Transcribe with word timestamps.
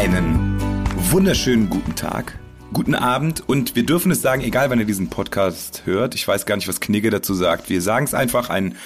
Einen 0.00 0.56
wunderschönen 1.10 1.68
guten 1.68 1.94
Tag, 1.94 2.38
guten 2.72 2.94
Abend 2.94 3.46
und 3.46 3.76
wir 3.76 3.84
dürfen 3.84 4.10
es 4.10 4.22
sagen, 4.22 4.40
egal 4.40 4.70
wann 4.70 4.78
ihr 4.78 4.86
diesen 4.86 5.10
Podcast 5.10 5.82
hört. 5.84 6.14
Ich 6.14 6.26
weiß 6.26 6.46
gar 6.46 6.56
nicht, 6.56 6.68
was 6.68 6.80
Knigge 6.80 7.10
dazu 7.10 7.34
sagt. 7.34 7.68
Wir 7.68 7.82
sagen 7.82 8.06
es 8.06 8.14
einfach 8.14 8.48
ein 8.48 8.76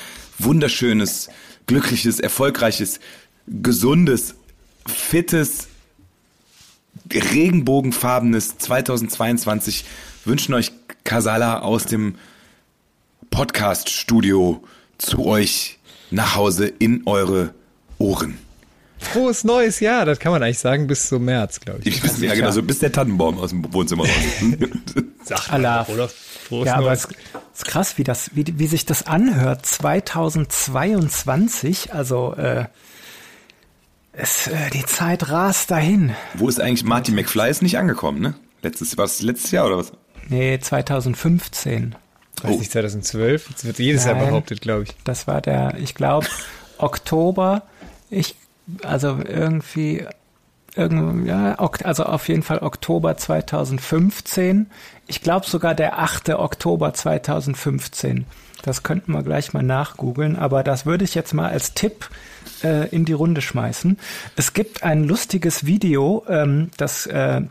wunderschönes, 0.41 1.29
glückliches, 1.69 2.19
erfolgreiches, 2.19 2.99
gesundes, 3.47 4.35
fittes, 4.89 5.69
regenbogenfarbenes 7.13 8.59
2022 8.59 9.85
wünschen 10.25 10.53
euch 10.53 10.73
Kasala 11.05 11.61
aus 11.61 11.87
dem 11.87 12.17
Podcast-Studio 13.31 14.65
zu 14.99 15.25
euch 15.25 15.79
nach 16.11 16.35
Hause 16.35 16.67
in 16.67 17.03
eure 17.07 17.55
Ohren. 17.99 18.37
Frohes 19.05 19.45
neues 19.45 19.81
Jahr, 19.81 20.05
das 20.05 20.19
kann 20.19 20.33
man 20.33 20.43
eigentlich 20.43 20.59
sagen, 20.59 20.87
bis 20.87 21.09
zum 21.09 21.25
März, 21.25 21.61
glaube 21.61 21.81
ich. 21.85 21.97
Ich 21.97 22.05
weiß, 22.05 22.21
ja, 22.21 22.35
genau, 22.35 22.51
so 22.51 22.63
bis 22.63 22.79
der 22.81 22.93
Tannenbaum 22.93 23.39
aus 23.39 23.51
dem 23.51 23.73
Wohnzimmer 23.73 24.05
raus. 24.05 24.11
Sagt 25.25 25.51
Allah. 25.53 25.87
oder? 25.89 26.09
Frohes 26.09 26.67
Ja, 26.67 26.75
aber 26.77 26.87
neues. 26.89 27.09
es 27.53 27.59
ist 27.61 27.65
krass, 27.67 27.99
wie 27.99 28.05
das, 28.05 28.31
wie, 28.35 28.45
wie 28.59 28.67
sich 28.67 28.85
das 28.87 29.07
anhört. 29.07 29.65
2022, 29.67 31.93
also 31.95 32.35
äh, 32.37 32.65
es, 34.13 34.47
äh, 34.47 34.71
die 34.73 34.85
Zeit 34.87 35.31
rast 35.31 35.71
dahin. 35.71 36.15
Wo 36.35 36.49
ist 36.49 36.61
eigentlich 36.61 36.85
Marty 36.85 37.13
McFly 37.13 37.51
ist 37.51 37.63
nicht 37.63 37.79
angekommen, 37.79 38.21
ne? 38.21 38.35
Letztes, 38.63 38.97
war 38.97 39.05
es 39.05 39.21
letztes 39.23 39.51
Jahr 39.51 39.67
oder 39.67 39.79
was? 39.79 39.93
Nee, 40.29 40.59
2015. 40.59 41.95
Weiß 42.43 42.59
nicht, 42.59 42.73
2012? 42.73 43.49
Das 43.53 43.65
wird 43.65 43.79
jedes 43.79 44.05
Jahr 44.05 44.15
Nein. 44.17 44.27
behauptet, 44.29 44.61
glaube 44.61 44.85
ich. 44.85 44.91
Das 45.05 45.27
war 45.27 45.41
der, 45.41 45.75
ich 45.79 45.95
glaube, 45.95 46.27
Oktober. 46.79 47.63
Ich, 48.11 48.37
also 48.83 49.19
irgendwie, 49.27 50.07
irgend, 50.75 51.27
ja, 51.27 51.55
also 51.57 52.05
auf 52.05 52.29
jeden 52.29 52.43
Fall 52.43 52.59
Oktober 52.59 53.17
2015. 53.17 54.67
Ich 55.07 55.21
glaube 55.21 55.47
sogar 55.47 55.75
der 55.75 55.99
8. 55.99 56.31
Oktober 56.31 56.95
2015. 56.95 58.27
Das 58.63 58.83
könnten 58.83 59.13
wir 59.13 59.23
gleich 59.23 59.53
mal 59.53 59.63
nachgoogeln, 59.63 60.37
aber 60.37 60.63
das 60.63 60.87
würde 60.87 61.05
ich 61.05 61.15
jetzt 61.15 61.35
mal 61.35 61.51
als 61.51 61.75
Tipp 61.75 62.09
äh, 62.63 62.89
in 62.89 63.05
die 63.05 63.13
Runde 63.13 63.43
schmeißen. 63.43 63.99
Es 64.37 64.55
gibt 64.55 64.83
ein 64.83 65.05
lustiges 65.05 65.67
Video, 65.67 66.25
ähm, 66.29 66.71
das 66.79 67.07
äh, 67.07 67.43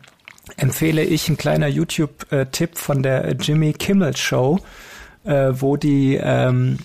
empfehle 0.58 1.04
ich, 1.04 1.30
ein 1.30 1.38
kleiner 1.38 1.68
YouTube-Tipp 1.68 2.78
von 2.78 3.04
der 3.04 3.34
Jimmy 3.34 3.74
Kimmel 3.74 4.18
Show, 4.18 4.60
äh, 5.24 5.52
wo 5.54 5.78
die 5.78 6.20
ähm, 6.22 6.80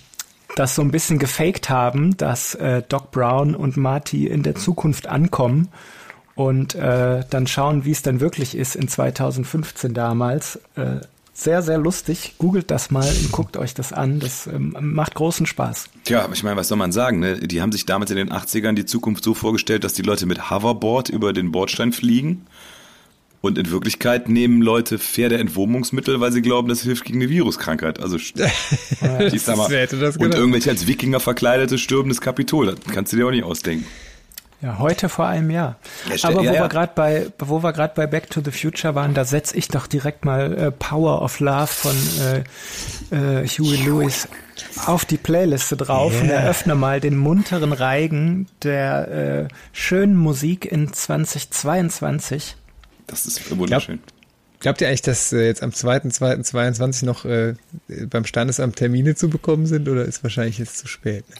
das 0.58 0.74
so 0.74 0.82
ein 0.82 0.90
bisschen 0.90 1.18
gefaked 1.18 1.70
haben, 1.70 2.16
dass 2.16 2.54
äh, 2.54 2.82
Doc 2.88 3.10
Brown 3.10 3.54
und 3.54 3.76
Marty 3.76 4.26
in 4.26 4.42
der 4.42 4.54
Zukunft 4.54 5.06
ankommen 5.06 5.68
und 6.34 6.74
äh, 6.74 7.24
dann 7.30 7.46
schauen, 7.46 7.84
wie 7.84 7.90
es 7.90 8.02
denn 8.02 8.20
wirklich 8.20 8.56
ist 8.56 8.76
in 8.76 8.88
2015 8.88 9.94
damals. 9.94 10.56
Äh, 10.76 11.00
sehr, 11.32 11.62
sehr 11.62 11.78
lustig. 11.78 12.34
Googelt 12.38 12.70
das 12.70 12.90
mal 12.90 13.08
und 13.08 13.30
guckt 13.30 13.56
euch 13.56 13.72
das 13.72 13.92
an. 13.92 14.18
Das 14.18 14.48
ähm, 14.48 14.76
macht 14.80 15.14
großen 15.14 15.46
Spaß. 15.46 15.88
Tja, 16.02 16.24
aber 16.24 16.32
ich 16.32 16.42
meine, 16.42 16.56
was 16.56 16.66
soll 16.66 16.78
man 16.78 16.90
sagen, 16.90 17.20
ne? 17.20 17.38
Die 17.38 17.62
haben 17.62 17.70
sich 17.70 17.86
damals 17.86 18.10
in 18.10 18.16
den 18.16 18.32
80ern 18.32 18.72
die 18.72 18.86
Zukunft 18.86 19.22
so 19.22 19.34
vorgestellt, 19.34 19.84
dass 19.84 19.92
die 19.92 20.02
Leute 20.02 20.26
mit 20.26 20.50
Hoverboard 20.50 21.08
über 21.08 21.32
den 21.32 21.52
Bordstein 21.52 21.92
fliegen. 21.92 22.46
Und 23.40 23.56
in 23.56 23.70
Wirklichkeit 23.70 24.28
nehmen 24.28 24.62
Leute 24.62 24.98
Pferdeentwurmungsmittel, 24.98 26.20
weil 26.20 26.32
sie 26.32 26.42
glauben, 26.42 26.68
das 26.68 26.82
hilft 26.82 27.04
gegen 27.04 27.20
eine 27.20 27.30
Viruskrankheit. 27.30 28.00
Also, 28.00 28.16
ich 29.32 29.42
sag 29.42 29.56
mal, 29.56 29.70
Wer 29.70 29.82
hätte 29.82 29.98
das 29.98 30.16
und 30.16 30.34
irgendwelche 30.34 30.70
als 30.70 30.86
Wikinger 30.88 31.20
verkleidete 31.20 31.78
stürbendes 31.78 32.20
Kapitol. 32.20 32.66
Das 32.74 32.94
kannst 32.94 33.12
du 33.12 33.16
dir 33.16 33.26
auch 33.26 33.30
nicht 33.30 33.44
ausdenken. 33.44 33.86
Ja, 34.60 34.80
heute 34.80 35.08
vor 35.08 35.26
einem 35.28 35.50
Jahr. 35.50 35.76
Ja, 36.10 36.18
stell- 36.18 36.30
Aber 36.32 36.40
wo 36.40 36.44
ja, 36.44 36.52
ja. 36.54 36.62
wir 36.62 36.68
gerade 36.68 36.92
bei, 36.96 37.26
wo 37.38 37.62
wir 37.62 37.72
gerade 37.72 37.92
bei 37.94 38.08
Back 38.08 38.28
to 38.28 38.40
the 38.44 38.50
Future 38.50 38.96
waren, 38.96 39.14
da 39.14 39.24
setze 39.24 39.56
ich 39.56 39.68
doch 39.68 39.86
direkt 39.86 40.24
mal 40.24 40.52
äh, 40.58 40.72
Power 40.72 41.22
of 41.22 41.38
Love 41.38 41.68
von 41.68 41.94
äh, 43.12 43.42
äh, 43.42 43.46
Huey 43.46 43.76
Lewis 43.84 44.26
auf 44.84 45.04
die 45.04 45.16
Playliste 45.16 45.76
drauf 45.76 46.12
und 46.20 46.28
eröffne 46.28 46.74
mal 46.74 46.98
den 46.98 47.16
munteren 47.16 47.72
Reigen 47.72 48.48
der 48.64 49.46
äh, 49.46 49.48
schönen 49.72 50.16
Musik 50.16 50.64
in 50.64 50.92
2022. 50.92 52.56
Das 53.08 53.26
ist 53.26 53.56
wunderschön. 53.56 53.98
Glaubt 54.60 54.80
ihr 54.80 54.88
eigentlich, 54.88 55.02
dass 55.02 55.32
äh, 55.32 55.46
jetzt 55.46 55.62
am 55.62 55.70
2.2.22 55.70 57.04
noch 57.04 57.24
äh, 57.24 57.54
beim 58.10 58.24
Standesamt 58.24 58.76
Termine 58.76 59.14
zu 59.14 59.28
bekommen 59.28 59.66
sind 59.66 59.88
oder 59.88 60.04
ist 60.04 60.22
wahrscheinlich 60.22 60.58
jetzt 60.58 60.78
zu 60.78 60.86
spät? 60.88 61.28
Ne? 61.28 61.36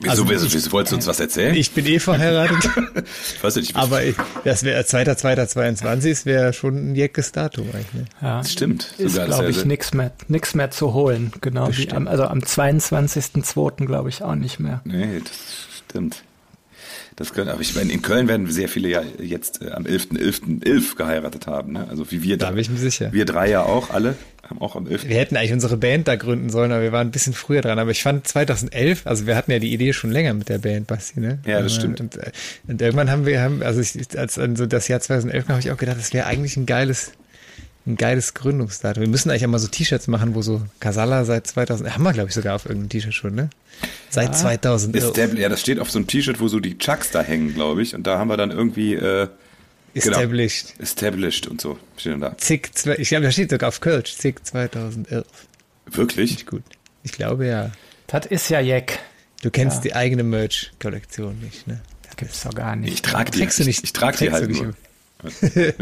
Wieso, 0.00 0.10
also 0.10 0.30
wieso, 0.30 0.46
ich- 0.46 0.54
wieso 0.54 0.72
wolltest 0.72 0.92
du 0.92 0.96
uns 0.96 1.06
was 1.06 1.20
erzählen? 1.20 1.54
Ich 1.54 1.72
bin 1.72 1.84
eh 1.84 1.98
verheiratet, 1.98 2.70
Ich 3.36 3.44
weiß 3.44 3.56
nicht, 3.56 3.76
aber 3.76 4.02
ich, 4.02 4.16
das 4.42 4.62
wäre 4.62 4.80
2.2.22 4.82 6.24
wäre 6.24 6.54
schon 6.54 6.92
ein 6.92 6.94
jeckes 6.94 7.32
Datum 7.32 7.66
eigentlich. 7.74 7.92
Ne? 7.92 8.04
Ja, 8.22 8.38
das 8.38 8.50
stimmt. 8.52 8.94
ist, 8.96 9.14
glaube 9.22 9.50
ich, 9.50 9.64
nix 9.66 9.92
mehr, 9.92 10.12
nix 10.28 10.54
mehr 10.54 10.70
zu 10.70 10.94
holen. 10.94 11.32
Genau 11.42 11.68
wie 11.76 11.90
am, 11.92 12.08
also 12.08 12.24
am 12.24 12.38
22.02. 12.38 13.84
glaube 13.86 14.08
ich 14.08 14.22
auch 14.22 14.34
nicht 14.34 14.58
mehr. 14.58 14.80
Nee, 14.84 15.20
das 15.22 15.32
stimmt. 15.86 16.22
Das 17.16 17.32
können, 17.32 17.48
aber 17.48 17.60
ich 17.60 17.76
meine, 17.76 17.92
in 17.92 18.02
Köln 18.02 18.26
werden 18.26 18.50
sehr 18.50 18.68
viele 18.68 18.88
ja 18.88 19.02
jetzt 19.20 19.62
äh, 19.62 19.70
am 19.70 19.84
11.11.11 19.84 20.96
geheiratet 20.96 21.46
haben. 21.46 21.72
Ne? 21.72 21.86
Also 21.88 22.10
wie 22.10 22.22
wir 22.22 22.36
Da 22.38 22.50
bin 22.50 22.58
ich 22.58 22.70
mir 22.70 22.78
sicher. 22.78 23.12
Wir 23.12 23.24
drei 23.24 23.48
ja 23.48 23.62
auch, 23.62 23.90
alle 23.90 24.16
haben 24.48 24.60
auch 24.60 24.76
am 24.76 24.86
11. 24.86 25.08
Wir 25.08 25.16
hätten 25.16 25.36
eigentlich 25.36 25.52
unsere 25.52 25.76
Band 25.76 26.08
da 26.08 26.16
gründen 26.16 26.50
sollen, 26.50 26.72
aber 26.72 26.82
wir 26.82 26.92
waren 26.92 27.08
ein 27.08 27.12
bisschen 27.12 27.32
früher 27.32 27.60
dran. 27.60 27.78
Aber 27.78 27.90
ich 27.90 28.02
fand 28.02 28.26
2011, 28.26 29.06
also 29.06 29.26
wir 29.26 29.36
hatten 29.36 29.50
ja 29.50 29.58
die 29.58 29.72
Idee 29.72 29.92
schon 29.92 30.10
länger 30.10 30.34
mit 30.34 30.48
der 30.48 30.58
Band, 30.58 30.86
Basti, 30.86 31.20
ne? 31.20 31.38
Ja, 31.46 31.62
das 31.62 31.74
stimmt. 31.74 32.00
Und, 32.00 32.16
äh, 32.16 32.30
und 32.66 32.82
irgendwann 32.82 33.10
haben 33.10 33.26
wir, 33.26 33.40
haben, 33.40 33.62
also 33.62 33.80
ich, 33.80 34.18
als 34.18 34.38
an 34.38 34.56
so 34.56 34.66
das 34.66 34.88
Jahr 34.88 35.00
2011 35.00 35.46
kam, 35.46 35.54
habe 35.54 35.60
ich 35.60 35.70
auch 35.70 35.76
gedacht, 35.76 35.98
das 35.98 36.12
wäre 36.12 36.26
eigentlich 36.26 36.56
ein 36.56 36.66
geiles, 36.66 37.12
ein 37.86 37.96
geiles 37.96 38.34
Gründungsdatum. 38.34 39.02
Wir 39.02 39.08
müssen 39.08 39.30
eigentlich 39.30 39.44
auch 39.44 39.50
mal 39.50 39.58
so 39.58 39.68
T-Shirts 39.68 40.06
machen, 40.08 40.34
wo 40.34 40.42
so 40.42 40.62
Casala 40.80 41.24
seit 41.24 41.46
2000, 41.46 41.94
haben 41.94 42.02
wir 42.02 42.12
glaube 42.12 42.28
ich 42.30 42.34
sogar 42.34 42.54
auf 42.56 42.64
irgendeinem 42.64 42.88
T-Shirt 42.88 43.12
schon, 43.14 43.34
ne? 43.34 43.50
Seit 44.08 44.36
2011. 44.36 45.04
Establ 45.04 45.38
ja, 45.38 45.48
das 45.48 45.60
steht 45.60 45.78
auf 45.78 45.90
so 45.90 45.98
einem 45.98 46.06
T-Shirt, 46.06 46.40
wo 46.40 46.48
so 46.48 46.60
die 46.60 46.78
Chucks 46.78 47.10
da 47.10 47.20
hängen, 47.22 47.52
glaube 47.54 47.82
ich. 47.82 47.94
Und 47.94 48.06
da 48.06 48.18
haben 48.18 48.28
wir 48.28 48.36
dann 48.36 48.50
irgendwie 48.52 48.94
äh, 48.94 49.28
genau, 49.94 50.16
Established. 50.16 50.74
established 50.78 51.46
und 51.48 51.60
so. 51.60 51.78
Steht 51.96 52.12
dann 52.14 52.20
da. 52.20 52.38
Zick, 52.38 52.76
zwei- 52.76 52.96
ich 52.96 53.08
glaube, 53.08 53.24
da 53.24 53.30
steht 53.32 53.50
sogar 53.50 53.68
auf 53.68 53.80
Kölsch, 53.80 54.16
Zick 54.16 54.46
2011. 54.46 55.26
Wirklich? 55.86 56.46
Gut. 56.46 56.62
Ich 57.02 57.12
glaube 57.12 57.46
ja. 57.46 57.70
Das 58.06 58.26
ist 58.26 58.48
ja 58.48 58.60
Jack. 58.60 58.98
Du 59.42 59.50
kennst 59.50 59.84
die 59.84 59.94
eigene 59.94 60.22
Merch-Kollektion 60.22 61.38
nicht, 61.40 61.66
ne? 61.66 61.80
Das 62.06 62.16
gibt's 62.16 62.42
doch 62.44 62.54
gar 62.54 62.76
nicht. 62.76 62.94
Ich 62.94 63.02
trage 63.02 63.30
die, 63.30 63.40
Trägst 63.40 63.58
du 63.58 63.64
nicht- 63.64 63.78
ich, 63.78 63.84
ich 63.84 63.92
trage 63.92 64.16
die 64.18 64.30
halt 64.32 64.44
du 64.44 64.48
nicht 64.48 64.62
nur. 64.62 64.74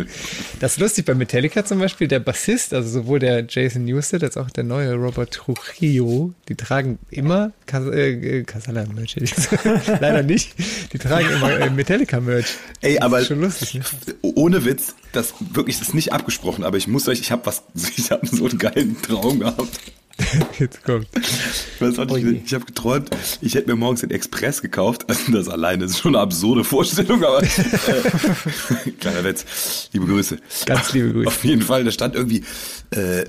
Das 0.60 0.72
ist 0.72 0.78
lustig 0.78 1.04
bei 1.04 1.14
Metallica 1.14 1.64
zum 1.64 1.78
Beispiel, 1.78 2.08
der 2.08 2.20
Bassist, 2.20 2.72
also 2.72 2.88
sowohl 2.88 3.18
der 3.18 3.44
Jason 3.48 3.84
Newsted 3.84 4.22
als 4.22 4.36
auch 4.36 4.50
der 4.50 4.64
neue 4.64 4.94
Robert 4.94 5.32
Trujillo, 5.32 6.32
die 6.48 6.54
tragen 6.54 6.98
immer 7.10 7.52
Cas 7.66 7.86
äh, 7.86 8.40
ich 8.40 9.34
gesagt. 9.34 9.64
Leider 10.00 10.22
nicht. 10.22 10.54
Die 10.92 10.98
tragen 10.98 11.28
immer 11.30 11.50
äh, 11.58 11.70
Metallica-Merch. 11.70 12.46
Ey, 12.80 12.94
Das 12.94 13.02
aber 13.02 13.20
ist 13.20 13.26
schon 13.28 13.40
lustig. 13.40 13.74
Ne? 13.74 13.82
ohne 14.22 14.64
Witz, 14.64 14.94
das 15.12 15.34
wirklich 15.52 15.78
das 15.78 15.88
ist 15.88 15.94
nicht 15.94 16.12
abgesprochen, 16.12 16.64
aber 16.64 16.76
ich 16.76 16.88
muss 16.88 17.08
euch, 17.08 17.20
ich 17.20 17.32
habe 17.32 17.46
was, 17.46 17.62
ich 17.96 18.10
habe 18.10 18.26
so 18.26 18.46
einen 18.46 18.58
geilen 18.58 19.00
Traum 19.02 19.40
gehabt. 19.40 19.80
Jetzt 20.58 20.84
kommt. 20.84 21.06
Ich 21.16 21.80
weiß 21.80 21.98
auch 21.98 22.16
nicht, 22.16 22.46
ich 22.46 22.54
habe 22.54 22.64
geträumt, 22.64 23.10
ich 23.40 23.54
hätte 23.54 23.68
mir 23.68 23.76
morgens 23.76 24.00
den 24.00 24.10
Express 24.10 24.62
gekauft. 24.62 25.08
Also 25.08 25.32
das 25.32 25.48
alleine 25.48 25.84
ist 25.84 25.98
schon 25.98 26.14
eine 26.14 26.22
absurde 26.22 26.64
Vorstellung, 26.64 27.24
aber 27.24 27.42
äh, 27.42 27.48
kleiner 29.00 29.24
Witz. 29.24 29.88
Liebe 29.92 30.06
Grüße. 30.06 30.38
Ganz 30.66 30.92
liebe 30.92 31.12
Grüße. 31.12 31.28
Auf 31.28 31.44
jeden 31.44 31.62
Fall, 31.62 31.84
da 31.84 31.90
stand 31.90 32.14
irgendwie 32.14 32.44
äh, 32.90 33.24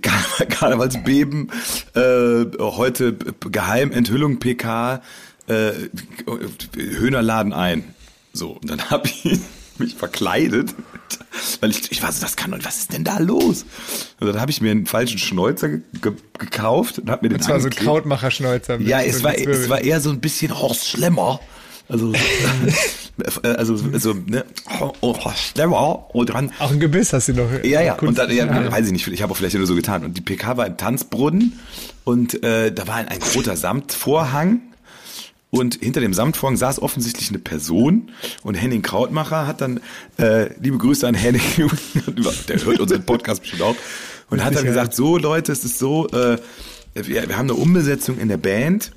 Karneval, 0.00 0.46
Karnevalsbeben, 0.48 1.50
äh, 1.94 2.44
heute 2.58 3.14
Geheimenthüllung 3.50 4.38
PK, 4.38 5.02
äh, 5.48 5.72
Höhner 6.76 7.22
laden 7.22 7.52
ein. 7.52 7.84
So, 8.32 8.50
und 8.50 8.70
dann 8.70 8.90
habe 8.90 9.08
ich 9.08 9.38
mich 9.78 9.94
verkleidet, 9.94 10.74
weil 11.60 11.70
ich, 11.70 11.90
ich 11.92 12.02
war 12.02 12.12
so, 12.12 12.20
das 12.20 12.36
kann 12.36 12.52
und 12.52 12.64
was 12.64 12.78
ist 12.78 12.92
denn 12.92 13.04
da 13.04 13.18
los? 13.18 13.64
Und 14.20 14.26
dann 14.28 14.40
habe 14.40 14.50
ich 14.50 14.60
mir 14.60 14.70
einen 14.70 14.86
falschen 14.86 15.18
Schnäuzer 15.18 15.68
ge 15.68 15.80
ge 16.00 16.12
gekauft 16.38 16.98
und 16.98 17.10
habe 17.10 17.24
mir 17.24 17.30
den 17.30 17.38
Das 17.38 17.48
war 17.48 17.60
so 17.60 17.68
ein 17.68 17.74
Krautmacher-Schnäuzer. 17.74 18.80
Ja, 18.80 19.00
es 19.00 19.22
war, 19.22 19.36
es 19.36 19.68
war 19.68 19.80
eher 19.80 20.00
so 20.00 20.10
ein 20.10 20.20
bisschen 20.20 20.58
Horst 20.58 20.88
Schlemmer. 20.88 21.40
Also, 21.88 22.12
äh, 22.12 23.48
also, 23.56 23.78
also, 23.92 24.14
ne, 24.14 24.44
Horst 25.02 25.52
Schlemmer 25.52 26.14
und 26.14 26.30
dann 26.30 26.50
Auch 26.58 26.70
ein 26.70 26.80
Gebiss 26.80 27.12
hast 27.12 27.28
du 27.28 27.34
noch. 27.34 27.50
ja, 27.64 27.80
ja, 27.80 27.94
Kunst- 27.94 28.20
und 28.20 28.28
dann, 28.28 28.36
ja, 28.36 28.72
weiß 28.72 28.86
ich 28.86 28.92
nicht, 28.92 29.06
ich 29.06 29.22
habe 29.22 29.32
auch 29.32 29.36
vielleicht 29.36 29.56
nur 29.56 29.66
so 29.66 29.74
getan. 29.74 30.04
Und 30.04 30.16
die 30.16 30.20
PK 30.20 30.56
war 30.56 30.66
im 30.66 30.76
Tanzbrunnen 30.76 31.58
und 32.04 32.42
äh, 32.42 32.72
da 32.72 32.86
war 32.88 32.96
ein, 32.96 33.08
ein 33.08 33.20
roter 33.34 33.56
Samtvorhang 33.56 34.60
und 35.50 35.76
hinter 35.76 36.00
dem 36.00 36.12
Samtvorhang 36.12 36.56
saß 36.56 36.82
offensichtlich 36.82 37.28
eine 37.30 37.38
Person. 37.38 38.10
Und 38.42 38.54
Henning 38.54 38.82
Krautmacher 38.82 39.46
hat 39.46 39.60
dann, 39.60 39.80
äh, 40.18 40.52
liebe 40.60 40.78
Grüße 40.78 41.06
an 41.06 41.14
Henning, 41.14 41.42
der 42.48 42.64
hört 42.64 42.80
unseren 42.80 43.04
Podcast 43.04 43.42
bestimmt 43.42 43.62
auch, 43.62 43.76
und 44.28 44.44
hat 44.44 44.56
dann 44.56 44.64
gesagt, 44.64 44.94
so 44.94 45.18
Leute, 45.18 45.52
es 45.52 45.64
ist 45.64 45.78
so, 45.78 46.08
äh, 46.08 46.38
wir, 46.94 47.28
wir 47.28 47.36
haben 47.36 47.50
eine 47.50 47.54
Umbesetzung 47.54 48.18
in 48.18 48.28
der 48.28 48.38
Band. 48.38 48.92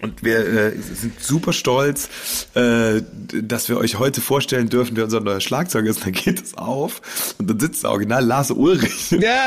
Und 0.00 0.24
wir 0.24 0.44
äh, 0.44 0.76
sind 0.76 1.22
super 1.22 1.52
stolz, 1.52 2.08
äh, 2.54 3.00
dass 3.42 3.68
wir 3.68 3.78
euch 3.78 3.96
heute 3.96 4.20
vorstellen 4.20 4.68
dürfen, 4.68 4.96
wer 4.96 5.04
unser 5.04 5.20
neuer 5.20 5.40
Schlagzeuger 5.40 5.88
ist. 5.88 6.04
Dann 6.04 6.12
geht 6.12 6.42
es 6.42 6.58
auf. 6.58 7.00
Und 7.38 7.48
dann 7.48 7.60
sitzt 7.60 7.84
da 7.84 7.90
original 7.90 8.24
Lars 8.24 8.50
Ulrich, 8.50 9.12
Ja, 9.12 9.46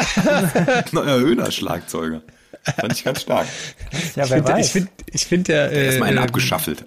neuer 0.94 1.20
Höhner-Schlagzeuger. 1.20 2.22
Fand 2.80 2.94
ich 2.94 3.04
ganz 3.04 3.22
stark. 3.22 3.46
Ja, 4.16 4.24
ich 4.24 4.30
finde, 4.30 4.48
weiß. 4.52 4.66
ich 4.66 4.72
finde, 4.72 4.92
ich 5.12 5.26
find 5.26 5.48
der, 5.48 5.72
Erstmal 5.72 6.10
einen 6.10 6.18
äh, 6.18 6.22
abgeschaffelt. 6.22 6.86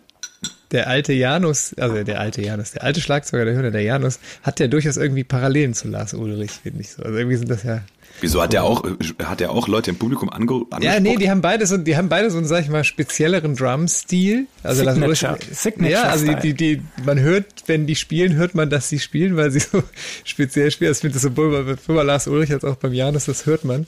der 0.73 0.89
alte 0.89 1.13
Janus, 1.13 1.75
also 1.79 2.03
der 2.03 2.21
alte 2.21 2.43
Janus, 2.43 2.73
der 2.73 2.83
alte 2.85 3.01
Schlagzeuger 3.01 3.45
der 3.45 3.55
Höhner, 3.55 3.71
der 3.71 3.83
Janus, 3.83 4.19
hat 4.43 4.61
ja 4.61 4.67
durchaus 4.67 4.97
irgendwie 4.97 5.25
Parallelen 5.25 5.75
zu 5.75 5.89
Lars 5.89 6.15
Ulrich, 6.15 6.51
finde 6.51 6.81
ich 6.81 6.91
so. 6.91 7.03
Also 7.03 7.17
irgendwie 7.17 7.37
sind 7.37 7.51
das 7.51 7.63
ja. 7.63 7.83
Wieso 8.21 8.43
hat 8.43 8.53
er 8.53 8.65
auch, 8.65 8.83
hat 9.23 9.41
er 9.41 9.53
auch 9.53 9.69
Leute 9.69 9.91
im 9.91 9.97
Publikum 9.97 10.29
ange 10.29 10.51
angesprochen? 10.71 10.83
Ja, 10.83 10.99
nee, 10.99 11.15
die 11.17 11.31
haben 11.31 11.41
beide 11.41 11.65
so, 11.67 11.77
die 11.77 11.97
haben 11.97 12.09
beide 12.09 12.31
so 12.31 12.39
einen, 12.39 12.47
sag 12.47 12.65
ich 12.65 12.69
mal, 12.69 12.83
spezielleren 12.83 13.55
Drum-Stil. 13.55 14.47
Also 14.65 14.83
Lars 14.83 14.97
Signature- 14.97 15.33
Ulrich, 15.35 15.49
Signature 15.53 15.93
ja, 15.93 16.03
also 16.03 16.27
die, 16.27 16.53
die, 16.53 16.55
die, 16.55 16.83
man 17.05 17.21
hört, 17.21 17.47
wenn 17.67 17.87
die 17.87 17.95
spielen, 17.95 18.35
hört 18.35 18.57
man, 18.57 18.71
dass 18.71 18.89
sie 18.89 18.99
spielen, 18.99 19.37
weil 19.37 19.53
sie 19.53 19.61
so 19.61 19.85
speziell 20.25 20.73
spielen. 20.73 20.89
Also 20.89 20.99
ich 20.99 21.01
finde 21.03 21.15
das 21.15 21.23
sowohl 21.23 21.65
bei, 21.65 21.77
sowohl 21.81 21.97
bei 21.97 22.03
Lars 22.03 22.27
Ulrich 22.27 22.53
als 22.53 22.65
auch 22.65 22.77
beim 22.77 22.93
Janus, 22.93 23.27
das 23.27 23.47
hört 23.47 23.65
man. 23.65 23.87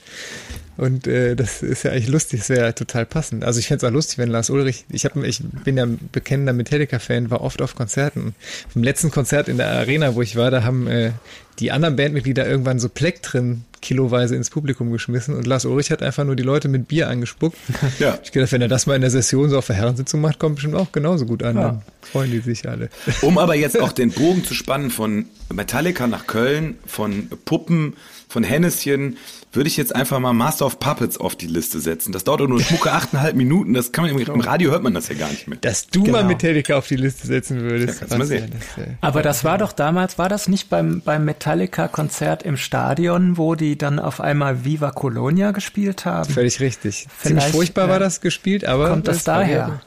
Und 0.81 1.07
äh, 1.07 1.37
das 1.37 1.63
ist 1.63 1.83
ja 1.83 1.91
eigentlich 1.91 2.09
lustig, 2.09 2.41
das 2.41 2.49
wäre 2.49 2.65
ja 2.65 2.73
total 2.73 3.05
passend. 3.05 3.45
Also 3.45 3.61
ich 3.61 3.69
fände 3.69 3.85
es 3.85 3.91
auch 3.91 3.93
lustig, 3.93 4.17
wenn 4.17 4.31
Lars 4.31 4.49
Ulrich, 4.49 4.87
ich, 4.89 5.05
hab, 5.05 5.15
ich 5.17 5.43
bin 5.63 5.77
ja 5.77 5.85
ein 5.85 5.99
bekennender 6.11 6.55
Metallica-Fan, 6.55 7.31
war 7.31 7.43
oft 7.43 7.61
auf 7.61 7.75
Konzerten. 7.75 8.35
Vom 8.71 8.83
letzten 8.83 9.11
Konzert 9.11 9.49
in 9.49 9.59
der 9.59 9.69
Arena, 9.69 10.15
wo 10.15 10.23
ich 10.23 10.37
war, 10.37 10.51
da 10.51 10.65
haben 10.65 10.87
äh, 10.87 11.11
die 11.59 11.71
anderen 11.71 11.97
Bandmitglieder 11.97 12.49
irgendwann 12.49 12.79
so 12.79 12.89
Plektren 12.89 13.67
kiloweise 13.83 14.37
ins 14.37 14.49
Publikum 14.49 14.91
geschmissen 14.91 15.35
und 15.35 15.47
Lars 15.47 15.67
Ulrich 15.67 15.91
hat 15.91 16.03
einfach 16.03 16.25
nur 16.25 16.35
die 16.35 16.43
Leute 16.43 16.69
mit 16.69 16.89
Bier 16.89 17.09
angespuckt. 17.09 17.59
Ja. 17.99 18.19
Ich 18.23 18.33
gedacht, 18.33 18.53
wenn 18.53 18.63
er 18.63 18.69
das 18.69 18.87
mal 18.87 18.95
in 18.95 19.03
der 19.03 19.11
Session 19.11 19.51
so 19.51 19.59
auf 19.59 19.67
der 19.67 19.77
Herrensitzung 19.77 20.23
macht, 20.23 20.39
kommt 20.39 20.55
bestimmt 20.55 20.77
auch 20.77 20.93
genauso 20.93 21.27
gut 21.27 21.43
an. 21.43 21.57
Dann 21.57 21.83
freuen 22.01 22.31
die 22.31 22.41
sich 22.41 22.67
alle. 22.67 22.89
Um 23.21 23.37
aber 23.37 23.55
jetzt 23.55 23.79
auch 23.79 23.93
den 23.93 24.13
Bogen 24.13 24.45
zu 24.45 24.55
spannen 24.55 24.91
von 24.91 25.27
Metallica 25.53 26.07
nach 26.07 26.27
Köln, 26.27 26.79
von 26.87 27.29
Puppen, 27.45 27.97
von 28.29 28.45
Henneschen, 28.45 29.19
würde 29.53 29.67
ich 29.69 29.77
jetzt 29.77 29.95
einfach 29.95 30.21
mal 30.21 30.33
Master 30.33 30.65
of 30.67 30.79
Puppets 30.79 31.19
auf 31.19 31.35
die 31.35 31.47
Liste 31.49 31.81
setzen. 31.81 32.13
Das 32.13 32.23
dauert 32.25 32.41
doch 32.41 32.47
nur 32.47 32.61
schmucke 32.61 32.93
achteinhalb 32.93 33.35
Minuten. 33.35 33.75
Das 33.75 33.91
kann 33.91 34.05
man 34.05 34.17
im, 34.17 34.21
im 34.35 34.41
Radio 34.41 34.71
hört 34.71 34.83
man 34.85 34.95
das 34.95 35.09
ja 35.09 35.17
gar 35.17 35.29
nicht 35.29 35.49
mehr. 35.49 35.59
Dass 35.61 35.89
du 35.89 36.05
Genau. 36.05 36.19
mal 36.19 36.25
Metallica 36.25 36.77
auf 36.77 36.87
die 36.87 36.97
Liste 36.97 37.27
setzen 37.27 37.61
würdest. 37.61 37.95
Ja, 37.95 37.99
kannst 37.99 38.15
du 38.15 38.19
mal 38.19 38.27
sehen. 38.27 38.53
das, 38.77 38.85
äh, 38.87 38.91
Aber 39.01 39.23
das 39.23 39.43
war 39.43 39.59
doch 39.59 39.73
damals, 39.73 40.19
war 40.19 40.29
das 40.29 40.47
nicht 40.49 40.71
beim, 40.71 41.01
beim 41.01 41.25
Metallica-Konzert 41.25 42.43
im 42.45 42.57
Stadion, 42.57 43.39
wo 43.39 43.55
die 43.57 43.77
dann 43.77 43.99
auf 43.99 44.21
einmal 44.21 44.65
Viva 44.65 44.93
Colonia 44.93 45.51
gespielt 45.51 46.05
haben? 46.05 46.33
Völlig 46.33 46.61
richtig. 46.61 47.09
Ziemlich 47.21 47.43
Vielleicht, 47.43 47.49
furchtbar 47.55 47.87
ja. 47.87 47.91
war 47.93 47.99
das 47.99 48.21
gespielt, 48.21 48.65
aber. 48.65 48.91
Kommt 48.91 49.09
das 49.09 49.27
war 49.27 49.39
daher? 49.41 49.81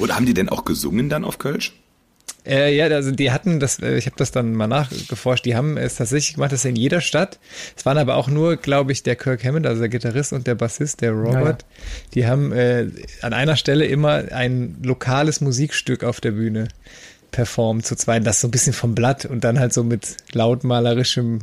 Oder 0.00 0.16
haben 0.16 0.26
die 0.26 0.34
denn 0.34 0.50
auch 0.50 0.66
gesungen 0.66 1.08
dann 1.08 1.24
auf 1.24 1.38
Kölsch? 1.38 1.77
Äh, 2.48 2.74
ja, 2.74 2.86
also 2.86 3.10
die 3.10 3.30
hatten 3.30 3.60
das, 3.60 3.78
äh, 3.80 3.96
ich 3.96 4.06
habe 4.06 4.16
das 4.16 4.30
dann 4.30 4.54
mal 4.54 4.66
nachgeforscht, 4.66 5.44
die 5.44 5.54
haben 5.54 5.76
es 5.76 5.96
tatsächlich 5.96 6.34
gemacht, 6.34 6.52
das 6.52 6.64
in 6.64 6.76
jeder 6.76 7.00
Stadt. 7.00 7.38
Es 7.76 7.84
waren 7.84 7.98
aber 7.98 8.16
auch 8.16 8.28
nur, 8.28 8.56
glaube 8.56 8.92
ich, 8.92 9.02
der 9.02 9.16
Kirk 9.16 9.44
Hammond, 9.44 9.66
also 9.66 9.80
der 9.80 9.90
Gitarrist 9.90 10.32
und 10.32 10.46
der 10.46 10.54
Bassist, 10.54 11.02
der 11.02 11.12
Robert, 11.12 11.66
die 12.14 12.26
haben 12.26 12.52
äh, 12.52 12.86
an 13.20 13.34
einer 13.34 13.56
Stelle 13.56 13.84
immer 13.84 14.24
ein 14.32 14.76
lokales 14.82 15.40
Musikstück 15.40 16.04
auf 16.04 16.20
der 16.20 16.30
Bühne 16.32 16.68
performt 17.30 17.84
zu 17.84 17.96
zweit, 17.96 18.26
das 18.26 18.40
so 18.40 18.48
ein 18.48 18.50
bisschen 18.50 18.72
vom 18.72 18.94
Blatt 18.94 19.26
und 19.26 19.44
dann 19.44 19.58
halt 19.58 19.74
so 19.74 19.84
mit 19.84 20.16
lautmalerischem 20.32 21.40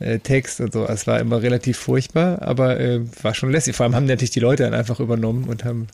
äh, 0.00 0.18
Text 0.18 0.60
und 0.60 0.72
so. 0.72 0.84
Es 0.86 1.06
war 1.06 1.20
immer 1.20 1.42
relativ 1.42 1.78
furchtbar, 1.78 2.42
aber 2.42 2.80
äh, 2.80 3.00
war 3.22 3.34
schon 3.34 3.50
lässig. 3.50 3.76
Vor 3.76 3.84
allem 3.84 3.94
haben 3.94 4.06
natürlich 4.06 4.30
die 4.30 4.40
Leute 4.40 4.64
dann 4.64 4.74
einfach 4.74 5.00
übernommen 5.00 5.44
und 5.44 5.64
haben 5.64 5.86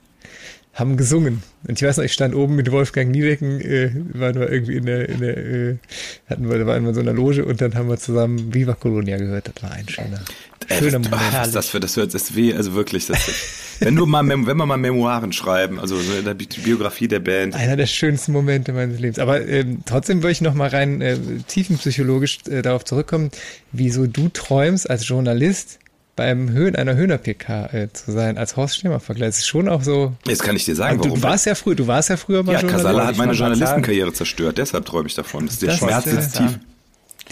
haben 0.75 0.97
gesungen. 0.97 1.43
Und 1.67 1.81
ich 1.81 1.87
weiß 1.87 1.97
noch, 1.99 2.05
ich 2.05 2.13
stand 2.13 2.35
oben 2.35 2.57
mit 2.57 2.71
Wolfgang 2.71 3.11
Niedecken, 3.11 3.61
äh, 3.61 3.91
waren 4.13 4.35
wir 4.35 4.51
irgendwie 4.51 4.75
in 4.77 4.87
der, 4.87 5.09
in 5.09 5.21
der 5.21 5.37
äh, 5.37 5.77
hatten 6.29 6.51
wir, 6.51 6.59
da 6.59 6.67
waren 6.67 6.83
wir 6.83 6.89
in 6.91 6.95
so 6.95 7.01
einer 7.01 7.13
Loge 7.13 7.45
und 7.45 7.61
dann 7.61 7.75
haben 7.75 7.89
wir 7.89 7.97
zusammen 7.97 8.53
Viva 8.53 8.75
Colonia 8.75 9.17
gehört. 9.17 9.51
Das 9.55 9.63
war 9.63 9.71
ein 9.73 9.89
schöner, 9.89 10.21
Äh, 10.69 10.79
schöner 10.79 10.99
was, 11.01 11.11
Moment. 11.11 11.33
was 11.33 11.47
ist 11.49 11.57
das 11.57 11.69
für 11.69 11.81
das 11.81 11.97
hört 11.97 12.13
das 12.13 12.35
weh, 12.35 12.53
also 12.55 12.75
wirklich. 12.75 13.07
Das, 13.07 13.19
wenn 13.81 13.95
du 13.97 14.05
mal, 14.07 14.27
wenn 14.29 14.45
wir 14.47 14.55
mal 14.67 14.77
Memoiren 14.77 15.33
schreiben, 15.33 15.79
also 15.79 15.97
so 15.97 16.13
in 16.19 16.25
der 16.25 16.35
Bi- 16.35 16.49
Biografie 16.65 17.07
der 17.09 17.21
Band, 17.21 17.55
Einer 17.55 17.77
der 17.77 17.87
schönsten 17.87 18.33
Momente 18.33 18.73
meines 18.73 18.99
Lebens. 18.99 19.19
Aber 19.19 19.47
ähm, 19.47 19.79
trotzdem 19.87 20.23
würde 20.23 20.33
ich 20.33 20.41
noch 20.41 20.55
mal 20.55 20.69
rein 20.69 21.01
äh, 21.01 21.17
tiefenpsychologisch 21.47 22.39
äh, 22.51 22.63
darauf 22.63 22.85
zurückkommen, 22.85 23.31
wieso 23.73 24.07
du 24.07 24.29
träumst 24.29 24.89
als 24.91 25.07
Journalist 25.09 25.79
beim 26.17 26.51
Höhen 26.51 26.77
einer 26.77 26.95
Höhner-PK 26.95 27.67
äh, 27.73 27.93
zu 27.93 28.13
sein, 28.13 28.39
als 28.39 28.57
Horst 28.57 28.77
Schlemmer-Vergleich. 28.77 29.31
Das 29.31 29.39
ist 29.39 29.47
schon 29.47 29.69
auch 29.69 29.83
so. 29.83 30.15
jetzt 30.27 30.43
kann 30.43 30.57
ich 30.57 30.65
dir 30.65 30.77
sagen, 30.77 30.99
du, 30.99 31.05
warum. 31.05 31.21
du 31.21 31.27
warst 31.27 31.47
ja 31.47 31.55
früher, 31.55 31.75
du 31.75 31.87
warst 31.87 32.09
ja 32.09 32.17
früher 32.17 32.43
mal 32.43 32.53
ja. 32.53 32.63
Casala 32.63 33.07
hat 33.07 33.17
meine 33.17 33.33
Journalistenkarriere 33.33 34.13
zerstört, 34.13 34.59
deshalb 34.59 34.87
träume 34.87 35.09
ich 35.09 35.15
davon. 35.15 35.47
Das 35.47 35.55
ist 35.55 35.63
der 35.63 35.71
Das 35.71 35.77
ist, 35.77 35.85
Schmerz 35.85 36.07
äh, 36.07 36.11
sitzt 36.11 36.37
tief. 36.37 36.59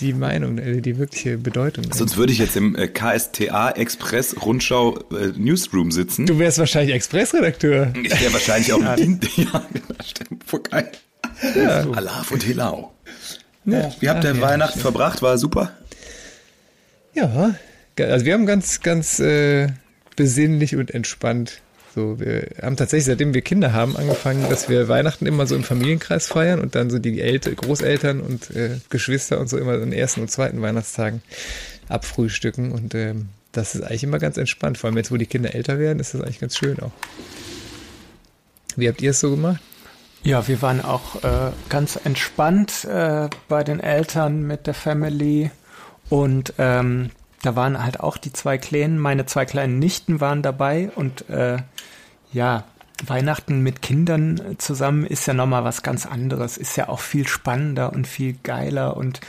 Die 0.00 0.14
Meinung, 0.14 0.58
äh, 0.58 0.80
die 0.80 0.98
wirkliche 0.98 1.36
Bedeutung. 1.36 1.84
Sonst 1.92 2.16
würde 2.16 2.32
ich 2.32 2.38
jetzt 2.38 2.56
im 2.56 2.74
äh, 2.76 2.88
KSTA 2.88 3.72
Express 3.72 4.34
Rundschau 4.42 4.98
äh, 5.10 5.32
Newsroom 5.36 5.92
sitzen. 5.92 6.26
Du 6.26 6.38
wärst 6.38 6.58
wahrscheinlich 6.58 6.94
Expressredakteur. 6.94 7.92
Ich 8.02 8.20
wäre 8.20 8.32
wahrscheinlich 8.32 8.72
auch 8.72 8.82
ein 8.84 8.96
Kind. 8.96 9.28
Ja, 9.36 9.62
stimmt. 10.04 10.44
Voll 10.44 10.60
geil. 10.60 10.90
Alaf 11.94 12.30
und 12.30 12.42
Hilau. 12.42 12.92
Ja, 13.64 13.92
wie 14.00 14.08
habt 14.08 14.24
ihr 14.24 14.30
Ach, 14.32 14.36
ja, 14.36 14.40
Weihnachten 14.40 14.80
verbracht? 14.80 15.22
War 15.22 15.38
super? 15.38 15.72
Ja, 17.14 17.54
also 17.98 18.24
wir 18.24 18.34
haben 18.34 18.46
ganz, 18.46 18.80
ganz 18.80 19.20
äh, 19.20 19.68
besinnlich 20.16 20.76
und 20.76 20.90
entspannt. 20.92 21.60
So, 21.94 22.18
wir 22.18 22.48
haben 22.62 22.76
tatsächlich, 22.76 23.04
seitdem 23.04 23.34
wir 23.34 23.42
Kinder 23.42 23.74
haben, 23.74 23.96
angefangen, 23.96 24.48
dass 24.48 24.70
wir 24.70 24.88
Weihnachten 24.88 25.26
immer 25.26 25.46
so 25.46 25.54
im 25.54 25.62
Familienkreis 25.62 26.26
feiern 26.26 26.60
und 26.60 26.74
dann 26.74 26.88
so 26.88 26.98
die 26.98 27.20
Eltern, 27.20 27.54
Großeltern 27.54 28.20
und 28.20 28.50
äh, 28.50 28.78
Geschwister 28.88 29.38
und 29.38 29.50
so 29.50 29.58
immer 29.58 29.74
an 29.74 29.92
ersten 29.92 30.22
und 30.22 30.30
zweiten 30.30 30.62
Weihnachtstagen 30.62 31.20
abfrühstücken. 31.88 32.72
Und 32.72 32.94
ähm, 32.94 33.28
das 33.52 33.74
ist 33.74 33.82
eigentlich 33.82 34.04
immer 34.04 34.18
ganz 34.18 34.38
entspannt. 34.38 34.78
Vor 34.78 34.88
allem 34.88 34.96
jetzt, 34.96 35.10
wo 35.10 35.18
die 35.18 35.26
Kinder 35.26 35.54
älter 35.54 35.78
werden, 35.78 35.98
ist 35.98 36.14
das 36.14 36.22
eigentlich 36.22 36.40
ganz 36.40 36.56
schön 36.56 36.80
auch. 36.80 36.92
Wie 38.76 38.88
habt 38.88 39.02
ihr 39.02 39.10
es 39.10 39.20
so 39.20 39.30
gemacht? 39.30 39.60
Ja, 40.22 40.46
wir 40.48 40.62
waren 40.62 40.80
auch 40.80 41.22
äh, 41.24 41.50
ganz 41.68 41.98
entspannt 42.02 42.84
äh, 42.84 43.28
bei 43.48 43.64
den 43.64 43.80
Eltern 43.80 44.42
mit 44.46 44.66
der 44.66 44.74
Family 44.74 45.50
und 46.08 46.54
ähm, 46.58 47.10
da 47.42 47.56
waren 47.56 47.82
halt 47.82 48.00
auch 48.00 48.16
die 48.16 48.32
zwei 48.32 48.58
Kleinen, 48.58 48.98
meine 48.98 49.26
zwei 49.26 49.44
kleinen 49.44 49.78
Nichten 49.78 50.20
waren 50.20 50.42
dabei 50.42 50.90
und 50.94 51.28
äh, 51.28 51.58
ja, 52.32 52.64
Weihnachten 53.04 53.60
mit 53.60 53.82
Kindern 53.82 54.40
zusammen 54.58 55.04
ist 55.04 55.26
ja 55.26 55.34
nochmal 55.34 55.64
was 55.64 55.82
ganz 55.82 56.06
anderes, 56.06 56.56
ist 56.56 56.76
ja 56.76 56.88
auch 56.88 57.00
viel 57.00 57.26
spannender 57.26 57.92
und 57.92 58.06
viel 58.06 58.36
geiler 58.42 58.96
und 58.96 59.20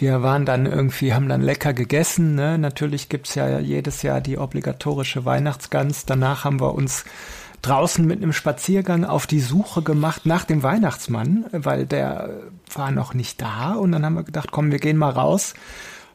wir 0.00 0.22
waren 0.22 0.44
dann 0.44 0.66
irgendwie, 0.66 1.12
haben 1.12 1.28
dann 1.28 1.42
lecker 1.42 1.72
gegessen. 1.72 2.36
Ne? 2.36 2.56
Natürlich 2.56 3.08
gibt's 3.08 3.34
ja 3.34 3.58
jedes 3.58 4.02
Jahr 4.02 4.20
die 4.20 4.38
obligatorische 4.38 5.24
Weihnachtsgans. 5.24 6.06
Danach 6.06 6.44
haben 6.44 6.60
wir 6.60 6.74
uns 6.74 7.04
draußen 7.62 8.06
mit 8.06 8.22
einem 8.22 8.32
Spaziergang 8.32 9.04
auf 9.04 9.26
die 9.26 9.40
Suche 9.40 9.82
gemacht 9.82 10.24
nach 10.24 10.44
dem 10.44 10.62
Weihnachtsmann, 10.62 11.46
weil 11.50 11.84
der 11.86 12.30
war 12.72 12.92
noch 12.92 13.14
nicht 13.14 13.40
da. 13.42 13.72
Und 13.72 13.90
dann 13.92 14.04
haben 14.04 14.14
wir 14.14 14.22
gedacht, 14.22 14.52
komm, 14.52 14.70
wir 14.70 14.78
gehen 14.78 14.96
mal 14.96 15.10
raus. 15.10 15.54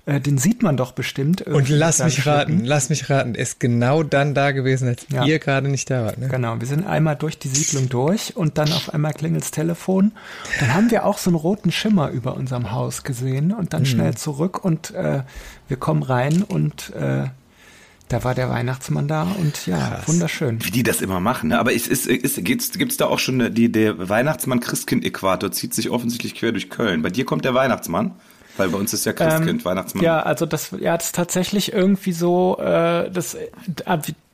Äh, 0.06 0.20
Den 0.20 0.38
sieht 0.38 0.62
man 0.64 0.76
doch 0.76 0.92
bestimmt. 0.92 1.42
Und 1.44 1.54
irgendwie 1.54 1.74
lass 1.76 2.04
mich 2.04 2.26
raten, 2.26 2.66
lass 2.66 2.90
mich 2.90 3.10
raten, 3.10 3.36
er 3.36 3.42
ist 3.44 3.60
genau 3.62 4.04
dann 4.04 4.34
da 4.34 4.52
gewesen, 4.52 4.90
als 4.90 5.06
Ja. 5.10 5.24
ihr 5.24 5.40
gerade 5.40 5.70
nicht 5.70 5.90
da 5.90 6.06
wart. 6.06 6.18
Ne? 6.18 6.28
Genau, 6.28 6.60
wir 6.60 6.68
sind 6.68 6.86
einmal 6.86 7.16
durch 7.16 7.40
die 7.40 7.48
Siedlung 7.48 7.88
durch 7.88 8.36
und 8.36 8.58
dann 8.58 8.72
auf 8.74 8.94
einmal 8.94 9.14
klingelt's 9.14 9.52
Telefon. 9.52 10.12
Dann 10.60 10.74
haben 10.74 10.92
wir 10.92 11.06
auch 11.06 11.18
so 11.18 11.30
einen 11.30 11.36
roten 11.38 11.72
Schimmer 11.72 12.10
über 12.10 12.36
unserem 12.36 12.72
Haus 12.72 13.04
gesehen 13.04 13.54
und 13.54 13.74
dann 13.74 13.86
schnell 13.86 14.16
zurück 14.16 14.64
und 14.66 14.92
äh, 14.92 15.24
wir 15.70 15.78
kommen 15.78 16.04
rein 16.04 16.44
und 16.44 16.92
äh, 16.96 17.28
da 18.10 18.24
war 18.26 18.36
der 18.36 18.50
Weihnachtsmann 18.50 19.08
da 19.08 19.24
und 19.40 19.66
ja, 19.66 19.78
Krass. 19.78 20.08
wunderschön. 20.10 20.64
Wie 20.66 20.70
die 20.72 20.84
das 20.84 21.02
immer 21.02 21.22
machen. 21.22 21.50
Ne? 21.50 21.58
Aber 21.60 21.72
ist, 21.72 21.88
ist, 21.88 22.06
ist, 22.08 22.44
gibt's, 22.44 22.72
gibt's 22.78 22.98
da 22.98 23.06
auch 23.06 23.20
schon 23.20 23.36
eine, 23.36 23.50
die, 23.52 23.72
der 23.72 24.10
Weihnachtsmann-Christkind-Äquator 24.10 25.52
zieht 25.52 25.74
sich 25.74 25.90
offensichtlich 25.90 26.36
quer 26.36 26.52
durch 26.52 26.70
Köln. 26.70 27.02
Bei 27.02 27.10
dir 27.10 27.26
kommt 27.26 27.46
der 27.46 27.54
Weihnachtsmann? 27.54 28.12
Weil 28.58 28.70
bei 28.70 28.78
uns 28.78 28.94
ist 28.94 29.06
ja 29.06 29.14
Christkind, 29.14 29.62
ähm, 29.62 29.66
Weihnachtsmann. 29.66 30.04
Ja, 30.04 30.22
also 30.22 30.46
das, 30.46 30.72
ja, 30.80 30.96
das 30.96 31.08
ist 31.08 31.16
tatsächlich 31.16 31.74
irgendwie 31.74 32.14
so, 32.14 32.58
äh, 32.60 33.10
das, 33.10 33.34
äh, 33.34 33.50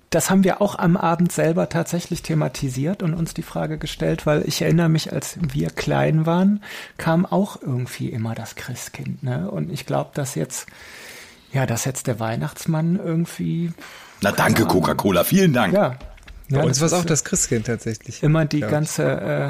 das 0.10 0.30
haben 0.30 0.44
wir 0.44 0.62
auch 0.62 0.78
am 0.78 0.98
Abend 0.98 1.32
selber 1.32 1.70
tatsächlich 1.70 2.24
thematisiert 2.24 3.04
und 3.04 3.14
uns 3.14 3.34
die 3.34 3.44
Frage 3.44 3.78
gestellt, 3.78 4.26
weil 4.26 4.44
ich 4.48 4.62
erinnere 4.62 4.90
mich, 4.90 5.14
als 5.14 5.38
wir 5.40 5.70
klein 5.70 6.26
waren, 6.26 6.64
kam 6.98 7.26
auch 7.26 7.62
irgendwie 7.62 8.10
immer 8.10 8.34
das 8.36 8.56
Christkind, 8.56 9.24
ne? 9.24 9.50
Und 9.50 9.72
ich 9.72 9.86
glaube, 9.86 10.10
dass 10.14 10.36
jetzt, 10.36 10.68
ja, 11.54 11.66
dass 11.66 11.86
jetzt 11.86 12.08
der 12.08 12.20
Weihnachtsmann 12.20 13.00
irgendwie. 13.04 13.72
Na 14.22 14.32
danke, 14.32 14.66
Coca-Cola, 14.66 15.24
vielen 15.24 15.54
Dank. 15.54 15.74
Ja. 15.74 15.98
Bei 16.50 16.58
ja, 16.58 16.64
uns 16.64 16.80
war 16.80 16.88
es 16.88 16.94
auch 16.94 17.06
das 17.06 17.24
Christkind 17.24 17.68
tatsächlich. 17.68 18.24
Immer 18.24 18.46
die 18.46 18.62
ganze, 18.62 19.04
äh, 19.04 19.50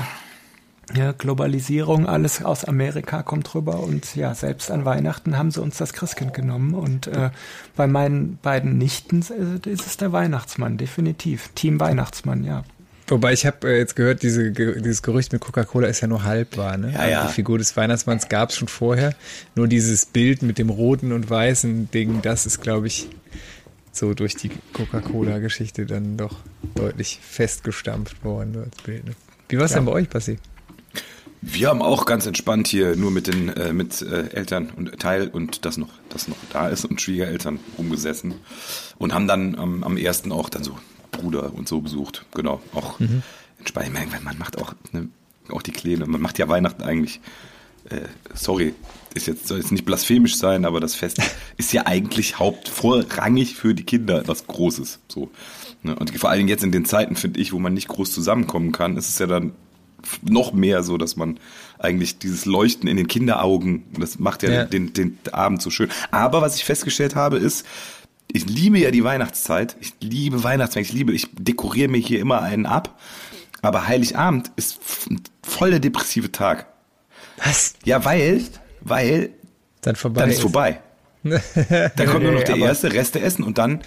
ja, 0.95 1.11
Globalisierung, 1.11 2.07
alles 2.07 2.43
aus 2.43 2.65
Amerika 2.65 3.23
kommt 3.23 3.53
rüber 3.53 3.79
und 3.79 4.15
ja, 4.15 4.33
selbst 4.33 4.71
an 4.71 4.85
Weihnachten 4.85 5.37
haben 5.37 5.51
sie 5.51 5.61
uns 5.61 5.77
das 5.77 5.93
Christkind 5.93 6.33
genommen 6.33 6.73
und 6.73 7.07
äh, 7.07 7.29
bei 7.75 7.87
meinen 7.87 8.37
beiden 8.41 8.77
Nichten 8.77 9.19
ist 9.19 9.85
es 9.85 9.97
der 9.97 10.11
Weihnachtsmann, 10.11 10.77
definitiv. 10.77 11.49
Team 11.55 11.79
Weihnachtsmann, 11.79 12.43
ja. 12.43 12.63
Wobei 13.07 13.33
ich 13.33 13.45
habe 13.45 13.67
äh, 13.67 13.77
jetzt 13.77 13.95
gehört, 13.95 14.21
diese, 14.21 14.51
dieses 14.51 15.01
Gerücht 15.01 15.31
mit 15.33 15.41
Coca-Cola 15.41 15.87
ist 15.87 16.01
ja 16.01 16.07
nur 16.07 16.23
halb 16.23 16.57
wahr. 16.57 16.77
Ne? 16.77 16.93
Ja, 16.93 17.07
ja. 17.07 17.27
Die 17.27 17.33
Figur 17.33 17.57
des 17.57 17.75
Weihnachtsmanns 17.75 18.29
gab 18.29 18.49
es 18.49 18.57
schon 18.57 18.67
vorher. 18.67 19.15
Nur 19.55 19.67
dieses 19.67 20.05
Bild 20.05 20.43
mit 20.43 20.59
dem 20.59 20.69
roten 20.69 21.11
und 21.11 21.29
weißen 21.29 21.89
Ding, 21.89 22.21
das 22.21 22.45
ist, 22.45 22.61
glaube 22.61 22.87
ich, 22.87 23.09
so 23.91 24.13
durch 24.13 24.35
die 24.35 24.51
Coca-Cola-Geschichte 24.73 25.87
dann 25.87 26.17
doch 26.17 26.37
deutlich 26.75 27.19
festgestampft 27.21 28.23
worden 28.23 28.63
als 28.63 28.81
Bild. 28.83 29.05
Ne? 29.05 29.11
Wie 29.49 29.57
war 29.57 29.65
es 29.65 29.71
ja. 29.71 29.77
denn 29.77 29.85
bei 29.85 29.91
euch, 29.93 30.09
Passi? 30.09 30.37
Wir 31.41 31.69
haben 31.69 31.81
auch 31.81 32.05
ganz 32.05 32.25
entspannt 32.25 32.67
hier 32.67 32.95
nur 32.95 33.11
mit 33.11 33.27
den 33.27 33.49
äh, 33.49 33.71
mit 33.71 34.01
äh, 34.01 34.29
Eltern 34.29 34.71
und 34.75 34.99
Teil 34.99 35.29
und 35.29 35.65
das 35.65 35.77
noch 35.77 35.89
das 36.09 36.27
noch 36.27 36.37
da 36.51 36.67
ist 36.67 36.83
und 36.85 36.99
Schwiegereltern 36.99 37.59
rumgesessen 37.77 38.35
und 38.97 39.13
haben 39.13 39.27
dann 39.27 39.57
ähm, 39.59 39.83
am 39.83 39.95
ersten 39.95 40.31
auch 40.31 40.49
dann 40.49 40.63
so 40.63 40.77
Bruder 41.11 41.53
und 41.53 41.67
so 41.67 41.81
besucht. 41.81 42.25
Genau, 42.33 42.61
auch 42.73 42.99
mhm. 42.99 43.23
entspannt. 43.57 43.93
Man 44.23 44.37
macht 44.37 44.57
auch 44.57 44.73
ne, 44.91 45.07
auch 45.49 45.61
die 45.61 45.71
Kleine. 45.71 46.05
Man 46.07 46.21
macht 46.21 46.37
ja 46.39 46.47
Weihnachten 46.49 46.83
eigentlich. 46.83 47.21
Äh, 47.89 48.01
sorry, 48.33 48.75
ist 49.13 49.27
jetzt 49.27 49.47
soll 49.47 49.57
jetzt 49.57 49.71
nicht 49.71 49.85
blasphemisch 49.85 50.35
sein, 50.35 50.65
aber 50.65 50.81
das 50.81 50.95
Fest 50.95 51.21
ist 51.57 51.71
ja 51.71 51.85
eigentlich 51.85 52.37
hauptvorrangig 52.37 53.55
für 53.55 53.73
die 53.73 53.83
Kinder 53.83 54.23
was 54.27 54.45
Großes. 54.45 54.99
So. 55.07 55.31
Ne? 55.83 55.95
Und 55.95 56.15
vor 56.17 56.29
allen 56.29 56.39
Dingen 56.39 56.49
jetzt 56.49 56.63
in 56.63 56.73
den 56.73 56.85
Zeiten, 56.85 57.15
finde 57.15 57.39
ich, 57.39 57.53
wo 57.53 57.59
man 57.59 57.73
nicht 57.73 57.87
groß 57.87 58.11
zusammenkommen 58.11 58.73
kann, 58.73 58.97
ist 58.97 59.09
es 59.09 59.19
ja 59.19 59.27
dann 59.27 59.53
noch 60.21 60.53
mehr 60.53 60.83
so, 60.83 60.97
dass 60.97 61.15
man 61.15 61.39
eigentlich 61.77 62.19
dieses 62.19 62.45
Leuchten 62.45 62.87
in 62.87 62.97
den 62.97 63.07
Kinderaugen, 63.07 63.83
das 63.97 64.19
macht 64.19 64.43
ja, 64.43 64.51
ja. 64.51 64.65
Den, 64.65 64.93
den 64.93 65.17
Abend 65.31 65.61
so 65.61 65.69
schön. 65.69 65.89
Aber 66.11 66.41
was 66.41 66.55
ich 66.55 66.65
festgestellt 66.65 67.15
habe, 67.15 67.37
ist, 67.37 67.65
ich 68.31 68.45
liebe 68.47 68.77
ja 68.77 68.91
die 68.91 69.03
Weihnachtszeit. 69.03 69.75
Ich 69.79 69.93
liebe 70.01 70.43
Weihnachtszeit. 70.43 70.83
Ich 70.85 70.93
liebe, 70.93 71.13
ich 71.13 71.27
dekoriere 71.33 71.89
mir 71.89 71.97
hier 71.97 72.19
immer 72.19 72.41
einen 72.41 72.65
ab. 72.65 72.99
Aber 73.61 73.87
Heiligabend 73.87 74.51
ist 74.55 74.79
voll 75.43 75.71
der 75.71 75.79
depressive 75.79 76.31
Tag. 76.31 76.67
Was? 77.43 77.73
Ja, 77.85 78.05
weil, 78.05 78.43
weil, 78.81 79.31
dann, 79.81 79.95
vorbei 79.95 80.21
dann 80.21 80.29
ist, 80.29 80.37
ist. 80.37 80.41
vorbei. 80.41 80.81
dann 81.23 82.07
kommt 82.07 82.23
nur 82.23 82.33
noch 82.33 82.43
der 82.43 82.57
erste 82.57 82.93
Reste 82.93 83.19
essen 83.19 83.43
und 83.43 83.57
dann 83.57 83.81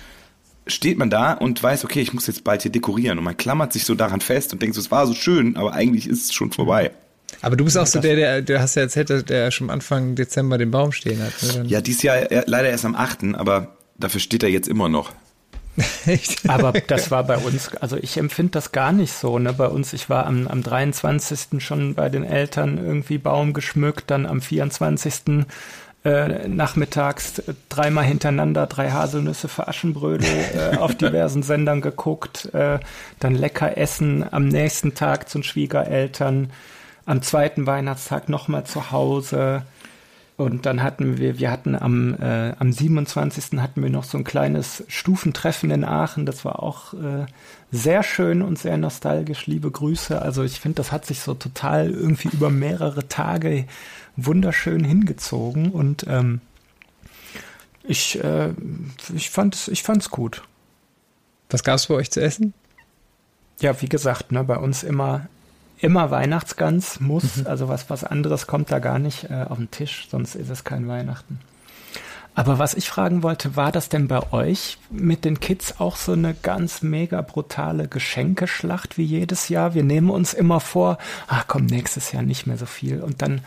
steht 0.66 0.98
man 0.98 1.10
da 1.10 1.32
und 1.32 1.62
weiß, 1.62 1.84
okay, 1.84 2.00
ich 2.00 2.12
muss 2.12 2.26
jetzt 2.26 2.44
bald 2.44 2.62
hier 2.62 2.70
dekorieren. 2.70 3.18
Und 3.18 3.24
man 3.24 3.36
klammert 3.36 3.72
sich 3.72 3.84
so 3.84 3.94
daran 3.94 4.20
fest 4.20 4.52
und 4.52 4.62
denkt 4.62 4.74
so, 4.74 4.80
es 4.80 4.90
war 4.90 5.06
so 5.06 5.14
schön, 5.14 5.56
aber 5.56 5.72
eigentlich 5.72 6.08
ist 6.08 6.24
es 6.24 6.32
schon 6.32 6.52
vorbei. 6.52 6.92
Aber 7.40 7.56
du 7.56 7.64
bist 7.64 7.78
auch 7.78 7.86
so 7.86 8.00
der, 8.00 8.14
der, 8.14 8.42
der 8.42 8.60
hast 8.60 8.74
ja 8.74 8.82
erzählt, 8.82 9.28
der 9.28 9.50
schon 9.50 9.70
Anfang 9.70 10.14
Dezember 10.14 10.58
den 10.58 10.70
Baum 10.70 10.92
stehen 10.92 11.20
hat. 11.22 11.32
Ne? 11.42 11.64
Ja, 11.66 11.80
dieses 11.80 12.02
Jahr 12.02 12.28
leider 12.46 12.68
erst 12.68 12.84
am 12.84 12.94
8., 12.94 13.34
aber 13.34 13.76
dafür 13.96 14.20
steht 14.20 14.42
er 14.42 14.50
jetzt 14.50 14.68
immer 14.68 14.88
noch. 14.88 15.12
Echt? 16.06 16.48
Aber 16.48 16.72
das 16.72 17.10
war 17.10 17.24
bei 17.24 17.38
uns, 17.38 17.74
also 17.76 17.96
ich 17.96 18.18
empfinde 18.18 18.52
das 18.52 18.72
gar 18.72 18.92
nicht 18.92 19.12
so. 19.12 19.38
Ne? 19.38 19.54
Bei 19.54 19.68
uns, 19.68 19.92
ich 19.94 20.10
war 20.10 20.26
am, 20.26 20.46
am 20.46 20.62
23. 20.62 21.62
schon 21.64 21.94
bei 21.94 22.10
den 22.10 22.24
Eltern 22.24 22.76
irgendwie 22.76 23.18
Baum 23.18 23.54
geschmückt, 23.54 24.10
dann 24.10 24.26
am 24.26 24.42
24 24.42 25.46
äh, 26.04 26.48
nachmittags 26.48 27.42
dreimal 27.68 28.04
hintereinander 28.04 28.66
drei 28.66 28.90
Haselnüsse 28.90 29.48
für 29.48 29.68
Aschenbrödel 29.68 30.28
äh, 30.72 30.76
auf 30.76 30.94
diversen 30.96 31.42
Sendern 31.42 31.80
geguckt, 31.80 32.52
äh, 32.54 32.80
dann 33.20 33.34
lecker 33.34 33.76
essen 33.78 34.24
am 34.30 34.48
nächsten 34.48 34.94
Tag 34.94 35.28
zu 35.28 35.38
den 35.38 35.44
Schwiegereltern, 35.44 36.50
am 37.06 37.22
zweiten 37.22 37.66
Weihnachtstag 37.66 38.28
nochmal 38.28 38.64
zu 38.64 38.90
Hause. 38.90 39.62
Und 40.36 40.66
dann 40.66 40.82
hatten 40.82 41.18
wir, 41.18 41.38
wir 41.38 41.50
hatten 41.50 41.76
am, 41.76 42.14
äh, 42.20 42.52
am 42.58 42.72
27. 42.72 43.60
hatten 43.60 43.82
wir 43.82 43.90
noch 43.90 44.04
so 44.04 44.18
ein 44.18 44.24
kleines 44.24 44.82
Stufentreffen 44.88 45.70
in 45.70 45.84
Aachen. 45.84 46.26
Das 46.26 46.44
war 46.44 46.62
auch 46.62 46.94
äh, 46.94 47.26
sehr 47.70 48.02
schön 48.02 48.42
und 48.42 48.58
sehr 48.58 48.76
nostalgisch. 48.76 49.46
Liebe 49.46 49.70
Grüße. 49.70 50.20
Also 50.20 50.42
ich 50.42 50.58
finde, 50.58 50.76
das 50.76 50.90
hat 50.90 51.06
sich 51.06 51.20
so 51.20 51.34
total 51.34 51.90
irgendwie 51.90 52.28
über 52.32 52.50
mehrere 52.50 53.06
Tage 53.08 53.66
wunderschön 54.16 54.84
hingezogen 54.84 55.70
und 55.70 56.06
ähm, 56.08 56.40
ich, 57.84 58.22
äh, 58.22 58.50
ich 59.14 59.30
fand 59.30 59.68
ich 59.68 59.82
fand's 59.82 60.10
gut. 60.10 60.42
Was 61.50 61.64
gab's 61.64 61.86
bei 61.86 61.94
euch 61.94 62.10
zu 62.10 62.20
essen? 62.20 62.54
Ja, 63.60 63.80
wie 63.80 63.88
gesagt, 63.88 64.32
ne, 64.32 64.44
bei 64.44 64.56
uns 64.56 64.82
immer 64.82 65.26
immer 65.78 66.12
Weihnachtsgans 66.12 67.00
muss, 67.00 67.38
mhm. 67.38 67.46
also 67.46 67.68
was 67.68 67.90
was 67.90 68.04
anderes 68.04 68.46
kommt 68.46 68.70
da 68.70 68.78
gar 68.78 68.98
nicht 68.98 69.30
äh, 69.30 69.46
auf 69.48 69.58
den 69.58 69.70
Tisch, 69.70 70.08
sonst 70.10 70.36
ist 70.36 70.50
es 70.50 70.64
kein 70.64 70.86
Weihnachten. 70.88 71.40
Aber 72.34 72.58
was 72.58 72.72
ich 72.72 72.88
fragen 72.88 73.22
wollte, 73.22 73.56
war 73.56 73.72
das 73.72 73.90
denn 73.90 74.08
bei 74.08 74.32
euch 74.32 74.78
mit 74.90 75.26
den 75.26 75.38
Kids 75.38 75.80
auch 75.80 75.96
so 75.96 76.12
eine 76.12 76.32
ganz 76.32 76.80
mega 76.80 77.20
brutale 77.20 77.88
Geschenkeschlacht 77.88 78.96
wie 78.96 79.04
jedes 79.04 79.50
Jahr? 79.50 79.74
Wir 79.74 79.84
nehmen 79.84 80.08
uns 80.08 80.32
immer 80.32 80.60
vor, 80.60 80.96
ach 81.26 81.44
komm, 81.46 81.66
nächstes 81.66 82.12
Jahr 82.12 82.22
nicht 82.22 82.46
mehr 82.46 82.56
so 82.56 82.64
viel 82.64 83.02
und 83.02 83.20
dann 83.20 83.42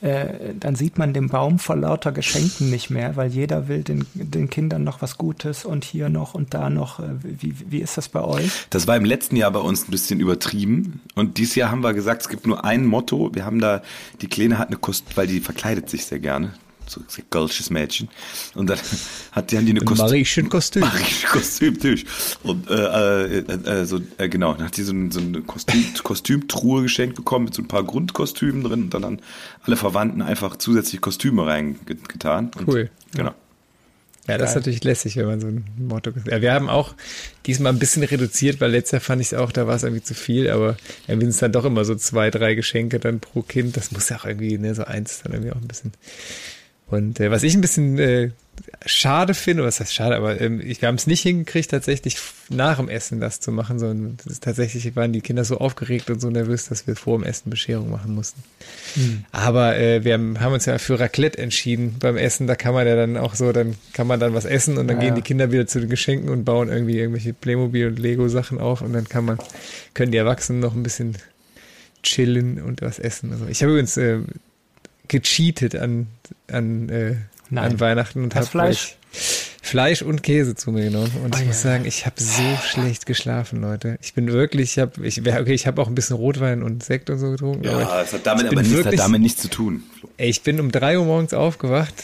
äh, 0.00 0.54
dann 0.58 0.76
sieht 0.76 0.98
man 0.98 1.12
den 1.12 1.28
Baum 1.28 1.58
vor 1.58 1.76
lauter 1.76 2.12
Geschenken 2.12 2.70
nicht 2.70 2.90
mehr, 2.90 3.16
weil 3.16 3.30
jeder 3.30 3.68
will 3.68 3.82
den, 3.82 4.06
den 4.14 4.48
Kindern 4.48 4.82
noch 4.82 5.02
was 5.02 5.18
Gutes 5.18 5.64
und 5.64 5.84
hier 5.84 6.08
noch 6.08 6.34
und 6.34 6.54
da 6.54 6.70
noch. 6.70 7.00
Äh, 7.00 7.16
wie, 7.22 7.54
wie 7.70 7.78
ist 7.80 7.98
das 7.98 8.08
bei 8.08 8.22
euch? 8.22 8.66
Das 8.70 8.86
war 8.86 8.96
im 8.96 9.04
letzten 9.04 9.36
Jahr 9.36 9.50
bei 9.50 9.60
uns 9.60 9.88
ein 9.88 9.90
bisschen 9.90 10.20
übertrieben. 10.20 11.00
Und 11.14 11.36
dieses 11.38 11.54
Jahr 11.54 11.70
haben 11.70 11.82
wir 11.82 11.92
gesagt, 11.92 12.22
es 12.22 12.28
gibt 12.28 12.46
nur 12.46 12.64
ein 12.64 12.86
Motto. 12.86 13.30
Wir 13.34 13.44
haben 13.44 13.60
da, 13.60 13.82
die 14.22 14.28
Kleine 14.28 14.58
hat 14.58 14.68
eine 14.68 14.76
Kost, 14.76 15.16
weil 15.16 15.26
die 15.26 15.40
verkleidet 15.40 15.90
sich 15.90 16.06
sehr 16.06 16.18
gerne 16.20 16.54
so 16.90 17.00
ein 17.00 17.24
golsches 17.30 17.70
Mädchen. 17.70 18.08
Und 18.54 18.68
dann 18.68 18.78
hat 19.32 19.50
die, 19.50 19.56
haben 19.56 19.66
die 19.66 19.72
eine 19.72 19.80
Kostüm. 19.80 20.06
Marischen 20.06 20.48
Kostüm. 20.48 20.82
Marischen 20.82 21.28
Kostüm, 21.28 21.74
natürlich. 21.74 22.06
Und 22.42 22.68
äh, 22.70 23.38
äh, 23.38 23.38
äh, 23.40 23.84
so, 23.84 24.00
äh, 24.18 24.28
genau, 24.28 24.54
dann 24.54 24.66
hat 24.66 24.74
sie 24.74 24.82
so, 24.82 24.92
ein, 24.92 25.10
so 25.10 25.20
eine 25.20 25.42
Kostüm, 25.42 25.84
Kostümtruhe 26.02 26.82
geschenkt 26.82 27.16
bekommen 27.16 27.46
mit 27.46 27.54
so 27.54 27.62
ein 27.62 27.68
paar 27.68 27.84
Grundkostümen 27.84 28.62
drin 28.62 28.84
und 28.84 28.94
dann 28.94 29.04
haben 29.04 29.18
alle 29.62 29.76
Verwandten 29.76 30.22
einfach 30.22 30.56
zusätzlich 30.56 31.00
Kostüme 31.00 31.46
reingetan. 31.46 32.50
Cool. 32.66 32.90
Genau. 33.14 33.34
Ja, 34.30 34.38
das 34.38 34.50
ist 34.50 34.56
natürlich 34.56 34.84
lässig, 34.84 35.16
wenn 35.16 35.26
man 35.26 35.40
so 35.40 35.48
ein 35.48 35.64
Motto. 35.76 36.12
Ja, 36.26 36.40
wir 36.40 36.52
haben 36.52 36.68
auch 36.68 36.94
diesmal 37.46 37.72
ein 37.72 37.80
bisschen 37.80 38.04
reduziert, 38.04 38.60
weil 38.60 38.70
letztes 38.70 38.92
Jahr 38.92 39.00
fand 39.00 39.20
ich 39.20 39.28
es 39.28 39.34
auch, 39.34 39.50
da 39.50 39.66
war 39.66 39.74
es 39.74 39.82
irgendwie 39.82 40.04
zu 40.04 40.14
viel, 40.14 40.50
aber 40.50 40.76
ja, 41.08 41.18
wir 41.18 41.32
sind 41.32 41.42
dann 41.42 41.52
doch 41.52 41.64
immer 41.64 41.84
so 41.84 41.96
zwei, 41.96 42.30
drei 42.30 42.54
Geschenke 42.54 43.00
dann 43.00 43.18
pro 43.18 43.42
Kind. 43.42 43.76
Das 43.76 43.90
muss 43.90 44.08
ja 44.08 44.18
auch 44.18 44.26
irgendwie, 44.26 44.56
ne, 44.56 44.74
so 44.74 44.84
eins 44.84 45.22
dann 45.22 45.32
irgendwie 45.32 45.50
auch 45.50 45.56
ein 45.56 45.66
bisschen 45.66 45.92
und 46.90 47.20
äh, 47.20 47.30
was 47.30 47.42
ich 47.42 47.54
ein 47.54 47.60
bisschen 47.60 47.98
äh, 47.98 48.30
schade 48.84 49.34
finde, 49.34 49.64
was 49.64 49.80
heißt 49.80 49.94
schade, 49.94 50.16
aber 50.16 50.40
ähm, 50.40 50.60
ich, 50.60 50.82
wir 50.82 50.88
haben 50.88 50.96
es 50.96 51.06
nicht 51.06 51.22
hingekriegt, 51.22 51.70
tatsächlich 51.70 52.16
nach 52.48 52.78
dem 52.78 52.88
Essen 52.88 53.20
das 53.20 53.40
zu 53.40 53.52
machen, 53.52 53.78
sondern 53.78 54.16
ist, 54.26 54.42
tatsächlich 54.42 54.96
waren 54.96 55.12
die 55.12 55.20
Kinder 55.20 55.44
so 55.44 55.58
aufgeregt 55.58 56.10
und 56.10 56.20
so 56.20 56.30
nervös, 56.30 56.66
dass 56.66 56.86
wir 56.86 56.96
vor 56.96 57.18
dem 57.18 57.24
Essen 57.24 57.50
Bescherung 57.50 57.90
machen 57.90 58.14
mussten. 58.14 58.42
Mhm. 58.96 59.24
Aber 59.32 59.76
äh, 59.76 60.04
wir 60.04 60.14
haben, 60.14 60.40
haben 60.40 60.52
uns 60.52 60.66
ja 60.66 60.78
für 60.78 60.98
Raclette 60.98 61.38
entschieden 61.38 61.96
beim 62.00 62.16
Essen. 62.16 62.46
Da 62.46 62.56
kann 62.56 62.74
man 62.74 62.86
ja 62.86 62.96
dann 62.96 63.16
auch 63.16 63.34
so, 63.34 63.52
dann 63.52 63.76
kann 63.92 64.06
man 64.06 64.18
dann 64.18 64.34
was 64.34 64.44
essen 64.44 64.78
und 64.78 64.88
dann 64.88 64.96
ja. 64.98 65.04
gehen 65.04 65.14
die 65.14 65.22
Kinder 65.22 65.52
wieder 65.52 65.66
zu 65.66 65.80
den 65.80 65.88
Geschenken 65.88 66.28
und 66.28 66.44
bauen 66.44 66.68
irgendwie 66.68 66.98
irgendwelche 66.98 67.32
Playmobil 67.32 67.86
und 67.86 67.98
Lego 67.98 68.28
Sachen 68.28 68.58
auf 68.58 68.82
und 68.82 68.92
dann 68.92 69.08
kann 69.08 69.24
man 69.24 69.38
können 69.94 70.12
die 70.12 70.18
Erwachsenen 70.18 70.60
noch 70.60 70.74
ein 70.74 70.82
bisschen 70.82 71.16
chillen 72.02 72.60
und 72.60 72.82
was 72.82 72.98
essen. 72.98 73.32
Also 73.32 73.46
ich 73.46 73.62
habe 73.62 73.72
übrigens 73.72 73.96
äh, 73.96 74.20
gecheatet 75.10 75.74
an, 75.76 76.06
an, 76.50 76.88
äh, 76.88 77.16
an 77.54 77.80
Weihnachten 77.80 78.22
und 78.24 78.34
habe 78.34 78.46
Fleisch. 78.46 78.96
Fleisch 79.62 80.02
und 80.02 80.22
Käse 80.22 80.54
zu 80.54 80.72
mir 80.72 80.84
genommen. 80.84 81.12
Und 81.22 81.36
oh, 81.36 81.38
ich 81.38 81.46
muss 81.46 81.62
sagen, 81.62 81.84
ich 81.84 82.06
habe 82.06 82.20
so 82.20 82.42
schlecht 82.64 83.06
geschlafen, 83.06 83.60
Leute. 83.60 83.98
Ich 84.00 84.14
bin 84.14 84.32
wirklich, 84.32 84.72
ich 84.72 84.78
habe, 84.78 85.06
ich, 85.06 85.20
okay, 85.20 85.52
ich 85.52 85.66
habe 85.66 85.82
auch 85.82 85.88
ein 85.88 85.94
bisschen 85.94 86.16
Rotwein 86.16 86.62
und 86.62 86.82
Sekt 86.82 87.10
und 87.10 87.18
so 87.18 87.30
getrunken. 87.30 87.64
Ja, 87.64 88.02
es 88.02 88.12
hat 88.12 88.26
damit 88.26 88.46
aber 88.46 88.62
nichts, 88.62 88.74
wirklich, 88.74 89.00
hat 89.00 89.06
damit 89.06 89.20
nichts 89.20 89.42
zu 89.42 89.48
tun. 89.48 89.82
Ey, 90.16 90.30
ich 90.30 90.42
bin 90.42 90.58
um 90.58 90.72
drei 90.72 90.98
Uhr 90.98 91.04
morgens 91.04 91.34
aufgewacht 91.34 91.94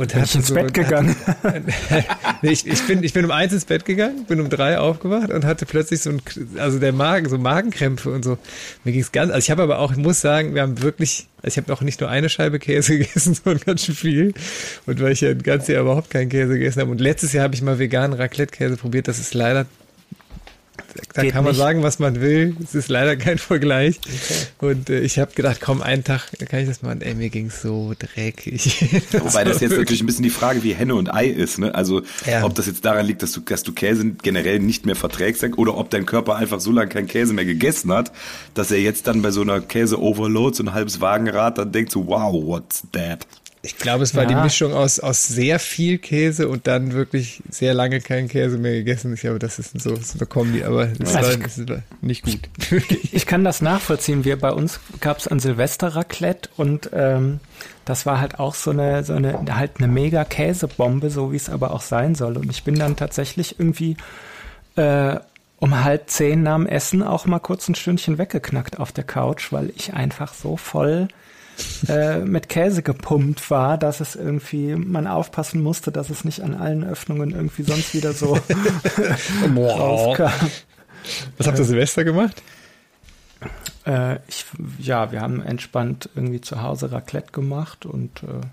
Und 0.00 0.14
bin 0.14 0.24
ich 0.24 0.34
ins 0.34 0.46
so, 0.46 0.54
Bett 0.54 0.72
gegangen. 0.72 1.14
nee, 2.40 2.52
ich, 2.52 2.66
ich, 2.66 2.86
bin, 2.86 3.02
ich 3.02 3.12
bin 3.12 3.26
um 3.26 3.30
eins 3.30 3.52
ins 3.52 3.66
Bett 3.66 3.84
gegangen, 3.84 4.24
bin 4.24 4.40
um 4.40 4.48
drei 4.48 4.78
aufgewacht 4.78 5.30
und 5.30 5.44
hatte 5.44 5.66
plötzlich 5.66 6.00
so 6.00 6.08
ein, 6.08 6.22
also 6.56 6.78
der 6.78 6.94
Magen, 6.94 7.28
so 7.28 7.36
Magenkrämpfe 7.36 8.10
und 8.10 8.24
so. 8.24 8.38
Mir 8.84 8.92
ging's 8.92 9.12
ganz, 9.12 9.30
also 9.30 9.44
ich 9.44 9.50
habe 9.50 9.62
aber 9.62 9.78
auch, 9.78 9.92
ich 9.92 9.98
muss 9.98 10.22
sagen, 10.22 10.54
wir 10.54 10.62
haben 10.62 10.80
wirklich, 10.80 11.26
also 11.42 11.48
ich 11.48 11.56
habe 11.58 11.70
auch 11.70 11.82
nicht 11.82 12.00
nur 12.00 12.08
eine 12.08 12.30
Scheibe 12.30 12.58
Käse 12.58 12.96
gegessen, 12.98 13.34
sondern 13.34 13.62
ganz 13.62 13.84
schön 13.84 13.94
viel. 13.94 14.32
Und 14.86 15.02
weil 15.02 15.12
ich 15.12 15.20
ja 15.20 15.28
ein 15.28 15.42
ganzes 15.42 15.68
Jahr 15.68 15.82
überhaupt 15.82 16.08
keinen 16.08 16.30
Käse 16.30 16.54
gegessen 16.54 16.80
habe. 16.80 16.90
Und 16.90 17.00
letztes 17.02 17.34
Jahr 17.34 17.44
habe 17.44 17.54
ich 17.54 17.60
mal 17.60 17.78
veganen 17.78 18.18
Raclette-Käse 18.18 18.78
probiert. 18.78 19.06
Das 19.06 19.18
ist 19.18 19.34
leider 19.34 19.66
da 21.14 21.22
Geht 21.22 21.32
kann 21.32 21.44
man 21.44 21.52
nicht. 21.52 21.60
sagen, 21.60 21.82
was 21.82 21.98
man 21.98 22.20
will. 22.20 22.56
Es 22.62 22.74
ist 22.74 22.88
leider 22.88 23.16
kein 23.16 23.38
Vergleich. 23.38 24.00
Okay. 24.04 24.70
Und 24.72 24.90
äh, 24.90 25.00
ich 25.00 25.18
habe 25.18 25.32
gedacht, 25.32 25.60
komm, 25.60 25.82
einen 25.82 26.04
Tag 26.04 26.28
kann 26.48 26.60
ich 26.60 26.68
das 26.68 26.82
machen. 26.82 27.02
Ey, 27.02 27.14
mir 27.14 27.30
ging's 27.30 27.62
so 27.62 27.94
dreckig. 27.98 29.02
Wobei 29.12 29.44
das 29.44 29.60
jetzt 29.60 29.76
natürlich 29.76 30.02
ein 30.02 30.06
bisschen 30.06 30.22
die 30.22 30.30
Frage, 30.30 30.62
wie 30.62 30.74
Henne 30.74 30.94
und 30.94 31.12
Ei 31.12 31.26
ist. 31.26 31.58
Ne? 31.58 31.74
Also 31.74 32.02
ja. 32.26 32.44
ob 32.44 32.54
das 32.54 32.66
jetzt 32.66 32.84
daran 32.84 33.06
liegt, 33.06 33.22
dass 33.22 33.32
du, 33.32 33.40
dass 33.40 33.62
du 33.62 33.72
Käse 33.72 34.12
generell 34.22 34.58
nicht 34.58 34.86
mehr 34.86 34.96
verträgst 34.96 35.44
oder 35.56 35.76
ob 35.76 35.90
dein 35.90 36.06
Körper 36.06 36.36
einfach 36.36 36.60
so 36.60 36.70
lange 36.70 36.88
keinen 36.88 37.06
Käse 37.06 37.32
mehr 37.32 37.44
gegessen 37.44 37.92
hat, 37.92 38.12
dass 38.54 38.70
er 38.70 38.80
jetzt 38.80 39.06
dann 39.06 39.22
bei 39.22 39.30
so 39.30 39.40
einer 39.40 39.60
Käse-Overload, 39.60 40.56
so 40.56 40.62
ein 40.64 40.72
halbes 40.72 41.00
Wagenrad, 41.00 41.58
dann 41.58 41.72
denkt 41.72 41.92
so, 41.92 42.06
wow, 42.06 42.32
what's 42.32 42.82
that? 42.92 43.26
Ich 43.62 43.76
glaube, 43.76 44.04
es 44.04 44.14
war 44.14 44.22
ja. 44.22 44.28
die 44.30 44.34
Mischung 44.36 44.72
aus, 44.72 45.00
aus 45.00 45.28
sehr 45.28 45.58
viel 45.58 45.98
Käse 45.98 46.48
und 46.48 46.66
dann 46.66 46.92
wirklich 46.92 47.42
sehr 47.50 47.74
lange 47.74 48.00
keinen 48.00 48.28
Käse 48.28 48.56
mehr 48.56 48.72
gegessen. 48.72 49.12
Ich 49.12 49.20
glaube, 49.20 49.38
das 49.38 49.58
ist 49.58 49.78
so, 49.78 49.96
so 49.96 50.18
eine 50.18 50.26
Kombi, 50.26 50.64
aber 50.64 50.86
das, 50.86 51.14
also 51.14 51.30
war, 51.30 51.36
das 51.36 51.68
war, 51.68 51.82
nicht 52.00 52.24
gut. 52.24 52.38
ich 53.12 53.26
kann 53.26 53.44
das 53.44 53.60
nachvollziehen. 53.60 54.24
Wir 54.24 54.38
bei 54.38 54.50
uns 54.50 54.80
gab 55.00 55.18
es 55.18 55.28
ein 55.28 55.40
Silvester-Raclette 55.40 56.48
und 56.56 56.88
ähm, 56.94 57.40
das 57.84 58.06
war 58.06 58.18
halt 58.18 58.38
auch 58.38 58.54
so 58.54 58.70
eine, 58.70 59.04
so 59.04 59.12
eine, 59.12 59.44
halt 59.54 59.72
eine 59.76 59.88
mega 59.88 60.24
Käsebombe, 60.24 61.10
so 61.10 61.32
wie 61.32 61.36
es 61.36 61.50
aber 61.50 61.72
auch 61.72 61.82
sein 61.82 62.14
soll. 62.14 62.38
Und 62.38 62.50
ich 62.50 62.64
bin 62.64 62.78
dann 62.78 62.96
tatsächlich 62.96 63.58
irgendwie 63.58 63.98
äh, 64.76 65.16
um 65.60 65.84
halb 65.84 66.10
zehn 66.10 66.42
nach 66.42 66.56
dem 66.56 66.66
Essen 66.66 67.02
auch 67.02 67.26
mal 67.26 67.38
kurz 67.38 67.68
ein 67.68 67.74
Stündchen 67.74 68.18
weggeknackt 68.18 68.80
auf 68.80 68.92
der 68.92 69.04
Couch, 69.04 69.52
weil 69.52 69.70
ich 69.76 69.92
einfach 69.94 70.34
so 70.34 70.56
voll 70.56 71.08
äh, 71.88 72.18
mit 72.20 72.48
Käse 72.48 72.82
gepumpt 72.82 73.50
war, 73.50 73.76
dass 73.76 74.00
es 74.00 74.16
irgendwie, 74.16 74.74
man 74.74 75.06
aufpassen 75.06 75.62
musste, 75.62 75.92
dass 75.92 76.08
es 76.08 76.24
nicht 76.24 76.40
an 76.40 76.54
allen 76.54 76.82
Öffnungen 76.82 77.32
irgendwie 77.32 77.62
sonst 77.62 77.94
wieder 77.94 78.12
so 78.14 78.38
rauskam. 79.56 80.46
Was 81.36 81.46
habt 81.46 81.58
ihr 81.58 81.64
Silvester 81.64 82.04
gemacht? 82.04 82.42
Äh, 83.86 84.16
ich, 84.28 84.46
ja, 84.78 85.12
wir 85.12 85.20
haben 85.20 85.42
entspannt 85.42 86.08
irgendwie 86.14 86.40
zu 86.40 86.62
Hause 86.62 86.92
Raclette 86.92 87.32
gemacht 87.32 87.84
und 87.84 88.22
äh, 88.22 88.46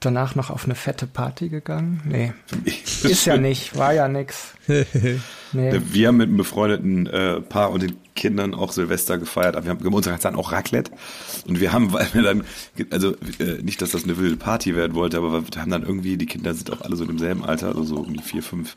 danach 0.00 0.34
noch 0.34 0.50
auf 0.50 0.64
eine 0.64 0.74
fette 0.74 1.06
Party 1.06 1.48
gegangen? 1.48 2.02
Nee. 2.04 2.32
Ist 2.64 3.24
ja 3.24 3.36
nicht, 3.36 3.76
war 3.76 3.92
ja 3.92 4.08
nix. 4.08 4.54
Nee. 5.52 5.80
Wir 5.92 6.08
haben 6.08 6.18
mit 6.18 6.28
einem 6.28 6.36
befreundeten 6.36 7.06
äh, 7.06 7.40
Paar 7.40 7.70
und 7.70 7.82
den 7.82 7.96
Kindern 8.14 8.54
auch 8.54 8.70
Silvester 8.70 9.16
gefeiert, 9.16 9.56
aber 9.56 9.64
wir 9.64 9.72
haben 9.72 9.94
uns 9.94 10.06
dann 10.20 10.34
auch 10.34 10.52
Raclette. 10.52 10.92
Und 11.46 11.60
wir 11.60 11.72
haben, 11.72 11.92
weil 11.94 12.06
wir 12.12 12.22
dann, 12.22 12.44
also 12.90 13.14
äh, 13.38 13.62
nicht, 13.62 13.80
dass 13.80 13.92
das 13.92 14.04
eine 14.04 14.18
wilde 14.18 14.36
Party 14.36 14.76
werden 14.76 14.94
wollte, 14.94 15.16
aber 15.16 15.32
wir 15.32 15.60
haben 15.60 15.70
dann 15.70 15.84
irgendwie, 15.84 16.18
die 16.18 16.26
Kinder 16.26 16.52
sind 16.52 16.70
auch 16.70 16.82
alle 16.82 16.96
so 16.96 17.04
im 17.04 17.18
selben 17.18 17.44
Alter, 17.44 17.68
also 17.68 17.84
so 17.84 17.96
um 17.96 18.12
die 18.12 18.22
vier, 18.22 18.42
fünf 18.42 18.76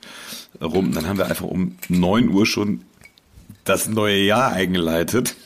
rum. 0.62 0.94
Dann 0.94 1.08
haben 1.08 1.18
wir 1.18 1.26
einfach 1.26 1.46
um 1.46 1.76
neun 1.90 2.30
Uhr 2.30 2.46
schon 2.46 2.86
das 3.64 3.88
neue 3.88 4.18
Jahr 4.18 4.52
eingeleitet. 4.52 5.36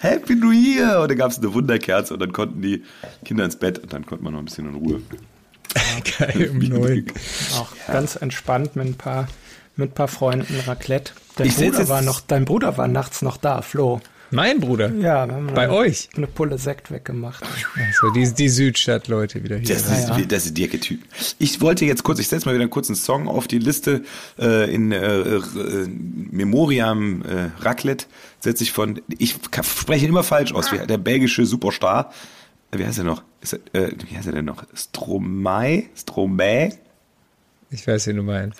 Happy 0.00 0.34
New 0.34 0.52
Year! 0.52 1.00
Und 1.00 1.10
dann 1.10 1.18
gab 1.18 1.30
es 1.30 1.38
eine 1.38 1.52
Wunderkerze 1.52 2.14
und 2.14 2.20
dann 2.20 2.32
konnten 2.32 2.62
die 2.62 2.82
Kinder 3.24 3.44
ins 3.44 3.56
Bett 3.56 3.78
und 3.78 3.92
dann 3.92 4.06
konnte 4.06 4.24
man 4.24 4.32
noch 4.32 4.40
ein 4.40 4.46
bisschen 4.46 4.68
in 4.68 4.74
Ruhe. 4.74 5.02
Geil, 6.18 6.50
um 6.50 6.58
neun. 6.58 7.06
Auch 7.56 7.68
ja. 7.86 7.92
ganz 7.92 8.16
entspannt 8.16 8.76
mit 8.76 8.86
ein 8.86 8.94
paar, 8.94 9.28
mit 9.76 9.90
ein 9.90 9.94
paar 9.94 10.08
Freunden 10.08 10.58
Raclette. 10.66 11.12
Dein 11.36 11.50
Bruder 11.50 11.88
war 11.88 12.02
noch, 12.02 12.20
dein 12.20 12.44
Bruder 12.44 12.76
war 12.78 12.88
nachts 12.88 13.22
noch 13.22 13.36
da, 13.36 13.62
Flo. 13.62 14.00
Mein 14.30 14.60
Bruder? 14.60 14.92
Ja, 14.94 15.26
bei 15.26 15.64
eine, 15.64 15.72
euch. 15.72 16.08
Eine 16.16 16.26
Pulle 16.26 16.58
Sekt 16.58 16.90
weggemacht. 16.90 17.42
Also 17.42 18.10
die, 18.10 18.32
die 18.32 18.48
Südstadt-Leute 18.48 19.42
wieder 19.42 19.56
hier. 19.56 19.68
Das, 19.68 19.90
ist, 19.90 20.08
ja. 20.08 20.20
das 20.20 20.46
ist 20.46 20.56
dirke 20.58 20.78
Typ. 20.80 21.00
Ich 21.38 21.60
wollte 21.60 21.84
jetzt 21.84 22.02
kurz, 22.02 22.18
ich 22.18 22.28
setze 22.28 22.46
mal 22.46 22.54
wieder 22.54 22.62
einen 22.62 22.70
kurzen 22.70 22.94
Song 22.94 23.28
auf 23.28 23.48
die 23.48 23.58
Liste 23.58 24.02
äh, 24.38 24.72
in 24.72 24.92
äh, 24.92 25.36
äh, 25.36 25.40
Memoriam 26.30 27.22
äh, 27.22 27.50
Raclette 27.60 28.06
setze 28.40 28.64
ich 28.64 28.72
von, 28.72 29.00
ich 29.18 29.36
spreche 29.62 30.06
immer 30.06 30.22
falsch 30.22 30.52
aus, 30.52 30.72
wie 30.72 30.78
der 30.86 30.98
belgische 30.98 31.46
Superstar. 31.46 32.12
Wie 32.70 32.84
heißt 32.84 32.98
er 32.98 33.04
noch? 33.04 33.22
Ist 33.40 33.58
er, 33.72 33.88
äh, 33.88 33.92
wie 34.08 34.16
heißt 34.16 34.26
er 34.26 34.34
denn 34.34 34.44
noch? 34.44 34.64
Stromae? 34.74 35.84
Stromae? 35.96 36.70
Ich 37.70 37.86
weiß, 37.86 38.06
wie 38.08 38.14
du 38.14 38.22
meinst. 38.22 38.58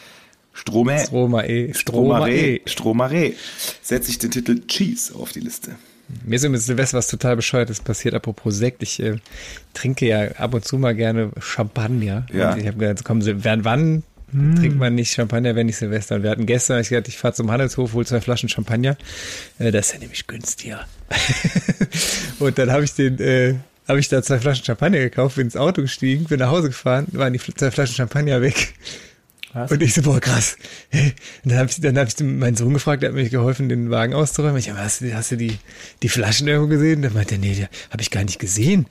Stromae. 0.59 0.99
Stromae. 0.99 1.73
Stromae. 1.73 2.61
Stromae. 2.66 3.35
Setze 3.81 4.11
ich 4.11 4.18
den 4.18 4.31
Titel 4.31 4.61
Cheese 4.66 5.14
auf 5.14 5.33
die 5.33 5.40
Liste. 5.40 5.77
Mir 6.25 6.37
ist 6.37 6.49
mit 6.49 6.61
Silvester 6.61 6.99
was 6.99 7.07
total 7.07 7.37
bescheuertes 7.37 7.81
passiert, 7.81 8.14
apropos 8.14 8.57
Sekt. 8.57 8.83
Ich 8.83 8.99
äh, 9.01 9.18
trinke 9.75 10.07
ja 10.07 10.33
ab 10.33 10.55
und 10.55 10.64
zu 10.64 10.79
mal 10.79 10.94
gerne 10.94 11.31
Champagner. 11.38 12.27
Ja. 12.33 12.53
Und 12.53 12.61
ich 12.61 12.66
habe 12.66 12.79
gedacht, 12.79 13.05
komm, 13.05 13.21
wann, 13.44 13.64
wann 13.64 14.03
hm. 14.33 14.57
trinkt 14.57 14.79
man 14.79 14.94
nicht 14.94 15.12
Champagner, 15.12 15.55
wenn 15.55 15.66
nicht 15.66 15.77
Silvester? 15.77 16.16
Und 16.16 16.23
wir 16.23 16.31
hatten 16.31 16.47
gestern, 16.47 16.81
ich 16.81 16.88
gesagt, 16.88 17.09
ich 17.09 17.18
fahre 17.18 17.35
zum 17.35 17.51
Handelshof, 17.51 17.92
hole 17.92 18.07
zwei 18.07 18.21
Flaschen 18.21 18.49
Champagner. 18.49 18.97
Äh, 19.59 19.71
das 19.71 19.88
ist 19.88 19.92
ja 19.92 19.99
nämlich 20.01 20.27
günstiger. 20.27 20.87
und 22.40 22.59
dann 22.59 22.73
habe 22.73 22.85
ich 22.85 22.94
den, 22.94 23.18
äh, 23.21 23.55
habe 23.87 24.01
ich 24.01 24.09
da 24.09 24.23
zwei 24.23 24.38
Flaschen 24.38 24.64
Champagner 24.64 24.99
gekauft, 24.99 25.37
bin 25.37 25.47
ins 25.47 25.57
Auto 25.57 25.83
gestiegen, 25.83 26.25
bin 26.25 26.40
nach 26.40 26.51
Hause 26.51 26.68
gefahren, 26.68 27.07
waren 27.12 27.33
die 27.33 27.38
zwei 27.38 27.71
Flaschen 27.71 27.94
Champagner 27.94 28.40
weg. 28.40 28.75
Was? 29.59 29.73
Und 29.73 29.83
ich 29.83 29.94
so, 29.94 30.03
boah, 30.03 30.21
krass. 30.21 30.57
Und 30.92 31.12
dann 31.44 31.59
habe 31.59 31.71
ich, 31.71 31.81
dann 31.81 31.99
hab 31.99 32.09
ich 32.09 32.18
meinen 32.21 32.57
Sohn 32.57 32.73
gefragt, 32.75 33.03
der 33.03 33.11
hat 33.11 33.16
mir 33.16 33.29
geholfen, 33.29 33.68
den 33.68 33.90
Wagen 33.90 34.14
auszuräumen. 34.14 34.59
Ich, 34.59 34.71
aber 34.71 34.81
hast, 34.81 35.03
hast 35.03 35.31
du 35.33 35.37
die, 35.37 35.59
die 36.03 36.09
Flaschen 36.09 36.47
irgendwo 36.47 36.68
gesehen? 36.68 37.03
Dann 37.03 37.14
meinte 37.14 37.35
er, 37.35 37.38
nee, 37.38 37.66
habe 37.90 38.03
ich 38.03 38.11
gar 38.11 38.25
nicht 38.25 38.38
gesehen. 38.38 38.87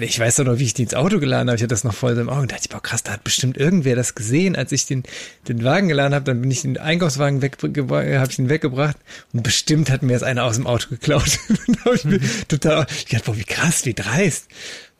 Ich 0.00 0.18
weiß 0.18 0.36
doch 0.36 0.44
noch, 0.44 0.58
wie 0.58 0.64
ich 0.64 0.74
die 0.74 0.82
ins 0.82 0.94
Auto 0.94 1.20
geladen 1.20 1.48
habe. 1.48 1.56
Ich 1.56 1.62
hatte 1.62 1.74
das 1.74 1.84
noch 1.84 1.94
voll 1.94 2.16
im 2.18 2.28
Auge. 2.28 2.42
Und 2.42 2.52
dachte 2.52 2.62
ich, 2.64 2.70
boah, 2.70 2.82
krass, 2.82 3.02
da 3.02 3.12
hat 3.12 3.24
bestimmt 3.24 3.56
irgendwer 3.56 3.94
das 3.94 4.14
gesehen, 4.14 4.56
als 4.56 4.72
ich 4.72 4.86
den, 4.86 5.04
den 5.48 5.62
Wagen 5.64 5.88
geladen 5.88 6.14
habe. 6.14 6.24
Dann 6.24 6.40
bin 6.40 6.50
ich 6.50 6.62
den 6.62 6.78
Einkaufswagen 6.78 7.42
weg, 7.42 7.58
habe 7.62 8.28
ich 8.30 8.38
ihn 8.38 8.48
weggebracht. 8.48 8.96
Und 9.32 9.42
bestimmt 9.42 9.90
hat 9.90 10.02
mir 10.02 10.12
jetzt 10.12 10.24
einer 10.24 10.44
aus 10.44 10.56
dem 10.56 10.66
Auto 10.66 10.88
geklaut. 10.88 11.38
habe 11.84 12.20
total, 12.48 12.86
ich 12.90 13.04
dachte, 13.04 13.24
boah, 13.26 13.36
wie 13.36 13.44
krass, 13.44 13.84
wie 13.84 13.94
dreist. 13.94 14.48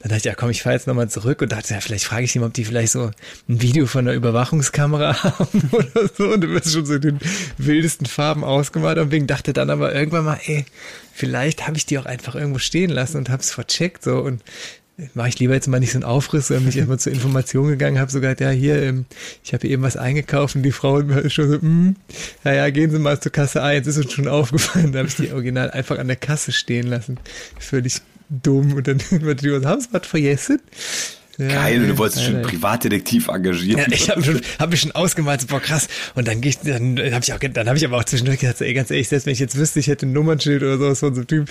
Dann 0.01 0.11
dachte 0.11 0.19
ich, 0.19 0.25
ja 0.25 0.35
komm, 0.35 0.51
ich 0.51 0.63
fahre 0.63 0.75
jetzt 0.75 0.87
nochmal 0.87 1.09
zurück 1.09 1.41
und 1.41 1.53
dachte, 1.53 1.73
ja, 1.73 1.81
vielleicht 1.81 2.05
frage 2.05 2.25
ich 2.25 2.37
ihn, 2.37 2.43
ob 2.43 2.53
die 2.53 2.65
vielleicht 2.65 2.93
so 2.93 3.11
ein 3.49 3.63
Video 3.63 3.87
von 3.87 4.05
der 4.05 4.15
Überwachungskamera 4.15 5.23
haben 5.23 5.71
oder 5.73 6.09
so. 6.17 6.29
Und 6.33 6.43
du 6.43 6.49
wirst 6.51 6.73
schon 6.73 6.87
so 6.87 6.95
in 6.95 7.01
den 7.01 7.19
wildesten 7.59 8.07
Farben 8.07 8.45
ausgemalt. 8.45 8.99
Und 8.99 9.11
wegen 9.11 9.27
dachte 9.27 9.53
dann 9.53 9.71
aber 9.71 9.95
irgendwann 9.95 10.25
mal, 10.25 10.41
ey, 10.45 10.67
vielleicht 11.13 11.67
habe 11.67 11.77
ich 11.77 11.87
die 11.87 11.99
auch 11.99 12.07
einfach 12.07 12.35
irgendwo 12.35 12.59
stehen 12.59 12.91
lassen 12.91 13.17
und 13.17 13.31
habe 13.31 13.43
es 13.43 13.51
vercheckt. 13.51 14.05
So 14.05 14.19
und 14.19 14.43
mache 15.15 15.29
ich 15.29 15.39
lieber 15.39 15.55
jetzt 15.55 15.69
mal 15.69 15.79
nicht 15.79 15.93
so 15.93 15.99
einen 15.99 16.05
Aufriss, 16.05 16.49
sondern 16.49 16.67
mich 16.67 16.77
erstmal 16.77 16.99
zur 16.99 17.13
Information 17.13 17.69
gegangen, 17.69 17.99
habe 17.99 18.11
sogar, 18.11 18.39
ja, 18.41 18.51
hier, 18.51 18.83
ähm, 18.83 19.05
ich 19.45 19.53
habe 19.53 19.69
eben 19.69 19.83
was 19.83 19.97
eingekauft 19.97 20.57
und 20.57 20.63
die 20.63 20.73
Frau 20.73 20.99
ist 20.99 21.35
schon 21.35 21.51
so, 21.51 21.59
mm, 21.59 21.97
ja, 22.45 22.55
ja, 22.55 22.71
gehen 22.71 22.91
Sie 22.91 22.99
mal 22.99 23.21
zur 23.21 23.33
Kasse 23.33 23.63
1, 23.63 23.87
ist 23.87 23.99
uns 23.99 24.13
schon 24.13 24.29
aufgefallen. 24.29 24.93
Da 24.93 25.01
habe 25.01 25.09
ich 25.09 25.17
die 25.17 25.33
original 25.33 25.71
einfach 25.71 25.99
an 25.99 26.07
der 26.07 26.17
Kasse 26.17 26.53
stehen 26.53 26.87
lassen. 26.87 27.19
Völlig 27.59 28.01
dumm. 28.29 28.75
Und 28.75 28.89
dann 28.89 29.01
wird 29.11 29.43
die 29.43 29.51
haben 29.51 29.81
sie 29.81 29.89
was 29.93 30.07
vergessen? 30.07 30.61
Ja, 31.39 31.49
Geil, 31.49 31.81
nee, 31.81 31.89
du 31.89 31.99
wolltest 31.99 32.25
schon 32.25 32.41
Privatdetektiv 32.41 33.29
engagieren. 33.29 33.79
Ja, 33.79 33.87
ich 33.91 34.09
habe 34.09 34.25
schon, 34.25 34.41
hab 34.59 34.71
mich 34.71 34.81
schon 34.81 34.93
ausgemalt, 34.93 35.47
boah 35.49 35.61
krass. 35.61 35.87
Und 36.15 36.29
dann 36.29 36.41
gehe 36.41 36.49
ich, 36.49 36.59
dann 36.61 36.99
habe 36.99 37.23
ich 37.23 37.33
auch, 37.35 37.39
dann 37.39 37.69
habe 37.69 37.77
ich 37.77 37.85
aber 37.85 37.99
auch 37.99 38.05
zwischendurch 38.05 38.39
gesagt, 38.39 38.63
ey, 38.63 38.73
ganz 38.73 38.91
ehrlich, 38.91 39.09
selbst 39.09 39.27
wenn 39.27 39.35
ich 39.35 39.39
jetzt 39.39 39.55
wüsste, 39.55 39.79
ich 39.79 39.89
hätte 39.89 40.07
ein 40.07 40.15
Nummernschild 40.15 40.63
oder 40.63 40.79
sowas 40.79 41.01
von 41.01 41.15
so 41.15 41.21
einem 41.21 41.27
Typ, 41.27 41.51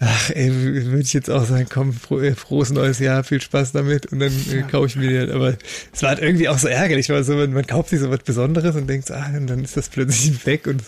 ach, 0.00 0.30
ey, 0.30 0.50
würde 0.50 1.02
ich 1.02 1.12
jetzt 1.12 1.28
auch 1.28 1.44
sagen, 1.44 1.66
komm, 1.68 1.92
froh, 1.92 2.20
äh, 2.20 2.34
frohes 2.34 2.70
neues 2.70 3.00
Jahr, 3.00 3.22
viel 3.22 3.42
Spaß 3.42 3.72
damit. 3.72 4.06
Und 4.06 4.20
dann 4.20 4.32
äh, 4.50 4.62
kaufe 4.62 4.86
ich 4.86 4.96
mir 4.96 5.10
die 5.10 5.18
halt. 5.18 5.30
Aber 5.30 5.58
es 5.92 6.02
war 6.02 6.10
halt 6.10 6.20
irgendwie 6.20 6.48
auch 6.48 6.58
so 6.58 6.68
ärgerlich, 6.68 7.10
weil 7.10 7.22
so, 7.22 7.34
man, 7.34 7.52
man 7.52 7.66
kauft 7.66 7.90
sich 7.90 8.00
so 8.00 8.10
was 8.10 8.20
Besonderes 8.20 8.76
und 8.76 8.86
denkt, 8.86 9.10
ah, 9.10 9.30
und 9.36 9.46
dann 9.46 9.62
ist 9.62 9.76
das 9.76 9.90
plötzlich 9.90 10.46
weg 10.46 10.66
und 10.66 10.82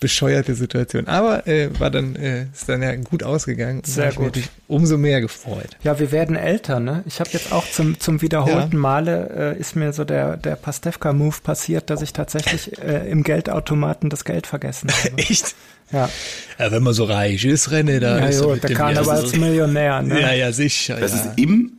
bescheuerte 0.00 0.54
Situation. 0.54 1.06
Aber 1.06 1.46
äh, 1.46 1.70
war 1.78 1.90
dann 1.90 2.16
äh, 2.16 2.46
ist 2.52 2.68
dann 2.68 2.82
ja 2.82 2.94
gut 2.96 3.22
ausgegangen. 3.22 3.82
Sehr 3.84 4.12
gut. 4.12 4.36
Mich 4.36 4.48
umso 4.68 4.98
mehr 4.98 5.20
gefreut. 5.20 5.76
Ja, 5.82 5.98
wir 5.98 6.12
werden 6.12 6.36
älter, 6.36 6.80
ne? 6.80 7.02
Ich 7.06 7.20
habe 7.20 7.30
jetzt 7.32 7.52
auch 7.52 7.68
zum 7.70 7.98
zum 7.98 8.22
wiederholten 8.22 8.76
ja. 8.76 8.78
Male 8.78 9.54
äh, 9.56 9.60
ist 9.60 9.76
mir 9.76 9.92
so 9.92 10.04
der 10.04 10.36
der 10.36 10.56
Pastewka 10.56 11.12
Move 11.12 11.36
passiert, 11.42 11.90
dass 11.90 12.02
ich 12.02 12.12
tatsächlich 12.12 12.78
äh, 12.82 13.08
im 13.10 13.22
Geldautomaten 13.22 14.10
das 14.10 14.24
Geld 14.24 14.46
vergessen 14.46 14.90
habe. 14.90 15.16
Echt? 15.18 15.54
Ja. 15.92 16.10
ja. 16.58 16.70
Wenn 16.70 16.82
man 16.82 16.92
so 16.92 17.04
reich 17.04 17.44
ist, 17.44 17.68
René, 17.70 18.00
da 18.00 18.18
ja, 18.18 18.26
ist 18.26 18.40
jo, 18.40 18.54
der 18.56 18.74
Karnevalsmillionär, 18.74 20.02
ne? 20.02 20.20
Ja, 20.20 20.32
ja, 20.32 20.52
sicher. 20.52 20.96
Das 20.96 21.12
ja. 21.12 21.30
ist 21.30 21.38
im 21.38 21.72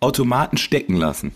Automaten 0.00 0.58
stecken 0.58 0.96
lassen. 0.96 1.32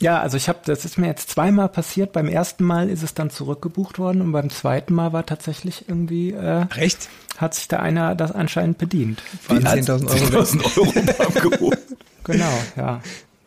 Ja, 0.00 0.20
also 0.20 0.36
ich 0.36 0.48
habe, 0.48 0.58
das 0.64 0.84
ist 0.84 0.98
mir 0.98 1.06
jetzt 1.06 1.30
zweimal 1.30 1.68
passiert. 1.68 2.12
Beim 2.12 2.28
ersten 2.28 2.64
Mal 2.64 2.90
ist 2.90 3.02
es 3.02 3.14
dann 3.14 3.30
zurückgebucht 3.30 3.98
worden 3.98 4.22
und 4.22 4.32
beim 4.32 4.50
zweiten 4.50 4.92
Mal 4.94 5.12
war 5.12 5.24
tatsächlich 5.24 5.88
irgendwie. 5.88 6.32
Äh, 6.32 6.66
Recht? 6.74 7.08
Hat 7.36 7.54
sich 7.54 7.68
da 7.68 7.78
einer 7.78 8.14
das 8.14 8.32
anscheinend 8.32 8.78
bedient. 8.78 9.22
Waren 9.48 9.66
10.000 9.66 10.34
Euro, 10.34 10.44
10 10.44 10.60
Euro 10.76 11.22
abgeholt. 11.22 11.78
genau, 12.24 12.58
ja. 12.76 13.00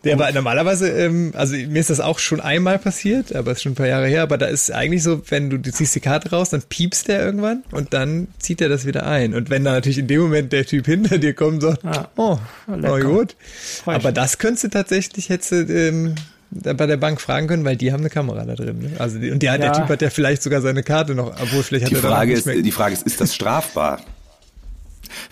Ja, 0.03 0.13
aber 0.13 0.31
normalerweise, 0.31 0.89
ähm, 0.89 1.33
also 1.35 1.55
mir 1.55 1.79
ist 1.79 1.89
das 1.89 1.99
auch 1.99 2.19
schon 2.19 2.39
einmal 2.39 2.79
passiert, 2.79 3.35
aber 3.35 3.51
es 3.51 3.57
ist 3.57 3.63
schon 3.63 3.73
ein 3.73 3.75
paar 3.75 3.87
Jahre 3.87 4.07
her, 4.07 4.21
aber 4.21 4.37
da 4.37 4.45
ist 4.45 4.71
eigentlich 4.71 5.03
so, 5.03 5.21
wenn 5.29 5.49
du, 5.49 5.57
du 5.57 5.71
ziehst 5.71 5.95
die 5.95 5.99
Karte 5.99 6.29
raus, 6.29 6.51
dann 6.51 6.61
piepst 6.61 7.07
der 7.07 7.25
irgendwann 7.25 7.63
und 7.71 7.93
dann 7.93 8.27
zieht 8.39 8.61
er 8.61 8.69
das 8.69 8.85
wieder 8.85 9.05
ein. 9.05 9.33
Und 9.33 9.49
wenn 9.49 9.63
dann 9.63 9.73
natürlich 9.73 9.97
in 9.97 10.07
dem 10.07 10.21
Moment 10.21 10.53
der 10.53 10.65
Typ 10.65 10.85
hinter 10.85 11.17
dir 11.17 11.33
kommt 11.33 11.55
und 11.55 11.61
sagt, 11.61 11.85
Ah, 11.85 12.09
oh, 12.15 12.37
oh 12.67 12.99
gut. 12.99 13.35
Freu 13.83 13.91
ich 13.91 13.99
Aber 13.99 14.11
das 14.11 14.37
könntest 14.37 14.65
du 14.65 14.69
tatsächlich, 14.69 15.29
hättest 15.29 15.51
du, 15.51 15.55
ähm, 15.63 16.15
da 16.15 16.21
bei 16.51 16.73
der 16.85 16.97
Bank 16.97 17.19
fragen 17.21 17.47
können, 17.47 17.65
weil 17.65 17.75
die 17.75 17.91
haben 17.91 17.99
eine 18.01 18.09
Kamera 18.09 18.45
da 18.45 18.55
drin. 18.55 18.79
Ne? 18.79 18.91
Also 18.99 19.19
die, 19.19 19.31
und 19.31 19.43
der, 19.43 19.57
der 19.57 19.67
Ja. 19.67 19.73
Typ 19.73 19.89
hat 19.89 20.01
ja 20.01 20.09
vielleicht 20.09 20.41
sogar 20.43 20.61
seine 20.61 20.81
Karte 20.83 21.13
noch, 21.15 21.27
obwohl 21.41 21.63
vielleicht 21.63 21.85
hat 21.85 21.91
Die 21.91 21.95
er 21.95 22.01
Frage 22.01 22.29
nicht 22.31 22.39
ist, 22.39 22.45
mehr- 22.45 22.61
die 22.61 22.71
Frage 22.71 22.93
ist, 22.93 23.05
ist 23.05 23.19
das 23.19 23.35
strafbar? 23.35 23.99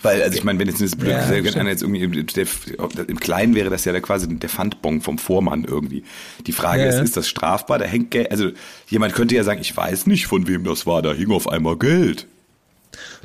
Weil, 0.01 0.21
also 0.23 0.37
ich 0.37 0.43
meine, 0.43 0.57
wenn 0.59 0.67
jetzt 0.67 0.81
das 0.81 0.95
blöd 0.95 1.11
Ja, 1.11 1.29
wenn 1.29 1.53
einer 1.55 1.69
jetzt 1.69 1.81
irgendwie 1.81 2.03
im, 2.03 2.25
der, 2.27 3.09
im 3.09 3.19
Kleinen 3.19 3.55
wäre 3.55 3.69
das 3.69 3.85
ja 3.85 3.91
der 3.91 4.01
quasi 4.01 4.27
der 4.27 4.49
Pfandbon 4.49 5.01
vom 5.01 5.17
Vormann 5.17 5.65
irgendwie. 5.65 6.03
Die 6.47 6.51
Frage 6.53 6.83
Ja, 6.83 6.89
ist, 6.89 6.95
ja. 6.95 7.01
ist 7.03 7.17
das 7.17 7.27
strafbar? 7.27 7.79
Da 7.79 7.85
hängt 7.85 8.11
Geld, 8.11 8.31
also 8.31 8.49
jemand 8.87 9.13
könnte 9.13 9.35
ja 9.35 9.43
sagen, 9.43 9.59
ich 9.61 9.75
weiß 9.75 10.07
nicht, 10.07 10.27
von 10.27 10.47
wem 10.47 10.63
das 10.63 10.85
war, 10.85 11.01
da 11.01 11.13
hing 11.13 11.31
auf 11.31 11.49
einmal 11.49 11.77
Geld. 11.77 12.27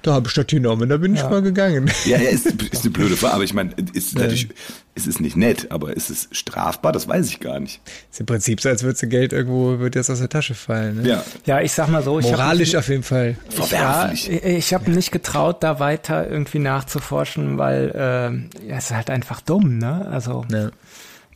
Da 0.03 0.13
habe 0.15 0.29
ich 0.29 0.35
das 0.35 0.47
genommen, 0.47 0.89
da 0.89 0.97
bin 0.97 1.15
ich 1.15 1.23
mal 1.23 1.43
gegangen. 1.43 1.91
Ja, 2.05 2.19
ja, 2.19 2.31
ist, 2.31 2.47
ist 2.47 2.83
eine 2.83 2.91
blöde 2.91 3.17
Frage, 3.17 3.35
aber 3.35 3.45
ich 3.45 3.55
meine, 3.55 3.71
ist 3.93 4.15
natürlich, 4.17 4.49
es 4.95 5.07
ist 5.07 5.21
nicht 5.21 5.37
nett, 5.37 5.71
aber 5.71 5.95
ist 5.97 6.11
es 6.11 6.29
strafbar? 6.33 6.93
Das 6.93 7.07
weiß 7.09 7.29
ich 7.29 7.41
gar 7.41 7.61
nicht. 7.61 7.81
Ist 8.11 8.21
im 8.21 8.27
Prinzip 8.27 8.61
so, 8.61 8.69
als 8.69 8.83
würde 8.83 9.07
Geld 9.09 9.33
irgendwo, 9.33 9.79
würde 9.79 9.99
jetzt 9.99 10.11
aus 10.11 10.19
der 10.19 10.29
Tasche 10.29 10.55
fallen. 10.55 11.03
Ne? 11.03 11.09
Ja, 11.09 11.25
Ja, 11.47 11.61
ich 11.61 11.73
sag 11.73 11.89
mal 11.89 12.03
so, 12.03 12.21
Moralisch 12.21 12.69
mich- 12.71 12.77
auf 12.77 12.89
jeden 12.89 13.03
Fall. 13.03 13.37
Ja, 13.57 13.63
verwerflich. 13.65 14.31
ich, 14.31 14.45
ich 14.45 14.75
habe 14.75 14.91
nicht 14.91 15.13
getraut, 15.13 15.63
da 15.63 15.79
weiter 15.81 16.29
irgendwie 16.29 16.59
nachzuforschen, 16.59 17.59
weil 17.59 17.91
äh, 17.95 18.69
ja, 18.69 18.77
es 18.77 18.87
ist 18.87 18.95
halt 18.95 19.11
einfach 19.11 19.41
dumm, 19.41 19.79
ne? 19.79 20.07
Also 20.11 20.45
Ja. 20.51 20.71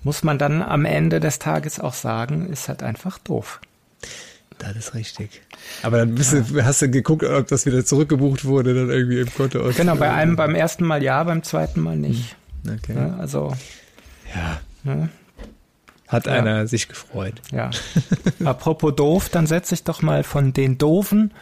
muss 0.03 0.23
man 0.23 0.39
dann 0.39 0.63
am 0.63 0.85
Ende 0.85 1.21
des 1.21 1.39
Tages 1.39 1.79
auch 1.81 1.95
sagen, 1.95 2.51
ist 2.53 2.69
halt 2.69 2.83
einfach 2.83 3.19
doof. 3.19 3.61
Das 4.59 4.77
ist 4.77 4.95
richtig. 4.95 5.43
Aber 5.83 5.99
dann 5.99 6.15
bist 6.15 6.33
du, 6.33 6.65
hast 6.65 6.83
du 6.83 6.89
geguckt, 6.91 7.25
ob 7.25 7.47
das 7.49 7.67
wieder 7.67 7.85
zurückgebucht 7.85 8.45
wurde, 8.45 8.75
dann 8.75 8.91
irgendwie 8.91 9.21
im 9.21 9.33
Konto 9.35 9.61
aus. 9.61 9.77
Genau, 9.77 9.97
bei 9.97 10.11
einem 10.13 10.37
beim 10.37 10.55
ersten 10.55 10.85
Mal 10.85 11.03
ja, 11.03 11.23
beim 11.25 11.43
zweiten 11.43 11.81
Mal 11.81 11.97
nicht. 11.97 12.37
Okay. 12.67 12.95
Ne? 12.95 13.17
Also, 13.19 13.55
Ja. 14.35 14.61
ne? 14.85 15.09
Hat 16.09 16.27
Ja. 16.27 16.33
einer 16.35 16.67
sich 16.67 16.89
gefreut. 16.89 17.41
ja. 17.51 17.71
Apropos 18.45 18.95
doof, 18.95 19.29
dann 19.31 19.47
setze 19.47 19.75
ich 19.75 19.85
doch 19.85 20.01
mal 20.03 20.23
von 20.23 20.53
den 20.53 20.77
Doofen 20.79 21.33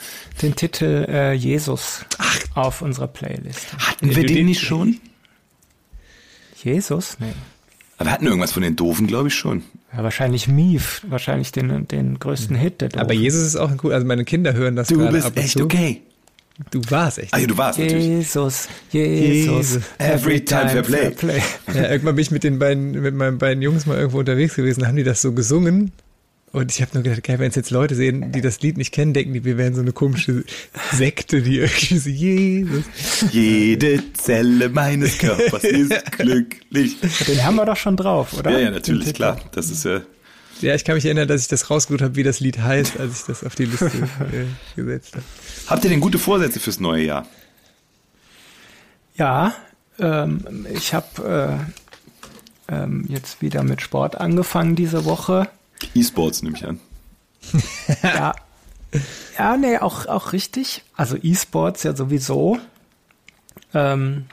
den 0.41 0.55
Titel 0.57 1.05
äh, 1.09 1.33
Jesus 1.33 2.05
auf 2.55 2.81
unsere 2.83 3.09
Playlist. 3.09 3.67
Hatten 3.79 4.11
Ja, 4.11 4.17
wir 4.17 4.23
du- 4.23 4.29
den 4.29 4.37
den- 4.39 4.47
nicht 4.47 4.61
schon? 4.63 5.01
Jesus? 6.63 7.17
Nee. 7.19 7.33
Aber 7.99 8.09
wir 8.09 8.13
hatten 8.13 8.27
irgendwas 8.27 8.53
von 8.53 8.63
den 8.63 8.77
Doofen, 8.77 9.07
glaube 9.07 9.29
ich 9.29 9.35
schon. 9.35 9.63
Ja, 9.95 10.03
wahrscheinlich 10.03 10.49
Mief, 10.49 11.03
wahrscheinlich 11.09 11.53
den, 11.53 11.87
den 11.89 12.19
größten 12.19 12.57
Hit 12.57 12.81
der. 12.81 12.97
Aber 12.97 13.13
Jesus 13.13 13.43
ist 13.43 13.57
auch 13.57 13.71
ein 13.71 13.79
cool, 13.83 13.93
also 13.93 14.07
meine 14.07 14.25
Kinder 14.25 14.55
hören 14.55 14.77
das 14.77 14.89
gerade 14.89 15.23
ab 15.23 15.33
und 15.37 15.49
zu. 15.49 15.69
Du 16.71 16.81
warst 16.91 17.19
echt. 17.19 17.35
Ah, 17.35 17.39
ja, 17.39 17.47
du 17.47 17.57
warst 17.57 17.79
natürlich. 17.79 18.07
Jesus, 18.07 18.69
Jesus, 18.91 19.73
Jesus, 19.73 19.83
every 19.99 20.45
time 20.45 20.85
fair 20.85 21.11
play. 21.11 21.43
Ja, 21.75 21.91
irgendwann 21.91 22.15
bin 22.15 22.23
ich 22.23 22.31
mit 22.31 22.45
den 22.45 22.59
beiden, 22.59 22.93
mit 22.93 23.15
meinen 23.15 23.39
beiden 23.39 23.63
Jungs 23.63 23.87
mal 23.87 23.97
irgendwo 23.97 24.19
unterwegs 24.19 24.55
gewesen, 24.55 24.87
haben 24.87 24.97
die 24.97 25.03
das 25.03 25.23
so 25.23 25.33
gesungen. 25.33 25.93
Und 26.53 26.71
ich 26.71 26.83
habe 26.83 26.91
nur 26.93 27.03
gedacht, 27.03 27.23
geil, 27.23 27.39
wenn 27.39 27.49
es 27.49 27.55
jetzt 27.55 27.71
Leute 27.71 27.95
sehen, 27.95 28.31
die 28.31 28.43
das 28.43 28.61
Lied 28.61 28.77
nicht 28.77 28.93
kennen, 28.93 29.15
denken 29.15 29.33
die, 29.33 29.45
wir 29.45 29.57
wären 29.57 29.75
so 29.75 29.81
eine 29.81 29.93
komische 29.93 30.45
Sekte, 30.93 31.41
die 31.41 31.59
irgendwie 31.61 31.99
so, 31.99 32.11
Jesus. 32.11 32.85
Jede 33.31 34.13
Zelle 34.13 34.69
meines 34.69 35.17
Körpers 35.17 35.65
ist 35.65 36.13
glücklich. 36.13 36.97
Den 37.27 37.43
haben 37.43 37.57
wir 37.57 37.65
doch 37.65 37.77
schon 37.77 37.97
drauf, 37.97 38.35
oder? 38.35 38.51
Ja, 38.51 38.59
ja, 38.59 38.71
natürlich, 38.71 39.15
klar. 39.15 39.41
Das 39.53 39.71
ist 39.71 39.85
ja. 39.85 40.03
Ja, 40.61 40.75
ich 40.75 40.85
kann 40.85 40.95
mich 40.95 41.07
erinnern, 41.07 41.27
dass 41.27 41.41
ich 41.41 41.49
das 41.49 41.71
rausgesucht 41.71 42.03
habe, 42.03 42.17
wie 42.17 42.23
das 42.23 42.39
Lied 42.39 42.59
heißt, 42.59 43.01
als 43.01 43.21
ich 43.21 43.27
das 43.27 43.43
auf 43.45 43.55
die 43.55 43.65
Liste 43.65 43.87
äh, 43.87 44.77
gesetzt 44.77 45.15
habe. 45.15 45.25
Habt 45.67 45.85
ihr 45.85 45.91
denn 45.91 46.01
gute 46.01 46.19
Vorsätze 46.19 46.61
fürs 46.61 46.79
neue 46.79 47.05
Jahr? 47.05 47.27
Ja, 49.17 49.55
ähm, 49.99 50.67
ich 50.73 50.93
habe 50.93 51.65
äh, 52.69 52.75
ähm, 52.75 53.07
jetzt 53.09 53.41
wieder 53.41 53.65
mit 53.65 53.81
Sport 53.81 54.21
angefangen 54.21 54.77
diese 54.77 55.05
Woche. 55.05 55.49
E-Sports 55.95 56.43
nehme 56.43 56.57
ich 56.57 56.67
an. 56.67 56.81
ja, 58.03 58.35
ja, 59.39 59.57
nee, 59.57 59.79
auch, 59.79 60.07
auch 60.07 60.33
richtig. 60.33 60.85
Also 60.97 61.17
E-Sports 61.21 61.83
ja 61.83 61.97
sowieso. 61.97 62.59
Ähm, 63.75 64.27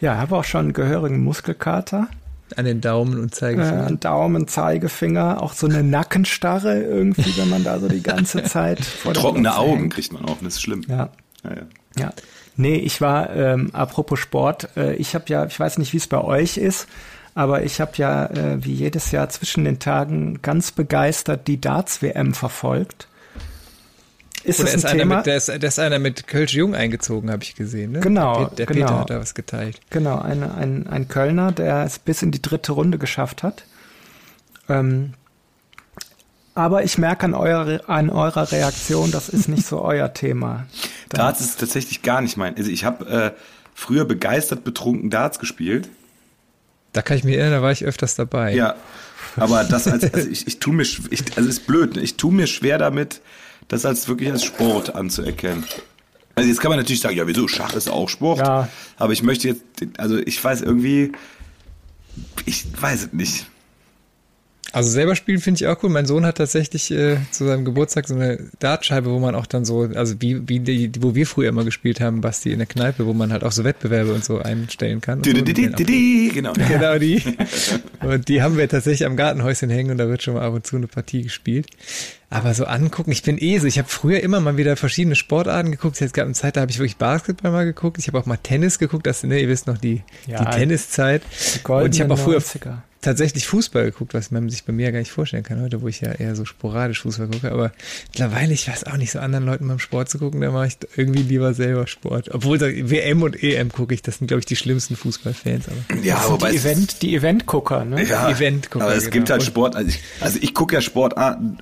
ja, 0.00 0.16
habe 0.16 0.36
auch 0.36 0.44
schon 0.44 0.60
einen 0.66 0.72
gehörigen 0.72 1.22
Muskelkater. 1.24 2.08
An 2.56 2.64
den 2.64 2.80
Daumen 2.80 3.18
und 3.18 3.28
Äh, 3.32 3.36
Zeigefinger. 3.36 3.86
einen 3.86 4.00
Daumen, 4.00 4.48
Zeigefinger, 4.48 5.40
auch 5.42 5.52
so 5.52 5.66
eine 5.68 5.82
Nackenstarre 5.84 6.82
irgendwie, 6.82 7.36
wenn 7.36 7.48
man 7.48 7.62
da 7.62 7.78
so 7.78 7.88
die 7.88 8.02
ganze 8.02 8.42
Zeit 8.44 8.84
vor 8.84 9.14
Trockene 9.14 9.56
Augen 9.56 9.78
hängt. 9.82 9.94
kriegt 9.94 10.12
man 10.12 10.24
auch, 10.24 10.36
das 10.42 10.54
ist 10.54 10.62
schlimm. 10.62 10.84
Ja. 10.88 11.10
Ja, 11.44 11.50
ja. 11.50 11.62
Ja. 11.96 12.12
Nee, 12.56 12.76
ich 12.76 13.00
war, 13.00 13.34
ähm, 13.34 13.70
apropos 13.72 14.18
Sport, 14.18 14.68
äh, 14.76 14.94
ich 14.96 15.14
habe 15.14 15.24
ja, 15.28 15.46
ich 15.46 15.58
weiß 15.58 15.78
nicht, 15.78 15.92
wie 15.92 15.96
es 15.98 16.08
bei 16.08 16.20
euch 16.20 16.56
ist, 16.56 16.88
aber 17.34 17.62
ich 17.62 17.80
habe 17.80 17.92
ja 17.96 18.26
äh, 18.26 18.64
wie 18.64 18.72
jedes 18.72 19.10
Jahr 19.12 19.28
zwischen 19.28 19.64
den 19.64 19.78
Tagen 19.78 20.40
ganz 20.42 20.72
begeistert 20.72 21.46
die 21.46 21.60
Darts-WM 21.60 22.34
verfolgt. 22.34 23.08
Ist 24.42 24.58
Oder 24.58 24.66
das 24.66 24.76
ist 24.76 24.84
ein 24.86 24.90
einer 24.92 25.00
Thema? 25.00 25.16
mit, 25.16 25.26
der 25.26 25.36
ist, 25.36 25.48
der 25.48 25.62
ist 25.62 25.78
einer 25.78 25.98
mit 25.98 26.26
Kölsch 26.26 26.54
Jung 26.54 26.74
eingezogen, 26.74 27.30
habe 27.30 27.42
ich 27.42 27.54
gesehen. 27.54 27.92
Ne? 27.92 28.00
Genau, 28.00 28.46
Der, 28.46 28.56
der 28.56 28.66
genau. 28.66 28.86
Peter 28.86 28.98
hat 29.00 29.10
da 29.10 29.20
was 29.20 29.34
geteilt. 29.34 29.80
Genau, 29.90 30.18
eine, 30.18 30.54
ein, 30.54 30.86
ein 30.86 31.08
Kölner, 31.08 31.52
der 31.52 31.84
es 31.84 31.98
bis 31.98 32.22
in 32.22 32.30
die 32.30 32.40
dritte 32.40 32.72
Runde 32.72 32.96
geschafft 32.96 33.42
hat. 33.42 33.64
Ähm, 34.68 35.12
aber 36.54 36.84
ich 36.84 36.96
merke 36.98 37.24
an, 37.24 37.34
eurer 37.34 37.88
an 37.88 38.10
eurer 38.10 38.50
Reaktion, 38.50 39.10
das 39.10 39.28
ist 39.28 39.48
nicht 39.48 39.66
so 39.66 39.82
euer 39.82 40.12
Thema. 40.14 40.66
Darts 41.10 41.40
ist 41.40 41.60
tatsächlich 41.60 42.02
gar 42.02 42.22
nicht 42.22 42.36
mein. 42.36 42.56
Also 42.56 42.70
ich 42.70 42.84
habe 42.84 43.06
äh, 43.06 43.30
früher 43.74 44.04
begeistert 44.04 44.64
betrunken 44.64 45.10
Darts 45.10 45.38
gespielt. 45.38 45.88
Da 46.92 47.02
kann 47.02 47.16
ich 47.16 47.24
mich 47.24 47.36
erinnern, 47.36 47.52
da 47.52 47.62
war 47.62 47.72
ich 47.72 47.84
öfters 47.84 48.16
dabei. 48.16 48.54
Ja, 48.54 48.74
aber 49.36 49.64
das 49.64 49.86
als, 49.86 50.12
also 50.12 50.28
ich, 50.28 50.46
ich 50.46 50.58
tu 50.58 50.72
mir, 50.72 50.82
ich, 50.82 51.36
also 51.36 51.48
ist 51.48 51.66
blöd, 51.66 51.96
ne? 51.96 52.02
ich 52.02 52.16
tu 52.16 52.30
mir 52.30 52.46
schwer 52.46 52.78
damit, 52.78 53.20
das 53.68 53.84
als 53.84 54.08
wirklich 54.08 54.30
als 54.30 54.44
Sport 54.44 54.94
anzuerkennen. 54.94 55.64
Also 56.34 56.48
jetzt 56.48 56.60
kann 56.60 56.70
man 56.70 56.78
natürlich 56.78 57.00
sagen, 57.00 57.16
ja 57.16 57.26
wieso, 57.26 57.46
Schach 57.48 57.74
ist 57.74 57.88
auch 57.88 58.08
Sport. 58.08 58.38
Ja. 58.38 58.68
Aber 58.96 59.12
ich 59.12 59.22
möchte 59.22 59.48
jetzt, 59.48 59.62
also 59.98 60.18
ich 60.18 60.42
weiß 60.42 60.62
irgendwie, 60.62 61.12
ich 62.46 62.64
weiß 62.80 63.02
es 63.02 63.12
nicht. 63.12 63.46
Also 64.72 64.88
selber 64.88 65.16
spielen 65.16 65.40
finde 65.40 65.58
ich 65.58 65.66
auch 65.66 65.82
cool. 65.82 65.90
Mein 65.90 66.06
Sohn 66.06 66.24
hat 66.24 66.38
tatsächlich 66.38 66.92
äh, 66.92 67.16
zu 67.32 67.44
seinem 67.44 67.64
Geburtstag 67.64 68.06
so 68.06 68.14
eine 68.14 68.38
Dartscheibe, 68.60 69.10
wo 69.10 69.18
man 69.18 69.34
auch 69.34 69.46
dann 69.46 69.64
so, 69.64 69.82
also 69.94 70.14
wie, 70.20 70.48
wie 70.48 70.60
die, 70.60 70.92
wo 71.00 71.14
wir 71.16 71.26
früher 71.26 71.48
immer 71.48 71.64
gespielt 71.64 72.00
haben, 72.00 72.20
Basti, 72.20 72.52
in 72.52 72.58
der 72.58 72.66
Kneipe, 72.68 73.04
wo 73.06 73.12
man 73.12 73.32
halt 73.32 73.42
auch 73.42 73.50
so 73.50 73.64
Wettbewerbe 73.64 74.12
und 74.14 74.24
so 74.24 74.38
einstellen 74.38 75.00
kann. 75.00 75.18
Und 75.18 75.26
so. 75.26 75.32
Di-di-di-di-di, 75.32 76.30
Genau. 76.34 76.52
Genau 76.68 76.98
die. 76.98 77.20
Und 78.00 78.28
die 78.28 78.42
haben 78.42 78.56
wir 78.56 78.68
tatsächlich 78.68 79.04
am 79.06 79.16
Gartenhäuschen 79.16 79.68
hängen 79.68 79.90
und 79.90 79.98
da 79.98 80.08
wird 80.08 80.22
schon 80.22 80.34
mal 80.34 80.42
ab 80.46 80.54
und 80.54 80.66
zu 80.66 80.76
eine 80.76 80.86
Partie 80.86 81.22
gespielt. 81.22 81.66
Aber 82.30 82.54
so 82.54 82.64
angucken, 82.64 83.10
ich 83.12 83.22
bin 83.22 83.36
eh 83.38 83.58
so, 83.58 83.66
ich 83.66 83.78
habe 83.78 83.88
früher 83.88 84.20
immer 84.20 84.40
mal 84.40 84.56
wieder 84.56 84.76
verschiedene 84.76 85.16
Sportarten 85.16 85.70
geguckt. 85.70 86.00
Jetzt 86.00 86.14
gab 86.14 86.24
eine 86.24 86.32
Zeit, 86.34 86.56
da 86.56 86.62
habe 86.62 86.70
ich 86.70 86.78
wirklich 86.78 86.96
Basketball 86.96 87.50
mal 87.50 87.64
geguckt. 87.66 87.98
Ich 87.98 88.06
habe 88.08 88.18
auch 88.18 88.24
mal 88.24 88.38
Tennis 88.38 88.78
geguckt, 88.78 89.06
das, 89.06 89.22
ne, 89.22 89.38
ihr 89.38 89.48
wisst 89.48 89.66
noch, 89.66 89.76
die, 89.76 90.02
Ja, 90.26 90.44
die 90.44 90.56
Tenniszeit. 90.58 91.22
goldenen 91.62 91.86
Und 91.86 91.94
ich 91.94 92.00
habe 92.00 92.14
auch 92.14 92.18
früher 92.18 92.38
90er. 92.38 92.78
Tatsächlich 93.02 93.46
Fußball 93.46 93.84
geguckt, 93.84 94.12
was 94.14 94.30
man 94.30 94.50
sich 94.50 94.64
bei 94.64 94.72
mir 94.72 94.92
gar 94.92 94.98
nicht 94.98 95.10
vorstellen 95.10 95.42
kann 95.42 95.60
heute, 95.62 95.80
wo 95.82 95.88
ich 95.88 96.00
ja 96.02 96.12
eher 96.12 96.36
so 96.36 96.44
sporadisch 96.44 97.00
Fußball 97.02 97.28
gucke. 97.28 97.50
Aber 97.50 97.72
mittlerweile, 98.08 98.52
ich 98.52 98.68
weiß 98.68 98.84
auch 98.84 98.96
nicht, 98.96 99.10
so 99.12 99.18
anderen 99.18 99.46
Leuten 99.46 99.66
beim 99.68 99.78
Sport 99.78 100.10
zu 100.10 100.18
gucken, 100.18 100.40
da 100.42 100.50
mache 100.50 100.66
ich 100.66 100.76
irgendwie 100.96 101.22
lieber 101.22 101.54
selber 101.54 101.86
Sport. 101.86 102.30
Obwohl 102.34 102.58
da 102.58 102.66
WM 102.66 103.22
und 103.22 103.42
EM 103.42 103.70
gucke 103.72 103.94
ich, 103.94 104.02
das 104.02 104.18
sind, 104.18 104.26
glaube 104.26 104.40
ich, 104.40 104.46
die 104.46 104.56
schlimmsten 104.56 104.96
Fußballfans. 104.96 105.66
Aber 105.68 106.00
Ja, 106.02 106.14
Das 106.16 106.24
sind 106.24 106.32
wobei 106.32 106.50
die 106.52 106.56
Event, 106.58 107.02
die 107.02 107.14
Event-Gucker, 107.16 107.84
ne? 107.84 108.04
ja, 108.04 108.28
Eventgucker, 108.30 108.84
aber 108.84 108.94
es 108.94 109.04
genau. 109.04 109.12
gibt 109.14 109.30
halt 109.30 109.42
Sport, 109.42 109.76
also 109.76 109.88
ich, 109.88 110.00
also 110.20 110.38
ich 110.42 110.52
gucke 110.54 110.74
ja 110.74 110.80
Sportarten, 110.80 111.58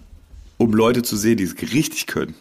um 0.57 0.73
Leute 0.73 1.03
zu 1.03 1.17
sehen, 1.17 1.37
die 1.37 1.45
es 1.45 1.55
richtig 1.73 2.07
können. 2.09 2.35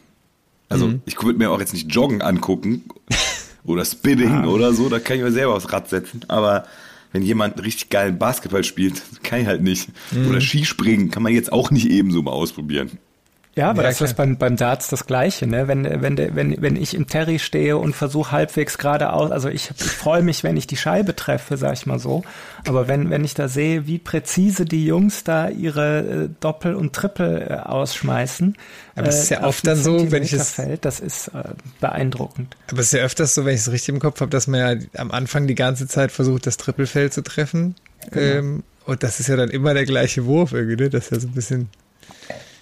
Also 0.69 0.87
Mhm. 0.87 1.01
ich 1.05 1.21
würde 1.23 1.37
mir 1.37 1.51
auch 1.51 1.59
jetzt 1.59 1.73
nicht 1.73 1.93
Joggen 1.93 2.21
angucken 2.21 2.83
oder 3.63 3.85
Spinning 3.85 4.45
oder 4.45 4.73
so, 4.73 4.89
da 4.89 4.99
kann 4.99 5.17
ich 5.17 5.23
mir 5.23 5.31
selber 5.31 5.53
aufs 5.55 5.71
Rad 5.71 5.87
setzen. 5.87 6.21
Aber 6.27 6.65
wenn 7.17 7.23
jemand 7.23 7.63
richtig 7.63 7.89
geilen 7.89 8.19
Basketball 8.19 8.63
spielt, 8.63 9.01
kann 9.23 9.41
ich 9.41 9.47
halt 9.47 9.63
nicht. 9.63 9.89
Mhm. 10.11 10.27
Oder 10.29 10.39
Skispringen 10.39 11.09
kann 11.09 11.23
man 11.23 11.33
jetzt 11.33 11.51
auch 11.51 11.71
nicht 11.71 11.89
ebenso 11.89 12.21
mal 12.21 12.31
ausprobieren. 12.31 12.91
Ja, 13.57 13.71
aber 13.71 13.81
Ja, 13.81 13.89
das 13.89 13.99
ist 14.01 14.13
klar. 14.15 14.27
beim, 14.27 14.37
beim 14.37 14.55
Darts 14.55 14.87
das 14.87 15.07
Gleiche, 15.07 15.47
ne? 15.47 15.67
Wenn, 15.67 15.83
wenn, 16.01 16.15
wenn, 16.35 16.61
wenn 16.61 16.75
ich 16.75 16.93
im 16.93 17.07
Terry 17.07 17.39
stehe 17.39 17.75
und 17.77 17.95
versuche 17.95 18.31
halbwegs 18.31 18.77
geradeaus, 18.77 19.31
also 19.31 19.49
ich, 19.49 19.71
ich 19.75 19.83
freue 19.83 20.21
mich, 20.21 20.43
wenn 20.43 20.55
ich 20.57 20.67
die 20.67 20.77
Scheibe 20.77 21.15
treffe, 21.15 21.57
sag 21.57 21.73
ich 21.73 21.85
mal 21.87 21.97
so. 21.97 22.23
Aber 22.67 22.87
wenn, 22.87 23.09
wenn 23.09 23.23
ich 23.25 23.33
da 23.33 23.47
sehe, 23.47 23.87
wie 23.87 23.97
präzise 23.97 24.65
die 24.65 24.85
Jungs 24.85 25.23
da 25.23 25.49
ihre 25.49 25.99
äh, 25.99 26.29
Doppel 26.39 26.75
und 26.75 26.93
Triple 26.93 27.49
äh, 27.49 27.53
ausschmeißen. 27.55 28.55
Aber 28.95 29.07
es 29.07 29.23
ist 29.23 29.29
ja 29.29 29.39
auf 29.39 29.47
oft 29.47 29.67
dann 29.67 29.77
so, 29.81 30.11
wenn 30.11 30.21
ich 30.23 30.33
es- 30.33 30.53
Zentimeterfeld, 30.55 30.85
das 30.85 30.99
ist 30.99 31.29
äh, 31.29 31.43
beeindruckend. 31.81 32.55
Aber 32.69 32.79
es 32.79 32.87
ist 32.87 32.93
ja 32.93 33.03
öfters 33.03 33.33
so, 33.33 33.43
wenn 33.45 33.55
ich 33.55 33.61
es 33.61 33.71
richtig 33.71 33.89
im 33.89 33.99
Kopf 33.99 34.21
habe, 34.21 34.29
dass 34.29 34.45
man 34.47 34.59
ja 34.59 34.85
am 35.01 35.11
Anfang 35.11 35.47
die 35.47 35.55
ganze 35.55 35.87
Zeit 35.87 36.11
versucht, 36.11 36.45
das 36.45 36.57
Trippelfeld 36.57 37.13
zu 37.13 37.23
treffen. 37.23 37.75
Genau. 38.11 38.37
Ähm, 38.37 38.63
Und 38.85 39.01
das 39.03 39.19
ist 39.19 39.27
ja 39.29 39.35
dann 39.35 39.49
immer 39.49 39.73
der 39.73 39.85
gleiche 39.85 40.25
Wurf 40.25 40.51
irgendwie, 40.53 40.75
ne? 40.83 40.89
Das 40.91 41.05
ist 41.05 41.11
ja 41.11 41.19
so 41.19 41.27
ein 41.27 41.33
bisschen. 41.33 41.69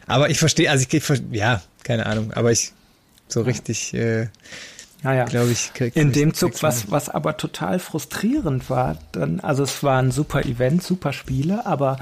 Aber 0.07 0.29
ich 0.29 0.39
verstehe, 0.39 0.69
also 0.69 0.85
ich, 0.87 0.93
ich 0.93 1.21
ja, 1.31 1.61
keine 1.83 2.05
Ahnung, 2.05 2.31
aber 2.33 2.51
ich 2.51 2.73
so 3.27 3.41
richtig, 3.41 3.93
äh, 3.93 4.27
naja, 5.03 5.25
glaube 5.25 5.51
ich. 5.51 5.73
Krieg, 5.73 5.95
in 5.95 6.11
dem 6.11 6.33
Zug, 6.33 6.61
was, 6.63 6.91
was 6.91 7.09
aber 7.09 7.37
total 7.37 7.79
frustrierend 7.79 8.69
war, 8.69 8.97
dann, 9.11 9.39
also 9.39 9.63
es 9.63 9.83
war 9.83 9.99
ein 10.01 10.11
super 10.11 10.45
Event, 10.45 10.83
super 10.83 11.13
Spiele, 11.13 11.65
aber 11.65 11.97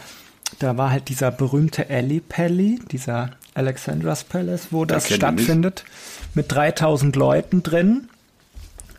da 0.59 0.77
war 0.77 0.91
halt 0.91 1.09
dieser 1.09 1.31
berühmte 1.31 1.89
Alley 1.89 2.19
Pally, 2.21 2.79
dieser 2.91 3.31
Alexandra's 3.55 4.23
Palace, 4.23 4.67
wo 4.71 4.85
das 4.85 5.13
stattfindet, 5.13 5.85
mit 6.33 6.51
3000 6.51 7.15
Leuten 7.15 7.63
drin. 7.63 8.09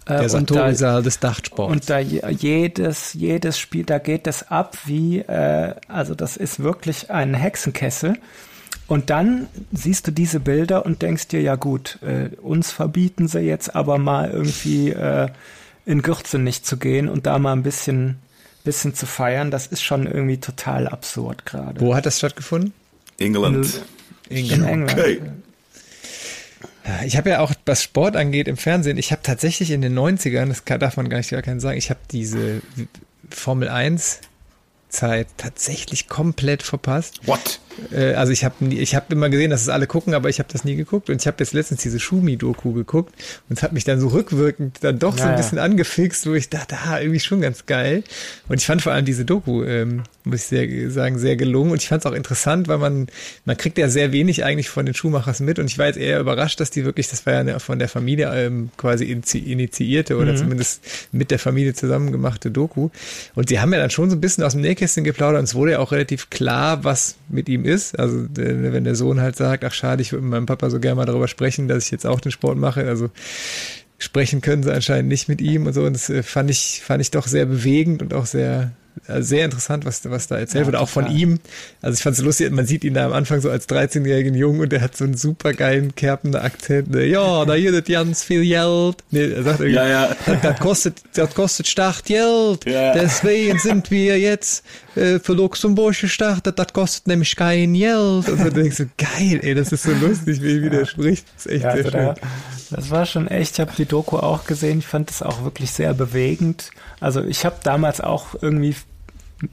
Äh, 0.06 0.18
Der 0.18 0.28
Sartorisaal 0.28 1.02
des 1.02 1.18
Dachsports. 1.20 1.72
Und 1.72 1.90
da 1.90 1.98
jedes, 1.98 3.14
jedes 3.14 3.58
Spiel, 3.58 3.84
da 3.84 3.98
geht 3.98 4.26
es 4.26 4.50
ab 4.50 4.76
wie, 4.84 5.20
äh, 5.20 5.74
also 5.88 6.14
das 6.14 6.36
ist 6.36 6.60
wirklich 6.60 7.10
ein 7.10 7.34
Hexenkessel. 7.34 8.18
Und 8.86 9.10
dann 9.10 9.48
siehst 9.72 10.06
du 10.06 10.10
diese 10.10 10.40
Bilder 10.40 10.84
und 10.84 11.02
denkst 11.02 11.28
dir, 11.28 11.40
ja 11.40 11.56
gut, 11.56 11.98
äh, 12.02 12.34
uns 12.36 12.70
verbieten 12.70 13.28
sie 13.28 13.40
jetzt 13.40 13.74
aber 13.74 13.98
mal 13.98 14.30
irgendwie 14.30 14.90
äh, 14.90 15.28
in 15.86 16.02
Gürzen 16.02 16.44
nicht 16.44 16.66
zu 16.66 16.76
gehen 16.76 17.08
und 17.08 17.26
da 17.26 17.38
mal 17.38 17.52
ein 17.52 17.62
bisschen, 17.62 18.18
bisschen 18.62 18.94
zu 18.94 19.06
feiern. 19.06 19.50
Das 19.50 19.66
ist 19.66 19.82
schon 19.82 20.06
irgendwie 20.06 20.38
total 20.38 20.86
absurd 20.86 21.46
gerade. 21.46 21.80
Wo 21.80 21.94
hat 21.94 22.04
das 22.04 22.18
stattgefunden? 22.18 22.74
England. 23.18 23.82
In, 24.28 24.50
in 24.50 24.64
England. 24.64 24.92
Okay. 24.92 25.20
Ich 27.06 27.16
habe 27.16 27.30
ja 27.30 27.40
auch, 27.40 27.54
was 27.64 27.82
Sport 27.82 28.14
angeht 28.14 28.46
im 28.46 28.58
Fernsehen, 28.58 28.98
ich 28.98 29.10
habe 29.10 29.22
tatsächlich 29.22 29.70
in 29.70 29.80
den 29.80 29.98
90ern, 29.98 30.48
das 30.48 30.66
kann, 30.66 30.80
darf 30.80 30.98
man 30.98 31.08
gar 31.08 31.16
nicht 31.16 31.30
gar 31.30 31.40
keinen 31.40 31.60
sagen, 31.60 31.78
ich 31.78 31.88
habe 31.88 32.00
diese 32.10 32.60
Formel 33.30 33.70
1 33.70 34.20
Zeit 34.94 35.28
tatsächlich 35.36 36.08
komplett 36.08 36.62
verpasst. 36.62 37.20
What? 37.26 37.60
Äh, 37.92 38.14
also 38.14 38.32
ich 38.32 38.44
habe 38.44 38.64
ich 38.66 38.94
hab 38.94 39.12
immer 39.12 39.28
gesehen, 39.28 39.50
dass 39.50 39.62
es 39.62 39.68
alle 39.68 39.86
gucken, 39.86 40.14
aber 40.14 40.28
ich 40.28 40.38
habe 40.38 40.48
das 40.52 40.64
nie 40.64 40.76
geguckt. 40.76 41.10
Und 41.10 41.20
ich 41.20 41.26
habe 41.26 41.36
jetzt 41.40 41.52
letztens 41.52 41.82
diese 41.82 42.00
Schumi-Doku 42.00 42.72
geguckt 42.72 43.14
und 43.48 43.58
es 43.58 43.62
hat 43.62 43.72
mich 43.72 43.84
dann 43.84 44.00
so 44.00 44.08
rückwirkend 44.08 44.78
dann 44.82 44.98
doch 44.98 45.14
naja. 45.16 45.24
so 45.24 45.30
ein 45.30 45.36
bisschen 45.36 45.58
angefixt, 45.58 46.26
wo 46.26 46.34
ich 46.34 46.48
dachte, 46.48 46.76
ah, 46.86 47.00
irgendwie 47.00 47.20
schon 47.20 47.40
ganz 47.40 47.66
geil. 47.66 48.04
Und 48.48 48.60
ich 48.60 48.66
fand 48.66 48.82
vor 48.82 48.92
allem 48.92 49.04
diese 49.04 49.24
Doku, 49.24 49.64
ähm, 49.64 50.04
muss 50.24 50.40
ich 50.40 50.46
sehr, 50.46 50.90
sagen, 50.90 51.18
sehr 51.18 51.36
gelungen. 51.36 51.70
Und 51.70 51.82
ich 51.82 51.88
fand 51.88 52.04
es 52.04 52.06
auch 52.10 52.14
interessant, 52.14 52.68
weil 52.68 52.78
man, 52.78 53.06
man 53.44 53.56
kriegt 53.56 53.78
ja 53.78 53.88
sehr 53.88 54.12
wenig 54.12 54.44
eigentlich 54.44 54.68
von 54.68 54.86
den 54.86 54.94
Schuhmachers 54.94 55.40
mit. 55.40 55.58
Und 55.58 55.66
ich 55.66 55.78
war 55.78 55.86
jetzt 55.86 55.98
eher 55.98 56.20
überrascht, 56.20 56.60
dass 56.60 56.70
die 56.70 56.84
wirklich, 56.84 57.08
das 57.08 57.26
war 57.26 57.34
ja 57.34 57.40
eine, 57.40 57.60
von 57.60 57.78
der 57.78 57.88
Familie 57.88 58.30
ähm, 58.34 58.70
quasi 58.76 59.04
initiierte 59.04 60.16
oder 60.16 60.32
mhm. 60.32 60.36
zumindest 60.36 60.82
mit 61.12 61.30
der 61.30 61.38
Familie 61.38 61.74
zusammen 61.74 62.10
gemachte 62.12 62.50
Doku. 62.50 62.90
Und 63.34 63.48
sie 63.48 63.60
haben 63.60 63.72
ja 63.72 63.78
dann 63.78 63.90
schon 63.90 64.10
so 64.10 64.16
ein 64.16 64.20
bisschen 64.20 64.44
aus 64.44 64.52
dem 64.52 64.62
Nähkästchen 64.62 65.04
geplaudert 65.04 65.40
und 65.40 65.44
es 65.44 65.54
wurde 65.54 65.72
ja 65.72 65.78
auch 65.78 65.92
relativ 65.92 66.30
klar, 66.30 66.84
was 66.84 67.16
mit 67.28 67.48
ihm 67.48 67.64
ist. 67.64 67.98
Also 67.98 68.26
wenn 68.34 68.84
der 68.84 68.94
Sohn 68.94 69.20
halt 69.20 69.36
sagt, 69.36 69.64
ach 69.64 69.74
schade, 69.74 70.02
ich 70.02 70.12
würde 70.12 70.22
mit 70.22 70.30
meinem 70.30 70.46
Papa 70.46 70.70
so 70.70 70.80
gerne 70.80 70.96
mal 70.96 71.06
darüber 71.06 71.28
sprechen, 71.28 71.68
dass 71.68 71.84
ich 71.84 71.90
jetzt 71.90 72.06
auch 72.06 72.20
den 72.20 72.32
Sport 72.32 72.56
mache. 72.56 72.86
Also 72.86 73.10
sprechen 73.98 74.40
können 74.40 74.62
sie 74.62 74.72
anscheinend 74.72 75.08
nicht 75.08 75.28
mit 75.28 75.40
ihm 75.40 75.66
und 75.66 75.72
so. 75.72 75.84
Und 75.84 75.94
das 75.94 76.10
äh, 76.10 76.22
fand 76.22 76.50
ich, 76.50 76.82
fand 76.84 77.00
ich 77.00 77.10
doch 77.10 77.26
sehr 77.26 77.46
bewegend 77.46 78.02
und 78.02 78.14
auch 78.14 78.26
sehr, 78.26 78.72
sehr 79.06 79.44
interessant, 79.44 79.84
was, 79.84 80.08
was 80.08 80.28
da 80.28 80.38
erzählt 80.38 80.66
ja, 80.66 80.72
wird, 80.72 80.76
auch 80.80 80.88
von 80.88 81.10
ihm. 81.10 81.40
Also 81.82 81.96
ich 81.96 82.02
fand 82.02 82.16
es 82.16 82.22
lustig, 82.22 82.50
man 82.52 82.66
sieht 82.66 82.84
ihn 82.84 82.94
da 82.94 83.06
am 83.06 83.12
Anfang 83.12 83.40
so 83.40 83.50
als 83.50 83.68
13-jährigen 83.68 84.34
Jungen 84.34 84.60
und 84.60 84.72
der 84.72 84.80
hat 84.80 84.96
so 84.96 85.04
einen 85.04 85.16
super 85.16 85.52
geilen, 85.52 85.94
kerpenden 85.94 86.40
Akzent. 86.40 86.90
Ne? 86.90 87.04
Ja, 87.06 87.44
da 87.44 87.56
gibt 87.58 87.88
ganz 87.88 88.24
viel 88.24 88.44
Geld. 88.44 88.96
Nee, 89.10 89.32
er 89.32 89.42
sagt 89.42 89.60
irgendwie, 89.60 89.76
ja, 89.76 89.88
ja. 89.88 90.16
Das, 90.26 90.40
das, 90.42 90.60
kostet, 90.60 91.02
das 91.14 91.34
kostet 91.34 91.66
stark 91.66 92.04
Geld. 92.04 92.64
Ja. 92.66 92.92
Deswegen 92.92 93.58
sind 93.58 93.90
wir 93.90 94.18
jetzt 94.18 94.64
äh, 94.94 95.18
für 95.18 95.34
Luxemburg 95.34 95.98
gestartet, 96.00 96.58
das 96.58 96.72
kostet 96.72 97.06
nämlich 97.06 97.36
kein 97.36 97.74
Geld. 97.74 98.28
Und 98.28 98.38
so 98.38 98.50
denkst 98.50 98.76
du, 98.76 98.86
geil, 98.96 99.40
ey, 99.42 99.54
das 99.54 99.72
ist 99.72 99.82
so 99.82 99.92
lustig, 99.92 100.40
wie, 100.42 100.62
wie 100.62 100.70
der 100.70 100.86
spricht. 100.86 101.26
Das 101.36 101.46
ist 101.46 101.52
echt 101.52 101.62
sehr 101.62 101.70
also 101.72 101.90
schön. 101.90 102.00
Da, 102.00 102.14
das 102.70 102.90
war 102.90 103.06
schon 103.06 103.28
echt, 103.28 103.54
ich 103.54 103.60
habe 103.60 103.72
die 103.76 103.84
Doku 103.84 104.16
auch 104.16 104.46
gesehen, 104.46 104.78
ich 104.78 104.86
fand 104.86 105.10
das 105.10 105.22
auch 105.22 105.44
wirklich 105.44 105.70
sehr 105.70 105.94
bewegend. 105.94 106.70
Also 107.04 107.22
ich 107.22 107.44
habe 107.44 107.56
damals 107.62 108.00
auch 108.00 108.28
irgendwie 108.40 108.74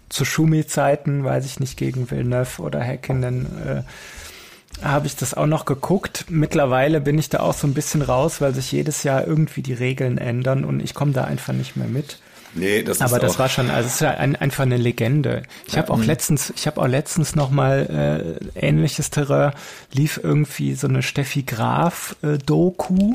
zu 0.08 0.24
Schumi-Zeiten, 0.24 1.26
weiß 1.26 1.46
ich 1.46 1.60
nicht, 1.60 1.76
gegen 1.76 2.10
Villeneuve 2.10 2.62
oder 2.62 2.80
Häkkinen, 2.80 3.46
äh, 3.68 4.86
habe 4.86 5.06
ich 5.06 5.18
das 5.18 5.34
auch 5.34 5.48
noch 5.48 5.66
geguckt. 5.66 6.26
Mittlerweile 6.30 7.02
bin 7.02 7.20
ich 7.20 7.28
da 7.28 7.42
auch 7.42 7.54
so 7.54 7.68
ein 7.68 7.74
bisschen 7.74 8.02
raus, 8.02 8.40
weil 8.40 8.54
sich 8.54 8.72
jedes 8.72 9.04
Jahr 9.04 9.28
irgendwie 9.28 9.62
die 9.62 9.74
Regeln 9.74 10.18
ändern 10.18 10.64
und 10.64 10.82
ich 10.82 10.94
komme 10.94 11.12
da 11.12 11.26
einfach 11.26 11.52
nicht 11.52 11.76
mehr 11.76 11.90
mit. 11.90 12.20
Nee, 12.54 12.84
das 12.84 12.98
ist 12.98 13.04
Aber 13.04 13.20
das 13.20 13.38
war 13.38 13.50
schon, 13.50 13.70
also 13.70 13.88
es 13.88 13.96
ist 13.96 14.00
ja 14.00 14.12
ein, 14.12 14.38
einfach 14.38 14.64
eine 14.64 14.78
Legende. 14.78 15.44
Ich 15.68 15.74
ja, 15.74 15.82
habe 15.82 15.92
auch 15.92 15.98
mh. 15.98 16.06
letztens, 16.06 16.54
ich 16.56 16.68
habe 16.68 16.80
auch 16.80 16.88
letztens 16.88 17.36
noch 17.36 17.50
mal 17.52 18.40
äh, 18.56 18.66
ähnliches 18.66 19.10
Terrain 19.10 19.52
lief 19.92 20.22
irgendwie 20.24 20.74
so 20.74 20.88
eine 20.88 21.04
Steffi 21.04 21.44
Graf 21.44 22.16
äh, 22.24 22.38
Doku 22.38 23.14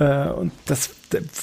äh, 0.00 0.28
und 0.30 0.52
das 0.64 0.90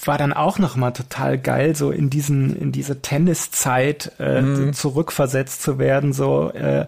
war 0.03 0.17
dann 0.17 0.33
auch 0.33 0.57
noch 0.57 0.75
mal 0.75 0.91
total 0.91 1.37
geil, 1.37 1.75
so 1.75 1.91
in 1.91 2.09
diesen 2.09 2.59
in 2.59 2.71
diese 2.71 3.01
Tenniszeit 3.01 4.11
äh, 4.19 4.41
mhm. 4.41 4.73
zurückversetzt 4.73 5.61
zu 5.61 5.77
werden, 5.77 6.11
so 6.11 6.51
äh, 6.51 6.87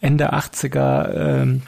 Ende 0.00 0.32
80er 0.32 1.42
äh, 1.44 1.60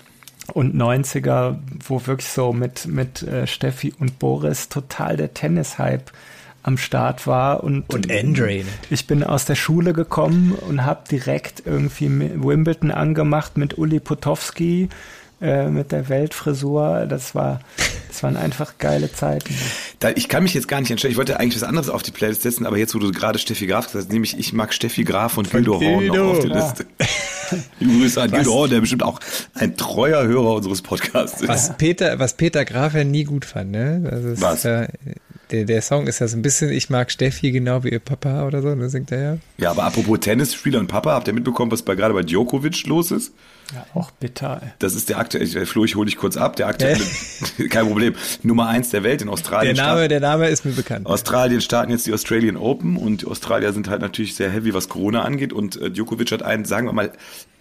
und 0.52 0.74
90er, 0.74 1.58
wo 1.86 2.06
wirklich 2.06 2.28
so 2.28 2.52
mit 2.52 2.86
mit 2.86 3.22
äh, 3.22 3.46
Steffi 3.46 3.92
und 3.98 4.18
Boris 4.18 4.70
total 4.70 5.16
der 5.18 5.34
Tennis-Hype 5.34 6.10
am 6.62 6.78
Start 6.78 7.26
war 7.26 7.62
und 7.62 7.92
und 7.92 8.10
Andre. 8.10 8.64
Ich 8.88 9.06
bin 9.06 9.22
aus 9.22 9.44
der 9.44 9.56
Schule 9.56 9.92
gekommen 9.92 10.52
und 10.52 10.86
habe 10.86 11.02
direkt 11.10 11.64
irgendwie 11.66 12.08
Wimbledon 12.08 12.90
angemacht 12.90 13.58
mit 13.58 13.76
Uli 13.76 14.00
Potowski 14.00 14.88
äh, 15.42 15.68
mit 15.68 15.90
der 15.92 16.08
Weltfrisur. 16.08 17.06
Das 17.06 17.34
war, 17.34 17.60
das 18.12 18.22
waren 18.22 18.36
einfach 18.36 18.76
geile 18.76 19.10
Zeiten. 19.10 19.54
Da, 19.98 20.10
ich 20.10 20.28
kann 20.28 20.42
mich 20.42 20.52
jetzt 20.52 20.68
gar 20.68 20.80
nicht 20.80 20.90
entscheiden. 20.90 21.12
Ich 21.12 21.16
wollte 21.16 21.40
eigentlich 21.40 21.56
was 21.56 21.66
anderes 21.66 21.88
auf 21.88 22.02
die 22.02 22.10
Playlist 22.10 22.42
setzen, 22.42 22.66
aber 22.66 22.76
jetzt, 22.76 22.94
wo 22.94 22.98
du 22.98 23.10
gerade 23.10 23.38
Steffi 23.38 23.66
Graf 23.66 23.86
gesagt 23.86 24.04
hast, 24.04 24.12
nämlich 24.12 24.38
ich 24.38 24.52
mag 24.52 24.74
Steffi 24.74 25.04
Graf 25.04 25.38
und 25.38 25.50
Gildo 25.50 25.80
Horn 25.80 26.06
noch 26.08 26.18
auf 26.18 26.40
die 26.40 26.48
ja. 26.48 26.54
Liste. 26.62 26.86
Grüße 27.80 28.20
an 28.20 28.30
Gildo 28.30 28.52
Horn, 28.52 28.70
der 28.70 28.80
bestimmt 28.80 29.02
auch 29.02 29.18
ein 29.54 29.78
treuer 29.78 30.24
Hörer 30.24 30.56
unseres 30.56 30.82
Podcasts 30.82 31.40
ist. 31.40 31.48
Was 31.48 31.74
Peter, 31.78 32.18
was 32.18 32.34
Peter 32.34 32.66
Graf 32.66 32.92
ja 32.92 33.04
nie 33.04 33.24
gut 33.24 33.46
fand, 33.46 33.70
ne? 33.70 34.02
Das 34.04 34.24
ist, 34.24 34.42
was? 34.42 34.64
Äh, 34.66 34.88
der, 35.50 35.64
der 35.64 35.80
Song 35.80 36.06
ist 36.06 36.18
ja 36.18 36.28
so 36.28 36.36
ein 36.36 36.42
bisschen, 36.42 36.70
ich 36.70 36.90
mag 36.90 37.10
Steffi 37.10 37.50
genau 37.50 37.82
wie 37.82 37.88
ihr 37.88 37.98
Papa 37.98 38.46
oder 38.46 38.60
so, 38.60 38.74
ne, 38.74 38.90
singt 38.90 39.10
er 39.10 39.22
ja. 39.22 39.38
Ja, 39.56 39.70
aber 39.70 39.84
apropos 39.84 40.20
Tennisspieler 40.20 40.80
und 40.80 40.88
Papa, 40.88 41.12
habt 41.12 41.28
ihr 41.28 41.34
mitbekommen, 41.34 41.70
was 41.70 41.80
bei, 41.80 41.94
gerade 41.94 42.12
bei 42.12 42.22
Djokovic 42.22 42.86
los 42.86 43.10
ist? 43.10 43.32
Ja, 43.74 43.86
auch 43.94 44.10
bitter. 44.10 44.60
Ey. 44.62 44.68
Das 44.78 44.94
ist 44.94 45.08
der 45.08 45.18
aktuelle, 45.18 45.66
Flo, 45.66 45.84
ich 45.84 45.96
hole 45.96 46.06
dich 46.06 46.16
kurz 46.16 46.36
ab, 46.36 46.56
der 46.56 46.66
aktuelle, 46.66 47.00
kein 47.70 47.86
Problem, 47.86 48.14
Nummer 48.42 48.68
eins 48.68 48.90
der 48.90 49.02
Welt 49.02 49.22
in 49.22 49.28
Australien. 49.28 49.74
Der 49.76 49.86
Name, 49.86 50.08
der 50.08 50.20
Name 50.20 50.48
ist 50.48 50.64
mir 50.64 50.72
bekannt. 50.72 51.06
Australien 51.06 51.60
starten 51.60 51.90
jetzt 51.90 52.06
die 52.06 52.12
Australian 52.12 52.56
Open 52.56 52.96
und 52.96 53.22
die 53.22 53.26
Australier 53.26 53.72
sind 53.72 53.88
halt 53.88 54.02
natürlich 54.02 54.34
sehr 54.34 54.50
heavy, 54.50 54.74
was 54.74 54.88
Corona 54.88 55.22
angeht 55.22 55.52
und 55.52 55.80
äh, 55.80 55.90
Djokovic 55.90 56.32
hat 56.32 56.42
einen, 56.42 56.64
sagen 56.64 56.86
wir 56.86 56.92
mal, 56.92 57.12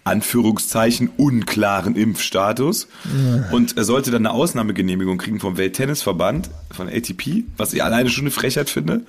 Anführungszeichen 0.04 1.10
unklaren 1.16 1.94
Impfstatus 1.94 2.88
ja. 3.04 3.48
und 3.52 3.76
er 3.76 3.84
sollte 3.84 4.10
dann 4.10 4.26
eine 4.26 4.34
Ausnahmegenehmigung 4.34 5.16
kriegen 5.16 5.38
vom 5.38 5.56
Welttennisverband, 5.56 6.50
von 6.72 6.88
ATP, 6.88 7.44
was 7.56 7.72
ich 7.72 7.84
alleine 7.84 8.10
schon 8.10 8.24
eine 8.24 8.32
Frechheit 8.32 8.68
finde. 8.68 9.02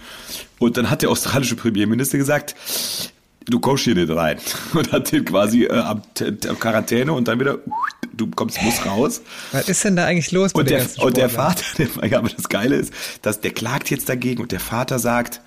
Und 0.60 0.78
dann 0.78 0.92
hat 0.92 1.02
der 1.02 1.10
australische 1.10 1.56
Premierminister 1.56 2.20
gesagt, 2.20 2.56
du 3.48 3.60
kommst 3.60 3.84
hier 3.84 3.96
nicht 3.96 4.10
rein. 4.10 4.38
Und 4.74 4.92
hat 4.92 5.12
den 5.12 5.26
quasi 5.26 5.64
äh, 5.64 5.72
am, 5.72 6.02
am 6.48 6.60
Quarantäne 6.60 7.14
und 7.14 7.28
dann 7.28 7.40
wieder, 7.40 7.60
du 8.14 8.30
kommst, 8.32 8.62
musst 8.62 8.86
raus. 8.86 9.22
Was 9.52 9.70
ist 9.70 9.84
denn 9.84 9.96
da 9.96 10.06
eigentlich 10.06 10.32
los 10.32 10.52
und 10.54 10.70
der, 10.70 10.86
und 11.00 11.18
der 11.18 11.30
Vater, 11.30 11.64
der, 11.78 12.18
aber 12.18 12.30
das 12.30 12.50
Geile 12.50 12.76
ist, 12.76 12.94
dass 13.22 13.42
der 13.42 13.52
klagt 13.52 13.90
jetzt 13.90 14.10
dagegen 14.10 14.42
und 14.42 14.52
der 14.52 14.60
Vater 14.60 15.00
sagt, 15.00 15.42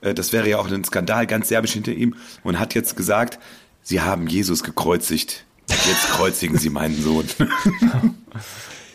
äh, 0.00 0.14
das 0.14 0.32
wäre 0.32 0.48
ja 0.48 0.58
auch 0.58 0.70
ein 0.70 0.84
Skandal, 0.84 1.26
ganz 1.26 1.48
serbisch 1.48 1.72
hinter 1.72 1.92
ihm, 1.92 2.14
und 2.42 2.58
hat 2.58 2.74
jetzt 2.74 2.96
gesagt, 2.96 3.38
sie 3.82 4.00
haben 4.00 4.26
Jesus 4.26 4.62
gekreuzigt. 4.62 5.44
Jetzt 5.68 6.10
kreuzigen 6.10 6.58
sie 6.58 6.70
meinen 6.70 7.00
Sohn. 7.00 7.26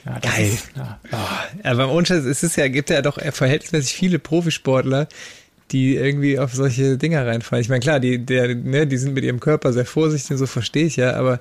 Ja, 0.03 0.17
Geil. 0.17 0.47
Ist, 0.47 0.71
ja. 0.75 0.99
Oh, 1.11 1.63
aber 1.63 1.83
im 1.83 1.89
Unterschied, 1.91 2.25
es 2.25 2.41
ist 2.41 2.55
ja, 2.55 2.67
gibt 2.69 2.89
ja 2.89 3.03
doch 3.03 3.19
verhältnismäßig 3.21 3.93
viele 3.93 4.17
Profisportler, 4.17 5.07
die 5.71 5.95
irgendwie 5.95 6.39
auf 6.39 6.53
solche 6.53 6.97
Dinger 6.97 7.25
reinfallen. 7.25 7.61
Ich 7.61 7.69
meine, 7.69 7.81
klar, 7.81 7.99
die, 7.99 8.19
der, 8.19 8.55
ne, 8.55 8.87
die 8.87 8.97
sind 8.97 9.13
mit 9.13 9.23
ihrem 9.23 9.39
Körper 9.39 9.73
sehr 9.73 9.85
vorsichtig 9.85 10.37
so 10.37 10.45
verstehe 10.45 10.85
ich 10.85 10.95
ja, 10.95 11.13
aber 11.13 11.39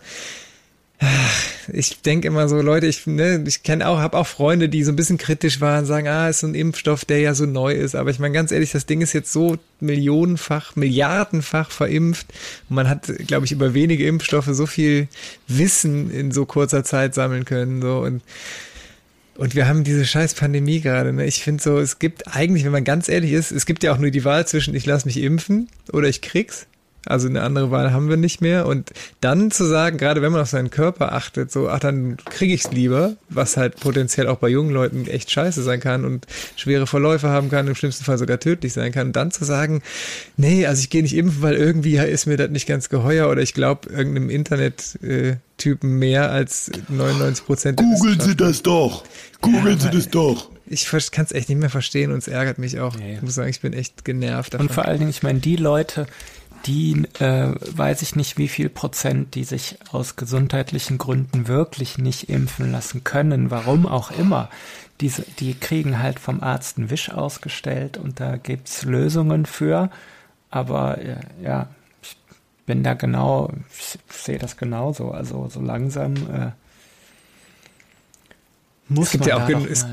ich 1.73 2.03
denke 2.03 2.29
immer 2.29 2.49
so, 2.49 2.61
Leute, 2.61 2.87
ich, 2.87 3.07
ne, 3.07 3.43
ich 3.47 3.63
kenne 3.63 3.89
auch, 3.89 3.99
habe 3.99 4.19
auch 4.19 4.27
Freunde, 4.27 4.69
die 4.69 4.85
so 4.85 4.93
ein 4.93 4.97
bisschen 4.97 5.17
kritisch 5.17 5.61
waren, 5.61 5.87
sagen, 5.87 6.09
ah, 6.09 6.29
ist 6.29 6.41
so 6.41 6.47
ein 6.47 6.55
Impfstoff, 6.55 7.07
der 7.07 7.21
ja 7.21 7.35
so 7.35 7.47
neu 7.47 7.73
ist. 7.73 7.95
Aber 7.95 8.11
ich 8.11 8.19
meine, 8.19 8.35
ganz 8.35 8.53
ehrlich, 8.53 8.73
das 8.73 8.85
Ding 8.85 9.01
ist 9.01 9.15
jetzt 9.15 9.33
so 9.33 9.57
millionenfach, 9.81 10.77
milliardenfach 10.77 11.71
verimpft. 11.71 12.27
Man 12.69 12.89
hat, 12.89 13.11
glaube 13.27 13.47
ich, 13.47 13.53
über 13.53 13.73
wenige 13.73 14.07
Impfstoffe 14.07 14.51
so 14.51 14.67
viel 14.67 15.09
Wissen 15.49 16.11
in 16.11 16.33
so 16.33 16.45
kurzer 16.45 16.85
Zeit 16.85 17.15
sammeln 17.15 17.47
können. 17.47 17.81
So 17.81 18.01
und 18.01 18.23
und 19.41 19.55
wir 19.55 19.67
haben 19.67 19.85
diese 19.85 20.05
scheiß 20.05 20.35
Pandemie 20.35 20.83
gerade. 20.83 21.15
Ne? 21.15 21.25
Ich 21.25 21.43
finde 21.43 21.63
so, 21.63 21.79
es 21.79 21.99
gibt 21.99 22.37
eigentlich, 22.37 22.63
wenn 22.67 22.73
man 22.73 22.85
ganz 22.85 23.09
ehrlich 23.09 23.33
ist, 23.33 23.53
es 23.53 23.65
gibt 23.65 23.83
ja 23.83 23.95
auch 23.95 23.97
nur 23.97 24.11
die 24.11 24.23
Wahl 24.27 24.47
zwischen 24.47 24.75
ich 24.75 24.85
lasse 24.85 25.07
mich 25.07 25.17
impfen 25.17 25.71
oder 25.95 26.09
ich 26.09 26.21
krieg's. 26.21 26.67
Also 27.07 27.29
eine 27.29 27.43
andere 27.43 27.71
Wahl 27.71 27.93
haben 27.93 28.09
wir 28.09 28.17
nicht 28.17 28.41
mehr. 28.41 28.67
Und 28.67 28.91
dann 29.21 29.51
zu 29.51 29.65
sagen, 29.65 29.99
gerade 29.99 30.23
wenn 30.23 30.33
man 30.33 30.43
auf 30.43 30.49
seinen 30.49 30.71
Körper 30.71 31.13
achtet, 31.13 31.51
so, 31.51 31.69
ach, 31.69 31.81
dann 31.81 32.19
kriege 32.19 32.53
ich 32.53 32.65
es 32.65 32.73
lieber, 32.73 33.17
was 33.29 33.57
halt 33.57 33.81
potenziell 33.81 34.29
auch 34.29 34.39
bei 34.39 34.49
jungen 34.49 34.71
Leuten 34.71 35.07
echt 35.07 35.31
scheiße 35.31 35.63
sein 35.63 35.81
kann 35.81 36.05
und 36.05 36.27
schwere 36.57 36.87
Verläufe 36.87 37.29
haben 37.29 37.51
kann, 37.51 37.67
im 37.69 37.75
schlimmsten 37.75 38.05
Fall 38.05 38.19
sogar 38.19 38.39
tödlich 38.39 38.73
sein 38.73 38.93
kann. 38.93 39.09
Und 39.09 39.17
dann 39.17 39.31
zu 39.31 39.45
sagen, 39.45 39.83
nee, 40.37 40.67
also 40.67 40.81
ich 40.81 40.91
gehe 40.91 41.03
nicht 41.03 41.17
impfen, 41.17 41.43
weil 41.43 41.55
irgendwie 41.55 41.97
ist 41.97 42.27
mir 42.27 42.37
das 42.37 42.51
nicht 42.51 42.67
ganz 42.67 42.89
geheuer 42.89 43.31
oder 43.31 43.43
ich 43.43 43.55
glaube 43.55 43.91
irgendeinem 43.91 44.29
Internet-Typen 44.31 45.99
mehr 45.99 46.31
als 46.31 46.71
99 46.89 47.47
Prozent. 47.47 47.77
Googeln 47.79 48.21
Sie 48.21 48.37
das 48.37 48.63
doch! 48.63 49.05
Googeln 49.41 49.79
ja, 49.79 49.85
Sie 49.85 49.91
das 49.91 50.09
doch! 50.09 50.51
ich 50.71 50.89
kann 51.11 51.25
es 51.25 51.33
echt 51.33 51.49
nicht 51.49 51.59
mehr 51.59 51.69
verstehen 51.69 52.13
und 52.13 52.19
es 52.19 52.29
ärgert 52.29 52.59
mich 52.59 52.79
auch. 52.79 52.95
Ja, 52.99 53.07
ja. 53.07 53.15
Ich 53.15 53.23
muss 53.23 53.35
sagen, 53.35 53.49
ich 53.49 53.61
bin 53.61 53.73
echt 53.73 54.05
genervt 54.05 54.55
davon. 54.55 54.69
Und 54.69 54.73
vor 54.73 54.85
allen 54.85 55.01
Dingen, 55.01 55.11
ich 55.11 55.23
meine, 55.23 55.41
die 55.41 55.57
Leute, 55.57 56.07
die 56.67 57.05
äh, 57.21 57.55
weiß 57.61 58.03
ich 58.03 58.17
nicht, 58.17 58.39
wie 58.39 58.49
viel 58.49 58.69
Prozent, 58.69 59.35
die 59.35 59.45
sich 59.45 59.79
aus 59.93 60.17
gesundheitlichen 60.17 60.99
Gründen 60.99 61.49
wirklich 61.49 61.99
nicht 61.99 62.29
impfen 62.29 62.71
lassen 62.71 63.05
können, 63.05 63.51
warum 63.51 63.87
auch 63.87 64.11
immer. 64.11 64.51
Diese, 65.01 65.25
die 65.39 65.55
kriegen 65.55 65.99
halt 65.99 66.19
vom 66.19 66.43
Arzt 66.43 66.77
einen 66.77 66.91
Wisch 66.91 67.11
ausgestellt 67.11 67.97
und 67.97 68.21
da 68.21 68.37
gibt's 68.37 68.83
Lösungen 68.85 69.47
für. 69.47 69.91
Aber 70.51 70.99
äh, 70.99 71.17
ja, 71.43 71.69
ich 72.03 72.17
bin 72.67 72.83
da 72.83 72.95
genau, 72.95 73.51
ich 73.79 73.99
sehe 74.15 74.39
das 74.39 74.57
genauso. 74.57 75.13
Also 75.13 75.49
so 75.49 75.61
langsam 75.61 76.15
äh, 76.15 76.51
muss 78.91 79.07
es 79.07 79.13
gibt 79.13 79.27
man 79.27 79.29
ja 79.51 79.57
auch, 79.57 79.67
es, 79.67 79.87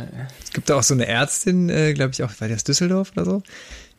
es, 0.44 0.52
gibt 0.52 0.72
auch 0.72 0.84
so 0.84 0.96
eine 0.96 1.08
Ärztin, 1.08 1.70
äh, 1.70 1.94
glaube 1.94 2.12
ich 2.14 2.24
auch, 2.24 2.32
war 2.40 2.48
die 2.48 2.56
aus 2.56 2.64
Düsseldorf 2.64 3.12
oder 3.16 3.26
so, 3.26 3.44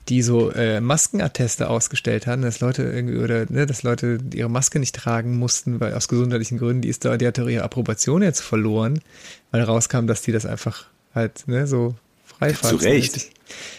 die 0.08 0.22
so 0.22 0.50
äh, 0.50 0.80
Maskenatteste 0.80 1.68
ausgestellt 1.68 2.26
haben, 2.26 2.42
dass 2.42 2.60
Leute 2.60 2.82
irgendwie 2.82 3.18
oder 3.18 3.46
ne, 3.48 3.66
dass 3.66 3.82
Leute 3.82 4.18
ihre 4.34 4.48
Maske 4.48 4.78
nicht 4.78 4.94
tragen 4.94 5.36
mussten, 5.36 5.80
weil 5.80 5.94
aus 5.94 6.08
gesundheitlichen 6.08 6.58
Gründen, 6.58 6.82
die 6.82 6.88
ist 6.88 7.04
da, 7.04 7.16
die 7.16 7.26
hat 7.26 7.38
ihre 7.38 7.62
Approbation 7.62 8.22
jetzt 8.22 8.40
verloren, 8.40 9.00
weil 9.50 9.62
rauskam, 9.62 10.06
dass 10.06 10.22
die 10.22 10.32
das 10.32 10.46
einfach 10.46 10.86
halt 11.14 11.46
ne, 11.46 11.66
so 11.66 11.94
frei 12.24 12.52
Zu 12.52 12.76
Recht. 12.76 13.30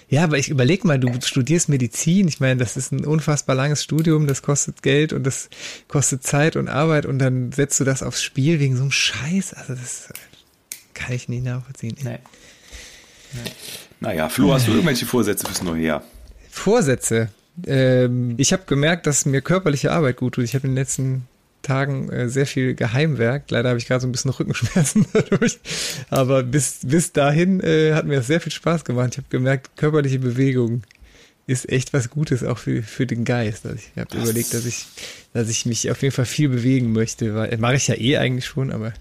Ja, 0.09 0.23
aber 0.23 0.37
ich 0.37 0.49
überleg 0.49 0.83
mal, 0.83 0.99
du 0.99 1.11
studierst 1.23 1.69
Medizin. 1.69 2.27
Ich 2.27 2.39
meine, 2.39 2.59
das 2.59 2.77
ist 2.77 2.91
ein 2.91 3.05
unfassbar 3.05 3.55
langes 3.55 3.83
Studium, 3.83 4.27
das 4.27 4.41
kostet 4.41 4.81
Geld 4.81 5.13
und 5.13 5.23
das 5.23 5.49
kostet 5.87 6.23
Zeit 6.23 6.55
und 6.55 6.67
Arbeit 6.67 7.05
und 7.05 7.19
dann 7.19 7.51
setzt 7.51 7.79
du 7.79 7.83
das 7.83 8.03
aufs 8.03 8.23
Spiel 8.23 8.59
wegen 8.59 8.75
so 8.75 8.83
einem 8.83 8.91
Scheiß. 8.91 9.53
Also 9.53 9.75
das 9.75 10.09
kann 10.93 11.13
ich 11.13 11.29
nicht 11.29 11.43
nachvollziehen. 11.43 11.95
Nee. 12.03 12.19
nee. 13.33 13.51
Naja, 13.99 14.29
Flo, 14.29 14.53
hast 14.53 14.67
du 14.67 14.71
irgendwelche 14.73 15.05
Vorsätze 15.05 15.45
fürs 15.45 15.61
neue 15.61 15.83
Jahr? 15.83 16.03
Vorsätze. 16.49 17.29
Ähm, 17.65 18.35
ich 18.37 18.53
habe 18.53 18.63
gemerkt, 18.65 19.07
dass 19.07 19.25
mir 19.25 19.41
körperliche 19.41 19.91
Arbeit 19.91 20.17
gut 20.17 20.35
tut. 20.35 20.43
Ich 20.43 20.55
habe 20.55 20.67
in 20.67 20.71
den 20.71 20.77
letzten 20.77 21.27
Tagen 21.61 22.09
äh, 22.09 22.29
sehr 22.29 22.45
viel 22.45 22.73
Geheimwerk. 22.73 23.51
Leider 23.51 23.69
habe 23.69 23.79
ich 23.79 23.87
gerade 23.87 24.01
so 24.01 24.07
ein 24.07 24.11
bisschen 24.11 24.31
Rückenschmerzen 24.31 25.05
dadurch. 25.13 25.59
Aber 26.09 26.43
bis, 26.43 26.79
bis 26.83 27.11
dahin 27.11 27.59
äh, 27.61 27.93
hat 27.93 28.05
mir 28.05 28.17
das 28.17 28.27
sehr 28.27 28.41
viel 28.41 28.51
Spaß 28.51 28.85
gemacht. 28.85 29.09
Ich 29.11 29.17
habe 29.17 29.27
gemerkt, 29.29 29.77
körperliche 29.77 30.19
Bewegung 30.19 30.83
ist 31.47 31.67
echt 31.69 31.93
was 31.93 32.09
Gutes 32.09 32.43
auch 32.43 32.59
für, 32.59 32.83
für 32.83 33.07
den 33.07 33.25
Geist. 33.25 33.65
Also 33.65 33.77
ich 33.77 33.99
habe 33.99 34.17
überlegt, 34.17 34.53
dass 34.53 34.65
ich, 34.65 34.85
dass 35.33 35.49
ich 35.49 35.65
mich 35.65 35.89
auf 35.89 36.01
jeden 36.01 36.13
Fall 36.13 36.25
viel 36.25 36.49
bewegen 36.49 36.93
möchte. 36.93 37.33
Weil, 37.35 37.57
mache 37.57 37.75
ich 37.75 37.87
ja 37.87 37.95
eh 37.95 38.17
eigentlich 38.17 38.45
schon, 38.45 38.71
aber 38.71 38.93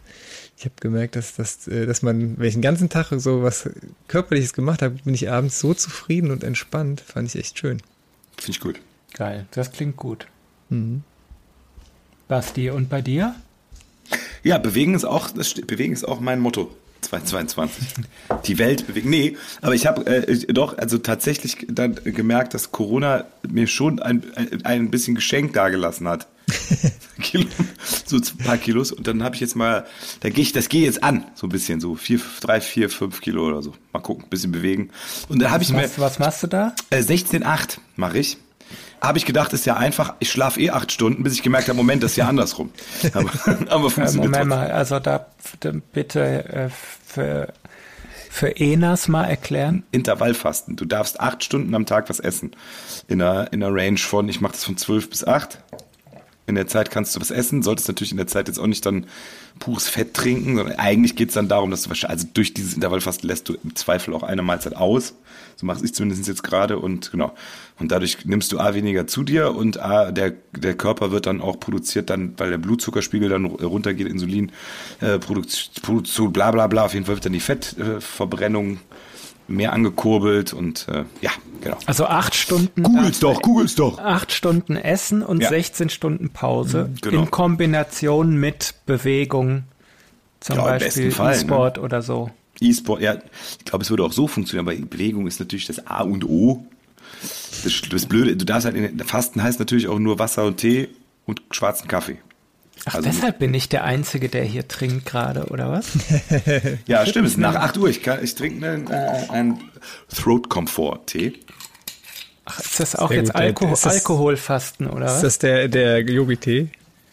ich 0.58 0.64
habe 0.64 0.74
gemerkt, 0.80 1.14
dass, 1.14 1.36
dass, 1.36 1.68
äh, 1.68 1.86
dass 1.86 2.02
man, 2.02 2.36
wenn 2.36 2.48
ich 2.48 2.54
den 2.54 2.62
ganzen 2.62 2.88
Tag 2.88 3.12
so 3.16 3.44
was 3.44 3.70
Körperliches 4.08 4.52
gemacht 4.52 4.82
habe, 4.82 4.96
bin 5.04 5.14
ich 5.14 5.30
abends 5.30 5.60
so 5.60 5.72
zufrieden 5.72 6.32
und 6.32 6.42
entspannt. 6.42 7.00
Fand 7.00 7.28
ich 7.28 7.36
echt 7.36 7.58
schön. 7.58 7.80
Finde 8.36 8.50
ich 8.50 8.60
gut. 8.60 8.80
Geil, 9.14 9.46
das 9.52 9.70
klingt 9.70 9.96
gut. 9.96 10.26
Mhm. 10.68 11.04
Basti, 12.26 12.70
und 12.70 12.88
bei 12.88 13.00
dir? 13.00 13.36
Ja, 14.42 14.58
bewegen 14.58 14.94
ist 14.94 15.04
auch, 15.04 15.30
das, 15.30 15.54
bewegen 15.54 15.92
ist 15.92 16.04
auch 16.04 16.18
mein 16.18 16.40
Motto. 16.40 16.74
2022. 17.02 17.86
Die 18.46 18.58
Welt 18.58 18.86
bewegen. 18.86 19.10
Nee, 19.10 19.36
aber 19.62 19.74
ich 19.74 19.86
habe 19.86 20.06
äh, 20.06 20.52
doch 20.52 20.76
also 20.78 20.98
tatsächlich 20.98 21.66
dann 21.68 21.94
gemerkt, 22.04 22.54
dass 22.54 22.72
Corona 22.72 23.24
mir 23.48 23.66
schon 23.66 24.00
ein, 24.00 24.24
ein, 24.64 24.90
bisschen 24.90 25.14
Geschenk 25.14 25.52
dagelassen 25.52 26.08
hat. 26.08 26.26
Kilo, 27.20 27.46
so 28.06 28.16
ein 28.16 28.44
paar 28.44 28.56
Kilos. 28.56 28.92
Und 28.92 29.06
dann 29.06 29.22
habe 29.22 29.34
ich 29.34 29.40
jetzt 29.40 29.54
mal, 29.54 29.86
da 30.20 30.30
gehe 30.30 30.42
ich, 30.42 30.52
das 30.52 30.68
gehe 30.68 30.84
jetzt 30.84 31.02
an, 31.02 31.24
so 31.34 31.46
ein 31.46 31.50
bisschen, 31.50 31.80
so 31.80 31.94
vier, 31.94 32.20
drei, 32.40 32.60
vier, 32.60 32.88
fünf 32.88 33.20
Kilo 33.20 33.46
oder 33.46 33.62
so. 33.62 33.74
Mal 33.92 34.00
gucken, 34.00 34.24
ein 34.24 34.30
bisschen 34.30 34.52
bewegen. 34.52 34.90
Und 35.28 35.40
dann 35.40 35.50
habe 35.50 35.62
ich 35.62 35.72
mir. 35.72 35.88
Was 35.96 36.18
machst 36.18 36.42
du 36.42 36.46
da? 36.46 36.74
Äh, 36.90 37.00
16,8 37.00 37.78
mache 37.96 38.18
ich. 38.18 38.38
Habe 39.00 39.18
ich 39.18 39.24
gedacht, 39.24 39.52
ist 39.52 39.66
ja 39.66 39.76
einfach, 39.76 40.14
ich 40.18 40.30
schlafe 40.30 40.60
eh 40.60 40.70
acht 40.70 40.90
Stunden, 40.92 41.22
bis 41.22 41.34
ich 41.34 41.42
gemerkt 41.42 41.68
habe, 41.68 41.76
Moment, 41.76 42.02
das 42.02 42.12
ist 42.12 42.16
ja 42.16 42.28
andersrum. 42.28 42.72
Aber, 43.14 43.30
aber 43.68 43.90
funktioniert 43.90 44.32
Moment 44.32 44.48
mal, 44.48 44.70
also 44.70 44.98
da 44.98 45.26
bitte 45.92 46.44
äh, 46.48 46.68
für 47.06 47.52
für 48.30 48.56
Enas 48.56 49.08
mal 49.08 49.24
erklären? 49.24 49.84
Intervallfasten. 49.90 50.76
Du 50.76 50.84
darfst 50.84 51.18
acht 51.18 51.42
Stunden 51.42 51.74
am 51.74 51.86
Tag 51.86 52.08
was 52.08 52.20
essen. 52.20 52.52
In 53.08 53.20
einer, 53.20 53.52
in 53.52 53.62
einer 53.64 53.74
Range 53.74 53.98
von, 53.98 54.28
ich 54.28 54.40
mache 54.40 54.52
das 54.52 54.64
von 54.64 54.76
zwölf 54.76 55.08
bis 55.10 55.24
acht. 55.24 55.58
In 56.48 56.54
der 56.54 56.66
Zeit 56.66 56.90
kannst 56.90 57.14
du 57.14 57.20
was 57.20 57.30
essen, 57.30 57.62
solltest 57.62 57.88
natürlich 57.88 58.10
in 58.10 58.16
der 58.16 58.26
Zeit 58.26 58.48
jetzt 58.48 58.58
auch 58.58 58.66
nicht 58.66 58.84
dann 58.86 59.06
pures 59.58 59.86
Fett 59.88 60.14
trinken, 60.14 60.56
sondern 60.56 60.76
eigentlich 60.76 61.14
geht 61.14 61.28
es 61.28 61.34
dann 61.34 61.46
darum, 61.46 61.70
dass 61.70 61.82
du 61.82 61.90
wahrscheinlich, 61.90 62.20
also 62.20 62.28
durch 62.32 62.54
dieses 62.54 62.72
Intervallfasten 62.74 63.28
lässt 63.28 63.48
du 63.48 63.56
im 63.62 63.76
Zweifel 63.76 64.14
auch 64.14 64.22
eine 64.22 64.42
Mahlzeit 64.42 64.74
aus. 64.74 65.14
So 65.56 65.66
mache 65.66 65.84
ich 65.84 65.94
zumindest 65.94 66.26
jetzt 66.26 66.42
gerade 66.42 66.78
und 66.78 67.10
genau. 67.10 67.34
Und 67.78 67.92
dadurch 67.92 68.24
nimmst 68.24 68.50
du 68.52 68.58
A 68.58 68.74
weniger 68.74 69.06
zu 69.06 69.24
dir 69.24 69.54
und 69.54 69.78
A, 69.78 70.10
der, 70.10 70.32
der 70.56 70.74
Körper 70.74 71.10
wird 71.10 71.26
dann 71.26 71.40
auch 71.40 71.60
produziert, 71.60 72.08
dann, 72.08 72.32
weil 72.38 72.50
der 72.50 72.58
Blutzuckerspiegel 72.58 73.28
dann 73.28 73.44
runtergeht, 73.44 74.08
Insulin, 74.08 74.50
äh, 75.00 75.18
Produktion, 75.18 76.32
bla 76.32 76.50
bla 76.50 76.66
bla, 76.66 76.86
auf 76.86 76.94
jeden 76.94 77.04
Fall 77.04 77.16
wird 77.16 77.26
dann 77.26 77.32
die 77.34 77.40
Fettverbrennung 77.40 78.74
äh, 78.74 78.78
mehr 79.48 79.72
angekurbelt 79.72 80.52
und 80.52 80.86
äh, 80.88 81.04
ja, 81.20 81.30
genau. 81.62 81.78
Also 81.86 82.06
acht 82.06 82.34
Stunden. 82.34 82.82
Googles 82.82 83.20
doch, 83.20 83.42
googles 83.42 83.74
doch. 83.74 83.98
Acht 83.98 84.32
Stunden 84.32 84.76
Essen 84.76 85.22
und 85.22 85.42
ja. 85.42 85.48
16 85.48 85.88
Stunden 85.88 86.30
Pause 86.30 86.90
mhm, 86.90 87.00
genau. 87.00 87.22
in 87.22 87.30
Kombination 87.30 88.36
mit 88.36 88.74
Bewegung, 88.86 89.64
zum 90.40 90.56
ja, 90.56 90.64
Beispiel 90.64 91.08
ne? 91.08 91.32
E-Sport 91.32 91.78
ne? 91.78 91.82
oder 91.82 92.02
so. 92.02 92.30
E-Sport, 92.60 93.00
ja, 93.00 93.14
ich 93.58 93.64
glaube, 93.64 93.84
es 93.84 93.90
würde 93.90 94.04
auch 94.04 94.12
so 94.12 94.28
funktionieren, 94.28 94.68
aber 94.68 94.86
Bewegung 94.86 95.26
ist 95.26 95.40
natürlich 95.40 95.66
das 95.66 95.86
A 95.86 96.02
und 96.02 96.24
O. 96.24 96.66
Das, 97.64 97.82
das 97.90 98.06
Blöde, 98.06 98.36
du 98.36 98.44
darfst 98.44 98.66
halt, 98.66 98.76
in, 98.76 98.98
Fasten 99.00 99.42
heißt 99.42 99.58
natürlich 99.58 99.88
auch 99.88 99.98
nur 99.98 100.18
Wasser 100.18 100.44
und 100.44 100.58
Tee 100.58 100.88
und 101.26 101.42
schwarzen 101.50 101.88
Kaffee. 101.88 102.18
Ach, 102.84 102.94
also, 102.94 103.08
deshalb 103.08 103.38
bin 103.38 103.54
ich 103.54 103.68
der 103.68 103.84
Einzige, 103.84 104.28
der 104.28 104.44
hier 104.44 104.66
trinkt 104.68 105.06
gerade, 105.06 105.46
oder 105.46 105.70
was? 105.70 105.90
ja, 106.86 107.04
stimmt. 107.06 107.26
Es 107.26 107.32
ist 107.32 107.38
nach 107.38 107.54
8 107.54 107.78
Uhr. 107.78 107.88
Ich, 107.88 108.02
kann, 108.02 108.22
ich 108.22 108.34
trinke 108.34 108.66
einen, 108.66 108.90
äh, 108.90 109.26
einen 109.30 109.60
Throat 110.14 110.48
Comfort 110.48 111.00
Tee. 111.06 111.34
Ach, 112.44 112.60
ist 112.60 112.80
das 112.80 112.96
auch 112.96 113.08
Sehr 113.08 113.18
jetzt 113.18 113.34
Alkohol, 113.34 113.70
das, 113.72 113.86
Alkoholfasten, 113.86 114.88
oder 114.88 115.06
was? 115.06 115.16
Ist 115.16 115.22
das 115.22 115.38
der, 115.38 115.68
der 115.68 116.00
Yogi-Tee? 116.00 116.68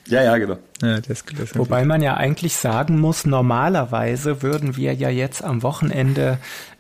Ja, 0.08 0.23
ja, 0.23 0.38
genau. 0.38 0.58
Ja, 0.82 1.01
das, 1.01 1.23
das 1.38 1.58
Wobei 1.58 1.84
man 1.84 2.01
ja 2.01 2.15
eigentlich 2.15 2.56
sagen 2.56 2.99
muss, 2.99 3.25
normalerweise 3.25 4.41
würden 4.41 4.78
wir 4.78 4.93
ja 4.93 5.10
jetzt 5.10 5.43
am 5.43 5.63
Wochenende 5.63 6.38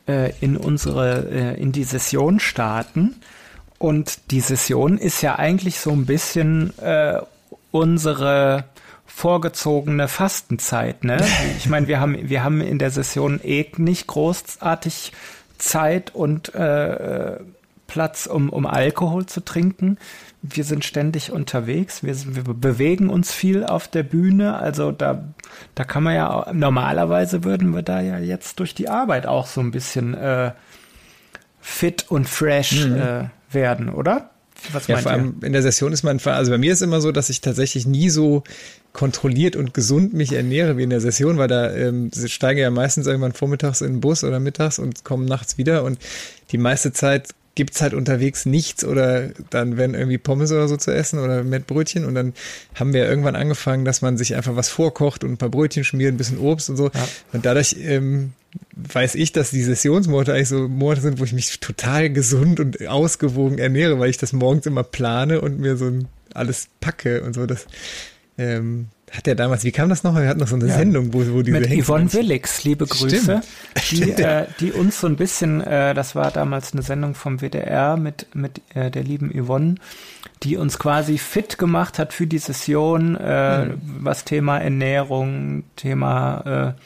äh, 0.07 0.31
in 0.39 0.57
unsere, 0.57 1.27
äh, 1.31 1.61
in 1.61 1.71
die 1.71 1.83
Session 1.83 2.39
starten. 2.39 3.15
Und 3.77 4.31
die 4.31 4.41
Session 4.41 4.97
ist 4.97 5.21
ja 5.21 5.37
eigentlich 5.37 5.79
so 5.79 5.91
ein 5.91 6.05
bisschen 6.05 6.77
äh, 6.79 7.19
unsere 7.71 8.65
vorgezogene 9.15 10.09
Fastenzeit. 10.09 11.05
Ne? 11.05 11.17
Ich 11.57 11.69
meine, 11.69 11.87
wir 11.87 12.01
haben, 12.01 12.29
wir 12.29 12.43
haben 12.43 12.59
in 12.59 12.79
der 12.79 12.91
Session 12.91 13.39
eh 13.41 13.65
nicht 13.77 14.07
großartig 14.07 15.13
Zeit 15.57 16.13
und 16.13 16.53
äh, 16.53 17.37
Platz, 17.87 18.25
um, 18.25 18.49
um 18.49 18.65
Alkohol 18.65 19.25
zu 19.25 19.39
trinken. 19.39 19.97
Wir 20.41 20.65
sind 20.65 20.83
ständig 20.83 21.31
unterwegs, 21.31 22.03
wir, 22.03 22.13
wir 22.35 22.53
bewegen 22.53 23.09
uns 23.09 23.31
viel 23.31 23.63
auf 23.63 23.87
der 23.87 24.03
Bühne. 24.03 24.57
Also 24.57 24.91
da, 24.91 25.23
da 25.75 25.85
kann 25.85 26.03
man 26.03 26.15
ja, 26.15 26.51
normalerweise 26.51 27.45
würden 27.45 27.73
wir 27.73 27.83
da 27.83 28.01
ja 28.01 28.19
jetzt 28.19 28.59
durch 28.59 28.75
die 28.75 28.89
Arbeit 28.89 29.27
auch 29.27 29.47
so 29.47 29.61
ein 29.61 29.71
bisschen 29.71 30.13
äh, 30.13 30.51
fit 31.61 32.05
und 32.09 32.27
fresh 32.27 32.85
mhm. 32.85 32.97
äh, 32.97 33.29
werden, 33.49 33.87
oder? 33.87 34.31
Was 34.71 34.87
ja, 34.87 34.97
vor 34.97 35.11
allem 35.11 35.35
in 35.41 35.53
der 35.53 35.61
Session 35.61 35.93
ist 35.93 36.03
man, 36.03 36.19
also 36.19 36.51
bei 36.51 36.57
mir 36.57 36.73
ist 36.73 36.81
immer 36.81 37.01
so, 37.01 37.11
dass 37.11 37.29
ich 37.29 37.41
tatsächlich 37.41 37.85
nie 37.85 38.09
so 38.09 38.43
kontrolliert 38.93 39.55
und 39.55 39.73
gesund 39.73 40.13
mich 40.13 40.31
ernähre 40.31 40.77
wie 40.77 40.83
in 40.83 40.89
der 40.89 41.01
Session, 41.01 41.37
weil 41.37 41.47
da 41.47 41.71
ähm, 41.73 42.11
steige 42.13 42.61
ja 42.61 42.69
meistens 42.69 43.07
irgendwann 43.07 43.33
vormittags 43.33 43.81
in 43.81 43.93
den 43.93 44.01
Bus 44.01 44.23
oder 44.23 44.39
mittags 44.39 44.79
und 44.79 45.03
komme 45.03 45.25
nachts 45.25 45.57
wieder. 45.57 45.83
Und 45.83 45.99
die 46.51 46.57
meiste 46.57 46.93
Zeit 46.93 47.29
gibt's 47.55 47.81
halt 47.81 47.93
unterwegs 47.93 48.45
nichts 48.45 48.83
oder 48.83 49.29
dann 49.49 49.77
werden 49.77 49.95
irgendwie 49.95 50.17
Pommes 50.17 50.51
oder 50.51 50.67
so 50.67 50.77
zu 50.77 50.93
essen 50.93 51.19
oder 51.19 51.43
Mettbrötchen 51.43 52.05
und 52.05 52.13
dann 52.13 52.33
haben 52.75 52.93
wir 52.93 53.07
irgendwann 53.07 53.35
angefangen, 53.35 53.85
dass 53.85 54.01
man 54.01 54.17
sich 54.17 54.35
einfach 54.35 54.55
was 54.55 54.69
vorkocht 54.69 55.23
und 55.23 55.31
ein 55.31 55.37
paar 55.37 55.49
Brötchen 55.49 55.83
schmiert, 55.83 56.13
ein 56.13 56.17
bisschen 56.17 56.39
Obst 56.39 56.69
und 56.69 56.77
so. 56.77 56.91
Ja. 56.93 57.07
Und 57.33 57.45
dadurch 57.45 57.77
ähm, 57.79 58.33
weiß 58.75 59.15
ich, 59.15 59.31
dass 59.31 59.51
die 59.51 59.63
Sessionsmonate 59.63 60.33
eigentlich 60.33 60.49
so 60.49 60.67
Monate 60.67 61.01
sind, 61.01 61.19
wo 61.19 61.23
ich 61.23 61.33
mich 61.33 61.59
total 61.59 62.09
gesund 62.09 62.59
und 62.59 62.85
ausgewogen 62.87 63.57
ernähre, 63.57 63.99
weil 63.99 64.09
ich 64.09 64.17
das 64.17 64.33
morgens 64.33 64.65
immer 64.65 64.83
plane 64.83 65.41
und 65.41 65.59
mir 65.59 65.77
so 65.77 65.85
ein 65.85 66.07
alles 66.33 66.67
packe 66.81 67.23
und 67.23 67.33
so. 67.33 67.45
Das 67.45 67.65
ähm, 68.37 68.87
hat 69.15 69.27
er 69.27 69.35
damals, 69.35 69.63
wie 69.63 69.71
kam 69.71 69.89
das 69.89 70.03
nochmal? 70.03 70.23
Wir 70.23 70.29
hatten 70.29 70.39
noch 70.39 70.47
so 70.47 70.55
eine 70.55 70.67
ja. 70.67 70.75
Sendung, 70.75 71.13
wo, 71.13 71.19
wo 71.33 71.41
diese 71.41 71.59
Mit 71.59 71.85
Yvonne 71.85 72.11
Willix, 72.11 72.63
liebe 72.63 72.85
Grüße, 72.85 73.41
die, 73.91 74.11
äh, 74.11 74.45
die 74.59 74.71
uns 74.71 74.99
so 74.99 75.07
ein 75.07 75.15
bisschen, 75.15 75.61
äh, 75.61 75.93
das 75.93 76.15
war 76.15 76.31
damals 76.31 76.73
eine 76.73 76.81
Sendung 76.81 77.15
vom 77.15 77.39
WDR 77.39 77.97
mit, 77.97 78.27
mit 78.33 78.61
äh, 78.73 78.91
der 78.91 79.03
lieben 79.03 79.31
Yvonne, 79.31 79.75
die 80.43 80.57
uns 80.57 80.79
quasi 80.79 81.17
fit 81.17 81.57
gemacht 81.57 81.99
hat 81.99 82.13
für 82.13 82.27
die 82.27 82.39
Session, 82.39 83.15
äh, 83.15 83.65
mhm. 83.65 83.81
was 83.99 84.25
Thema 84.25 84.59
Ernährung, 84.59 85.63
Thema 85.75 86.75
äh, 86.75 86.81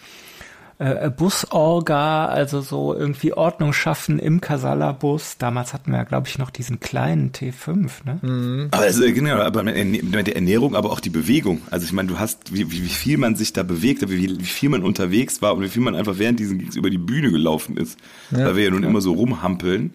äh, 0.79 1.07
äh, 1.07 1.09
Busorga, 1.09 2.27
also 2.27 2.61
so 2.61 2.95
irgendwie 2.95 3.33
Ordnung 3.33 3.73
schaffen 3.73 4.17
im 4.17 4.39
Casala-Bus. 4.39 5.37
Damals 5.37 5.73
hatten 5.73 5.91
wir 5.91 5.97
ja, 5.97 6.03
glaube 6.05 6.29
ich, 6.29 6.37
noch 6.37 6.51
diesen 6.51 6.79
kleinen 6.79 7.33
T5, 7.33 7.89
ne? 8.05 8.19
Mhm. 8.21 8.67
Aber 8.71 8.83
also, 8.83 9.01
genau, 9.01 9.41
aber 9.41 9.63
mit 9.63 10.27
der 10.27 10.35
Ernährung, 10.35 10.77
aber 10.77 10.91
auch 10.91 11.01
die 11.01 11.09
Bewegung. 11.09 11.61
Also 11.69 11.85
ich 11.85 11.91
meine, 11.91 12.07
du 12.07 12.17
hast, 12.17 12.53
wie, 12.53 12.71
wie, 12.71 12.81
wie 12.81 12.87
viel 12.87 13.17
man 13.17 13.35
sich 13.35 13.51
da 13.51 13.63
bewegt, 13.63 14.09
wie, 14.09 14.39
wie 14.39 14.45
viel 14.45 14.69
man 14.69 14.83
unterwegs 14.83 15.41
war 15.41 15.53
und 15.53 15.63
wie 15.63 15.67
viel 15.67 15.81
man 15.81 15.95
einfach 15.95 16.17
während 16.17 16.39
diesen 16.39 16.59
Gigs 16.59 16.77
über 16.77 16.89
die 16.89 16.97
Bühne 16.97 17.29
gelaufen 17.29 17.75
ist. 17.75 17.99
Ja, 18.31 18.45
weil 18.45 18.55
wir 18.55 18.63
ja 18.63 18.69
nun 18.71 18.83
ja. 18.83 18.89
immer 18.89 19.01
so 19.01 19.11
rumhampeln. 19.11 19.93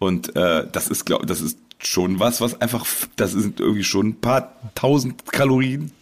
Und 0.00 0.34
äh, 0.34 0.66
das 0.72 0.88
ist, 0.88 1.04
glaube 1.04 1.26
das 1.26 1.40
ist 1.40 1.56
schon 1.78 2.18
was, 2.18 2.40
was 2.40 2.60
einfach, 2.60 2.84
das 3.14 3.30
sind 3.30 3.60
irgendwie 3.60 3.84
schon 3.84 4.08
ein 4.08 4.20
paar 4.20 4.56
tausend 4.74 5.30
Kalorien 5.30 5.92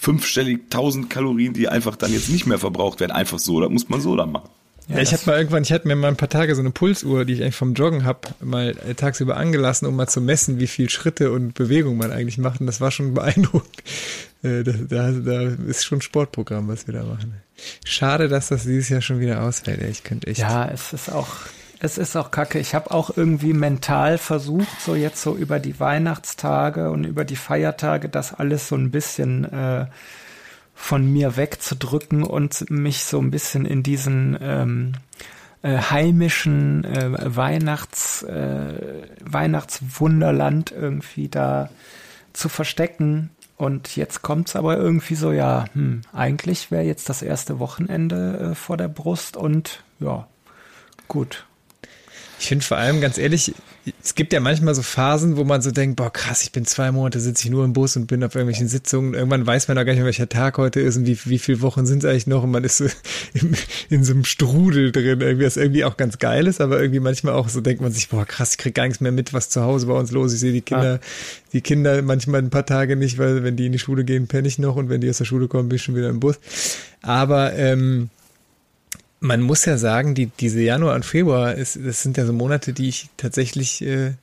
fünfstellig 0.00 0.70
tausend 0.70 1.10
Kalorien, 1.10 1.52
die 1.52 1.68
einfach 1.68 1.94
dann 1.94 2.12
jetzt 2.12 2.30
nicht 2.30 2.46
mehr 2.46 2.58
verbraucht 2.58 3.00
werden, 3.00 3.12
einfach 3.12 3.38
so. 3.38 3.60
Da 3.60 3.68
muss 3.68 3.88
man 3.88 4.00
so 4.00 4.16
dann 4.16 4.32
machen. 4.32 4.48
Ja, 4.88 4.98
ich 4.98 5.12
habe 5.12 5.22
mal 5.26 5.36
irgendwann, 5.36 5.62
ich 5.62 5.72
hatte 5.72 5.86
mir 5.86 5.94
mal 5.94 6.08
ein 6.08 6.16
paar 6.16 6.30
Tage 6.30 6.54
so 6.54 6.62
eine 6.62 6.70
Pulsuhr, 6.70 7.24
die 7.24 7.34
ich 7.34 7.42
eigentlich 7.42 7.54
vom 7.54 7.74
Joggen 7.74 8.04
habe, 8.04 8.20
mal 8.40 8.76
äh, 8.88 8.94
tagsüber 8.94 9.36
angelassen, 9.36 9.86
um 9.86 9.94
mal 9.94 10.08
zu 10.08 10.20
messen, 10.20 10.58
wie 10.58 10.66
viel 10.66 10.90
Schritte 10.90 11.30
und 11.30 11.54
Bewegung 11.54 11.96
man 11.96 12.10
eigentlich 12.10 12.38
macht. 12.38 12.60
Und 12.60 12.66
das 12.66 12.80
war 12.80 12.90
schon 12.90 13.14
beeindruckend. 13.14 13.82
Äh, 14.42 14.62
da, 14.64 14.72
da, 14.72 15.10
da 15.10 15.42
ist 15.68 15.84
schon 15.84 15.98
ein 15.98 16.00
Sportprogramm, 16.00 16.66
was 16.68 16.86
wir 16.86 16.94
da 16.94 17.04
machen. 17.04 17.34
Schade, 17.84 18.28
dass 18.28 18.48
das 18.48 18.62
dieses 18.62 18.88
Jahr 18.88 19.02
schon 19.02 19.20
wieder 19.20 19.42
ausfällt. 19.42 19.82
Ich 19.82 20.02
könnte 20.02 20.28
echt. 20.28 20.40
Ja, 20.40 20.66
es 20.66 20.94
ist 20.94 21.12
auch 21.12 21.28
es 21.80 21.96
ist 21.96 22.14
auch 22.14 22.30
kacke. 22.30 22.58
Ich 22.58 22.74
habe 22.74 22.90
auch 22.90 23.16
irgendwie 23.16 23.54
mental 23.54 24.18
versucht, 24.18 24.80
so 24.80 24.94
jetzt 24.94 25.22
so 25.22 25.34
über 25.34 25.58
die 25.58 25.80
Weihnachtstage 25.80 26.90
und 26.90 27.04
über 27.04 27.24
die 27.24 27.36
Feiertage 27.36 28.10
das 28.10 28.34
alles 28.34 28.68
so 28.68 28.76
ein 28.76 28.90
bisschen 28.90 29.50
äh, 29.50 29.86
von 30.74 31.10
mir 31.10 31.36
wegzudrücken 31.36 32.22
und 32.22 32.70
mich 32.70 33.04
so 33.04 33.18
ein 33.18 33.30
bisschen 33.30 33.64
in 33.64 33.82
diesen 33.82 34.38
ähm, 34.42 34.92
äh, 35.62 35.78
heimischen 35.78 36.84
äh, 36.84 37.36
Weihnachts, 37.36 38.22
äh, 38.24 39.02
Weihnachtswunderland 39.24 40.72
irgendwie 40.72 41.28
da 41.28 41.70
zu 42.34 42.50
verstecken. 42.50 43.30
Und 43.56 43.96
jetzt 43.96 44.20
kommt's 44.20 44.54
aber 44.54 44.76
irgendwie 44.76 45.14
so, 45.14 45.32
ja, 45.32 45.64
hm, 45.72 46.02
eigentlich 46.12 46.70
wäre 46.70 46.84
jetzt 46.84 47.08
das 47.08 47.22
erste 47.22 47.58
Wochenende 47.58 48.50
äh, 48.52 48.54
vor 48.54 48.76
der 48.76 48.88
Brust 48.88 49.38
und 49.38 49.82
ja, 49.98 50.26
gut, 51.08 51.46
ich 52.40 52.48
finde 52.48 52.64
vor 52.64 52.78
allem, 52.78 53.02
ganz 53.02 53.18
ehrlich, 53.18 53.54
es 54.02 54.14
gibt 54.14 54.32
ja 54.32 54.40
manchmal 54.40 54.74
so 54.74 54.80
Phasen, 54.80 55.36
wo 55.36 55.44
man 55.44 55.60
so 55.60 55.70
denkt, 55.70 55.96
boah, 55.96 56.10
krass, 56.10 56.42
ich 56.42 56.52
bin 56.52 56.64
zwei 56.64 56.90
Monate, 56.90 57.20
sitze 57.20 57.44
ich 57.44 57.50
nur 57.50 57.66
im 57.66 57.74
Bus 57.74 57.96
und 57.96 58.06
bin 58.06 58.24
auf 58.24 58.34
irgendwelchen 58.34 58.66
Sitzungen. 58.66 59.12
Irgendwann 59.12 59.46
weiß 59.46 59.68
man 59.68 59.76
auch 59.76 59.84
gar 59.84 59.92
nicht 59.92 59.98
mehr, 59.98 60.06
welcher 60.06 60.28
Tag 60.28 60.56
heute 60.56 60.80
ist 60.80 60.96
und 60.96 61.06
wie, 61.06 61.18
wie 61.26 61.38
viele 61.38 61.60
Wochen 61.60 61.84
sind 61.84 62.02
es 62.02 62.08
eigentlich 62.08 62.26
noch 62.26 62.42
und 62.42 62.50
man 62.50 62.64
ist 62.64 62.78
so 62.78 62.86
in, 63.34 63.54
in 63.90 64.04
so 64.04 64.14
einem 64.14 64.24
Strudel 64.24 64.90
drin, 64.90 65.20
irgendwie, 65.20 65.44
was 65.44 65.58
irgendwie 65.58 65.84
auch 65.84 65.98
ganz 65.98 66.18
geil 66.18 66.46
ist, 66.46 66.62
aber 66.62 66.80
irgendwie 66.80 67.00
manchmal 67.00 67.34
auch 67.34 67.50
so 67.50 67.60
denkt 67.60 67.82
man 67.82 67.92
sich, 67.92 68.08
boah, 68.08 68.24
krass, 68.24 68.52
ich 68.52 68.58
krieg 68.58 68.74
gar 68.74 68.84
nichts 68.84 69.00
mehr 69.00 69.12
mit, 69.12 69.34
was 69.34 69.50
zu 69.50 69.60
Hause 69.60 69.86
bei 69.86 69.94
uns 69.94 70.10
los 70.10 70.28
ist. 70.28 70.36
Ich 70.36 70.40
sehe 70.40 70.52
die 70.52 70.62
Kinder, 70.62 70.94
ja. 70.94 71.00
die 71.52 71.60
Kinder 71.60 72.00
manchmal 72.00 72.40
ein 72.40 72.50
paar 72.50 72.64
Tage 72.64 72.96
nicht, 72.96 73.18
weil 73.18 73.44
wenn 73.44 73.56
die 73.56 73.66
in 73.66 73.72
die 73.72 73.78
Schule 73.78 74.04
gehen, 74.04 74.28
penne 74.28 74.48
ich 74.48 74.58
noch 74.58 74.76
und 74.76 74.88
wenn 74.88 75.02
die 75.02 75.10
aus 75.10 75.18
der 75.18 75.26
Schule 75.26 75.46
kommen, 75.46 75.68
bin 75.68 75.76
ich 75.76 75.82
schon 75.82 75.94
wieder 75.94 76.08
im 76.08 76.20
Bus. 76.20 76.38
Aber, 77.02 77.52
ähm, 77.54 78.08
man 79.20 79.42
muss 79.42 79.66
ja 79.66 79.76
sagen, 79.76 80.14
die, 80.14 80.26
diese 80.26 80.60
Januar 80.60 80.94
und 80.94 81.04
Februar, 81.04 81.54
ist, 81.54 81.78
das 81.84 82.02
sind 82.02 82.16
ja 82.16 82.26
so 82.26 82.32
Monate, 82.32 82.72
die 82.72 82.88
ich 82.88 83.10
tatsächlich, 83.16 83.82
äh, 83.82 84.14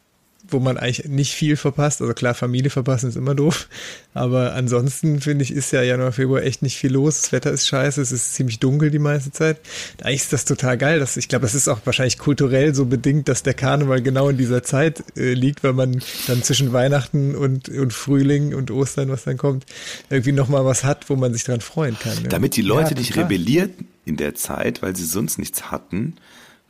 wo 0.49 0.59
man 0.59 0.77
eigentlich 0.77 1.05
nicht 1.07 1.33
viel 1.33 1.57
verpasst. 1.57 2.01
Also 2.01 2.13
klar, 2.13 2.33
Familie 2.33 2.69
verpassen 2.69 3.09
ist 3.09 3.15
immer 3.15 3.35
doof. 3.35 3.67
Aber 4.13 4.53
ansonsten 4.53 5.21
finde 5.21 5.43
ich, 5.43 5.51
ist 5.51 5.71
ja 5.71 5.81
Januar, 5.81 6.11
Februar 6.11 6.41
echt 6.41 6.61
nicht 6.61 6.77
viel 6.77 6.91
los. 6.93 7.21
Das 7.21 7.31
Wetter 7.31 7.51
ist 7.51 7.67
scheiße, 7.67 8.01
es 8.01 8.11
ist 8.11 8.33
ziemlich 8.33 8.59
dunkel 8.59 8.89
die 8.89 8.99
meiste 8.99 9.31
Zeit. 9.31 9.59
Eigentlich 10.01 10.21
ist 10.21 10.33
das 10.33 10.45
total 10.45 10.77
geil. 10.77 10.99
Das, 10.99 11.17
ich 11.17 11.27
glaube, 11.27 11.43
das 11.43 11.55
ist 11.55 11.67
auch 11.67 11.79
wahrscheinlich 11.85 12.17
kulturell 12.17 12.73
so 12.73 12.85
bedingt, 12.85 13.27
dass 13.27 13.43
der 13.43 13.53
Karneval 13.53 14.01
genau 14.01 14.29
in 14.29 14.37
dieser 14.37 14.63
Zeit 14.63 15.03
äh, 15.17 15.33
liegt, 15.33 15.63
weil 15.63 15.73
man 15.73 16.01
dann 16.27 16.43
zwischen 16.43 16.73
Weihnachten 16.73 17.35
und, 17.35 17.69
und 17.69 17.93
Frühling 17.93 18.55
und 18.55 18.71
Ostern, 18.71 19.09
was 19.09 19.23
dann 19.23 19.37
kommt, 19.37 19.65
irgendwie 20.09 20.31
nochmal 20.31 20.65
was 20.65 20.83
hat, 20.83 21.09
wo 21.09 21.15
man 21.15 21.33
sich 21.33 21.43
dran 21.43 21.61
freuen 21.61 21.97
kann. 21.99 22.23
Ne? 22.23 22.29
Damit 22.29 22.55
die 22.55 22.61
Leute 22.61 22.91
ja, 22.91 22.99
nicht 22.99 23.15
rebellieren 23.15 23.71
in 24.05 24.17
der 24.17 24.35
Zeit, 24.35 24.81
weil 24.81 24.95
sie 24.95 25.05
sonst 25.05 25.37
nichts 25.37 25.69
hatten, 25.69 26.15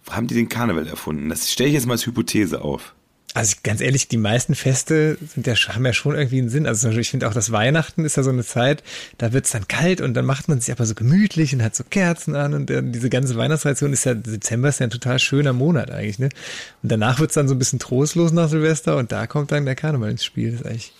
haben 0.09 0.27
die 0.27 0.35
den 0.35 0.49
Karneval 0.49 0.87
erfunden. 0.87 1.29
Das 1.29 1.51
stelle 1.51 1.69
ich 1.69 1.75
jetzt 1.75 1.85
mal 1.85 1.93
als 1.93 2.05
Hypothese 2.05 2.61
auf. 2.61 2.93
Also 3.37 3.57
ganz 3.61 3.81
ehrlich, 3.81 4.07
die 4.07 4.17
meisten 4.17 4.55
Feste 4.55 5.19
sind 5.21 5.45
ja, 5.45 5.53
haben 5.53 5.85
ja 5.85 5.93
schon 5.93 6.15
irgendwie 6.15 6.39
einen 6.39 6.49
Sinn. 6.49 6.65
Also 6.65 6.89
ich 6.89 7.11
finde 7.11 7.27
auch 7.27 7.35
das 7.35 7.51
Weihnachten 7.51 8.03
ist 8.03 8.17
ja 8.17 8.23
so 8.23 8.31
eine 8.31 8.43
Zeit, 8.43 8.81
da 9.19 9.31
wird 9.31 9.45
es 9.45 9.51
dann 9.51 9.67
kalt 9.67 10.01
und 10.01 10.15
dann 10.15 10.25
macht 10.25 10.47
man 10.47 10.59
sich 10.59 10.71
aber 10.71 10.87
so 10.87 10.95
gemütlich 10.95 11.53
und 11.53 11.61
hat 11.61 11.75
so 11.75 11.83
Kerzen 11.87 12.35
an 12.35 12.55
und 12.55 12.71
dann 12.71 12.91
diese 12.91 13.11
ganze 13.11 13.35
Weihnachtstradition 13.35 13.93
ist 13.93 14.05
ja, 14.05 14.15
Dezember 14.15 14.69
ist 14.69 14.79
ja 14.79 14.87
ein 14.87 14.89
total 14.89 15.19
schöner 15.19 15.53
Monat 15.53 15.91
eigentlich, 15.91 16.17
ne? 16.17 16.29
Und 16.81 16.91
danach 16.91 17.19
wird 17.19 17.29
es 17.29 17.35
dann 17.35 17.47
so 17.47 17.53
ein 17.53 17.59
bisschen 17.59 17.77
trostlos 17.77 18.31
nach 18.31 18.49
Silvester 18.49 18.97
und 18.97 19.11
da 19.11 19.27
kommt 19.27 19.51
dann 19.51 19.65
der 19.65 19.75
Karneval 19.75 20.09
ins 20.09 20.25
Spiel. 20.25 20.53
Das 20.53 20.61
ist 20.61 20.65
eigentlich 20.65 20.93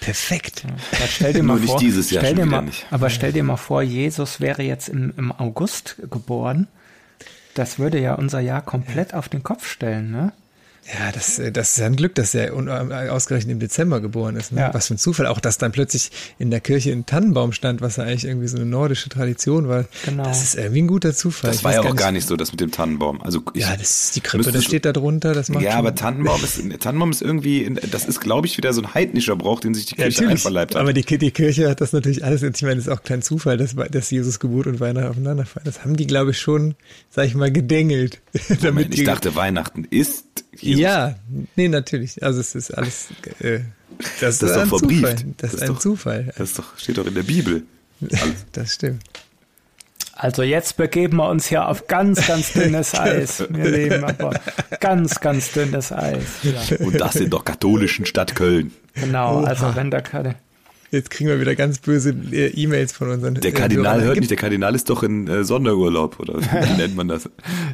perfekt. 0.00 0.64
Ja, 0.66 1.06
stell 1.06 1.34
dir 1.34 1.42
mal 1.42 1.58
Nur 1.58 1.66
vor, 1.66 1.74
nicht 1.74 1.86
dieses 1.86 2.10
Jahr 2.10 2.24
stell 2.24 2.36
dir 2.36 2.46
mal, 2.46 2.62
nicht. 2.62 2.86
Aber 2.90 3.10
stell 3.10 3.34
dir 3.34 3.44
mal 3.44 3.58
vor, 3.58 3.82
Jesus 3.82 4.40
wäre 4.40 4.62
jetzt 4.62 4.88
im, 4.88 5.12
im 5.18 5.30
August 5.30 5.96
geboren. 6.10 6.68
Das 7.52 7.78
würde 7.78 8.00
ja 8.00 8.14
unser 8.14 8.40
Jahr 8.40 8.62
komplett 8.62 9.12
auf 9.12 9.28
den 9.28 9.42
Kopf 9.42 9.68
stellen, 9.68 10.10
ne? 10.10 10.32
Ja, 10.86 11.12
das, 11.12 11.38
äh, 11.38 11.52
das 11.52 11.72
ist 11.72 11.78
ja 11.78 11.86
ein 11.86 11.94
Glück, 11.94 12.14
dass 12.16 12.34
er 12.34 12.52
äh, 12.52 13.08
ausgerechnet 13.08 13.52
im 13.52 13.60
Dezember 13.60 14.00
geboren 14.00 14.34
ist. 14.36 14.52
Ne? 14.52 14.60
Ja. 14.60 14.74
Was 14.74 14.88
für 14.88 14.94
ein 14.94 14.98
Zufall. 14.98 15.26
Auch, 15.26 15.38
dass 15.38 15.56
dann 15.58 15.70
plötzlich 15.70 16.10
in 16.38 16.50
der 16.50 16.60
Kirche 16.60 16.90
ein 16.90 17.06
Tannenbaum 17.06 17.52
stand, 17.52 17.80
was 17.80 17.96
ja 17.96 18.04
eigentlich 18.04 18.24
irgendwie 18.24 18.48
so 18.48 18.56
eine 18.56 18.66
nordische 18.66 19.08
Tradition 19.08 19.68
war. 19.68 19.84
Genau. 20.04 20.24
Das 20.24 20.42
ist 20.42 20.56
irgendwie 20.56 20.82
ein 20.82 20.86
guter 20.88 21.14
Zufall. 21.14 21.50
Das 21.50 21.58
ich 21.58 21.64
war 21.64 21.74
ja 21.74 21.82
auch 21.82 21.94
gar 21.94 22.10
nicht 22.10 22.26
so, 22.26 22.36
das 22.36 22.50
mit 22.50 22.60
dem 22.60 22.72
Tannenbaum. 22.72 23.22
Also 23.22 23.42
ich, 23.54 23.62
ja, 23.62 23.76
das 23.76 24.06
ist 24.06 24.16
die 24.16 24.20
Krippe, 24.20 24.50
das 24.50 24.64
steht 24.64 24.84
da 24.84 24.92
drunter. 24.92 25.34
Das 25.34 25.50
macht 25.50 25.62
ja, 25.62 25.74
aber 25.74 25.94
Tannenbaum 25.94 26.42
ist, 26.42 26.60
Tannenbaum 26.80 27.12
ist 27.12 27.22
irgendwie, 27.22 27.72
das 27.90 28.04
ist, 28.06 28.20
glaube 28.20 28.48
ich, 28.48 28.56
wieder 28.56 28.72
so 28.72 28.82
ein 28.82 28.92
heidnischer 28.92 29.36
Brauch, 29.36 29.60
den 29.60 29.74
sich 29.74 29.86
die 29.86 29.94
Kirche 29.94 30.24
ja, 30.24 30.30
einverleibt 30.30 30.74
hat. 30.74 30.80
Aber 30.80 30.92
die, 30.92 31.04
die 31.04 31.30
Kirche 31.30 31.70
hat 31.70 31.80
das 31.80 31.92
natürlich 31.92 32.24
alles, 32.24 32.42
ich 32.42 32.62
meine, 32.62 32.76
das 32.76 32.86
ist 32.86 32.92
auch 32.92 33.04
kein 33.04 33.22
Zufall, 33.22 33.56
dass, 33.56 33.76
dass 33.76 34.10
Jesus 34.10 34.40
Geburt 34.40 34.66
und 34.66 34.80
Weihnachten 34.80 35.08
aufeinander 35.08 35.46
fallen. 35.46 35.64
Das 35.64 35.84
haben 35.84 35.96
die, 35.96 36.08
glaube 36.08 36.32
ich, 36.32 36.40
schon, 36.40 36.74
sag 37.08 37.26
ich 37.26 37.34
mal, 37.34 37.52
gedengelt. 37.52 38.20
Moment, 38.48 38.64
damit 38.64 38.94
ich 38.94 39.04
dachte, 39.04 39.36
Weihnachten 39.36 39.84
ist 39.84 40.44
Jesus. 40.58 40.80
Ja, 40.80 41.16
nee, 41.56 41.68
natürlich. 41.68 42.22
Also 42.22 42.40
es 42.40 42.54
ist 42.54 42.70
alles. 42.72 43.08
Äh, 43.40 43.60
das, 44.20 44.38
das 44.38 44.42
ist 44.42 44.56
doch 44.56 44.66
verbrieft. 44.66 45.18
Zufall. 45.18 45.34
Das, 45.38 45.50
das 45.50 45.54
ist 45.54 45.62
ein 45.62 45.68
doch, 45.68 45.78
Zufall. 45.78 46.32
Das 46.36 46.54
doch, 46.54 46.78
steht 46.78 46.98
doch 46.98 47.06
in 47.06 47.14
der 47.14 47.22
Bibel. 47.22 47.62
Alles. 48.00 48.46
Das 48.52 48.74
stimmt. 48.74 49.02
Also 50.14 50.42
jetzt 50.42 50.76
begeben 50.76 51.16
wir 51.16 51.28
uns 51.28 51.46
hier 51.46 51.66
auf 51.66 51.86
ganz, 51.86 52.26
ganz 52.26 52.52
dünnes 52.52 52.94
Eis. 52.98 53.44
Wir 53.48 53.70
leben 53.70 54.04
aber 54.04 54.38
ganz, 54.78 55.20
ganz 55.20 55.52
dünnes 55.52 55.90
Eis. 55.90 56.20
Ja. 56.42 56.76
Und 56.84 57.00
das 57.00 57.16
in 57.16 57.30
der 57.30 57.40
katholischen 57.40 58.04
Stadt 58.04 58.34
Köln. 58.34 58.72
Genau, 58.94 59.40
Oha. 59.40 59.48
also 59.48 59.74
wenn 59.74 59.90
der 59.90 60.02
keine 60.02 60.36
Jetzt 60.92 61.08
kriegen 61.08 61.30
wir 61.30 61.40
wieder 61.40 61.54
ganz 61.54 61.78
böse 61.78 62.14
äh, 62.32 62.48
E-Mails 62.48 62.92
von 62.92 63.08
unseren. 63.08 63.36
Der 63.36 63.52
Kardinal 63.52 64.02
äh, 64.02 64.04
hört 64.04 64.18
nicht, 64.18 64.30
der 64.30 64.36
Kardinal 64.36 64.74
ist 64.74 64.90
doch 64.90 65.02
in 65.02 65.26
äh, 65.26 65.42
Sonderurlaub, 65.42 66.20
oder 66.20 66.38
wie 66.38 66.72
nennt 66.76 66.94
man 66.96 67.08
das? 67.08 67.30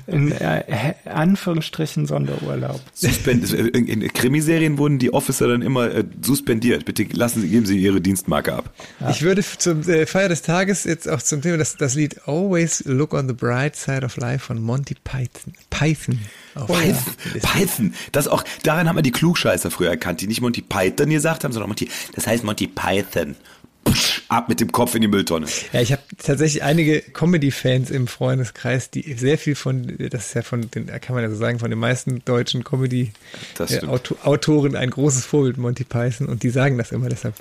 In 0.06 0.30
äh, 0.30 0.94
Anführungsstrichen 1.04 2.06
Sonderurlaub. 2.06 2.80
Suspend 2.94 3.52
in, 3.74 3.88
in 3.88 4.12
Krimiserien 4.12 4.78
wurden 4.78 5.00
die 5.00 5.12
Officer 5.12 5.48
dann 5.48 5.62
immer 5.62 5.92
äh, 5.92 6.04
suspendiert. 6.22 6.84
Bitte 6.84 7.06
lassen 7.10 7.40
Sie, 7.42 7.48
geben 7.48 7.66
Sie 7.66 7.76
Ihre 7.76 8.00
Dienstmarke 8.00 8.52
ab. 8.52 8.72
Ja. 9.00 9.10
Ich 9.10 9.22
würde 9.22 9.42
zum 9.42 9.82
Feier 9.82 10.28
des 10.28 10.42
Tages 10.42 10.84
jetzt 10.84 11.08
auch 11.08 11.20
zum 11.20 11.42
Thema 11.42 11.58
das, 11.58 11.76
das 11.76 11.96
Lied 11.96 12.28
Always 12.28 12.84
Look 12.86 13.14
on 13.14 13.26
the 13.26 13.34
Bright 13.34 13.74
Side 13.74 14.04
of 14.04 14.16
Life 14.16 14.46
von 14.46 14.62
Monty 14.62 14.94
Python. 15.02 15.54
Python. 15.70 16.20
Oh, 16.60 16.66
Python, 16.66 17.14
ja. 17.34 17.40
Python, 17.40 17.94
das 18.12 18.28
auch, 18.28 18.44
daran 18.62 18.88
haben 18.88 18.96
wir 18.96 19.02
die 19.02 19.12
Klugscheißer 19.12 19.70
früher 19.70 19.90
erkannt, 19.90 20.20
die 20.20 20.26
nicht 20.26 20.40
Monty 20.40 20.62
Python 20.62 21.10
gesagt 21.10 21.44
haben, 21.44 21.52
sondern 21.52 21.68
Monty, 21.68 21.88
das 22.14 22.26
heißt 22.26 22.44
Monty 22.44 22.66
Python. 22.66 23.36
Psch, 23.84 24.22
ab 24.28 24.48
mit 24.48 24.60
dem 24.60 24.72
Kopf 24.72 24.94
in 24.94 25.00
die 25.00 25.08
Mülltonne. 25.08 25.46
Ja, 25.72 25.80
ich 25.80 25.90
habe 25.92 26.02
tatsächlich 26.18 26.62
einige 26.62 27.00
Comedy-Fans 27.00 27.90
im 27.90 28.06
Freundeskreis, 28.06 28.90
die 28.90 29.14
sehr 29.14 29.38
viel 29.38 29.54
von, 29.54 29.96
das 30.10 30.26
ist 30.26 30.34
ja 30.34 30.42
von 30.42 30.70
den, 30.70 30.86
kann 30.86 31.14
man 31.14 31.24
ja 31.24 31.30
so 31.30 31.36
sagen, 31.36 31.58
von 31.58 31.70
den 31.70 31.78
meisten 31.78 32.22
deutschen 32.24 32.64
Comedy-Autoren 32.64 34.74
äh, 34.74 34.78
ein 34.78 34.90
großes 34.90 35.24
Vorbild, 35.24 35.56
Monty 35.56 35.84
Python, 35.84 36.26
und 36.26 36.42
die 36.42 36.50
sagen 36.50 36.76
das 36.78 36.92
immer, 36.92 37.08
deshalb. 37.08 37.34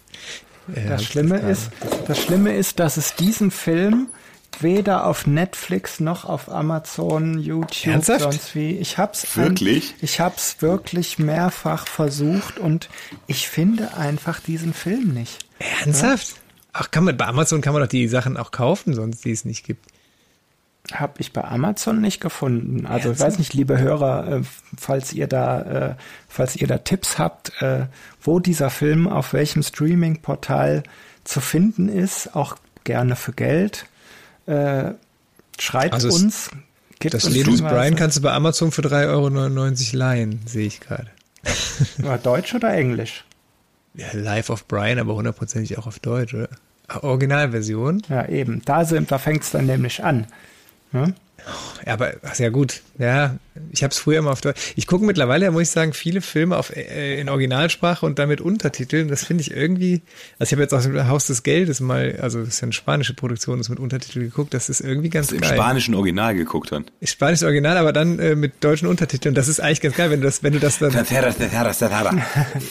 Äh, 0.73 0.87
das 0.87 1.03
Schlimme 1.03 1.41
das 1.41 1.59
ist, 1.59 1.71
das 2.07 2.23
Schlimme 2.23 2.55
ist, 2.55 2.79
dass 2.79 2.95
es 2.97 3.15
diesen 3.15 3.51
Film 3.51 4.07
weder 4.61 5.05
auf 5.05 5.27
Netflix 5.27 5.99
noch 5.99 6.25
auf 6.25 6.49
Amazon, 6.49 7.39
YouTube, 7.39 7.93
Ernsthaft? 7.93 8.21
sonst 8.21 8.55
wie. 8.55 8.77
Ich 8.77 8.97
hab's 8.97 9.35
Wirklich? 9.35 9.91
An, 9.91 9.99
ich 10.01 10.19
hab's 10.19 10.61
wirklich 10.61 11.19
mehrfach 11.19 11.87
versucht 11.87 12.59
und 12.59 12.89
ich 13.27 13.47
finde 13.47 13.95
einfach 13.95 14.39
diesen 14.39 14.73
Film 14.73 15.13
nicht. 15.13 15.45
Ernsthaft? 15.83 16.35
Ach, 16.73 16.91
kann 16.91 17.03
man, 17.05 17.17
bei 17.17 17.25
Amazon 17.25 17.61
kann 17.61 17.73
man 17.73 17.81
doch 17.81 17.89
die 17.89 18.07
Sachen 18.07 18.37
auch 18.37 18.51
kaufen, 18.51 18.93
sonst 18.93 19.25
die 19.25 19.31
es 19.31 19.45
nicht 19.45 19.65
gibt. 19.65 19.85
Habe 20.93 21.15
ich 21.19 21.33
bei 21.33 21.43
Amazon 21.43 21.99
nicht 21.99 22.21
gefunden. 22.21 22.85
Also 22.85 22.99
ich 22.99 23.05
Ernsthaft? 23.05 23.31
weiß 23.31 23.39
nicht, 23.39 23.53
liebe 23.53 23.77
Hörer, 23.77 24.27
äh, 24.27 24.41
falls 24.77 25.11
ihr 25.11 25.27
da, 25.27 25.61
äh, 25.61 25.95
falls 26.29 26.55
ihr 26.55 26.67
da 26.67 26.77
Tipps 26.77 27.17
habt, 27.17 27.61
äh, 27.61 27.87
wo 28.21 28.39
dieser 28.39 28.69
Film 28.69 29.07
auf 29.07 29.33
welchem 29.33 29.63
Streaming-Portal 29.63 30.83
zu 31.23 31.41
finden 31.41 31.89
ist, 31.89 32.35
auch 32.35 32.55
gerne 32.83 33.15
für 33.15 33.33
Geld. 33.33 33.85
Äh, 34.47 34.93
schreibt 35.59 35.93
Also 35.93 36.07
es- 36.07 36.21
uns. 36.23 36.49
Gibt 36.99 37.13
Das 37.13 37.25
uns 37.25 37.33
Leben. 37.35 37.55
Brian 37.59 37.95
kannst 37.95 38.17
du 38.17 38.21
bei 38.21 38.31
Amazon 38.31 38.71
für 38.71 38.81
3,99 38.81 39.93
Euro 39.93 39.97
leihen, 39.99 40.39
sehe 40.47 40.65
ich 40.65 40.79
gerade. 40.79 41.07
War 41.99 42.17
Deutsch 42.17 42.55
oder 42.55 42.73
Englisch? 42.73 43.23
Ja, 43.93 44.07
Life 44.13 44.51
of 44.51 44.67
Brian, 44.67 44.97
aber 44.97 45.13
hundertprozentig 45.13 45.77
auch 45.77 45.85
auf 45.85 45.99
Deutsch, 45.99 46.33
oder? 46.33 46.49
Ah, 46.87 46.99
Originalversion. 47.03 48.01
Ja, 48.09 48.27
eben. 48.27 48.63
Da 48.65 48.83
sind, 48.85 49.11
da 49.11 49.19
fängt's 49.19 49.51
dann 49.51 49.67
nämlich 49.67 50.03
an. 50.03 50.25
Ne? 50.91 51.13
Ja, 51.85 51.93
aber 51.93 52.13
ach 52.23 52.35
ja 52.39 52.49
gut. 52.49 52.81
Ja, 52.97 53.35
ich 53.71 53.83
habe 53.83 53.91
es 53.91 53.99
früher 53.99 54.19
immer 54.19 54.31
auf 54.31 54.41
Deutsch. 54.41 54.59
Ich 54.75 54.87
gucke 54.87 55.05
mittlerweile, 55.05 55.49
muss 55.51 55.63
ich 55.63 55.69
sagen, 55.69 55.93
viele 55.93 56.21
Filme 56.21 56.57
auf, 56.57 56.75
äh, 56.75 57.19
in 57.19 57.29
Originalsprache 57.29 58.05
und 58.05 58.19
damit 58.19 58.41
Untertiteln. 58.41 59.07
Das 59.07 59.23
finde 59.23 59.41
ich 59.41 59.51
irgendwie. 59.51 60.01
Also 60.39 60.49
ich 60.49 60.51
habe 60.53 60.61
jetzt 60.63 60.73
auch 60.73 60.81
so 60.81 61.07
Haus 61.07 61.27
des 61.27 61.43
Geldes 61.43 61.79
mal, 61.79 62.17
also 62.21 62.39
das 62.39 62.49
ist 62.49 62.61
ja 62.61 62.65
eine 62.65 62.73
spanische 62.73 63.13
Produktion, 63.13 63.57
das 63.57 63.69
mit 63.69 63.79
Untertiteln 63.79 64.25
geguckt. 64.25 64.53
Das 64.53 64.69
ist 64.69 64.81
irgendwie 64.81 65.09
ganz 65.09 65.27
Hast 65.27 65.31
du 65.31 65.35
im 65.35 65.41
geil. 65.41 65.53
spanischen 65.53 65.95
Original 65.95 66.35
geguckt 66.35 66.71
dann. 66.71 66.85
Spanisches 67.03 67.43
Original, 67.43 67.77
aber 67.77 67.93
dann 67.93 68.19
äh, 68.19 68.35
mit 68.35 68.63
deutschen 68.63 68.87
Untertiteln. 68.87 69.35
Das 69.35 69.47
ist 69.47 69.59
eigentlich 69.59 69.81
ganz 69.81 69.95
geil, 69.95 70.09
wenn 70.11 70.21
du 70.21 70.25
das, 70.27 70.43
wenn 70.43 70.53
du 70.53 70.59
das 70.59 70.79
dann. 70.79 70.91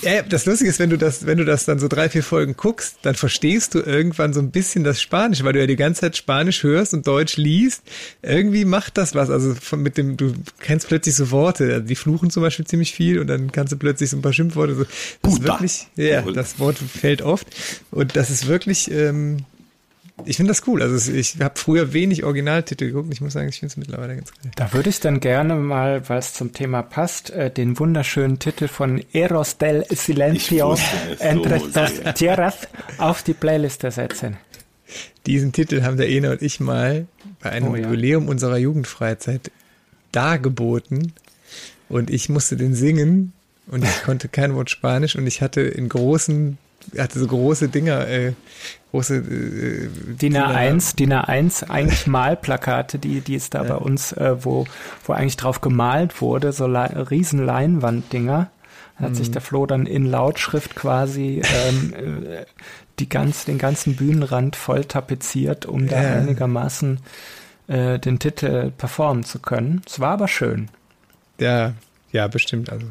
Ja, 0.03 0.22
das 0.22 0.47
Lustige 0.47 0.70
ist, 0.70 0.78
wenn 0.78 0.91
du 0.91 0.99
das, 0.99 1.26
wenn 1.26 1.39
du 1.39 1.45
das 1.45 1.64
dann 1.64 1.78
so 1.78 1.89
drei, 1.89 2.09
vier 2.09 2.22
Folgen 2.22 2.57
guckst, 2.57 2.99
dann 3.03 3.14
verstehst 3.14 3.74
du 3.74 3.80
irgendwann 3.80 4.32
so 4.32 4.41
ein 4.41 4.51
bisschen 4.51 4.84
das 4.84 5.01
Spanisch, 5.01 5.43
weil 5.45 5.53
du 5.53 5.61
ja 5.61 5.66
die 5.66 5.76
ganze 5.76 6.03
Zeit 6.03 6.16
Spanisch 6.16 6.62
hörst 6.62 6.95
und 6.95 7.07
Deutsch 7.07 7.37
liest. 7.37 7.82
Irgendwie 8.22 8.64
macht 8.64 8.99
das 8.99 9.14
was. 9.14 9.30
Also 9.30 9.55
von, 9.55 9.82
mit 9.82 9.97
dem, 9.97 10.16
du 10.16 10.34
kennst 10.61 10.75
plötzlich 10.84 11.14
so 11.14 11.30
Worte. 11.30 11.82
Die 11.82 11.94
fluchen 11.94 12.30
zum 12.30 12.42
Beispiel 12.42 12.66
ziemlich 12.66 12.92
viel 12.92 13.18
und 13.18 13.28
dann 13.28 13.52
kannst 13.52 13.72
du 13.72 13.76
plötzlich 13.76 14.10
so 14.10 14.18
ein 14.18 14.22
paar 14.22 14.32
Schimpfworte. 14.32 14.74
So. 14.74 14.84
Das 15.22 15.32
ist 15.34 15.42
wirklich, 15.42 15.86
ja, 15.96 16.20
das 16.22 16.58
Wort 16.58 16.76
fällt 16.78 17.22
oft. 17.22 17.46
Und 17.90 18.16
das 18.16 18.30
ist 18.30 18.46
wirklich, 18.46 18.90
ähm, 18.90 19.38
ich 20.24 20.36
finde 20.36 20.50
das 20.50 20.66
cool. 20.66 20.82
Also 20.82 21.12
ich 21.12 21.36
habe 21.40 21.58
früher 21.58 21.92
wenig 21.92 22.24
Originaltitel 22.24 22.86
geguckt. 22.86 23.12
Ich 23.12 23.20
muss 23.20 23.34
sagen, 23.34 23.48
ich 23.48 23.60
finde 23.60 23.72
es 23.72 23.76
mittlerweile 23.76 24.16
ganz 24.16 24.32
geil. 24.32 24.50
Da 24.56 24.72
würde 24.72 24.88
ich 24.88 25.00
dann 25.00 25.20
gerne 25.20 25.54
mal, 25.56 26.08
weil 26.08 26.18
es 26.18 26.32
zum 26.32 26.52
Thema 26.52 26.82
passt, 26.82 27.30
äh, 27.30 27.50
den 27.50 27.78
wunderschönen 27.78 28.38
Titel 28.38 28.68
von 28.68 29.02
Eros 29.12 29.58
del 29.58 29.84
Silencio 29.90 30.76
entre 31.18 31.60
so 31.60 31.66
dos 31.68 31.90
tierras 32.14 32.68
auf 32.98 33.22
die 33.22 33.34
Playliste 33.34 33.90
setzen. 33.90 34.38
Diesen 35.26 35.52
Titel 35.52 35.82
haben 35.82 35.96
der 35.96 36.08
Ene 36.08 36.30
und 36.30 36.42
ich 36.42 36.60
mal 36.60 37.06
bei 37.40 37.50
einem 37.50 37.72
Oh 37.72 37.76
ja. 37.76 37.84
Jubiläum 37.84 38.28
unserer 38.28 38.56
Jugendfreizeit 38.56 39.50
dargeboten 40.16 41.12
und 41.88 42.10
ich 42.10 42.28
musste 42.28 42.56
den 42.56 42.74
singen 42.74 43.32
und 43.68 43.84
ich 43.84 44.02
konnte 44.02 44.28
kein 44.28 44.54
Wort 44.54 44.70
Spanisch 44.70 45.16
und 45.16 45.26
ich 45.26 45.42
hatte 45.42 45.60
in 45.60 45.88
großen, 45.88 46.56
hatte 46.98 47.18
so 47.18 47.26
große 47.26 47.68
Dinger, 47.68 48.06
äh, 48.08 48.32
große 48.92 49.16
äh, 49.16 49.88
DIN 50.20 50.36
A1, 50.36 50.96
DIN 50.96 51.12
A1, 51.12 51.68
eigentlich 51.68 52.06
Malplakate, 52.16 52.98
die, 52.98 53.20
die 53.20 53.34
es 53.34 53.50
da 53.50 53.62
bei 53.64 53.76
uns, 53.76 54.12
äh, 54.12 54.36
wo, 54.44 54.66
wo 55.04 55.12
eigentlich 55.12 55.36
drauf 55.36 55.60
gemalt 55.60 56.20
wurde, 56.20 56.52
so 56.52 56.66
Le 56.66 57.10
riesen 57.10 57.44
Leinwanddinger. 57.44 58.50
Da 58.98 59.04
hat 59.04 59.10
Mhm. 59.12 59.14
sich 59.16 59.30
der 59.30 59.42
Flo 59.42 59.66
dann 59.66 59.84
in 59.86 60.06
Lautschrift 60.06 60.74
quasi 60.74 61.42
ähm, 61.68 61.92
äh, 62.24 62.46
die 62.98 63.08
ganz, 63.08 63.44
den 63.44 63.58
ganzen 63.58 63.94
Bühnenrand 63.96 64.56
voll 64.56 64.84
tapeziert, 64.86 65.66
um 65.66 65.86
da 65.88 66.00
Ja. 66.02 66.12
einigermaßen 66.12 67.00
äh, 67.68 67.98
den 67.98 68.18
Titel 68.18 68.70
performen 68.70 69.24
zu 69.24 69.38
können. 69.38 69.82
Es 69.86 70.00
war 70.00 70.12
aber 70.12 70.28
schön. 70.28 70.68
Ja, 71.38 71.74
ja, 72.12 72.28
bestimmt. 72.28 72.70
Also 72.70 72.86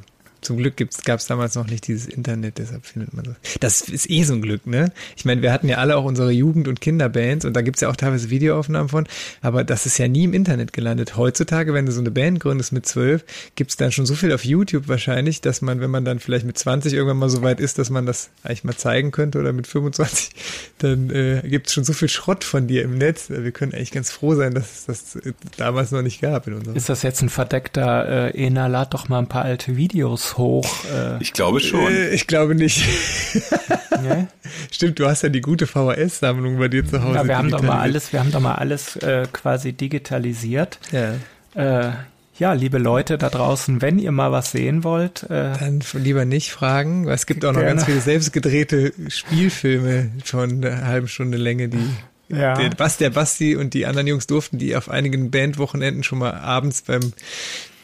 zum 0.46 0.58
Glück 0.58 0.76
gab 0.78 1.20
es 1.20 1.26
damals 1.26 1.56
noch 1.56 1.68
nicht 1.68 1.88
dieses 1.88 2.06
Internet, 2.06 2.60
deshalb 2.60 2.86
findet 2.86 3.14
man 3.14 3.26
das. 3.26 3.36
Das 3.60 3.82
ist 3.82 4.10
eh 4.10 4.24
so 4.24 4.34
ein 4.34 4.42
Glück, 4.42 4.68
ne? 4.68 4.92
Ich 5.18 5.26
meine, 5.26 5.42
wir 5.42 5.52
hatten 5.52 5.68
ja 5.68 5.78
alle 5.78 5.98
auch 5.98 6.06
unsere 6.06 6.32
Jugend- 6.32 6.68
und 6.68 6.82
Kinderbands 6.82 7.46
und 7.46 7.54
da 7.56 7.62
gibt's 7.62 7.82
ja 7.82 7.90
auch 7.90 7.96
teilweise 7.96 8.30
Videoaufnahmen 8.30 8.90
von, 8.90 9.08
aber 9.42 9.64
das 9.64 9.86
ist 9.86 9.98
ja 9.98 10.08
nie 10.08 10.26
im 10.26 10.34
Internet 10.34 10.72
gelandet. 10.72 11.18
Heutzutage, 11.18 11.74
wenn 11.74 11.88
du 11.88 11.92
so 11.92 12.00
eine 12.00 12.12
Band 12.12 12.40
gründest 12.40 12.74
mit 12.74 12.86
zwölf, 12.86 13.26
gibt's 13.56 13.76
dann 13.76 13.92
schon 13.92 14.06
so 14.06 14.14
viel 14.14 14.32
auf 14.34 14.46
YouTube 14.46 14.88
wahrscheinlich, 14.88 15.42
dass 15.42 15.62
man, 15.62 15.82
wenn 15.82 15.90
man 15.90 16.06
dann 16.06 16.20
vielleicht 16.20 16.46
mit 16.46 16.58
20 16.58 16.94
irgendwann 16.94 17.18
mal 17.18 17.30
so 17.30 17.42
weit 17.42 17.60
ist, 17.60 17.80
dass 17.80 17.90
man 17.90 18.06
das 18.06 18.30
eigentlich 18.44 18.64
mal 18.64 18.76
zeigen 18.76 19.12
könnte 19.12 19.40
oder 19.40 19.52
mit 19.52 19.66
25, 19.66 20.30
dann 20.78 21.10
äh, 21.10 21.42
gibt's 21.44 21.74
schon 21.74 21.84
so 21.84 21.94
viel 21.94 22.10
Schrott 22.10 22.44
von 22.44 22.68
dir 22.68 22.84
im 22.84 22.98
Netz. 22.98 23.30
Wir 23.30 23.52
können 23.52 23.74
eigentlich 23.74 23.92
ganz 23.92 24.12
froh 24.12 24.36
sein, 24.36 24.54
dass 24.54 24.72
es 24.72 24.86
das 24.86 25.16
äh, 25.16 25.34
damals 25.58 25.92
noch 25.92 26.04
nicht 26.04 26.22
gab 26.22 26.48
in 26.48 26.54
unserem 26.54 26.76
Ist 26.76 26.90
das 26.90 27.02
jetzt 27.02 27.22
ein 27.24 27.30
verdeckter, 27.30 28.34
äh, 28.36 28.46
Ena, 28.46 28.68
lad 28.68 28.94
doch 28.94 29.10
mal 29.10 29.20
ein 29.20 29.28
paar 29.28 29.44
alte 29.44 29.76
Videos 29.76 30.35
hoch. 30.38 30.68
Äh, 30.86 31.22
Ich 31.22 31.34
glaube 31.34 31.60
schon. 31.60 31.92
Äh, 31.92 32.10
ich 32.10 32.28
glaube 32.28 32.56
nicht. 32.56 32.84
ne? 34.04 34.28
Stimmt, 34.72 35.00
du 35.00 35.08
hast 35.08 35.22
ja 35.24 35.30
die 35.30 35.42
gute 35.42 35.68
VHS-Sammlung 35.68 36.58
bei 36.60 36.68
dir 36.68 36.86
zu 36.86 37.02
Hause. 37.04 37.16
Ja, 37.16 37.28
wir 37.28 37.38
haben 37.38 37.50
doch 37.52 37.62
mal 37.62 37.80
alles, 37.80 38.12
wir 38.14 38.20
haben 38.20 38.32
doch 38.32 38.40
mal 38.42 38.56
alles 38.56 38.96
äh, 38.98 39.28
quasi 39.32 39.74
digitalisiert. 39.74 40.80
Ja. 40.92 41.16
Äh, 41.90 41.94
ja, 42.38 42.52
liebe 42.52 42.78
Leute 42.80 43.18
da 43.18 43.30
draußen, 43.30 43.82
wenn 43.82 43.98
ihr 43.98 44.12
mal 44.12 44.32
was 44.34 44.52
sehen 44.52 44.84
wollt, 44.84 45.24
äh, 45.24 45.54
Dann 45.58 45.82
lieber 45.94 46.26
nicht 46.26 46.52
fragen, 46.52 47.06
weil 47.06 47.16
es 47.16 47.26
gibt 47.28 47.46
auch 47.46 47.54
noch 47.54 47.62
Gerne. 47.62 47.76
ganz 47.76 47.86
viele 47.86 48.02
selbstgedrehte 48.02 48.92
Spielfilme 49.08 50.10
von 50.26 50.64
einer 50.66 50.86
halben 50.86 51.08
Stunde 51.08 51.38
Länge, 51.38 51.70
die 51.70 51.88
Ja. 52.28 52.56
der, 52.56 52.72
Bas, 52.72 52.98
der 52.98 53.12
Basti 53.12 53.56
und 53.56 53.74
die 53.74 53.86
anderen 53.86 54.08
Jungs 54.08 54.28
durften 54.28 54.58
die 54.58 54.76
auf 54.76 54.90
einigen 54.90 55.32
Bandwochenenden 55.32 56.04
schon 56.04 56.20
mal 56.20 56.34
abends 56.34 56.82
beim, 56.82 57.14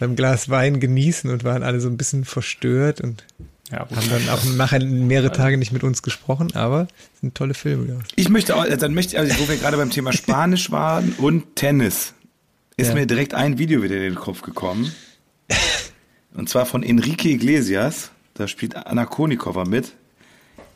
beim 0.01 0.15
Glas 0.15 0.49
Wein 0.49 0.79
genießen 0.79 1.29
und 1.29 1.43
waren 1.43 1.61
alle 1.63 1.79
so 1.79 1.87
ein 1.87 1.95
bisschen 1.95 2.25
verstört 2.25 3.01
und 3.01 3.23
ja, 3.71 3.79
haben 3.81 4.09
dann 4.09 4.29
auch 4.29 4.43
nachher 4.55 4.83
mehrere 4.83 5.31
Tage 5.31 5.57
nicht 5.57 5.71
mit 5.71 5.83
uns 5.83 6.01
gesprochen, 6.01 6.55
aber 6.55 6.87
es 7.13 7.21
sind 7.21 7.35
tolle 7.35 7.53
Filme. 7.53 7.87
Ja. 7.93 7.99
Ich 8.15 8.27
möchte 8.27 8.55
auch, 8.55 8.65
dann 8.67 8.93
möchte 8.95 9.13
ich, 9.15 9.19
also 9.19 9.39
wo 9.39 9.47
wir 9.47 9.57
gerade 9.57 9.77
beim 9.77 9.91
Thema 9.91 10.11
Spanisch 10.11 10.71
waren 10.71 11.13
und 11.19 11.55
Tennis, 11.55 12.13
ist 12.77 12.87
Ja. 12.89 12.93
mir 12.95 13.05
direkt 13.05 13.35
ein 13.35 13.59
Video 13.59 13.83
wieder 13.83 13.95
in 13.95 14.01
den 14.01 14.15
Kopf 14.15 14.41
gekommen. 14.41 14.91
Und 16.33 16.49
zwar 16.49 16.65
von 16.65 16.81
Enrique 16.83 17.25
Iglesias. 17.29 18.09
Da 18.33 18.47
spielt 18.47 18.75
Anna 18.75 19.05
Konikova 19.05 19.65
mit. 19.65 19.91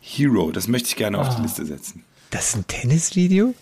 Hero, 0.01 0.51
das 0.51 0.67
möchte 0.67 0.89
ich 0.89 0.95
gerne 0.97 1.17
auf 1.17 1.29
Ah. 1.29 1.35
die 1.37 1.41
Liste 1.41 1.65
setzen. 1.65 2.03
Das 2.29 2.49
ist 2.49 2.55
ein 2.57 2.67
Tennisvideo? 2.67 3.55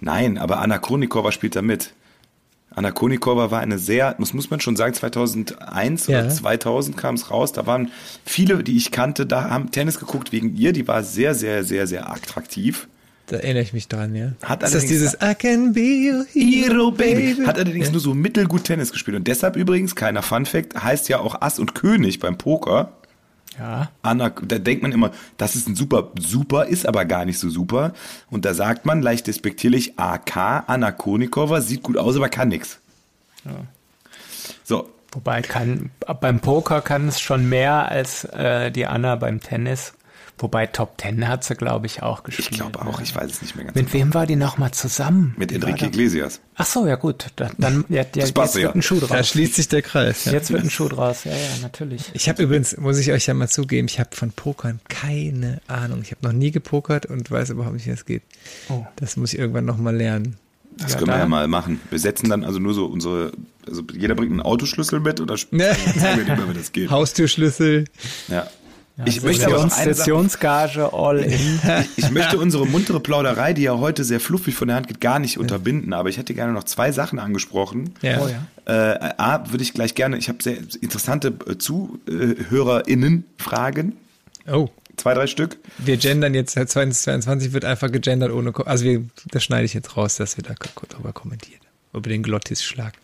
Nein, 0.00 0.38
aber 0.38 0.60
Anna 0.60 0.78
Konikova 0.78 1.30
spielt 1.30 1.56
da 1.56 1.62
mit. 1.62 1.92
Anna 2.74 2.92
Konikova 2.92 3.50
war 3.50 3.60
eine 3.60 3.78
sehr, 3.78 4.14
das 4.18 4.32
muss 4.32 4.48
man 4.50 4.60
schon 4.60 4.76
sagen, 4.76 4.94
2001 4.94 6.06
Ja. 6.06 6.20
oder 6.20 6.28
2000 6.28 6.96
kam 6.96 7.16
es 7.16 7.30
raus. 7.30 7.52
Da 7.52 7.66
waren 7.66 7.90
viele, 8.24 8.62
die 8.62 8.76
ich 8.76 8.90
kannte, 8.92 9.26
da 9.26 9.50
haben 9.50 9.70
Tennis 9.70 9.98
geguckt 9.98 10.30
wegen 10.32 10.56
ihr. 10.56 10.72
Die 10.72 10.86
war 10.86 11.02
sehr, 11.02 11.34
sehr, 11.34 11.64
sehr, 11.64 11.86
sehr 11.86 12.10
attraktiv. 12.10 12.86
Da 13.26 13.36
erinnere 13.36 13.62
ich 13.62 13.72
mich 13.72 13.86
dran, 13.88 14.14
ja. 14.14 14.32
Hat 14.42 14.62
ist 14.62 14.74
das 14.74 14.82
allerdings- 14.82 14.90
dieses 14.90 15.14
I 15.22 15.34
can 15.34 15.72
be 15.72 16.12
your 16.12 16.24
hero, 16.32 16.90
baby? 16.90 17.36
Hat 17.46 17.56
allerdings 17.58 17.90
nur 17.92 18.00
so 18.00 18.12
mittelgut 18.14 18.64
Tennis 18.64 18.90
gespielt. 18.92 19.16
Und 19.16 19.26
deshalb 19.28 19.56
übrigens, 19.56 19.94
kleiner 19.94 20.22
Fun 20.22 20.46
Fact, 20.46 20.80
heißt 20.82 21.08
ja 21.08 21.20
auch 21.20 21.40
Ass 21.40 21.58
und 21.58 21.74
König 21.74 22.18
beim 22.18 22.38
Poker. 22.38 22.92
Ja. 23.60 23.90
Anna, 24.02 24.30
da 24.30 24.58
denkt 24.58 24.82
man 24.82 24.92
immer, 24.92 25.10
das 25.36 25.54
ist 25.54 25.68
ein 25.68 25.76
super, 25.76 26.10
super, 26.18 26.66
ist 26.66 26.86
aber 26.86 27.04
gar 27.04 27.24
nicht 27.24 27.38
so 27.38 27.50
super. 27.50 27.92
Und 28.30 28.44
da 28.44 28.54
sagt 28.54 28.86
man 28.86 29.02
leicht 29.02 29.26
despektierlich, 29.26 29.98
AK, 29.98 30.64
Anna 30.66 30.92
Konikova, 30.92 31.60
sieht 31.60 31.82
gut 31.82 31.98
aus, 31.98 32.16
aber 32.16 32.28
kann 32.28 32.48
nix. 32.48 32.80
So, 34.64 34.88
Wobei 35.12 35.42
kann 35.42 35.90
beim 36.20 36.38
Poker 36.38 36.80
kann 36.82 37.08
es 37.08 37.20
schon 37.20 37.48
mehr 37.48 37.88
als 37.88 38.24
äh, 38.24 38.70
die 38.70 38.86
Anna 38.86 39.16
beim 39.16 39.40
Tennis. 39.40 39.92
Wobei 40.42 40.66
Top 40.66 40.96
Ten 40.96 41.28
hat 41.28 41.44
sie, 41.44 41.54
glaube 41.54 41.84
ich, 41.86 42.02
auch 42.02 42.22
gespielt. 42.22 42.48
ich 42.50 42.56
glaube 42.58 42.80
auch, 42.80 43.00
ich 43.00 43.14
weiß 43.14 43.30
es 43.30 43.42
nicht 43.42 43.56
mehr 43.56 43.66
ganz 43.66 43.74
Mit 43.76 43.92
wem 43.92 44.14
war 44.14 44.26
die 44.26 44.36
nochmal 44.36 44.70
zusammen? 44.72 45.34
Mit 45.36 45.52
Enrique? 45.52 45.82
Iglesias. 45.86 46.40
Ach 46.56 46.64
so, 46.66 46.86
ja 46.86 46.96
gut. 46.96 47.26
Da, 47.36 47.50
dann 47.58 47.84
ja, 47.90 47.96
ja, 48.02 48.06
jetzt 48.14 48.34
passt 48.34 48.54
wird 48.54 48.64
ja. 48.64 48.72
ein 48.72 48.80
Schuh 48.82 49.00
Da 49.00 49.06
draus. 49.06 49.28
schließt 49.28 49.54
sich 49.56 49.68
der 49.68 49.82
Kreis. 49.82 50.24
Ja. 50.24 50.32
Jetzt 50.32 50.50
wird 50.50 50.62
ein 50.64 50.70
Schuh 50.70 50.88
draus. 50.88 51.24
Ja, 51.24 51.32
ja, 51.32 51.38
natürlich. 51.62 52.10
Ich 52.14 52.28
habe 52.28 52.42
übrigens, 52.42 52.76
muss 52.78 52.98
ich 52.98 53.12
euch 53.12 53.26
ja 53.26 53.34
mal 53.34 53.48
zugeben, 53.48 53.86
ich 53.86 54.00
habe 54.00 54.16
von 54.16 54.30
Pokern 54.32 54.80
keine 54.88 55.60
Ahnung. 55.68 56.00
Ich 56.02 56.10
habe 56.12 56.26
noch 56.26 56.32
nie 56.32 56.50
gepokert 56.50 57.06
und 57.06 57.30
weiß 57.30 57.50
überhaupt 57.50 57.74
nicht, 57.74 57.86
wie 57.86 57.90
es 57.90 58.04
geht. 58.06 58.22
Oh. 58.70 58.84
Das 58.96 59.16
muss 59.16 59.32
ich 59.34 59.38
irgendwann 59.38 59.66
noch 59.66 59.76
mal 59.76 59.94
lernen. 59.94 60.36
Das 60.78 60.92
Ja, 60.92 60.98
können 60.98 61.08
wir 61.10 61.14
da- 61.14 61.20
ja 61.20 61.28
mal 61.28 61.48
machen. 61.48 61.80
Wir 61.90 61.98
setzen 61.98 62.30
dann 62.30 62.44
also 62.44 62.58
nur 62.58 62.72
so 62.72 62.86
unsere, 62.86 63.32
also 63.68 63.82
jeder 63.92 64.14
bringt 64.14 64.30
einen 64.30 64.40
Autoschlüssel 64.40 65.00
mit 65.00 65.20
oder 65.20 65.34
Ne. 65.50 65.74
sagen 65.74 66.16
wir 66.18 66.24
nicht 66.24 66.28
mehr, 66.38 66.48
wie 66.48 66.56
das 66.58 66.72
geht. 66.72 66.90
Haustürschlüssel. 66.90 67.84
Ja. 68.28 68.48
Ich 69.06 69.22
möchte 69.22 69.46
aber 69.46 69.56
noch 69.56 69.62
eine 69.64 69.70
Sache- 69.70 69.94
Sessionsgage 69.94 70.92
all 70.92 71.18
in. 71.24 71.60
Ich 71.96 72.10
möchte 72.10 72.38
unsere 72.38 72.66
muntere 72.66 73.00
Plauderei, 73.00 73.52
die 73.52 73.62
ja 73.62 73.78
heute 73.78 74.04
sehr 74.04 74.20
fluffig 74.20 74.54
von 74.54 74.68
der 74.68 74.76
Hand 74.76 74.88
geht, 74.88 75.00
gar 75.00 75.18
nicht 75.18 75.38
unterbinden, 75.38 75.92
aber 75.92 76.08
ich 76.08 76.18
hätte 76.18 76.34
gerne 76.34 76.52
noch 76.52 76.64
zwei 76.64 76.92
Sachen 76.92 77.18
angesprochen. 77.18 77.94
Ja. 78.02 78.20
Oh 78.20 78.28
ja. 78.28 78.46
Äh, 78.94 79.14
A, 79.16 79.50
würde 79.50 79.62
ich 79.62 79.72
gleich 79.74 79.94
gerne, 79.94 80.16
ich 80.18 80.28
habe 80.28 80.42
sehr 80.42 80.56
interessante 80.80 81.32
äh, 81.48 81.56
ZuhörerInnen 81.58 83.24
Fragen. 83.38 83.96
Oh. 84.50 84.68
Zwei, 84.96 85.14
drei 85.14 85.26
Stück. 85.26 85.56
Wir 85.78 85.96
gendern 85.96 86.34
jetzt, 86.34 86.52
seit 86.54 86.68
2022 86.68 87.52
wird 87.52 87.64
einfach 87.64 87.90
gegendert 87.90 88.32
ohne, 88.32 88.52
also 88.66 88.84
wir, 88.84 89.02
das 89.30 89.42
schneide 89.44 89.64
ich 89.64 89.72
jetzt 89.74 89.96
raus, 89.96 90.16
dass 90.16 90.36
wir 90.36 90.44
da 90.44 90.54
ko- 90.54 90.86
drüber 90.88 91.12
kommentieren. 91.12 91.60
Über 91.94 92.08
den 92.08 92.22
Glottis-Schlag. 92.22 92.94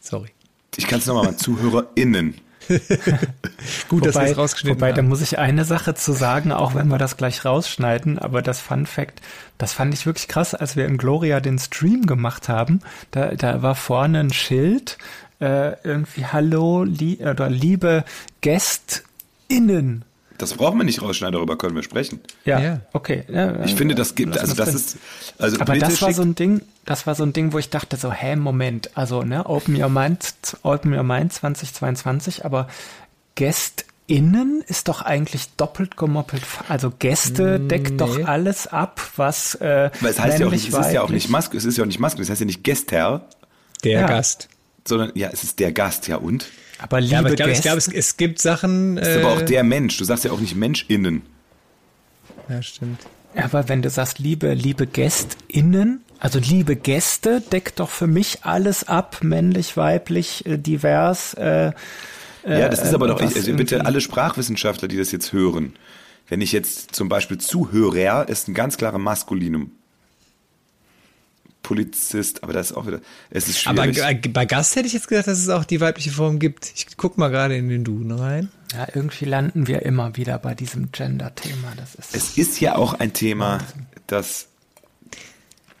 Sorry. 0.00 0.28
Ich 0.76 0.86
kann 0.86 1.00
es 1.00 1.06
nochmal 1.06 1.24
mal, 1.24 1.36
ZuhörerInnen. 1.36 2.34
Gut, 3.88 4.06
dass 4.06 4.14
wir 4.14 4.22
Wobei, 4.22 4.30
es 4.30 4.38
rausgeschnitten 4.38 4.80
wobei 4.80 4.92
da 4.92 4.98
haben. 4.98 5.08
muss 5.08 5.20
ich 5.20 5.38
eine 5.38 5.64
Sache 5.64 5.94
zu 5.94 6.12
sagen, 6.12 6.52
auch 6.52 6.74
wenn 6.74 6.88
wir 6.88 6.98
das 6.98 7.16
gleich 7.16 7.44
rausschneiden, 7.44 8.18
aber 8.18 8.42
das 8.42 8.60
Fun 8.60 8.86
Fact, 8.86 9.20
das 9.58 9.72
fand 9.72 9.94
ich 9.94 10.06
wirklich 10.06 10.28
krass, 10.28 10.54
als 10.54 10.76
wir 10.76 10.86
im 10.86 10.98
Gloria 10.98 11.40
den 11.40 11.58
Stream 11.58 12.06
gemacht 12.06 12.48
haben, 12.48 12.80
da, 13.10 13.34
da 13.34 13.62
war 13.62 13.74
vorne 13.74 14.20
ein 14.20 14.32
Schild, 14.32 14.98
äh, 15.40 15.76
irgendwie 15.84 16.26
Hallo, 16.26 16.84
li 16.84 17.18
oder 17.24 17.50
liebe 17.50 18.04
GästInnen. 18.40 20.04
Das 20.42 20.54
brauchen 20.54 20.76
wir 20.78 20.84
nicht 20.84 21.00
rausschneiden, 21.00 21.34
darüber 21.34 21.56
können 21.56 21.76
wir 21.76 21.82
sprechen. 21.84 22.18
Ja, 22.44 22.58
Ja. 22.60 22.80
okay. 22.92 23.22
Ja, 23.28 23.64
Ich 23.64 23.74
äh, 23.74 23.76
finde, 23.76 23.94
das 23.94 24.14
gibt, 24.16 24.36
also 24.36 24.54
das 24.54 24.66
drin. 24.70 24.76
ist, 24.76 24.96
also 25.38 25.60
Aber 25.60 25.76
das 25.78 26.02
war 26.02 26.12
so 26.12 26.22
ein 26.22 26.34
Ding, 26.34 26.62
das 26.84 27.06
war 27.06 27.14
so 27.14 27.22
ein 27.22 27.32
Ding, 27.32 27.52
wo 27.52 27.58
ich 27.58 27.70
dachte 27.70 27.96
so, 27.96 28.10
hä, 28.12 28.34
Moment, 28.34 28.90
also 28.96 29.22
ne, 29.22 29.46
Open 29.46 29.80
Your 29.80 29.88
Mind, 29.88 30.34
Open 30.62 30.92
Your 30.94 31.04
Mind 31.04 31.32
2022, 31.32 32.44
aber 32.44 32.66
GästInnen 33.36 34.62
ist 34.66 34.88
doch 34.88 35.02
eigentlich 35.02 35.48
doppelt 35.56 35.96
gemoppelt. 35.96 36.42
Also 36.68 36.90
Gäste 36.90 37.60
deckt 37.60 38.00
doch 38.00 38.24
alles 38.26 38.66
ab, 38.66 39.00
was 39.16 39.54
äh, 39.56 39.90
weil 40.00 40.10
es 40.10 40.18
heißt 40.20 40.40
ja 40.40 40.46
auch 40.46 40.50
nicht, 40.50 40.68
es 40.68 40.74
ist 40.86 40.92
ja 40.92 41.02
auch 41.02 41.10
nicht 41.10 41.28
Maske, 41.28 41.56
es 41.56 41.64
ist 41.64 41.76
ja 41.76 41.84
auch 41.84 41.88
nicht 41.88 42.00
Maske, 42.00 42.20
es 42.22 42.30
heißt 42.30 42.40
ja 42.40 42.46
nicht 42.46 42.64
Gäster, 42.64 43.28
Der 43.84 44.00
Ja. 44.00 44.06
Gast. 44.06 44.48
sondern 44.86 45.12
ja, 45.14 45.28
es 45.32 45.44
ist 45.44 45.58
der 45.60 45.72
Gast, 45.72 46.08
ja 46.08 46.16
und? 46.16 46.46
Aber 46.82 47.00
liebe 47.00 47.12
Ja, 47.12 47.18
aber 47.20 47.30
ich 47.30 47.36
glaube, 47.36 47.52
glaube, 47.60 47.78
es, 47.78 47.88
es 47.88 48.16
gibt 48.16 48.40
Sachen. 48.40 48.98
Es 48.98 49.08
ist 49.08 49.16
aber 49.18 49.34
auch 49.34 49.40
äh, 49.42 49.44
der 49.44 49.64
Mensch. 49.64 49.96
Du 49.96 50.04
sagst 50.04 50.24
ja 50.24 50.32
auch 50.32 50.40
nicht 50.40 50.56
MenschInnen. 50.56 51.22
Ja, 52.48 52.60
stimmt. 52.60 53.00
aber 53.36 53.68
wenn 53.68 53.82
du 53.82 53.88
sagst, 53.88 54.18
liebe, 54.18 54.52
liebe 54.52 54.86
GästInnen, 54.86 56.02
also 56.18 56.38
liebe 56.38 56.76
Gäste, 56.76 57.40
deckt 57.40 57.80
doch 57.80 57.88
für 57.88 58.06
mich 58.06 58.44
alles 58.44 58.84
ab, 58.88 59.18
männlich, 59.22 59.76
weiblich, 59.76 60.44
äh, 60.44 60.58
divers, 60.58 61.34
äh, 61.34 61.72
Ja, 62.44 62.68
das 62.68 62.82
ist 62.82 62.94
aber 62.94 63.06
doch, 63.06 63.20
was 63.20 63.30
ich, 63.30 63.36
also 63.36 63.54
bitte 63.54 63.86
alle 63.86 64.00
Sprachwissenschaftler, 64.00 64.88
die 64.88 64.96
das 64.96 65.12
jetzt 65.12 65.32
hören. 65.32 65.74
Wenn 66.28 66.40
ich 66.40 66.52
jetzt 66.52 66.94
zum 66.94 67.08
Beispiel 67.08 67.38
Zuhörer 67.38 68.28
ist 68.28 68.48
ein 68.48 68.54
ganz 68.54 68.76
klarer 68.76 68.98
Maskulinum. 68.98 69.70
Polizist, 71.72 72.42
aber 72.42 72.52
das 72.52 72.70
ist 72.70 72.76
auch 72.76 72.86
wieder, 72.86 73.00
es 73.30 73.48
ist 73.48 73.66
Aber 73.66 73.84
schwierig. 73.84 74.26
äh, 74.26 74.28
bei 74.28 74.44
Gast 74.44 74.76
hätte 74.76 74.86
ich 74.86 74.92
jetzt 74.92 75.08
gedacht, 75.08 75.26
dass 75.26 75.38
es 75.38 75.48
auch 75.48 75.64
die 75.64 75.80
weibliche 75.80 76.10
Form 76.10 76.38
gibt. 76.38 76.70
Ich 76.76 76.86
guck 76.98 77.16
mal 77.16 77.28
gerade 77.28 77.56
in 77.56 77.70
den 77.70 77.82
Duden 77.82 78.12
rein. 78.12 78.50
Ja, 78.74 78.86
irgendwie 78.94 79.24
landen 79.24 79.66
wir 79.66 79.82
immer 79.82 80.16
wieder 80.16 80.38
bei 80.38 80.54
diesem 80.54 80.92
Gender-Thema. 80.92 81.72
Das 81.76 81.94
ist 81.94 82.14
es 82.14 82.36
ist 82.36 82.60
ja 82.60 82.76
auch 82.76 82.92
ein 82.94 83.14
Thema, 83.14 83.58
das 84.06 84.48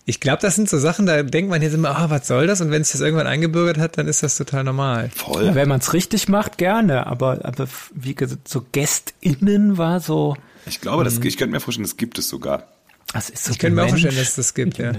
Ich 0.06 0.18
glaube, 0.20 0.40
das 0.40 0.56
sind 0.56 0.68
so 0.68 0.78
Sachen, 0.78 1.04
da 1.06 1.22
denkt 1.22 1.50
man 1.50 1.60
jetzt 1.62 1.74
immer, 1.74 1.90
ah, 1.96 2.08
was 2.10 2.26
soll 2.26 2.46
das? 2.46 2.60
Und 2.62 2.70
wenn 2.70 2.82
sich 2.84 2.92
das 2.92 3.02
irgendwann 3.02 3.26
eingebürgert 3.26 3.76
hat, 3.78 3.98
dann 3.98 4.08
ist 4.08 4.22
das 4.22 4.36
total 4.36 4.64
normal. 4.64 5.10
voll. 5.14 5.44
Ja, 5.46 5.54
wenn 5.54 5.68
man 5.68 5.80
es 5.80 5.92
richtig 5.92 6.28
macht, 6.28 6.56
gerne. 6.58 7.06
Aber, 7.06 7.44
aber 7.44 7.68
wie 7.94 8.14
gesagt, 8.14 8.48
so 8.48 8.64
GästInnen 8.72 9.76
war 9.76 10.00
so. 10.00 10.36
Ich 10.66 10.80
glaube, 10.80 11.04
das, 11.04 11.18
ich 11.18 11.36
könnte 11.36 11.52
mir 11.52 11.60
vorstellen, 11.60 11.84
das 11.84 11.96
gibt 11.98 12.18
es 12.18 12.28
sogar. 12.28 12.68
Das 13.12 13.28
ist 13.30 13.44
so 13.44 13.52
Ich 13.52 13.58
könnte 13.58 13.76
mir 13.76 13.84
auch 13.84 13.88
vorstellen, 13.90 14.16
dass 14.16 14.30
es 14.30 14.36
das 14.36 14.54
gibt, 14.54 14.78
ja. 14.78 14.92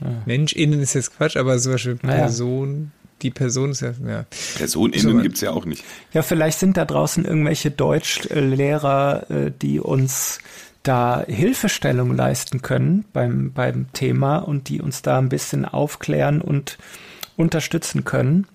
Innen. 0.00 0.22
Mensch, 0.26 0.52
innen 0.52 0.80
ist 0.80 0.94
jetzt 0.94 1.16
Quatsch, 1.16 1.36
aber 1.36 1.58
zum 1.58 1.72
Beispiel. 1.72 1.96
Person, 1.96 2.92
die 3.22 3.30
Person 3.30 3.70
ist 3.70 3.80
ja, 3.80 3.92
ja. 4.06 4.26
PersonInnen 4.56 5.16
So, 5.16 5.22
gibt's 5.22 5.40
ja 5.40 5.50
auch 5.50 5.64
nicht. 5.64 5.84
Ja, 6.12 6.22
vielleicht 6.22 6.58
sind 6.58 6.76
da 6.76 6.84
draußen 6.84 7.24
irgendwelche 7.24 7.70
Deutschlehrer, 7.70 9.30
äh, 9.30 9.52
die 9.60 9.80
uns 9.80 10.38
da 10.82 11.24
Hilfestellung 11.26 12.14
leisten 12.14 12.62
können 12.62 13.04
beim, 13.12 13.52
beim 13.52 13.92
Thema 13.92 14.38
und 14.38 14.68
die 14.68 14.80
uns 14.80 15.02
da 15.02 15.18
ein 15.18 15.28
bisschen 15.28 15.64
aufklären 15.64 16.40
und 16.40 16.78
unterstützen 17.36 18.04
können 18.04 18.46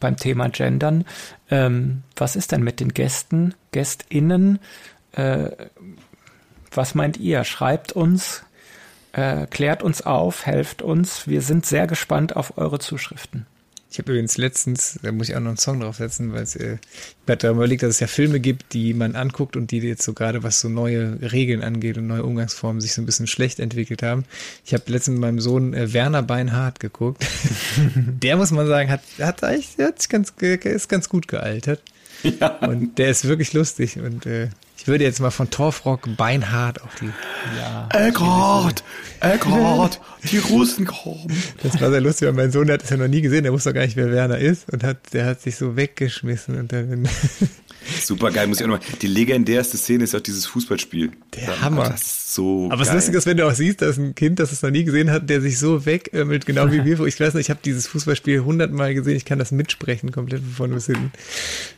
beim 0.00 0.16
Thema 0.16 0.48
Gendern. 0.48 1.04
Ähm, 1.50 2.02
was 2.16 2.36
ist 2.36 2.52
denn 2.52 2.62
mit 2.62 2.80
den 2.80 2.92
Gästen, 2.92 3.54
GästInnen? 3.72 4.58
Äh, 5.12 5.50
was 6.72 6.94
meint 6.94 7.16
ihr? 7.16 7.44
Schreibt 7.44 7.92
uns, 7.92 8.42
äh, 9.16 9.46
klärt 9.46 9.82
uns 9.82 10.02
auf, 10.02 10.44
helft 10.44 10.82
uns. 10.82 11.26
Wir 11.26 11.40
sind 11.40 11.64
sehr 11.64 11.86
gespannt 11.86 12.36
auf 12.36 12.58
eure 12.58 12.78
Zuschriften. 12.78 13.46
Ich 13.90 13.98
habe 13.98 14.12
übrigens 14.12 14.36
letztens, 14.36 14.98
da 15.02 15.10
muss 15.10 15.30
ich 15.30 15.36
auch 15.36 15.40
noch 15.40 15.48
einen 15.48 15.56
Song 15.56 15.80
draufsetzen, 15.80 16.34
weil 16.34 16.42
es, 16.42 16.54
äh, 16.54 16.74
ich 16.74 17.30
hatte 17.30 17.46
darüber 17.46 17.60
überlegt, 17.60 17.82
dass 17.82 17.90
es 17.90 18.00
ja 18.00 18.08
Filme 18.08 18.40
gibt, 18.40 18.74
die 18.74 18.92
man 18.92 19.16
anguckt 19.16 19.56
und 19.56 19.70
die 19.70 19.78
jetzt 19.78 20.02
so 20.02 20.12
gerade, 20.12 20.42
was 20.42 20.60
so 20.60 20.68
neue 20.68 21.18
Regeln 21.32 21.62
angeht 21.62 21.96
und 21.96 22.06
neue 22.06 22.24
Umgangsformen, 22.24 22.82
sich 22.82 22.92
so 22.92 23.00
ein 23.00 23.06
bisschen 23.06 23.26
schlecht 23.26 23.58
entwickelt 23.58 24.02
haben. 24.02 24.24
Ich 24.66 24.74
habe 24.74 24.84
letztens 24.88 25.14
mit 25.14 25.20
meinem 25.22 25.40
Sohn 25.40 25.72
äh, 25.72 25.94
Werner 25.94 26.22
Beinhardt 26.22 26.78
geguckt. 26.78 27.24
der 27.96 28.36
muss 28.36 28.50
man 28.50 28.66
sagen, 28.66 28.90
hat, 28.90 29.00
hat 29.18 29.42
eigentlich, 29.42 29.78
hat 29.78 30.02
sich 30.02 30.10
ganz, 30.10 30.34
ist 30.40 30.88
ganz 30.88 31.08
gut 31.08 31.26
gealtert. 31.26 31.80
Und 32.60 32.98
der 32.98 33.08
ist 33.10 33.24
wirklich 33.24 33.52
lustig 33.54 33.98
und 33.98 34.26
äh, 34.26 34.48
ich 34.86 34.88
würde 34.88 35.02
jetzt 35.02 35.18
mal 35.18 35.32
von 35.32 35.50
Torfrock 35.50 36.16
Beinhardt 36.16 36.80
auf 36.80 36.94
die 37.00 37.10
Ja. 37.58 37.88
Eckhardt, 37.92 38.84
Eckhardt, 39.18 40.00
die 40.30 40.38
Russen 40.38 40.86
kommen. 40.86 41.26
Das 41.60 41.80
war 41.80 41.90
sehr 41.90 42.00
lustig, 42.00 42.28
weil 42.28 42.34
mein 42.34 42.52
Sohn 42.52 42.68
der 42.68 42.74
hat 42.74 42.84
es 42.84 42.90
ja 42.90 42.96
noch 42.96 43.08
nie 43.08 43.20
gesehen, 43.20 43.42
der 43.42 43.52
wusste 43.52 43.70
doch 43.70 43.74
gar 43.74 43.84
nicht, 43.84 43.96
wer 43.96 44.12
Werner 44.12 44.38
ist 44.38 44.72
und 44.72 44.84
hat, 44.84 44.98
der 45.12 45.26
hat 45.26 45.42
sich 45.42 45.56
so 45.56 45.74
weggeschmissen 45.74 46.56
und 46.56 46.72
dann, 46.72 47.08
Super 48.02 48.30
geil, 48.32 48.48
muss 48.48 48.58
ich 48.58 48.64
auch 48.64 48.68
nochmal. 48.68 48.86
Die 49.00 49.06
legendärste 49.06 49.76
Szene 49.76 50.04
ist 50.04 50.14
auch 50.14 50.20
dieses 50.20 50.44
Fußballspiel. 50.46 51.12
Der 51.36 51.44
Ja, 51.44 51.60
Hammer. 51.60 51.88
Das 51.88 52.02
ist 52.02 52.34
so. 52.34 52.66
aber 52.66 52.78
das 52.78 52.88
geil. 52.88 52.96
Lustige 52.96 53.18
ist, 53.18 53.26
wenn 53.26 53.36
du 53.36 53.46
auch 53.46 53.54
siehst, 53.54 53.80
dass 53.80 53.96
ein 53.96 54.14
Kind, 54.16 54.40
das 54.40 54.50
es 54.50 54.62
noch 54.62 54.70
nie 54.70 54.82
gesehen 54.84 55.10
hat, 55.12 55.30
der 55.30 55.40
sich 55.40 55.58
so 55.60 55.86
wegömmelt, 55.86 56.46
genau 56.46 56.70
wie 56.72 56.84
wir. 56.84 56.98
Ich 57.06 57.20
weiß 57.20 57.34
nicht, 57.34 57.46
ich 57.46 57.50
habe 57.50 57.60
dieses 57.64 57.86
Fußballspiel 57.86 58.40
hundertmal 58.44 58.92
gesehen, 58.94 59.16
ich 59.16 59.24
kann 59.24 59.38
das 59.38 59.52
mitsprechen, 59.52 60.10
komplett 60.10 60.42
von 60.42 60.50
vorne 60.52 60.74
bis 60.74 60.86
hinten. 60.86 61.12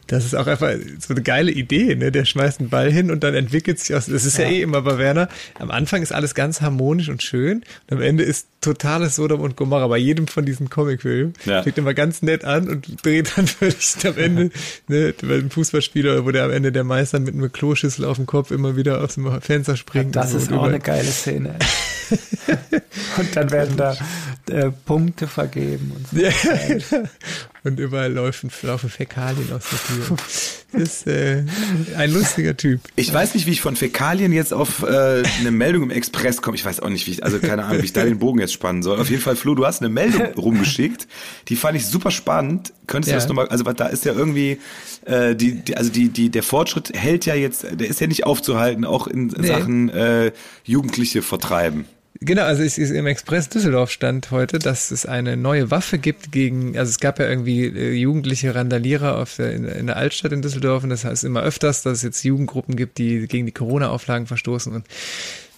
Das 0.06 0.24
ist 0.24 0.34
auch 0.34 0.46
einfach 0.46 0.72
so 0.98 1.12
eine 1.12 1.22
geile 1.22 1.50
Idee, 1.50 1.94
ne? 1.94 2.10
Der 2.10 2.24
schmeißt 2.24 2.60
einen 2.60 2.70
Ball 2.70 2.90
hin 2.90 2.97
und 3.06 3.22
dann 3.24 3.34
entwickelt 3.34 3.78
sich 3.78 3.94
aus, 3.94 4.06
das 4.06 4.24
ist 4.24 4.38
ja, 4.38 4.46
eh 4.46 4.62
immer 4.62 4.82
bei 4.82 4.98
Werner. 4.98 5.28
Am 5.58 5.70
Anfang 5.70 6.02
ist 6.02 6.12
alles 6.12 6.34
ganz 6.34 6.60
harmonisch 6.60 7.08
und 7.08 7.22
schön 7.22 7.64
und 7.88 7.96
am 7.96 8.02
Ende 8.02 8.24
ist 8.24 8.48
totales 8.60 9.16
Sodom 9.16 9.40
und 9.40 9.56
Gomorra 9.56 9.86
bei 9.86 9.98
jedem 9.98 10.26
von 10.26 10.44
diesen 10.44 10.68
Comicfilmen. 10.68 11.34
Ja. 11.44 11.62
Fängt 11.62 11.78
immer 11.78 11.94
ganz 11.94 12.22
nett 12.22 12.44
an 12.44 12.68
und 12.68 13.04
dreht 13.04 13.32
dann 13.36 13.46
völlig 13.46 13.76
am 14.04 14.18
Ende, 14.18 14.50
ne, 14.88 15.14
bei 15.22 15.36
dem 15.38 15.50
Fußballspieler, 15.50 16.24
wo 16.24 16.30
der 16.32 16.44
am 16.44 16.50
Ende 16.50 16.72
der 16.72 16.84
Meister 16.84 17.20
mit 17.20 17.34
einer 17.34 17.48
Kloschüssel 17.48 18.04
auf 18.04 18.16
dem 18.16 18.26
Kopf 18.26 18.50
immer 18.50 18.76
wieder 18.76 19.00
aus 19.02 19.14
dem 19.14 19.40
Fenster 19.40 19.76
springt. 19.76 20.16
Das 20.16 20.32
und 20.32 20.42
ist 20.42 20.48
auch 20.52 20.56
über- 20.56 20.66
eine 20.66 20.80
geile 20.80 21.04
Szene. 21.04 21.56
und 23.18 23.36
dann 23.36 23.50
werden 23.50 23.76
da 23.76 23.96
äh, 24.50 24.70
Punkte 24.70 25.26
vergeben. 25.26 25.92
Und 25.94 26.08
so. 26.08 26.96
Und 27.64 27.80
überall 27.80 28.12
laufen, 28.12 28.50
laufen 28.62 28.88
Fäkalien 28.88 29.52
aus 29.52 29.64
der 29.70 29.78
Tür. 30.06 30.16
Das 30.16 30.62
ist 30.72 31.06
äh, 31.08 31.44
ein 31.96 32.12
lustiger 32.12 32.56
Typ. 32.56 32.80
Ich 32.94 33.12
weiß 33.12 33.34
nicht, 33.34 33.46
wie 33.46 33.50
ich 33.50 33.60
von 33.60 33.74
Fäkalien 33.76 34.32
jetzt 34.32 34.54
auf 34.54 34.84
äh, 34.84 35.22
eine 35.40 35.50
Meldung 35.50 35.82
im 35.82 35.90
Express 35.90 36.40
komme. 36.40 36.56
Ich 36.56 36.64
weiß 36.64 36.80
auch 36.80 36.88
nicht, 36.88 37.06
wie 37.08 37.10
ich, 37.10 37.24
also 37.24 37.40
keine 37.40 37.64
Ahnung, 37.64 37.82
wie 37.82 37.84
ich 37.86 37.92
da 37.92 38.04
den 38.04 38.20
Bogen 38.20 38.38
jetzt 38.38 38.52
spannen 38.52 38.82
soll. 38.82 39.00
Auf 39.00 39.10
jeden 39.10 39.20
Fall, 39.22 39.34
Flo, 39.36 39.54
du 39.54 39.66
hast 39.66 39.80
eine 39.82 39.88
Meldung 39.90 40.22
rumgeschickt. 40.36 41.08
Die 41.48 41.56
fand 41.56 41.76
ich 41.76 41.84
super 41.86 42.10
spannend. 42.12 42.72
Könntest 42.86 43.10
du 43.10 43.14
Ja. 43.14 43.18
das 43.18 43.28
nochmal, 43.28 43.48
also 43.48 43.64
da 43.64 43.86
ist 43.86 44.04
ja 44.04 44.12
irgendwie, 44.14 44.58
äh, 45.04 45.34
die, 45.34 45.56
die, 45.56 45.76
also 45.76 45.90
die, 45.90 46.08
die, 46.10 46.30
der 46.30 46.44
Fortschritt 46.44 46.92
hält 46.96 47.26
ja 47.26 47.34
jetzt, 47.34 47.64
der 47.70 47.88
ist 47.88 48.00
ja 48.00 48.06
nicht 48.06 48.24
aufzuhalten, 48.24 48.84
auch 48.84 49.08
in 49.08 49.26
Nee. 49.26 49.46
Sachen 49.48 49.88
äh, 49.90 50.32
Jugendliche 50.64 51.22
vertreiben. 51.22 51.84
Genau, 52.20 52.42
also 52.42 52.64
es 52.64 52.78
ist 52.78 52.90
im 52.90 53.06
Express 53.06 53.48
Düsseldorf 53.48 53.92
stand 53.92 54.32
heute, 54.32 54.58
dass 54.58 54.90
es 54.90 55.06
eine 55.06 55.36
neue 55.36 55.70
Waffe 55.70 55.98
gibt 55.98 56.32
gegen, 56.32 56.76
also 56.76 56.90
es 56.90 56.98
gab 56.98 57.20
ja 57.20 57.28
irgendwie 57.28 57.66
äh, 57.66 57.92
jugendliche 57.92 58.56
Randalierer 58.56 59.18
auf 59.18 59.36
der, 59.36 59.52
in, 59.52 59.86
der 59.86 59.96
Altstadt 59.96 60.32
in 60.32 60.42
Düsseldorf 60.42 60.82
und 60.82 60.90
das 60.90 61.04
heißt 61.04 61.22
immer 61.22 61.42
öfters, 61.42 61.82
dass 61.82 61.98
es 61.98 62.02
jetzt 62.02 62.24
Jugendgruppen 62.24 62.74
gibt, 62.74 62.98
die 62.98 63.28
gegen 63.28 63.46
die 63.46 63.52
Corona-Auflagen 63.52 64.26
verstoßen 64.26 64.72
und 64.72 64.84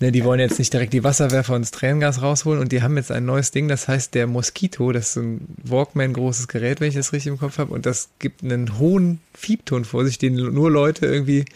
ne, 0.00 0.12
die 0.12 0.22
wollen 0.22 0.38
jetzt 0.38 0.58
nicht 0.58 0.70
direkt 0.70 0.92
die 0.92 1.02
Wasserwerfer 1.02 1.54
und 1.54 1.62
das 1.62 1.70
Tränengas 1.70 2.20
rausholen 2.20 2.60
und 2.60 2.72
die 2.72 2.82
haben 2.82 2.98
jetzt 2.98 3.10
ein 3.10 3.24
neues 3.24 3.52
Ding, 3.52 3.66
das 3.66 3.88
heißt 3.88 4.14
der 4.14 4.26
Mosquito, 4.26 4.92
das 4.92 5.08
ist 5.08 5.14
so 5.14 5.22
ein 5.22 5.46
Walkman 5.64 6.12
großes 6.12 6.46
Gerät, 6.46 6.82
wenn 6.82 6.88
ich 6.88 6.94
das 6.94 7.14
richtig 7.14 7.32
im 7.32 7.38
Kopf 7.38 7.56
habe 7.56 7.72
und 7.72 7.86
das 7.86 8.10
gibt 8.18 8.44
einen 8.44 8.78
hohen 8.78 9.20
Fiebton 9.32 9.86
vor 9.86 10.04
sich, 10.04 10.18
den 10.18 10.34
nur 10.34 10.70
Leute 10.70 11.06
irgendwie 11.06 11.46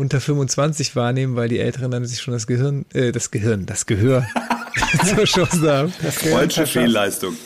unter 0.00 0.18
25 0.18 0.96
wahrnehmen, 0.96 1.36
weil 1.36 1.50
die 1.50 1.58
Älteren 1.58 1.90
dann 1.90 2.06
sich 2.06 2.20
schon 2.20 2.32
das 2.32 2.46
Gehirn, 2.46 2.86
äh, 2.94 3.12
das 3.12 3.30
Gehirn, 3.30 3.66
das 3.66 3.84
Gehör 3.84 4.26
zur 5.06 5.24
Chance 5.24 5.70
haben. 5.70 5.92
Freudsche 5.92 6.66
Fehlleistung. 6.66 7.36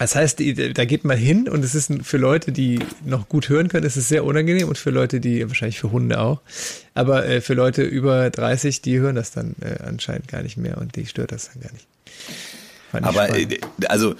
Das 0.00 0.16
heißt, 0.16 0.40
da 0.40 0.84
geht 0.86 1.04
man 1.04 1.16
hin 1.16 1.48
und 1.48 1.64
es 1.64 1.76
ist 1.76 1.92
für 2.02 2.16
Leute, 2.16 2.50
die 2.50 2.80
noch 3.04 3.28
gut 3.28 3.48
hören 3.48 3.68
können, 3.68 3.86
ist 3.86 3.96
es 3.96 4.08
sehr 4.08 4.24
unangenehm 4.24 4.66
und 4.66 4.76
für 4.76 4.90
Leute, 4.90 5.20
die, 5.20 5.46
wahrscheinlich 5.46 5.78
für 5.78 5.92
Hunde 5.92 6.18
auch, 6.18 6.40
aber 6.94 7.26
äh, 7.26 7.40
für 7.40 7.54
Leute 7.54 7.82
über 7.82 8.28
30, 8.28 8.82
die 8.82 8.98
hören 8.98 9.14
das 9.14 9.30
dann 9.30 9.54
äh, 9.60 9.80
anscheinend 9.84 10.26
gar 10.26 10.42
nicht 10.42 10.56
mehr 10.56 10.78
und 10.78 10.96
die 10.96 11.06
stört 11.06 11.30
das 11.30 11.50
dann 11.52 11.62
gar 11.62 11.72
nicht. 11.72 11.86
Aber 13.06 13.38
äh, 13.38 13.60
also, 13.86 14.16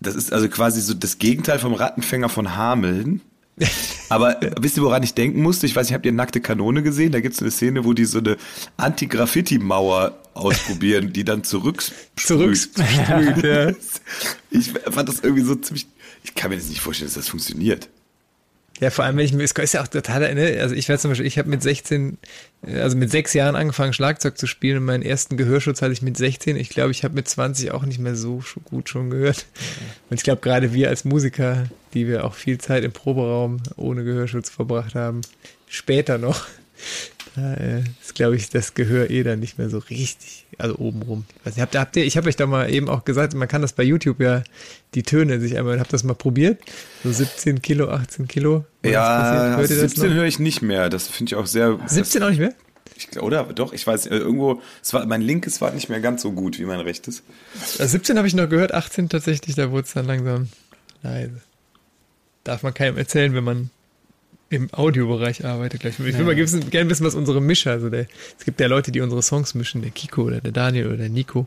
das 0.00 0.14
ist 0.14 0.32
also 0.32 0.48
quasi 0.48 0.80
so 0.80 0.94
das 0.94 1.18
Gegenteil 1.18 1.58
vom 1.58 1.74
Rattenfänger 1.74 2.30
von 2.30 2.56
Hameln. 2.56 3.20
Aber 4.08 4.42
äh, 4.42 4.52
wisst 4.60 4.76
ihr, 4.76 4.82
woran 4.82 5.02
ich 5.02 5.14
denken 5.14 5.42
musste? 5.42 5.66
Ich 5.66 5.76
weiß 5.76 5.88
nicht, 5.88 5.94
habt 5.94 6.06
ihr 6.06 6.12
nackte 6.12 6.40
Kanone 6.40 6.82
gesehen? 6.82 7.12
Da 7.12 7.20
gibt 7.20 7.34
es 7.34 7.40
eine 7.42 7.50
Szene, 7.50 7.84
wo 7.84 7.92
die 7.92 8.04
so 8.04 8.18
eine 8.18 8.36
Anti-Graffiti-Mauer 8.76 10.18
ausprobieren, 10.34 11.12
die 11.12 11.24
dann 11.24 11.44
zurücksprüht. 11.44 11.98
Zurücksprüht, 12.16 13.44
ja. 13.44 13.72
Ich 14.50 14.72
fand 14.72 15.08
das 15.08 15.20
irgendwie 15.20 15.42
so 15.42 15.54
ziemlich. 15.56 15.86
Ich 16.24 16.34
kann 16.34 16.50
mir 16.50 16.56
das 16.56 16.68
nicht 16.68 16.80
vorstellen, 16.80 17.08
dass 17.08 17.16
das 17.16 17.28
funktioniert. 17.28 17.88
Ja, 18.80 18.90
vor 18.90 19.04
allem, 19.04 19.16
wenn 19.16 19.24
ich 19.24 19.32
mir, 19.32 19.42
es 19.42 19.52
ist 19.52 19.74
ja 19.74 19.82
auch 19.82 19.88
total, 19.88 20.34
ne, 20.34 20.60
also 20.60 20.74
ich 20.74 20.88
weiß 20.88 21.02
zum 21.02 21.10
Beispiel, 21.10 21.26
ich 21.26 21.38
habe 21.38 21.48
mit 21.48 21.62
16, 21.62 22.16
äh, 22.66 22.80
also 22.80 22.96
mit 22.96 23.10
sechs 23.10 23.34
Jahren 23.34 23.56
angefangen, 23.56 23.92
Schlagzeug 23.92 24.38
zu 24.38 24.46
spielen 24.46 24.78
und 24.78 24.84
meinen 24.84 25.02
ersten 25.02 25.36
Gehörschutz 25.36 25.82
hatte 25.82 25.92
ich 25.92 26.02
mit 26.02 26.16
16. 26.16 26.56
Ich 26.56 26.68
glaube, 26.68 26.92
ich 26.92 27.02
habe 27.02 27.14
mit 27.14 27.28
20 27.28 27.72
auch 27.72 27.84
nicht 27.84 27.98
mehr 27.98 28.14
so 28.14 28.42
gut 28.64 28.88
schon 28.88 29.10
gehört. 29.10 29.46
Und 30.10 30.16
ich 30.16 30.22
glaube, 30.22 30.40
gerade 30.40 30.72
wir 30.72 30.88
als 30.88 31.04
Musiker, 31.04 31.68
die 31.94 32.06
wir 32.06 32.24
auch 32.24 32.34
viel 32.34 32.58
Zeit 32.58 32.84
im 32.84 32.92
Proberaum 32.92 33.60
ohne 33.76 34.04
Gehörschutz 34.04 34.48
verbracht 34.48 34.94
haben, 34.94 35.22
später 35.66 36.18
noch, 36.18 36.46
da 37.38 37.54
äh, 37.54 37.82
ist, 38.02 38.14
glaube 38.14 38.36
ich, 38.36 38.50
das 38.50 38.74
Gehör 38.74 39.10
eh 39.10 39.22
dann 39.22 39.38
nicht 39.38 39.58
mehr 39.58 39.70
so 39.70 39.78
richtig, 39.78 40.46
also 40.58 40.76
obenrum. 40.76 41.24
Nicht, 41.44 41.60
habt, 41.60 41.76
habt 41.76 41.96
ihr, 41.96 42.04
ich 42.04 42.16
habe 42.16 42.28
euch 42.28 42.36
da 42.36 42.46
mal 42.46 42.70
eben 42.72 42.88
auch 42.88 43.04
gesagt, 43.04 43.34
man 43.34 43.46
kann 43.46 43.62
das 43.62 43.72
bei 43.72 43.84
YouTube 43.84 44.20
ja, 44.20 44.42
die 44.94 45.02
Töne 45.02 45.40
sich 45.40 45.56
einmal, 45.56 45.78
habt 45.78 45.92
das 45.92 46.02
mal 46.02 46.14
probiert? 46.14 46.60
So 47.04 47.12
17 47.12 47.62
Kilo, 47.62 47.90
18 47.90 48.26
Kilo? 48.26 48.64
Ja, 48.84 49.56
Hört 49.56 49.68
17 49.68 50.12
höre 50.12 50.24
ich 50.24 50.38
nicht 50.38 50.62
mehr. 50.62 50.88
Das 50.88 51.06
finde 51.06 51.30
ich 51.30 51.34
auch 51.36 51.46
sehr. 51.46 51.78
17 51.86 52.22
auch 52.22 52.30
nicht 52.30 52.40
mehr? 52.40 52.54
Ich, 52.96 53.20
oder? 53.20 53.44
Doch, 53.44 53.72
ich 53.72 53.86
weiß, 53.86 54.06
äh, 54.06 54.16
irgendwo, 54.16 54.60
es 54.82 54.92
war, 54.92 55.06
mein 55.06 55.22
linkes 55.22 55.60
war 55.60 55.70
nicht 55.70 55.88
mehr 55.88 56.00
ganz 56.00 56.22
so 56.22 56.32
gut 56.32 56.58
wie 56.58 56.64
mein 56.64 56.80
rechtes. 56.80 57.22
Also 57.78 57.92
17 57.92 58.16
habe 58.18 58.26
ich 58.26 58.34
noch 58.34 58.48
gehört, 58.48 58.74
18 58.74 59.08
tatsächlich, 59.08 59.54
da 59.54 59.70
wurde 59.70 59.86
es 59.86 59.92
dann 59.92 60.06
langsam 60.06 60.48
leise. 61.02 61.40
Darf 62.42 62.64
man 62.64 62.74
keinem 62.74 62.96
erzählen, 62.96 63.34
wenn 63.34 63.44
man 63.44 63.70
im 64.50 64.72
Audiobereich 64.72 65.44
arbeitet 65.44 65.80
gleich. 65.80 65.98
Ich 65.98 66.18
will 66.18 66.24
mal 66.24 66.34
gerne 66.34 66.90
wissen, 66.90 67.06
was 67.06 67.14
unsere 67.14 67.40
Mischer, 67.40 67.72
also 67.72 67.90
der, 67.90 68.06
es 68.38 68.44
gibt 68.44 68.60
ja 68.60 68.66
Leute, 68.66 68.92
die 68.92 69.00
unsere 69.00 69.22
Songs 69.22 69.54
mischen, 69.54 69.82
der 69.82 69.90
Kiko 69.90 70.22
oder 70.22 70.40
der 70.40 70.52
Daniel 70.52 70.86
oder 70.86 70.96
der 70.96 71.08
Nico 71.08 71.46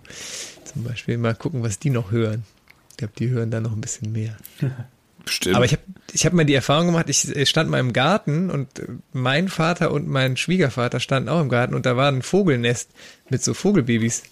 zum 0.72 0.84
Beispiel. 0.84 1.18
Mal 1.18 1.36
gucken, 1.36 1.64
was 1.64 1.80
die 1.80 1.90
noch 1.90 2.12
hören. 2.12 2.44
Ich 2.92 2.98
glaube, 2.98 3.14
die 3.18 3.30
hören 3.30 3.50
da 3.50 3.60
noch 3.60 3.72
ein 3.72 3.82
bisschen 3.82 4.12
mehr. 4.12 4.38
Bestimmt. 5.26 5.56
Aber 5.56 5.66
ich 5.66 5.74
habe 5.74 5.84
ich 6.14 6.26
hab 6.26 6.34
mal 6.34 6.46
die 6.46 6.56
Erfahrung 6.56 6.88
gemacht, 6.88 7.08
ich 7.08 7.50
stand 7.50 7.70
mal 7.70 7.80
im 7.80 7.94
Garten 7.94 8.50
und 8.50 8.68
mein 9.14 9.50
Vater 9.50 9.92
und 9.92 10.08
mein 10.08 10.36
Schwiegervater 10.36 11.00
standen 11.00 11.30
auch 11.30 11.42
im 11.42 11.50
Garten 11.50 11.76
und 11.76 11.86
da 11.86 11.96
war 11.96 12.12
ein 12.12 12.22
Vogelnest 12.22 12.90
mit 13.30 13.44
so 13.44 13.54
Vogelbabys. 13.54 14.24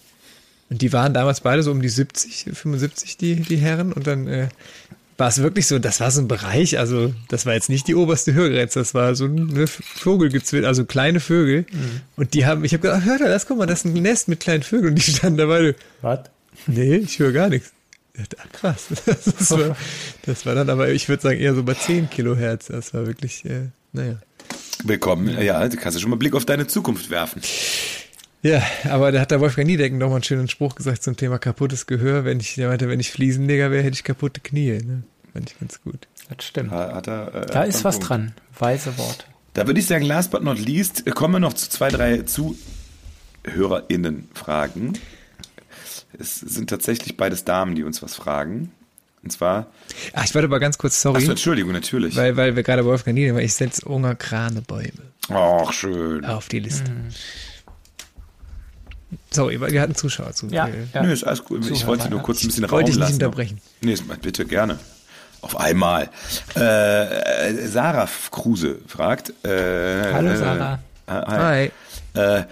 Und 0.68 0.82
die 0.82 0.92
waren 0.92 1.12
damals 1.12 1.40
beide 1.40 1.64
so 1.64 1.72
um 1.72 1.82
die 1.82 1.88
70, 1.88 2.56
75, 2.56 3.16
die, 3.16 3.36
die 3.36 3.56
Herren. 3.56 3.92
Und 3.92 4.06
dann 4.06 4.28
äh, 4.28 4.48
war 5.20 5.28
es 5.28 5.42
wirklich 5.42 5.66
so, 5.66 5.78
das 5.78 6.00
war 6.00 6.10
so 6.10 6.22
ein 6.22 6.28
Bereich, 6.28 6.78
also 6.78 7.12
das 7.28 7.44
war 7.46 7.52
jetzt 7.52 7.68
nicht 7.68 7.86
die 7.86 7.94
oberste 7.94 8.32
Hörgrenze, 8.32 8.78
das 8.78 8.94
war 8.94 9.14
so 9.14 9.26
eine 9.26 9.66
Vogelgezwitscher, 9.66 10.66
also 10.66 10.86
kleine 10.86 11.20
Vögel. 11.20 11.66
Mhm. 11.70 12.00
Und 12.16 12.34
die 12.34 12.46
haben, 12.46 12.64
ich 12.64 12.72
habe 12.72 12.82
gedacht, 12.82 13.04
hör 13.04 13.18
da, 13.18 13.28
das, 13.28 13.46
guck 13.46 13.58
mal, 13.58 13.66
das 13.66 13.84
ist 13.84 13.84
ein 13.84 14.02
Nest 14.02 14.28
mit 14.28 14.40
kleinen 14.40 14.62
Vögeln. 14.62 14.94
Und 14.94 15.06
die 15.06 15.12
standen 15.12 15.36
dabei. 15.36 15.74
Was? 16.00 16.20
Nee, 16.66 16.96
ich 16.96 17.18
höre 17.18 17.32
gar 17.32 17.50
nichts. 17.50 17.72
Ach, 18.38 18.52
krass. 18.52 18.86
Das 19.04 19.50
war, 19.50 19.76
das 20.24 20.46
war, 20.46 20.54
dann 20.54 20.70
aber, 20.70 20.88
ich 20.88 21.08
würde 21.08 21.22
sagen, 21.22 21.38
eher 21.38 21.54
so 21.54 21.62
bei 21.62 21.74
10 21.74 22.10
Kilohertz. 22.10 22.66
Das 22.66 22.94
war 22.94 23.06
wirklich, 23.06 23.44
äh, 23.44 23.68
naja. 23.92 24.16
Willkommen. 24.84 25.28
Ja, 25.40 25.68
du 25.68 25.76
kannst 25.76 25.98
ja 25.98 26.00
schon 26.00 26.10
mal 26.10 26.16
Blick 26.16 26.34
auf 26.34 26.46
deine 26.46 26.66
Zukunft 26.66 27.10
werfen. 27.10 27.42
Ja, 28.42 28.62
aber 28.88 29.12
da 29.12 29.20
hat 29.20 29.30
der 29.30 29.40
Wolfgang 29.40 29.68
Niedecken 29.68 29.98
noch 29.98 30.08
mal 30.08 30.16
einen 30.16 30.24
schönen 30.24 30.48
Spruch 30.48 30.74
gesagt 30.74 31.02
zum 31.02 31.16
Thema 31.16 31.38
kaputtes 31.38 31.86
Gehör. 31.86 32.24
Wenn 32.24 32.40
ich, 32.40 32.54
der 32.54 32.68
meinte, 32.68 32.88
wenn 32.88 33.00
ich 33.00 33.10
Fliesenleger 33.10 33.70
wäre, 33.70 33.82
hätte 33.82 33.94
ich 33.94 34.04
kaputte 34.04 34.40
Knie. 34.40 34.78
Ne? 34.82 35.02
Fand 35.32 35.50
ich 35.50 35.60
ganz 35.60 35.82
gut. 35.82 36.08
Das 36.34 36.46
stimmt. 36.46 36.70
Hat 36.70 37.06
er, 37.06 37.34
äh, 37.34 37.44
da 37.46 37.64
ist 37.64 37.84
was 37.84 37.96
Punkt. 37.96 38.08
dran. 38.08 38.32
Weise 38.58 38.96
Worte. 38.96 39.24
Da 39.52 39.66
würde 39.66 39.80
ich 39.80 39.86
sagen, 39.86 40.04
last 40.04 40.30
but 40.30 40.42
not 40.42 40.58
least, 40.58 41.04
kommen 41.14 41.34
wir 41.34 41.40
noch 41.40 41.52
zu 41.54 41.68
zwei, 41.68 41.90
drei 41.90 42.22
ZuhörerInnen-Fragen. 42.22 44.98
Es 46.18 46.36
sind 46.36 46.70
tatsächlich 46.70 47.16
beides 47.16 47.44
Damen, 47.44 47.74
die 47.74 47.82
uns 47.82 48.00
was 48.02 48.14
fragen. 48.14 48.70
Und 49.22 49.32
zwar. 49.32 49.66
Ach, 50.14 50.24
ich 50.24 50.34
warte 50.34 50.46
aber 50.46 50.60
ganz 50.60 50.78
kurz, 50.78 51.02
sorry. 51.02 51.18
Achso, 51.18 51.32
Entschuldigung, 51.32 51.72
natürlich. 51.72 52.16
Weil, 52.16 52.36
weil 52.36 52.56
wir 52.56 52.62
gerade 52.62 52.86
Wolfgang 52.86 53.16
Niedecken, 53.16 53.36
weil 53.36 53.44
ich 53.44 53.54
setze 53.54 53.84
Unger 53.86 54.14
Kranebäume. 54.14 54.92
Ach, 55.28 55.72
schön. 55.72 56.24
Auf 56.24 56.48
die 56.48 56.60
Liste. 56.60 56.90
Mhm. 56.90 57.08
Sorry, 59.30 59.60
weil 59.60 59.72
wir 59.72 59.80
hatten 59.80 59.94
Zuschauer 59.94 60.32
zu. 60.32 60.46
Ja, 60.48 60.68
ja. 60.94 61.02
Nö, 61.02 61.12
ist 61.12 61.24
alles 61.24 61.44
gut. 61.44 61.68
Ich 61.70 61.86
wollte 61.86 62.08
nur 62.08 62.20
kurz 62.22 62.42
ein 62.42 62.48
bisschen 62.48 62.64
Raum 62.64 62.72
wollte 62.72 62.90
ich 62.90 62.98
nicht 62.98 63.12
unterbrechen. 63.12 63.60
Nee, 63.80 63.96
bitte, 64.22 64.44
gerne. 64.44 64.78
Auf 65.40 65.58
einmal. 65.58 66.10
Äh, 66.54 67.66
Sarah 67.66 68.08
Kruse 68.30 68.78
fragt. 68.86 69.32
Äh, 69.44 70.12
Hallo 70.12 70.36
Sarah. 70.36 70.78
Äh, 71.06 71.12
hi. 71.12 71.70
hi. 72.14 72.20
Äh, 72.20 72.44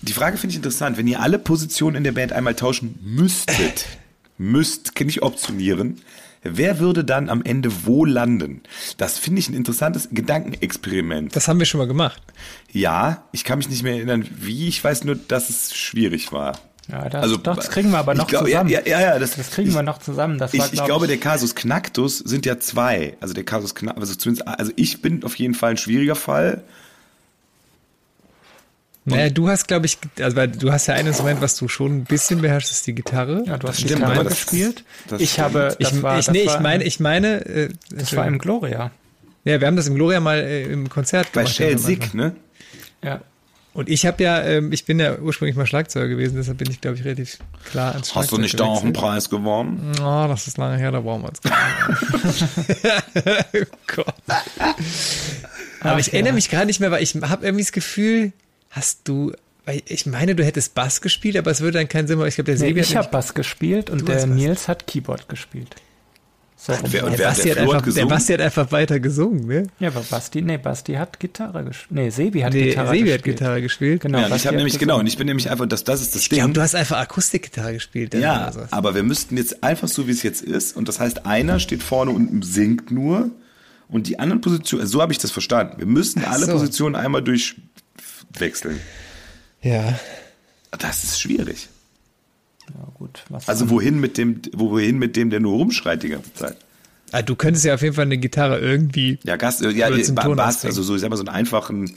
die 0.00 0.12
Frage 0.12 0.36
finde 0.36 0.52
ich 0.52 0.56
interessant. 0.56 0.96
Wenn 0.96 1.06
ihr 1.06 1.20
alle 1.20 1.38
Positionen 1.38 1.96
in 1.96 2.04
der 2.04 2.12
Band 2.12 2.32
einmal 2.32 2.54
tauschen 2.54 2.98
müsstet, 3.02 3.86
müsst, 4.38 4.94
kann 4.94 5.08
ich 5.08 5.22
optionieren, 5.22 6.00
wer 6.42 6.78
würde 6.78 7.04
dann 7.04 7.28
am 7.28 7.42
Ende 7.42 7.70
wo 7.84 8.04
landen? 8.04 8.62
Das 8.96 9.18
finde 9.18 9.40
ich 9.40 9.48
ein 9.48 9.54
interessantes 9.54 10.08
Gedankenexperiment. 10.10 11.34
Das 11.34 11.48
haben 11.48 11.58
wir 11.58 11.66
schon 11.66 11.78
mal 11.78 11.86
gemacht. 11.86 12.20
Ja, 12.70 13.24
ich 13.32 13.44
kann 13.44 13.58
mich 13.58 13.68
nicht 13.68 13.82
mehr 13.82 13.94
erinnern, 13.94 14.26
wie. 14.34 14.68
Ich 14.68 14.82
weiß 14.82 15.04
nur, 15.04 15.16
dass 15.16 15.50
es 15.50 15.74
schwierig 15.74 16.32
war. 16.32 16.58
Ja, 16.90 17.08
das, 17.08 17.22
also, 17.22 17.36
doch, 17.36 17.56
das 17.56 17.70
kriegen 17.70 17.90
wir 17.90 17.98
aber 17.98 18.14
noch 18.14 18.26
glaub, 18.26 18.44
zusammen. 18.44 18.68
Ja, 18.68 18.80
ja, 18.84 19.00
ja, 19.00 19.18
das, 19.18 19.36
das 19.36 19.50
kriegen 19.50 19.68
ich, 19.68 19.74
wir 19.74 19.82
noch 19.82 19.98
zusammen. 19.98 20.38
Das 20.38 20.52
ich, 20.52 20.60
war, 20.60 20.68
glaub 20.68 20.82
ich 20.82 20.86
glaube, 20.86 21.06
der 21.06 21.18
Kasus 21.18 21.54
Knacktus 21.54 22.18
sind 22.18 22.44
ja 22.44 22.58
zwei. 22.58 23.16
Also 23.20 23.34
der 23.34 23.44
Kasus 23.44 23.74
Knacktus, 23.74 24.02
also 24.02 24.14
zumindest, 24.16 24.48
also 24.48 24.72
ich 24.76 25.00
bin 25.00 25.24
auf 25.24 25.36
jeden 25.36 25.54
Fall 25.54 25.70
ein 25.70 25.76
schwieriger 25.76 26.16
Fall. 26.16 26.64
Naja, 29.04 29.30
du 29.30 29.48
hast, 29.48 29.66
glaube 29.66 29.86
ich, 29.86 29.98
also 30.20 30.36
weil 30.36 30.48
du 30.48 30.70
hast 30.70 30.86
ja 30.86 30.94
ein 30.94 31.06
Instrument, 31.06 31.40
was 31.40 31.56
du 31.56 31.66
schon 31.66 31.98
ein 31.98 32.04
bisschen 32.04 32.40
beherrschst, 32.40 32.70
ist 32.70 32.86
die 32.86 32.94
Gitarre. 32.94 33.42
Ja, 33.46 33.58
du 33.58 33.68
hast 33.68 33.80
Stimmt, 33.80 34.00
Gitarre 34.00 34.24
das, 34.24 34.34
gespielt. 34.34 34.84
Das 35.08 35.20
ich 35.20 35.40
habe, 35.40 35.74
ich, 35.78 36.02
war, 36.02 36.18
ich, 36.18 36.30
nee, 36.30 36.42
ich 36.42 36.60
meine, 36.60 36.84
ich 36.84 37.00
meine, 37.00 37.44
äh, 37.46 37.68
das 37.90 38.14
war 38.14 38.26
im 38.26 38.38
Gloria. 38.38 38.92
Ja, 39.44 39.60
wir 39.60 39.66
haben 39.66 39.76
das 39.76 39.88
im 39.88 39.96
Gloria 39.96 40.20
mal 40.20 40.38
äh, 40.38 40.64
im 40.64 40.88
Konzert 40.88 41.32
gemacht. 41.32 41.46
Bei 41.46 41.52
Shell 41.52 41.78
Sick, 41.78 42.14
ne? 42.14 42.36
Ja. 43.02 43.20
Und 43.74 43.88
ich 43.88 44.04
habe 44.04 44.22
ja, 44.22 44.42
ähm, 44.42 44.70
ich 44.70 44.84
bin 44.84 45.00
ja 45.00 45.18
ursprünglich 45.18 45.56
mal 45.56 45.66
Schlagzeuger 45.66 46.08
gewesen, 46.08 46.36
deshalb 46.36 46.58
bin 46.58 46.70
ich, 46.70 46.80
glaube 46.80 46.98
ich, 46.98 47.04
relativ 47.04 47.38
klar 47.64 47.92
ans 47.92 48.10
Schlagzeug 48.10 48.22
Hast 48.22 48.32
du 48.32 48.38
nicht 48.38 48.60
da 48.60 48.64
auch 48.64 48.82
einen 48.82 48.92
Preis 48.92 49.30
gewonnen? 49.30 49.92
Oh, 49.98 50.26
das 50.28 50.46
ist 50.46 50.58
lange 50.58 50.76
her, 50.76 50.92
da 50.92 51.00
brauchen 51.00 51.22
wir 51.22 51.30
uns 51.30 51.40
oh 53.54 53.64
Gott. 53.96 54.14
Aber 55.80 55.94
Ach, 55.94 55.98
ich 55.98 56.08
ja. 56.08 56.12
erinnere 56.12 56.34
mich 56.34 56.50
gerade 56.50 56.66
nicht 56.66 56.80
mehr, 56.80 56.90
weil 56.90 57.02
ich 57.02 57.14
habe 57.14 57.46
irgendwie 57.46 57.64
das 57.64 57.72
Gefühl, 57.72 58.32
hast 58.72 59.06
du, 59.06 59.32
weil 59.64 59.82
ich 59.86 60.06
meine, 60.06 60.34
du 60.34 60.44
hättest 60.44 60.74
Bass 60.74 61.00
gespielt, 61.00 61.36
aber 61.36 61.50
es 61.50 61.60
würde 61.60 61.78
dann 61.78 61.88
keinen 61.88 62.08
Sinn 62.08 62.18
machen. 62.18 62.28
Ich 62.28 62.34
glaube, 62.34 62.46
der 62.46 62.60
nee, 62.60 62.68
Sebi 62.68 62.80
Ich 62.80 62.96
habe 62.96 63.08
Bass 63.08 63.34
gespielt 63.34 63.90
und 63.90 64.08
der 64.08 64.26
Nils 64.26 64.66
hat 64.66 64.86
Keyboard 64.86 65.28
gespielt. 65.28 65.76
So, 66.56 66.72
und 66.72 66.92
wer, 66.92 67.04
und 67.04 67.10
der, 67.10 67.18
wer 67.18 67.26
Basti 67.26 67.48
hat 67.48 67.56
der, 67.56 67.62
einfach, 67.64 67.92
der 67.92 68.06
Basti 68.06 68.32
hat 68.34 68.40
einfach 68.40 68.70
weiter 68.70 69.00
gesungen, 69.00 69.46
ne? 69.48 69.64
Ja, 69.80 69.88
aber 69.88 70.00
Basti, 70.08 70.42
nee, 70.42 70.58
Basti 70.58 70.94
hat 70.94 71.18
Gitarre 71.18 71.64
gespielt. 71.64 71.90
Nee, 71.90 72.10
Sebi 72.10 72.40
hat 72.42 72.52
nee, 72.52 72.68
Gitarre 72.68 72.86
Sebi 72.86 72.98
gespielt. 72.98 73.14
hat 73.18 73.24
Gitarre 73.24 73.62
gespielt. 73.62 74.00
Genau. 74.02 74.20
Ja, 74.20 74.36
ich 74.36 74.46
habe 74.46 74.56
nämlich, 74.56 74.78
genau, 74.78 75.00
und 75.00 75.08
ich 75.08 75.18
bin 75.18 75.26
nämlich 75.26 75.50
einfach, 75.50 75.66
das, 75.66 75.82
das 75.82 76.00
ist 76.00 76.14
das 76.14 76.22
ich 76.22 76.28
Ding. 76.28 76.38
Glaub, 76.38 76.54
du 76.54 76.60
hast 76.60 76.76
einfach 76.76 76.98
Akustikgitarre 76.98 77.72
gespielt. 77.72 78.14
Ja, 78.14 78.52
aber 78.70 78.94
wir 78.94 79.02
müssten 79.02 79.36
jetzt 79.36 79.64
einfach 79.64 79.88
so, 79.88 80.06
wie 80.06 80.12
es 80.12 80.22
jetzt 80.22 80.40
ist, 80.40 80.76
und 80.76 80.86
das 80.86 81.00
heißt, 81.00 81.26
einer 81.26 81.58
steht 81.58 81.82
vorne 81.82 82.12
und 82.12 82.44
singt 82.44 82.92
nur, 82.92 83.32
und 83.88 84.06
die 84.06 84.20
anderen 84.20 84.40
Positionen, 84.40 84.82
also 84.82 84.92
so 84.92 85.02
habe 85.02 85.12
ich 85.12 85.18
das 85.18 85.32
verstanden. 85.32 85.78
Wir 85.78 85.86
müssen 85.86 86.24
alle 86.24 86.46
so. 86.46 86.52
Positionen 86.52 86.94
einmal 86.94 87.22
durchwechseln. 88.32 88.80
Ja. 89.62 89.98
Das 90.70 91.04
ist 91.04 91.20
schwierig. 91.20 91.68
Ja, 92.68 92.88
gut. 92.94 93.24
also 93.46 93.70
wohin 93.70 94.00
mit 94.00 94.16
dem, 94.16 94.40
wohin 94.52 94.98
mit 94.98 95.16
dem, 95.16 95.30
der 95.30 95.40
nur 95.40 95.52
rumschreit 95.52 96.02
die 96.02 96.08
ganze 96.08 96.32
Zeit? 96.32 96.56
Ah, 97.10 97.20
du 97.20 97.36
könntest 97.36 97.64
ja 97.64 97.74
auf 97.74 97.82
jeden 97.82 97.94
Fall 97.94 98.06
eine 98.06 98.16
Gitarre 98.16 98.58
irgendwie. 98.58 99.18
Ja, 99.24 99.36
Gast, 99.36 99.60
ja, 99.60 99.90
Bass, 99.90 100.64
also 100.64 100.82
so, 100.82 100.94
ich 100.94 101.02
sag 101.02 101.10
mal, 101.10 101.16
so 101.16 101.24
einen 101.24 101.28
einfachen 101.34 101.94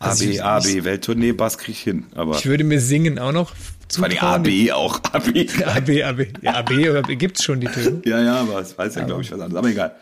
also 0.00 0.24
AB, 0.24 0.40
AB, 0.40 0.84
Welttournee, 0.84 1.32
Bass 1.32 1.58
krieg 1.58 1.74
ich 1.74 1.82
hin. 1.82 2.06
Aber 2.14 2.36
ich 2.36 2.46
würde 2.46 2.64
mir 2.64 2.80
singen 2.80 3.18
auch 3.18 3.32
noch 3.32 3.52
zutrauen. 3.88 4.16
Vor 4.18 4.28
AB 4.30 4.72
auch, 4.72 5.00
AB. 5.12 5.46
AB, 5.64 6.02
AB. 6.02 6.42
Ja, 6.42 6.54
AB, 6.54 6.72
AB 6.72 7.18
gibt's 7.18 7.44
schon 7.44 7.60
die 7.60 7.68
Töne. 7.68 8.02
ja, 8.04 8.20
ja, 8.20 8.40
aber 8.40 8.60
es 8.60 8.76
weiß 8.76 8.96
ja, 8.96 9.04
glaube 9.04 9.22
ich, 9.22 9.30
was 9.30 9.40
anderes. 9.40 9.58
Aber 9.58 9.68
egal. 9.68 9.94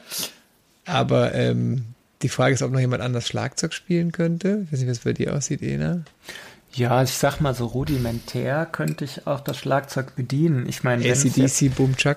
Aber 0.87 1.35
ähm, 1.35 1.85
die 2.23 2.29
Frage 2.29 2.55
ist, 2.55 2.63
ob 2.63 2.73
noch 2.73 2.81
jemand 2.81 3.03
anders 3.03 3.27
Schlagzeug 3.27 3.73
spielen 3.73 4.13
könnte. 4.13 4.63
Ich 4.65 4.73
weiß 4.73 4.81
nicht, 4.81 4.89
wie 4.89 4.93
es 4.93 4.99
bei 5.01 5.13
dir 5.13 5.35
aussieht, 5.35 5.63
Ena. 5.63 6.05
Ja, 6.75 7.03
ich 7.03 7.13
sag 7.13 7.41
mal 7.41 7.55
so 7.55 7.67
rudimentär 7.67 8.65
könnte 8.65 9.05
ich 9.05 9.27
auch 9.27 9.41
das 9.41 9.59
Schlagzeug 9.59 10.17
bedienen. 10.17 10.67
Ich 10.69 10.83
meine, 10.85 11.05
wenn 11.05 11.11
es 11.13 11.25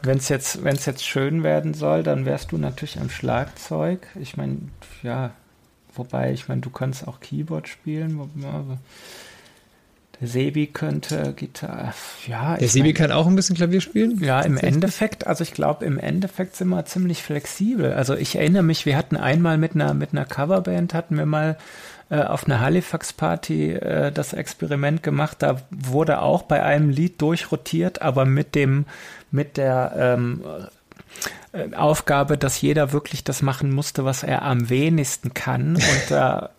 wenn's 0.05 0.29
jetzt, 0.29 0.63
wenn's 0.63 0.85
jetzt 0.85 1.05
schön 1.05 1.43
werden 1.43 1.73
soll, 1.73 2.03
dann 2.03 2.25
wärst 2.25 2.53
du 2.53 2.57
natürlich 2.57 2.97
am 2.99 3.09
Schlagzeug. 3.09 4.07
Ich 4.17 4.37
meine, 4.37 4.59
ja, 5.03 5.31
wobei, 5.93 6.31
ich 6.31 6.47
meine, 6.47 6.61
du 6.61 6.69
kannst 6.69 7.05
auch 7.05 7.19
Keyboard 7.19 7.67
spielen. 7.67 8.17
Der 10.21 10.27
Sebi 10.29 10.67
könnte 10.67 11.33
Gitarre, 11.35 11.93
ja. 12.27 12.55
Der 12.57 12.67
Sebi 12.69 12.89
mein- 12.89 12.93
kann 12.95 13.11
auch 13.11 13.27
ein 13.27 13.35
bisschen 13.35 13.55
Klavier 13.55 13.81
spielen. 13.81 14.23
Ja, 14.23 14.39
im. 14.41 14.57
Endeffekt, 14.57 15.27
also 15.27 15.43
ich 15.43 15.53
glaube, 15.53 15.83
im 15.85 15.99
Endeffekt 15.99 16.55
sind 16.55 16.69
wir 16.69 16.85
ziemlich 16.85 17.21
flexibel. 17.21 17.93
Also 17.93 18.15
ich 18.15 18.35
erinnere 18.37 18.63
mich, 18.63 18.85
wir 18.85 18.95
hatten 18.97 19.17
einmal 19.17 19.57
mit 19.57 19.75
einer, 19.75 19.93
mit 19.93 20.13
einer 20.13 20.23
Coverband, 20.25 20.93
hatten 20.93 21.17
wir 21.17 21.25
mal 21.25 21.57
äh, 22.09 22.21
auf 22.21 22.45
einer 22.45 22.61
Halifax-Party 22.61 23.71
äh, 23.73 24.11
das 24.11 24.31
Experiment 24.33 25.03
gemacht. 25.03 25.37
Da 25.39 25.57
wurde 25.69 26.21
auch 26.21 26.43
bei 26.43 26.63
einem 26.63 26.89
Lied 26.89 27.21
durchrotiert, 27.21 28.01
aber 28.01 28.25
mit 28.25 28.55
dem, 28.55 28.85
mit 29.31 29.57
der 29.57 29.93
ähm, 29.97 30.43
äh, 31.51 31.75
Aufgabe, 31.75 32.37
dass 32.37 32.61
jeder 32.61 32.93
wirklich 32.93 33.23
das 33.23 33.41
machen 33.41 33.71
musste, 33.71 34.05
was 34.05 34.23
er 34.23 34.43
am 34.43 34.69
wenigsten 34.69 35.33
kann. 35.33 35.75
Und 35.75 36.03
da 36.09 36.51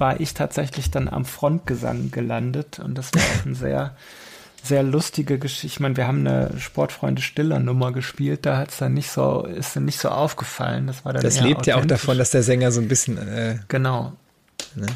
war 0.00 0.20
ich 0.20 0.34
tatsächlich 0.34 0.90
dann 0.90 1.08
am 1.08 1.24
Frontgesang 1.24 2.10
gelandet 2.10 2.78
und 2.78 2.96
das 2.96 3.12
war 3.14 3.22
auch 3.22 3.46
ein 3.46 3.54
sehr 3.54 3.94
sehr 4.62 4.82
lustige 4.82 5.38
Geschichte. 5.38 5.66
Ich 5.66 5.78
meine, 5.80 5.96
wir 5.96 6.06
haben 6.06 6.26
eine 6.26 6.58
Sportfreunde 6.58 7.20
Stiller 7.20 7.58
Nummer 7.58 7.92
gespielt, 7.92 8.46
da 8.46 8.56
hat's 8.56 8.78
dann 8.78 8.94
nicht 8.94 9.10
so, 9.10 9.44
ist 9.44 9.76
dann 9.76 9.84
nicht 9.84 9.98
so 9.98 10.08
aufgefallen. 10.08 10.86
Das 10.86 11.04
war 11.04 11.12
dann 11.12 11.22
Das 11.22 11.40
lebt 11.40 11.66
ja 11.66 11.76
auch 11.76 11.84
davon, 11.84 12.16
dass 12.16 12.30
der 12.30 12.42
Sänger 12.42 12.72
so 12.72 12.80
ein 12.80 12.88
bisschen. 12.88 13.18
Äh, 13.18 13.58
Genau. 13.68 14.14
Ne? 14.74 14.86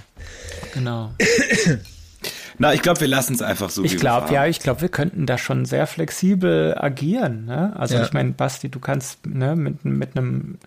Genau. 0.72 1.12
Na, 2.58 2.74
ich 2.74 2.82
glaube, 2.82 3.00
wir 3.00 3.08
lassen 3.08 3.34
es 3.34 3.42
einfach 3.42 3.70
so. 3.70 3.84
Ich 3.84 3.98
glaube, 3.98 4.32
ja, 4.32 4.46
ich 4.46 4.58
glaube, 4.58 4.80
wir 4.80 4.88
könnten 4.88 5.26
da 5.26 5.38
schon 5.38 5.64
sehr 5.64 5.86
flexibel 5.86 6.74
agieren. 6.76 7.44
Ne? 7.44 7.72
Also 7.76 7.94
Ja. 7.94 8.04
ich 8.04 8.12
meine, 8.12 8.32
Basti, 8.32 8.68
du 8.68 8.80
kannst 8.80 9.24
ne, 9.26 9.54
mit, 9.54 9.84
mit 9.84 10.16
einem 10.16 10.58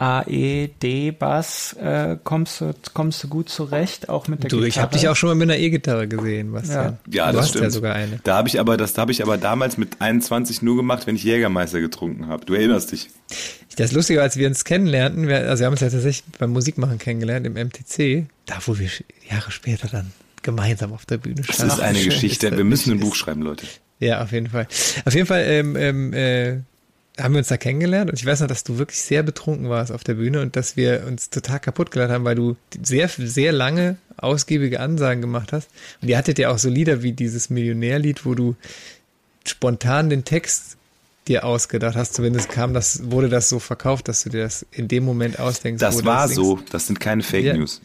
AE-D-Bass 0.00 1.74
äh, 1.74 2.16
kommst, 2.22 2.60
du, 2.60 2.74
kommst 2.94 3.22
du 3.22 3.28
gut 3.28 3.48
zurecht, 3.48 4.08
auch 4.08 4.28
mit 4.28 4.42
der 4.42 4.50
du, 4.50 4.56
Gitarre. 4.56 4.68
ich 4.68 4.78
habe 4.78 4.92
dich 4.96 5.08
auch 5.08 5.16
schon 5.16 5.28
mal 5.28 5.34
mit 5.34 5.50
einer 5.50 5.58
E-Gitarre 5.58 6.08
gesehen, 6.08 6.52
was 6.52 6.68
Ja. 6.68 6.96
Ja, 7.10 7.26
du 7.28 7.32
das 7.32 7.42
hast 7.42 7.48
stimmt. 7.50 7.64
ja 7.64 7.70
sogar 7.70 7.94
eine. 7.94 8.20
Da 8.24 8.36
habe 8.36 8.48
ich 8.48 8.58
aber, 8.60 8.76
das 8.76 8.96
habe 8.98 9.12
ich 9.12 9.22
aber 9.22 9.38
damals 9.38 9.76
mit 9.78 10.00
21 10.00 10.62
nur 10.62 10.76
gemacht, 10.76 11.06
wenn 11.06 11.16
ich 11.16 11.24
Jägermeister 11.24 11.80
getrunken 11.80 12.28
habe. 12.28 12.44
Du 12.44 12.54
erinnerst 12.54 12.92
dich? 12.92 13.08
Das 13.76 13.92
Lustige, 13.92 14.22
als 14.22 14.36
wir 14.36 14.46
uns 14.48 14.64
kennenlernten, 14.64 15.28
wir, 15.28 15.48
also 15.48 15.60
wir 15.60 15.66
haben 15.66 15.72
uns 15.74 15.80
ja 15.82 15.90
tatsächlich 15.90 16.24
beim 16.38 16.50
Musikmachen 16.50 16.98
kennengelernt 16.98 17.46
im 17.46 17.54
MTC, 17.54 18.26
da 18.46 18.56
wo 18.64 18.78
wir 18.78 18.88
Jahre 19.30 19.50
später 19.50 19.88
dann 19.88 20.12
gemeinsam 20.42 20.92
auf 20.92 21.04
der 21.06 21.18
Bühne 21.18 21.42
Das 21.46 21.56
standen. 21.56 21.72
ist 21.74 21.80
eine 21.80 22.00
Geschichte. 22.04 22.48
das 22.50 22.56
Wir 22.56 22.64
müssen 22.64 22.92
ein. 22.92 23.00
Buch 23.00 23.14
schreiben, 23.14 23.42
Leute. 23.42 23.66
Ja, 23.98 24.22
auf 24.22 24.32
jeden 24.32 24.48
Fall. 24.48 24.66
Auf 25.04 25.14
jeden 25.14 25.26
Fall 25.26 25.42
ähm, 25.46 25.74
ähm, 25.76 26.12
äh, 26.12 26.58
haben 27.18 27.34
wir 27.34 27.38
uns 27.38 27.48
da 27.48 27.56
kennengelernt 27.56 28.10
und 28.10 28.18
ich 28.18 28.26
weiß 28.26 28.40
noch, 28.40 28.46
dass 28.46 28.62
du 28.64 28.78
wirklich 28.78 29.00
sehr 29.00 29.22
betrunken 29.22 29.68
warst 29.70 29.90
auf 29.92 30.04
der 30.04 30.14
Bühne 30.14 30.42
und 30.42 30.54
dass 30.56 30.76
wir 30.76 31.04
uns 31.06 31.30
total 31.30 31.60
kaputt 31.60 31.90
gelacht 31.90 32.10
haben, 32.10 32.24
weil 32.24 32.34
du 32.34 32.56
sehr, 32.82 33.08
sehr 33.08 33.52
lange 33.52 33.96
ausgiebige 34.18 34.80
Ansagen 34.80 35.20
gemacht 35.22 35.52
hast. 35.52 35.68
Und 36.02 36.08
ihr 36.08 36.18
hattet 36.18 36.38
ja 36.38 36.50
auch 36.50 36.58
so 36.58 36.68
Lieder 36.68 37.02
wie 37.02 37.12
dieses 37.12 37.48
Millionärlied, 37.50 38.24
wo 38.26 38.34
du 38.34 38.54
spontan 39.46 40.10
den 40.10 40.24
Text 40.24 40.76
dir 41.28 41.44
ausgedacht 41.44 41.96
hast. 41.96 42.14
Zumindest 42.14 42.50
kam 42.50 42.72
das, 42.72 43.10
wurde 43.10 43.28
das 43.28 43.48
so 43.48 43.58
verkauft, 43.58 44.08
dass 44.08 44.22
du 44.22 44.30
dir 44.30 44.42
das 44.44 44.64
in 44.70 44.86
dem 44.86 45.04
Moment 45.04 45.40
ausdenkst. 45.40 45.80
Das 45.80 46.04
war 46.04 46.28
singst. 46.28 46.36
so. 46.36 46.60
Das 46.70 46.86
sind 46.86 47.00
keine 47.00 47.22
Fake 47.22 47.44
Ja. 47.44 47.56
News. 47.56 47.80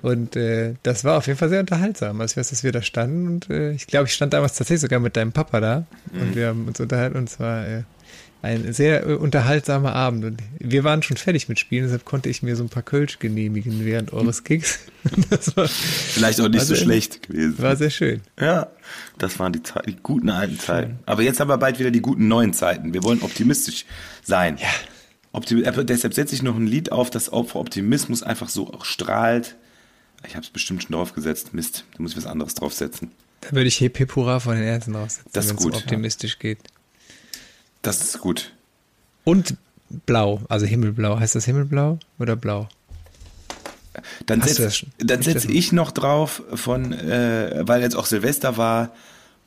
Und 0.00 0.36
äh, 0.36 0.74
das 0.82 1.04
war 1.04 1.18
auf 1.18 1.26
jeden 1.26 1.38
Fall 1.38 1.50
sehr 1.50 1.60
unterhaltsam. 1.60 2.20
Also 2.20 2.32
ich 2.32 2.36
weiß, 2.38 2.50
dass 2.50 2.64
wir 2.64 2.72
da 2.72 2.80
standen 2.82 3.26
und 3.26 3.50
äh, 3.50 3.72
ich 3.72 3.86
glaube, 3.86 4.06
ich 4.06 4.14
stand 4.14 4.32
damals 4.32 4.54
tatsächlich 4.54 4.80
sogar 4.82 5.00
mit 5.00 5.16
deinem 5.16 5.32
Papa 5.32 5.60
da 5.60 5.86
und 6.12 6.34
wir 6.34 6.48
haben 6.48 6.66
uns 6.66 6.80
unterhalten 6.80 7.16
und 7.18 7.28
es 7.28 7.38
war 7.38 7.66
äh, 7.66 7.82
ein 8.42 8.72
sehr 8.72 9.06
äh, 9.06 9.14
unterhaltsamer 9.14 9.94
Abend. 9.94 10.24
Und 10.24 10.42
wir 10.58 10.84
waren 10.84 11.02
schon 11.02 11.16
fertig 11.16 11.48
mit 11.48 11.58
Spielen, 11.58 11.84
deshalb 11.84 12.04
konnte 12.04 12.28
ich 12.28 12.42
mir 12.42 12.54
so 12.56 12.62
ein 12.62 12.68
paar 12.68 12.82
Kölsch 12.82 13.18
genehmigen 13.18 13.84
während 13.84 14.12
eures 14.12 14.44
das 15.30 15.56
war, 15.56 15.66
Vielleicht 15.68 16.40
auch 16.40 16.48
nicht 16.48 16.64
so 16.64 16.74
Also, 16.74 16.84
schlecht 16.84 17.26
gewesen. 17.28 17.58
war 17.58 17.76
sehr 17.76 17.90
schön. 17.90 18.20
Ja, 18.38 18.68
das 19.18 19.38
waren 19.38 19.52
die, 19.52 19.62
Ze- 19.62 19.82
die 19.86 19.96
guten 19.96 20.30
alten 20.30 20.58
Zeiten. 20.58 20.98
Aber 21.06 21.22
jetzt 21.22 21.40
haben 21.40 21.48
wir 21.48 21.58
bald 21.58 21.78
wieder 21.78 21.90
die 21.90 22.00
guten 22.02 22.28
neuen 22.28 22.52
Zeiten. 22.52 22.94
Wir 22.94 23.02
wollen 23.02 23.22
optimistisch 23.22 23.84
sein. 24.22 24.56
Ja. 24.58 24.68
Optimi 25.32 25.66
aber 25.66 25.84
deshalb 25.84 26.14
setze 26.14 26.34
ich 26.34 26.42
noch 26.42 26.56
ein 26.56 26.66
Lied 26.66 26.90
auf, 26.92 27.10
das 27.10 27.28
vor 27.50 27.60
Optimismus 27.60 28.22
einfach 28.22 28.48
so 28.48 28.72
auch 28.72 28.84
strahlt. 28.84 29.56
Ich 30.26 30.34
habe 30.34 30.44
es 30.44 30.50
bestimmt 30.50 30.82
schon 30.82 30.92
draufgesetzt. 30.92 31.54
Mist, 31.54 31.84
da 31.96 32.02
muss 32.02 32.12
ich 32.12 32.16
was 32.16 32.26
anderes 32.26 32.54
draufsetzen. 32.54 33.12
Da 33.42 33.52
würde 33.52 33.68
ich 33.68 33.76
Hip 33.76 33.98
Hip 33.98 34.16
Hurra 34.16 34.40
von 34.40 34.54
den 34.56 34.64
Ärzten 34.64 34.92
ist 35.44 35.50
wenn 35.50 35.56
es 35.56 35.62
so 35.62 35.70
ja. 35.70 35.76
optimistisch 35.84 36.38
geht. 36.38 36.58
Das 37.82 38.02
ist 38.02 38.18
gut. 38.20 38.52
Und 39.24 39.56
blau, 40.06 40.42
also 40.48 40.66
Himmelblau. 40.66 41.18
Heißt 41.18 41.34
das 41.34 41.44
Himmelblau 41.44 41.98
oder 42.18 42.36
blau? 42.36 42.68
Dann 44.26 44.42
setze 44.42 44.86
setz 45.00 45.44
ich 45.44 45.72
noch 45.72 45.90
drauf 45.90 46.42
von, 46.54 46.92
äh, 46.92 47.62
weil 47.66 47.82
jetzt 47.82 47.96
auch 47.96 48.06
Silvester 48.06 48.56
war 48.56 48.92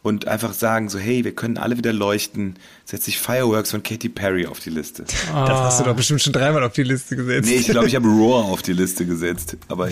und 0.03 0.27
einfach 0.27 0.53
sagen 0.53 0.89
so, 0.89 0.99
hey, 0.99 1.23
wir 1.23 1.33
können 1.33 1.57
alle 1.57 1.77
wieder 1.77 1.93
leuchten, 1.93 2.55
setze 2.85 3.09
ich 3.09 3.19
Fireworks 3.19 3.71
von 3.71 3.83
Katy 3.83 4.09
Perry 4.09 4.47
auf 4.47 4.59
die 4.59 4.71
Liste. 4.71 5.03
Das 5.03 5.25
hast 5.31 5.79
du 5.79 5.83
doch 5.83 5.95
bestimmt 5.95 6.21
schon 6.21 6.33
dreimal 6.33 6.63
auf 6.63 6.73
die 6.73 6.83
Liste 6.83 7.15
gesetzt. 7.15 7.47
Nee, 7.47 7.57
ich 7.57 7.67
glaube, 7.67 7.87
ich 7.87 7.95
habe 7.95 8.07
Roar 8.09 8.45
auf 8.45 8.61
die 8.61 8.73
Liste 8.73 9.05
gesetzt. 9.05 9.57
Aber 9.67 9.89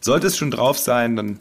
sollte 0.00 0.28
es 0.28 0.36
schon 0.36 0.50
drauf 0.50 0.78
sein, 0.78 1.16
dann 1.16 1.38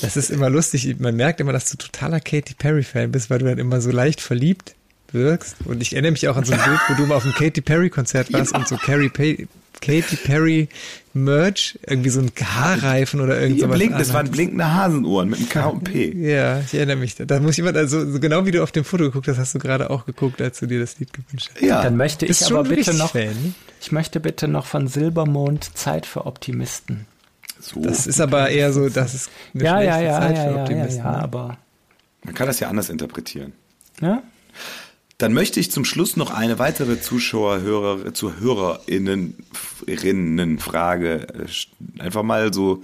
Das 0.00 0.16
ist 0.16 0.30
immer 0.30 0.50
lustig. 0.50 0.96
Man 0.98 1.14
merkt 1.14 1.40
immer, 1.40 1.52
dass 1.52 1.70
du 1.70 1.76
totaler 1.76 2.20
Katy 2.20 2.54
Perry-Fan 2.54 3.12
bist, 3.12 3.30
weil 3.30 3.38
du 3.38 3.44
dann 3.44 3.58
immer 3.58 3.80
so 3.80 3.90
leicht 3.90 4.20
verliebt 4.20 4.74
wirkst. 5.14 5.56
Und 5.64 5.82
ich 5.82 5.92
erinnere 5.92 6.12
mich 6.12 6.28
auch 6.28 6.36
an 6.36 6.44
so 6.44 6.52
ein 6.52 6.60
Bild, 6.64 6.78
wo 6.88 6.94
du 6.94 7.06
mal 7.06 7.16
auf 7.16 7.24
einem 7.24 7.34
Katy 7.34 7.60
Perry-Konzert 7.60 8.32
warst 8.32 8.54
und 8.54 8.66
so 8.68 8.76
Carrie 8.76 9.08
Pay 9.08 9.48
Katy 9.80 10.16
Perry 10.16 10.68
Merch, 11.14 11.78
irgendwie 11.86 12.10
so 12.10 12.20
ein 12.20 12.30
Haarreifen 12.38 13.20
oder 13.20 13.40
irgend 13.40 13.56
Ihr 13.58 13.64
sowas. 13.64 13.76
blinkt, 13.78 13.98
das 13.98 14.12
waren 14.12 14.30
blinkende 14.30 14.74
Hasenohren 14.74 15.30
mit 15.30 15.38
einem 15.38 15.48
K 15.48 15.66
und 15.68 15.84
P. 15.84 16.12
Ja, 16.16 16.60
ich 16.60 16.74
erinnere 16.74 16.96
mich. 16.96 17.14
Da 17.14 17.40
muss 17.40 17.52
ich 17.52 17.60
immer, 17.60 17.74
also 17.74 18.10
so 18.10 18.20
genau 18.20 18.44
wie 18.44 18.50
du 18.50 18.62
auf 18.62 18.72
dem 18.72 18.84
Foto 18.84 19.04
geguckt 19.04 19.26
hast, 19.28 19.38
hast 19.38 19.54
du 19.54 19.58
gerade 19.58 19.88
auch 19.88 20.04
geguckt, 20.04 20.42
als 20.42 20.58
du 20.60 20.66
dir 20.66 20.80
das 20.80 20.98
Lied 20.98 21.12
gewünscht 21.14 21.50
hast. 21.54 21.62
Ja, 21.62 21.82
Dann 21.82 21.96
möchte 21.96 22.26
ich 22.26 22.44
aber 22.44 22.64
bitte 22.64 22.92
noch, 22.94 23.12
Fan, 23.12 23.28
ne? 23.28 23.54
ich 23.80 23.90
möchte 23.90 24.20
bitte 24.20 24.48
noch 24.48 24.66
von 24.66 24.86
Silbermond 24.86 25.76
Zeit 25.78 26.04
für 26.04 26.26
Optimisten. 26.26 27.06
so. 27.58 27.80
Das 27.80 28.06
ist 28.06 28.20
aber 28.20 28.50
eher 28.50 28.72
so, 28.74 28.88
das 28.90 29.14
ist 29.14 29.30
eine 29.54 29.64
Ja, 29.64 29.80
ja, 29.80 29.92
schlechte 29.94 30.04
ja, 30.04 30.20
Zeit 30.20 30.36
ja, 30.36 30.42
für 30.42 30.50
ja, 30.50 30.56
ja, 30.56 30.62
Optimisten. 30.62 31.04
ja, 31.04 31.10
ne? 31.12 31.22
aber, 31.22 31.56
Man 32.24 32.34
kann 32.34 32.46
das 32.48 32.60
ja 32.60 32.68
anders 32.68 32.90
interpretieren. 32.90 33.52
ne? 34.00 34.22
Dann 35.20 35.34
möchte 35.34 35.60
ich 35.60 35.70
zum 35.70 35.84
Schluss 35.84 36.16
noch 36.16 36.30
eine 36.30 36.58
weitere 36.58 36.98
Zuschauer, 36.98 37.60
Hörer, 37.60 38.14
zu 38.14 38.40
HörerInnen, 38.40 39.34
Rinnen 39.86 40.58
Frage 40.58 41.28
äh, 41.28 42.02
einfach 42.02 42.22
mal 42.22 42.54
so. 42.54 42.82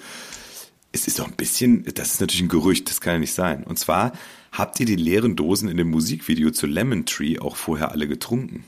Es 0.92 1.06
ist 1.06 1.18
doch 1.18 1.26
ein 1.26 1.34
bisschen, 1.34 1.86
das 1.94 2.12
ist 2.12 2.20
natürlich 2.20 2.42
ein 2.42 2.48
Gerücht, 2.48 2.90
das 2.90 3.00
kann 3.00 3.14
ja 3.14 3.18
nicht 3.20 3.32
sein. 3.32 3.64
Und 3.64 3.78
zwar, 3.78 4.12
habt 4.52 4.78
ihr 4.80 4.84
die 4.84 4.96
leeren 4.96 5.34
Dosen 5.34 5.70
in 5.70 5.78
dem 5.78 5.88
Musikvideo 5.88 6.50
zu 6.50 6.66
Lemon 6.66 7.06
Tree 7.06 7.38
auch 7.38 7.56
vorher 7.56 7.92
alle 7.92 8.06
getrunken? 8.06 8.64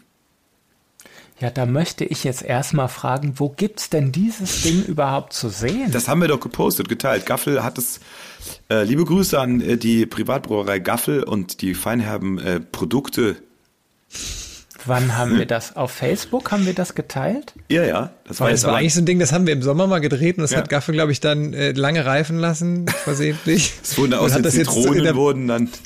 Ja, 1.39 1.51
da 1.51 1.67
möchte 1.67 2.07
ich 2.07 2.25
jetzt 2.25 2.43
erstmal 2.43 2.89
fragen, 2.89 3.35
wo 3.37 3.51
gibt's 3.51 3.91
denn 3.91 4.13
dieses 4.13 4.63
Ding 4.63 4.83
überhaupt 4.85 5.35
zu 5.35 5.51
sehen? 5.51 5.93
Das 5.93 6.09
haben 6.09 6.23
wir 6.23 6.29
doch 6.29 6.41
gepostet, 6.41 6.89
geteilt. 6.89 7.27
Gaffel 7.27 7.63
hat 7.63 7.77
es. 7.77 8.01
Äh, 8.71 8.85
liebe 8.85 9.05
Grüße 9.05 9.39
an 9.39 9.61
äh, 9.61 9.77
die 9.77 10.07
Privatbrauerei 10.07 10.79
Gaffel 10.79 11.23
und 11.23 11.61
die 11.61 11.75
feinherben 11.75 12.39
äh, 12.39 12.61
Produkte. 12.61 13.37
Wann 14.87 15.17
haben 15.19 15.37
wir 15.39 15.45
das? 15.47 15.77
Auf 15.77 15.91
Facebook 15.91 16.51
haben 16.53 16.65
wir 16.65 16.73
das 16.73 16.95
geteilt? 16.95 17.53
Ja, 17.69 17.85
ja. 17.85 18.13
Das 18.25 18.41
war 18.41 18.51
Das 18.51 18.65
war 18.65 18.77
eigentlich 18.77 18.95
so 18.95 19.01
ein 19.03 19.07
Ding, 19.07 19.19
das 19.19 19.33
haben 19.33 19.47
wir 19.47 19.53
im 19.53 19.63
Sommer 19.63 19.87
mal 19.87 19.99
gedreht 19.99 20.37
und 20.39 20.43
das 20.43 20.53
Ja. 20.53 20.59
hat 20.59 20.69
Gaffel, 20.71 20.95
glaube 20.95 21.13
ich, 21.13 21.21
dann 21.21 21.53
äh, 21.53 21.73
lange 21.73 22.07
reifen 22.07 22.39
lassen, 22.39 22.87
versehentlich. 23.05 23.73
es 23.83 23.99
wurden 23.99 24.15
Und 24.15 24.21
aus 24.21 24.31
hat 24.33 24.39
den 24.39 24.43
das 24.45 24.57
jetzt 24.57 24.71
so 24.71 24.77
in 24.77 24.83
Zitronen 24.83 25.05
der- 25.05 25.17
wurden 25.17 25.49
dann. 25.49 25.69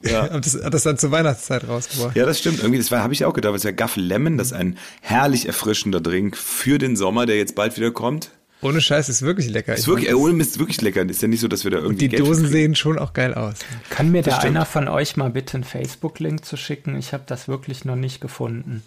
Ja. 0.00 0.30
Hat 0.30 0.46
das, 0.46 0.54
hat 0.62 0.72
das 0.72 0.84
dann 0.84 0.96
zur 0.96 1.10
Weihnachtszeit 1.10 1.66
rausgebracht. 1.66 2.14
Ja, 2.14 2.24
das 2.24 2.38
stimmt. 2.38 2.60
Irgendwie, 2.60 2.78
das 2.78 2.92
war, 2.92 3.02
habe 3.02 3.12
ich 3.12 3.24
auch 3.24 3.32
gedacht. 3.34 3.52
Das 3.52 3.62
ist 3.62 3.64
ja 3.64 3.72
Gaffel 3.72 4.04
Lemon, 4.04 4.38
das 4.38 4.48
ist 4.48 4.52
ein 4.52 4.78
herrlich 5.00 5.46
erfrischender 5.46 6.00
Drink 6.00 6.36
für 6.36 6.78
den 6.78 6.94
Sommer, 6.94 7.26
der 7.26 7.36
jetzt 7.36 7.56
bald 7.56 7.76
wieder 7.76 7.90
kommt. 7.90 8.30
Ohne 8.60 8.80
Scheiß 8.80 9.08
ist 9.08 9.22
wirklich 9.22 9.48
lecker. 9.50 9.74
Ist 9.74 9.82
Ich 9.82 9.86
wirklich, 9.86 10.08
äh, 10.10 10.14
ohne 10.14 10.32
Mist, 10.32 10.58
wirklich 10.58 10.80
lecker. 10.80 11.08
Ist 11.08 11.22
ja 11.22 11.28
nicht 11.28 11.40
so, 11.40 11.46
dass 11.48 11.62
wir 11.64 11.70
da 11.70 11.78
irgendwie 11.78 12.08
die 12.08 12.08
Geld 12.08 12.22
Dosen 12.26 12.44
kriegen. 12.44 12.52
sehen 12.52 12.74
schon 12.74 12.98
auch 12.98 13.12
geil 13.12 13.34
aus. 13.34 13.54
Kann 13.90 14.10
mir 14.10 14.22
da 14.22 14.30
Das 14.30 14.40
stimmt. 14.40 14.56
einer 14.56 14.66
von 14.66 14.88
euch 14.88 15.16
mal 15.16 15.30
bitte 15.30 15.54
einen 15.54 15.64
Facebook-Link 15.64 16.44
zu 16.44 16.56
schicken? 16.56 16.96
Ich 16.98 17.12
habe 17.12 17.22
das 17.26 17.46
wirklich 17.46 17.84
noch 17.84 17.94
nicht 17.96 18.20
gefunden. 18.20 18.82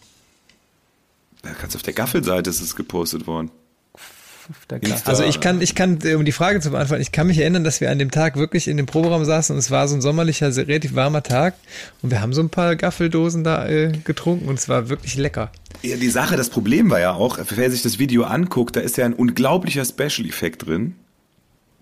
Da 1.42 1.52
kannst 1.54 1.74
du 1.76 1.78
auf 1.78 1.84
der 1.84 1.94
Gaffel-Seite 1.94 2.50
ist 2.50 2.60
es 2.62 2.76
gepostet 2.76 3.26
worden. 3.28 3.50
Auf 3.94 4.02
der 4.02 4.04
Insta- 4.04 4.10
Klasse. 4.10 4.31
Also 5.06 5.24
ich 5.24 5.40
kann, 5.40 5.62
ich 5.62 5.76
kann, 5.76 6.00
äh, 6.04 6.16
um 6.16 6.26
die 6.26 6.32
Frage 6.32 6.60
zu 6.60 6.72
beantworten, 6.72 7.02
ich 7.02 7.12
kann 7.12 7.28
mich 7.28 7.38
erinnern, 7.38 7.64
dass 7.64 7.82
wir 7.82 7.92
an 7.92 8.00
dem 8.00 8.12
Tag 8.12 8.36
wirklich 8.36 8.68
in 8.68 8.78
dem 8.78 8.86
Proberaum 8.86 9.26
saßen 9.26 9.56
und 9.56 9.60
es 9.60 9.72
war 9.72 9.88
so 9.88 9.96
ein 9.96 10.02
sommerlicher, 10.02 10.52
sehr 10.52 10.68
relativ 10.68 10.96
warmer 10.96 11.24
Tag 11.24 11.56
und 12.02 12.12
wir 12.12 12.22
haben 12.22 12.34
so 12.34 12.42
ein 12.42 12.50
paar 12.50 12.76
Gaffeldosen 12.76 13.44
da 13.44 13.68
äh, 13.68 13.92
getrunken 14.04 14.48
und 14.48 14.60
es 14.60 14.70
war 14.70 14.90
wirklich 14.90 15.16
lecker. 15.16 15.52
Ja, 15.82 15.98
die 15.98 16.10
Sache, 16.10 16.38
das 16.38 16.50
Problem 16.50 16.90
war 16.90 17.00
ja 17.00 17.14
auch, 17.14 17.40
wer 17.50 17.72
sich 17.72 17.82
das 17.82 18.00
Video 18.00 18.24
anguckt, 18.24 18.76
da 18.76 18.82
ist 18.82 18.98
ja 18.98 19.06
ein 19.06 19.14
unglaublicher 19.14 19.86
Special-Effekt 19.86 20.68
drin. 20.68 20.96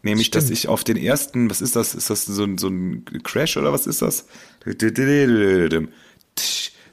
Nämlich, 0.01 0.27
Stimmt. 0.27 0.45
dass 0.45 0.49
ich 0.49 0.67
auf 0.69 0.85
den 0.85 0.95
ersten, 0.95 1.49
was 1.49 1.59
ist 1.59 1.75
das? 1.75 1.93
Ist 1.93 2.09
das 2.09 2.25
so 2.25 2.45
ein, 2.45 2.57
so 2.57 2.69
ein 2.69 3.03
Crash 3.23 3.57
oder 3.57 3.73
was 3.73 3.85
ist 3.85 4.01
das? 4.01 4.27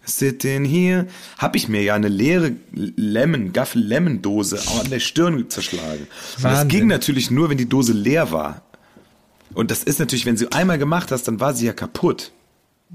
Sitting 0.07 0.65
here. 0.65 1.07
Hab 1.39 1.57
ich 1.57 1.69
mir 1.69 1.83
ja 1.83 1.95
eine 1.95 2.09
leere 2.09 2.53
Lemon, 2.73 3.53
Gaffel 3.53 3.83
Lemon 3.83 4.23
Dose 4.23 4.59
an 4.81 4.91
der 4.91 5.01
Stirn 5.01 5.51
zerschlagen. 5.51 6.07
Und 6.37 6.45
das 6.45 6.69
ging 6.69 6.87
natürlich 6.87 7.31
nur, 7.31 7.51
wenn 7.51 7.59
die 7.59 7.69
Dose 7.69 7.93
leer 7.93 8.33
war. 8.33 8.63
Und 9.55 9.71
das 9.71 9.83
ist 9.83 9.99
natürlich, 9.99 10.27
wenn 10.27 10.37
sie 10.37 10.51
einmal 10.53 10.79
gemacht 10.79 11.11
hast, 11.11 11.29
dann 11.29 11.41
war 11.41 11.55
sie 11.55 11.67
ja 11.67 11.73
kaputt. 11.73 12.33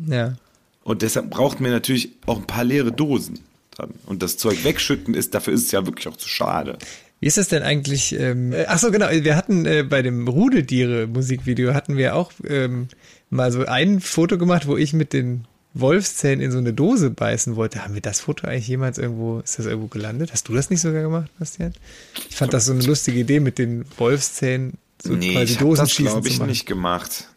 Ja. 0.07 0.36
Und 0.84 1.01
deshalb 1.01 1.30
braucht 1.30 1.59
man 1.59 1.72
natürlich 1.72 2.12
auch 2.26 2.38
ein 2.38 2.47
paar 2.47 2.64
leere 2.64 2.91
Dosen. 2.91 3.39
Dann. 3.78 3.91
Und 4.05 4.22
das 4.22 4.38
Zeug 4.38 4.64
wegschütten 4.64 5.14
ist, 5.14 5.34
dafür 5.34 5.53
ist 5.53 5.66
es 5.66 5.72
ja 5.72 5.86
wirklich 5.86 6.07
auch 6.07 6.18
zu 6.18 6.28
schade. 6.28 6.78
Wie 7.20 7.28
ist 7.28 7.38
das 7.38 7.49
denn 7.49 7.62
eigentlich? 7.62 8.14
Ähm, 8.14 8.51
äh, 8.51 8.66
ach 8.68 8.80
so, 8.80 8.91
genau. 8.91 9.07
Wir 9.09 9.36
hatten 9.36 9.66
äh, 9.66 9.84
bei 9.84 10.01
dem 10.01 10.28
Rudeltiere-Musikvideo 10.28 11.74
hatten 11.74 11.95
wir 11.95 12.16
auch 12.16 12.32
ähm, 12.47 12.88
mal 13.30 13.51
so 13.51 13.66
ein 13.66 13.99
Foto 13.99 14.38
gemacht, 14.38 14.68
wo 14.68 14.76
ich 14.76 14.93
mit 14.93 15.14
den 15.14 15.45
Wolfszähnen 15.74 16.41
in 16.41 16.51
so 16.51 16.57
eine 16.57 16.74
Dose 16.74 17.09
beißen 17.09 17.55
wollte. 17.55 17.84
Haben 17.84 17.93
wir 17.93 18.01
das 18.01 18.22
Foto 18.22 18.47
eigentlich 18.47 18.67
jemals 18.67 18.97
irgendwo, 18.97 19.39
ist 19.39 19.57
das 19.57 19.65
irgendwo 19.65 19.88
gelandet? 19.88 20.32
Hast 20.34 20.47
du 20.47 20.53
das 20.53 20.69
nicht 20.69 20.82
sogar 20.82 21.01
gemacht, 21.01 21.30
Bastian? 21.39 21.74
Ich 22.30 22.36
fand 22.36 22.53
das 22.53 22.65
so 22.65 22.74
eine 22.74 22.84
lustige 22.84 23.19
Idee 23.19 23.39
mit 23.39 23.57
den 23.57 23.86
Wolfszähnen 23.97 24.78
so 25.03 25.13
nee, 25.13 25.34
quasi 25.34 25.53
ich 25.53 25.59
hab 25.59 25.76
das 25.76 25.95
glaube 25.95 26.22
zu 26.22 26.28
ich 26.28 26.41
nicht 26.41 26.65
gemacht. 26.65 27.28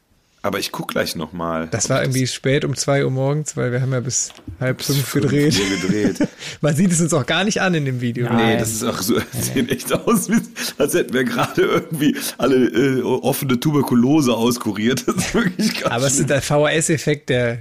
Aber 0.43 0.59
ich 0.59 0.72
guck 0.72 0.89
gleich 0.89 1.16
nochmal. 1.16 1.68
Das 1.70 1.89
war 1.89 2.03
irgendwie 2.03 2.26
spät 2.26 2.66
um 2.66 2.76
zwei 2.76 3.03
Uhr 3.03 3.11
morgens, 3.11 3.57
weil 3.57 3.72
wir 3.72 3.80
haben 3.80 3.95
ja 3.95 4.01
bis 4.01 4.30
halb 4.61 4.82
fünf 4.82 5.11
gedreht. 5.12 5.59
gedreht. 5.80 6.28
Man 6.61 6.76
sieht 6.76 6.93
es 6.93 7.01
uns 7.01 7.14
auch 7.14 7.24
gar 7.24 7.45
nicht 7.45 7.62
an 7.62 7.72
in 7.72 7.87
dem 7.87 8.03
Video. 8.03 8.26
Nein. 8.26 8.49
Nee, 8.49 8.59
das 8.59 8.72
ist 8.72 8.85
auch 8.85 9.01
so, 9.01 9.14
das 9.14 9.55
sieht 9.55 9.70
echt 9.70 9.91
aus, 9.95 10.28
als 10.76 10.93
hätten 10.93 11.14
wir 11.14 11.24
gerade 11.24 11.62
irgendwie 11.62 12.14
alle 12.37 12.57
äh, 12.57 13.01
offene 13.01 13.59
Tuberkulose 13.59 14.35
auskuriert. 14.35 15.09
Das 15.09 15.16
ist 15.16 15.35
wirklich 15.35 15.80
ganz 15.80 15.87
Aber 15.87 16.07
es 16.07 16.18
ist 16.18 16.28
der 16.28 16.43
VHS-Effekt, 16.43 17.30
der, 17.30 17.61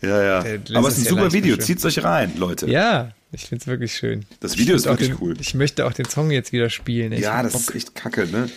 Ja, 0.00 0.22
ja. 0.22 0.38
Aber 0.74 0.88
es 0.88 0.94
es 0.94 0.98
ist 0.98 0.98
ein 0.98 1.16
ja 1.16 1.22
super 1.22 1.32
Video. 1.32 1.56
Zieht's 1.56 1.84
euch 1.84 2.02
rein, 2.04 2.32
Leute. 2.36 2.68
ja, 2.70 3.10
ich 3.32 3.46
find's 3.46 3.66
wirklich 3.66 3.94
schön. 3.96 4.24
Das 4.40 4.56
Video 4.56 4.76
ist 4.76 4.86
wirklich 4.86 5.08
den, 5.10 5.18
cool. 5.20 5.34
Ich 5.40 5.54
möchte 5.54 5.84
auch 5.86 5.92
den 5.92 6.06
Song 6.06 6.30
jetzt 6.30 6.52
wieder 6.52 6.70
spielen. 6.70 7.12
Ich 7.12 7.20
Ja, 7.20 7.42
das 7.42 7.52
Bock. 7.52 7.60
ist 7.62 7.74
echt 7.74 7.94
kacke, 7.94 8.26
ne? 8.26 8.48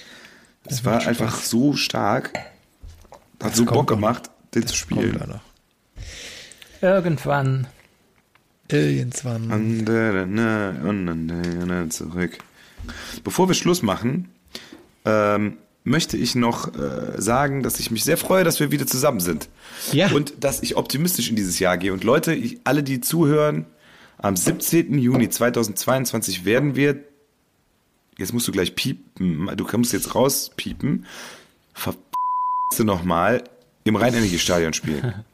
Es 0.66 0.86
war 0.86 1.06
einfach 1.08 1.36
so 1.42 1.74
stark. 1.74 2.32
Hat 3.42 3.52
Das 3.52 3.58
so 3.58 3.66
Bock 3.66 3.76
noch. 3.76 3.86
gemacht, 3.88 4.30
den 4.54 4.68
zu 4.68 4.86
Kommt 4.88 5.02
spielen. 5.02 5.18
noch. 5.28 5.42
Irgendwann. 6.82 7.68
Irgendwann. 8.70 9.48
Ne, 9.84 10.76
und 10.84 11.06
dann, 11.08 11.26
ne, 11.26 11.90
zurück. 11.90 12.38
Bevor 13.24 13.48
wir 13.50 13.54
Schluss 13.56 13.82
machen, 13.82 14.30
ähm, 15.06 15.58
möchte 15.84 16.18
ich 16.18 16.36
noch 16.36 16.74
äh, 16.76 17.20
sagen, 17.20 17.64
dass 17.64 17.80
ich 17.80 17.92
mich 17.92 18.04
sehr 18.04 18.18
freue, 18.18 18.44
dass 18.44 18.60
wir 18.60 18.72
wieder 18.72 18.86
zusammen 18.86 19.20
sind. 19.20 19.50
Ja. 19.92 20.12
Und 20.12 20.44
dass 20.44 20.62
ich 20.62 20.78
optimistisch 20.78 21.30
in 21.30 21.36
dieses 21.36 21.60
Jahr 21.60 21.78
gehe. 21.78 21.92
Und 21.94 22.04
Leute, 22.04 22.34
ich, 22.34 22.60
alle, 22.64 22.84
die 22.84 23.02
zuhören, 23.02 23.66
am 24.18 24.36
17. 24.36 25.00
Juni 25.00 25.30
2022 25.30 26.46
werden 26.46 26.76
wir, 26.76 27.04
jetzt 28.18 28.34
musst 28.34 28.48
du 28.48 28.52
gleich 28.52 28.76
piepen, 28.76 29.50
du 29.56 29.66
kannst 29.66 29.94
jetzt 29.94 30.14
rauspiepen, 30.14 31.06
ver 31.74 31.96
nochmal 32.80 33.44
im 33.84 33.98
Rhein-Energie-Stadion 33.98 34.74
spielen. 34.74 35.14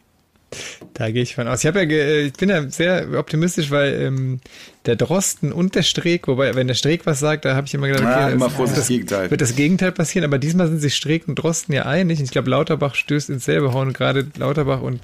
Da 0.93 1.11
gehe 1.11 1.21
ich 1.23 1.35
von 1.35 1.47
aus. 1.47 1.59
Ich, 1.59 1.63
ja 1.65 1.85
ge- 1.85 2.27
ich 2.27 2.33
bin 2.33 2.49
ja 2.49 2.67
sehr 2.69 3.19
optimistisch, 3.19 3.69
weil 3.69 3.93
ähm, 4.01 4.39
der 4.85 4.95
Drosten 4.95 5.51
und 5.51 5.75
der 5.75 5.83
Streeck, 5.83 6.27
wobei, 6.27 6.55
wenn 6.55 6.67
der 6.67 6.73
Streeck 6.73 7.05
was 7.05 7.19
sagt, 7.19 7.43
da 7.45 7.55
habe 7.55 7.67
ich 7.67 7.73
immer 7.73 7.87
gedacht, 7.87 8.03
okay, 8.05 8.31
immer 8.31 8.49
das, 8.49 8.73
das, 8.73 8.87
Gegenteil. 8.87 9.29
wird 9.29 9.41
das 9.41 9.55
Gegenteil 9.55 9.91
passieren, 9.91 10.23
aber 10.23 10.37
diesmal 10.39 10.67
sind 10.67 10.79
sich 10.79 10.95
Streeck 10.95 11.27
und 11.27 11.35
Drosten 11.35 11.73
ja 11.75 11.85
einig. 11.85 12.19
Und 12.19 12.25
ich 12.25 12.31
glaube, 12.31 12.49
Lauterbach 12.49 12.95
stößt 12.95 13.29
ins 13.29 13.45
selbe 13.45 13.73
Horn. 13.73 13.89
Und 13.89 13.97
gerade 13.97 14.25
Lauterbach 14.37 14.81
und 14.81 15.01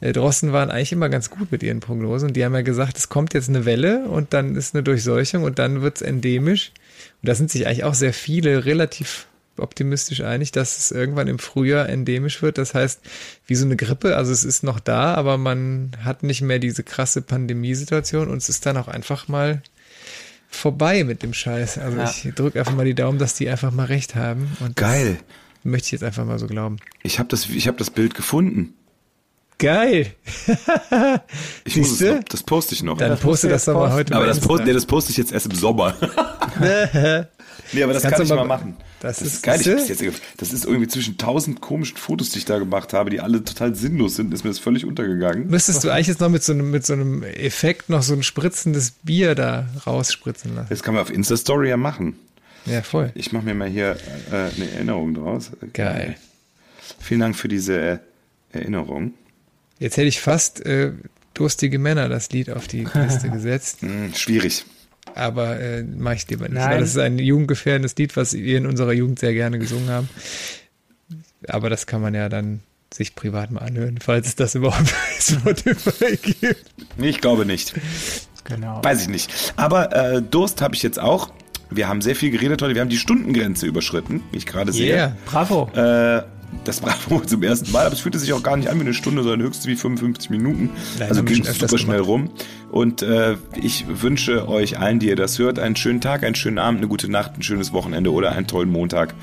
äh, 0.00 0.12
Drosten 0.12 0.52
waren 0.52 0.70
eigentlich 0.70 0.92
immer 0.92 1.10
ganz 1.10 1.28
gut 1.28 1.52
mit 1.52 1.62
ihren 1.62 1.80
Prognosen. 1.80 2.28
Und 2.28 2.34
die 2.36 2.44
haben 2.44 2.54
ja 2.54 2.62
gesagt, 2.62 2.96
es 2.96 3.08
kommt 3.10 3.34
jetzt 3.34 3.50
eine 3.50 3.66
Welle 3.66 4.06
und 4.08 4.32
dann 4.32 4.56
ist 4.56 4.74
eine 4.74 4.82
Durchseuchung 4.82 5.44
und 5.44 5.58
dann 5.58 5.82
wird's 5.82 6.00
endemisch. 6.02 6.72
Und 7.22 7.28
da 7.28 7.34
sind 7.34 7.50
sich 7.50 7.66
eigentlich 7.66 7.84
auch 7.84 7.94
sehr 7.94 8.14
viele 8.14 8.64
relativ 8.64 9.26
optimistisch 9.58 10.20
einig, 10.22 10.52
dass 10.52 10.78
es 10.78 10.90
irgendwann 10.90 11.28
im 11.28 11.38
Frühjahr 11.38 11.88
endemisch 11.88 12.42
wird. 12.42 12.58
Das 12.58 12.74
heißt, 12.74 13.00
wie 13.46 13.54
so 13.54 13.64
eine 13.64 13.76
Grippe, 13.76 14.16
also 14.16 14.32
es 14.32 14.44
ist 14.44 14.62
noch 14.62 14.80
da, 14.80 15.14
aber 15.14 15.36
man 15.38 15.92
hat 16.04 16.22
nicht 16.22 16.42
mehr 16.42 16.58
diese 16.58 16.82
krasse 16.82 17.22
Pandemiesituation 17.22 18.28
und 18.28 18.38
es 18.38 18.48
ist 18.48 18.64
dann 18.66 18.76
auch 18.76 18.88
einfach 18.88 19.28
mal 19.28 19.62
vorbei 20.48 21.04
mit 21.04 21.22
dem 21.22 21.32
Scheiß. 21.34 21.78
Also 21.78 21.98
Ja. 21.98 22.10
ich 22.10 22.34
drücke 22.34 22.58
einfach 22.58 22.74
mal 22.74 22.84
die 22.84 22.94
Daumen, 22.94 23.18
dass 23.18 23.34
die 23.34 23.48
einfach 23.48 23.70
mal 23.72 23.86
recht 23.86 24.14
haben. 24.14 24.56
Und 24.60 24.76
Geil. 24.76 25.18
möchte 25.64 25.86
ich 25.86 25.92
jetzt 25.92 26.04
einfach 26.04 26.24
mal 26.24 26.38
so 26.38 26.46
glauben. 26.46 26.76
Ich 27.02 27.18
habe 27.18 27.28
das, 27.28 27.48
ich 27.48 27.68
hab 27.68 27.78
das 27.78 27.90
Bild 27.90 28.14
gefunden. 28.14 28.74
Geil! 29.58 30.06
Ich 31.64 31.76
muss 31.76 32.00
noch, 32.00 32.22
das 32.24 32.42
poste 32.42 32.74
ich 32.74 32.82
noch. 32.82 32.98
Dann 32.98 33.10
Das 33.10 33.20
poste 33.20 33.48
das 33.48 33.64
doch 33.64 33.74
jetzt 33.74 33.80
mal 33.80 33.92
heute 33.92 34.14
aber 34.14 34.26
das, 34.26 34.40
post, 34.40 34.64
nee, 34.64 34.72
das 34.72 34.84
poste 34.86 35.10
ich 35.12 35.16
jetzt 35.16 35.32
erst 35.32 35.46
im 35.46 35.54
Sommer. 35.54 35.94
nee, 37.72 37.82
aber 37.82 37.92
das, 37.92 38.02
kannst 38.02 38.18
kann 38.18 38.18
du 38.18 38.22
ich 38.24 38.28
mal 38.30 38.36
mal- 38.36 38.44
machen. 38.58 38.76
das 39.00 39.18
Das, 39.18 39.26
ist- 39.28 39.42
geil. 39.42 39.60
Ich 39.60 39.68
hab's 39.68 39.88
jetzt, 39.88 40.22
das 40.38 40.52
ist 40.52 40.64
irgendwie 40.64 40.88
zwischen 40.88 41.16
tausend 41.18 41.60
komischen 41.60 41.96
Fotos, 41.96 42.30
die 42.30 42.38
ich 42.38 42.44
da 42.44 42.58
gemacht 42.58 42.92
habe, 42.92 43.10
die 43.10 43.20
alle 43.20 43.44
total 43.44 43.74
sinnlos 43.74 44.16
sind, 44.16 44.34
ist 44.34 44.44
mir 44.44 44.50
das 44.50 44.58
völlig 44.58 44.84
untergegangen. 44.84 45.48
Müsstest 45.48 45.84
du 45.84 45.90
eigentlich 45.90 46.08
jetzt 46.08 46.20
noch 46.20 46.28
mit 46.28 46.42
so 46.42 46.52
einem, 46.52 46.70
mit 46.70 46.84
so 46.84 46.92
einem 46.94 47.22
Effekt 47.22 47.88
noch 47.88 48.02
so 48.02 48.14
ein 48.14 48.22
spritzendes 48.22 48.90
Bier 49.02 49.34
da 49.34 49.66
rausspritzen 49.86 50.54
lassen. 50.54 50.68
Das 50.70 50.82
kann 50.82 50.94
man 50.94 51.02
auf 51.02 51.10
Insta-Story 51.10 51.68
ja 51.68 51.76
machen. 51.76 52.16
Ja, 52.66 52.82
voll. 52.82 53.10
Ich 53.14 53.32
mache 53.32 53.44
mir 53.44 53.54
mal 53.54 53.68
hier 53.68 53.96
äh, 54.30 54.54
eine 54.56 54.70
Erinnerung 54.72 55.14
draus. 55.14 55.50
Geil. 55.72 56.16
Vielen 57.00 57.20
Dank 57.20 57.36
für 57.36 57.48
diese 57.48 57.78
äh, 57.78 57.98
Erinnerung. 58.52 59.14
Jetzt 59.78 59.96
hätte 59.96 60.08
ich 60.08 60.20
fast 60.20 60.64
äh, 60.64 60.92
Durstige 61.34 61.78
Männer 61.78 62.08
das 62.08 62.30
Lied 62.30 62.50
auf 62.50 62.68
die 62.68 62.84
Liste 62.94 63.30
gesetzt, 63.32 63.80
Hm, 63.80 64.12
schwierig. 64.14 64.64
aber 65.14 65.58
äh, 65.60 65.82
mache 65.82 66.16
ich 66.16 66.28
lieber 66.28 66.44
nicht, 66.48 66.54
Nein. 66.58 66.70
weil 66.70 66.80
das 66.80 66.90
ist 66.90 66.98
ein 66.98 67.18
jugendgefährdendes 67.18 67.96
Lied, 67.96 68.16
was 68.16 68.34
wir 68.34 68.58
in 68.58 68.66
unserer 68.66 68.92
Jugend 68.92 69.18
sehr 69.18 69.32
gerne 69.32 69.58
gesungen 69.58 69.88
haben. 69.88 70.08
Aber 71.48 71.70
das 71.70 71.86
kann 71.86 72.00
man 72.00 72.14
ja 72.14 72.28
dann 72.28 72.60
sich 72.92 73.14
privat 73.14 73.50
mal 73.50 73.60
anhören, 73.60 73.98
falls 74.02 74.26
es 74.28 74.36
das 74.36 74.54
überhaupt 74.54 74.84
bei 75.44 75.52
Spotify 75.54 76.16
gibt. 76.16 76.64
Nee, 76.98 77.08
ich 77.08 77.20
glaube 77.20 77.46
nicht. 77.46 77.72
Genau. 78.44 78.82
Weiß 78.84 79.00
ich 79.02 79.08
nicht. 79.08 79.54
Aber 79.56 79.94
äh, 79.94 80.20
Durst 80.22 80.60
habe 80.60 80.74
ich 80.74 80.82
jetzt 80.82 80.98
auch. 81.00 81.32
Wir 81.70 81.88
haben 81.88 82.02
sehr 82.02 82.14
viel 82.14 82.30
geredet 82.30 82.60
heute. 82.60 82.74
Wir 82.74 82.82
haben 82.82 82.90
die 82.90 82.98
Stundengrenze 82.98 83.66
überschritten, 83.66 84.22
wie 84.30 84.36
ich 84.36 84.44
gerade 84.46 84.72
sehe. 84.72 84.94
Yeah. 84.94 85.16
Bravo. 85.24 85.70
Äh, 85.74 86.22
das 86.64 86.80
Bravo 86.80 87.20
zum 87.26 87.42
ersten 87.42 87.72
Mal, 87.72 87.86
aber 87.86 87.94
es 87.94 88.00
fühlte 88.00 88.18
sich 88.18 88.32
auch 88.32 88.42
gar 88.42 88.56
nicht 88.56 88.68
an 88.68 88.78
wie 88.78 88.82
eine 88.82 88.94
Stunde, 88.94 89.22
sondern 89.22 89.42
höchstens 89.42 89.66
wie 89.66 89.76
55 89.76 90.30
Minuten. 90.30 90.70
Nein, 90.98 91.08
also 91.08 91.22
ging 91.22 91.44
es 91.44 91.58
super 91.58 91.78
schnell 91.78 92.00
rum. 92.00 92.30
Und 92.70 93.02
äh, 93.02 93.36
ich 93.60 93.86
wünsche 93.88 94.48
euch 94.48 94.78
allen, 94.78 94.98
die 94.98 95.08
ihr 95.08 95.16
das 95.16 95.38
hört, 95.38 95.58
einen 95.58 95.76
schönen 95.76 96.00
Tag, 96.00 96.24
einen 96.24 96.34
schönen 96.34 96.58
Abend, 96.58 96.78
eine 96.78 96.88
gute 96.88 97.10
Nacht, 97.10 97.32
ein 97.36 97.42
schönes 97.42 97.72
Wochenende 97.72 98.12
oder 98.12 98.32
einen 98.32 98.46
tollen 98.46 98.70
Montag. 98.70 99.14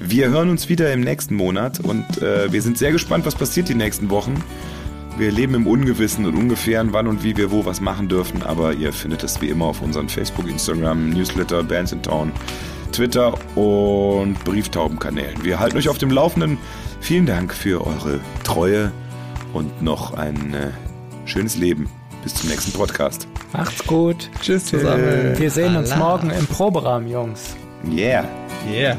Wir 0.00 0.28
hören 0.30 0.50
uns 0.50 0.68
wieder 0.68 0.92
im 0.92 1.00
nächsten 1.00 1.34
Monat 1.34 1.80
und 1.80 2.22
äh, 2.22 2.52
wir 2.52 2.62
sind 2.62 2.78
sehr 2.78 2.92
gespannt, 2.92 3.24
was 3.24 3.34
passiert 3.34 3.68
die 3.68 3.74
nächsten 3.74 4.10
Wochen. 4.10 4.42
Wir 5.18 5.30
leben 5.30 5.54
im 5.54 5.66
Ungewissen 5.66 6.24
und 6.24 6.34
Ungefähren, 6.36 6.92
wann 6.92 7.06
und 7.06 7.22
wie 7.22 7.36
wir 7.36 7.50
wo 7.50 7.66
was 7.66 7.80
machen 7.80 8.08
dürfen, 8.08 8.42
aber 8.42 8.72
ihr 8.72 8.92
findet 8.92 9.22
es 9.22 9.40
wie 9.42 9.48
immer 9.48 9.66
auf 9.66 9.82
unseren 9.82 10.08
Facebook, 10.08 10.48
Instagram, 10.48 11.10
Newsletter, 11.10 11.62
Bands 11.62 11.92
in 11.92 12.02
Town, 12.02 12.32
Twitter 12.92 13.34
und 13.56 14.42
Brieftaubenkanälen. 14.44 15.42
Wir 15.44 15.58
halten 15.58 15.76
euch 15.76 15.88
auf 15.88 15.98
dem 15.98 16.10
Laufenden. 16.10 16.58
Vielen 17.00 17.26
Dank 17.26 17.52
für 17.52 17.86
eure 17.86 18.20
Treue 18.44 18.92
und 19.52 19.82
noch 19.82 20.14
ein 20.14 20.54
äh, 20.54 20.70
schönes 21.24 21.56
Leben. 21.56 21.88
Bis 22.22 22.34
zum 22.34 22.50
nächsten 22.50 22.72
Podcast. 22.72 23.26
Macht's 23.52 23.84
gut. 23.84 24.30
Tschüss 24.40 24.66
zusammen. 24.66 25.34
Wir 25.36 25.50
sehen 25.50 25.74
uns 25.76 25.90
Allah. 25.90 26.04
morgen 26.04 26.30
im 26.30 26.46
Proberaum, 26.46 27.06
Jungs. 27.08 27.56
Yeah. 27.90 28.24
Yeah. 28.70 28.96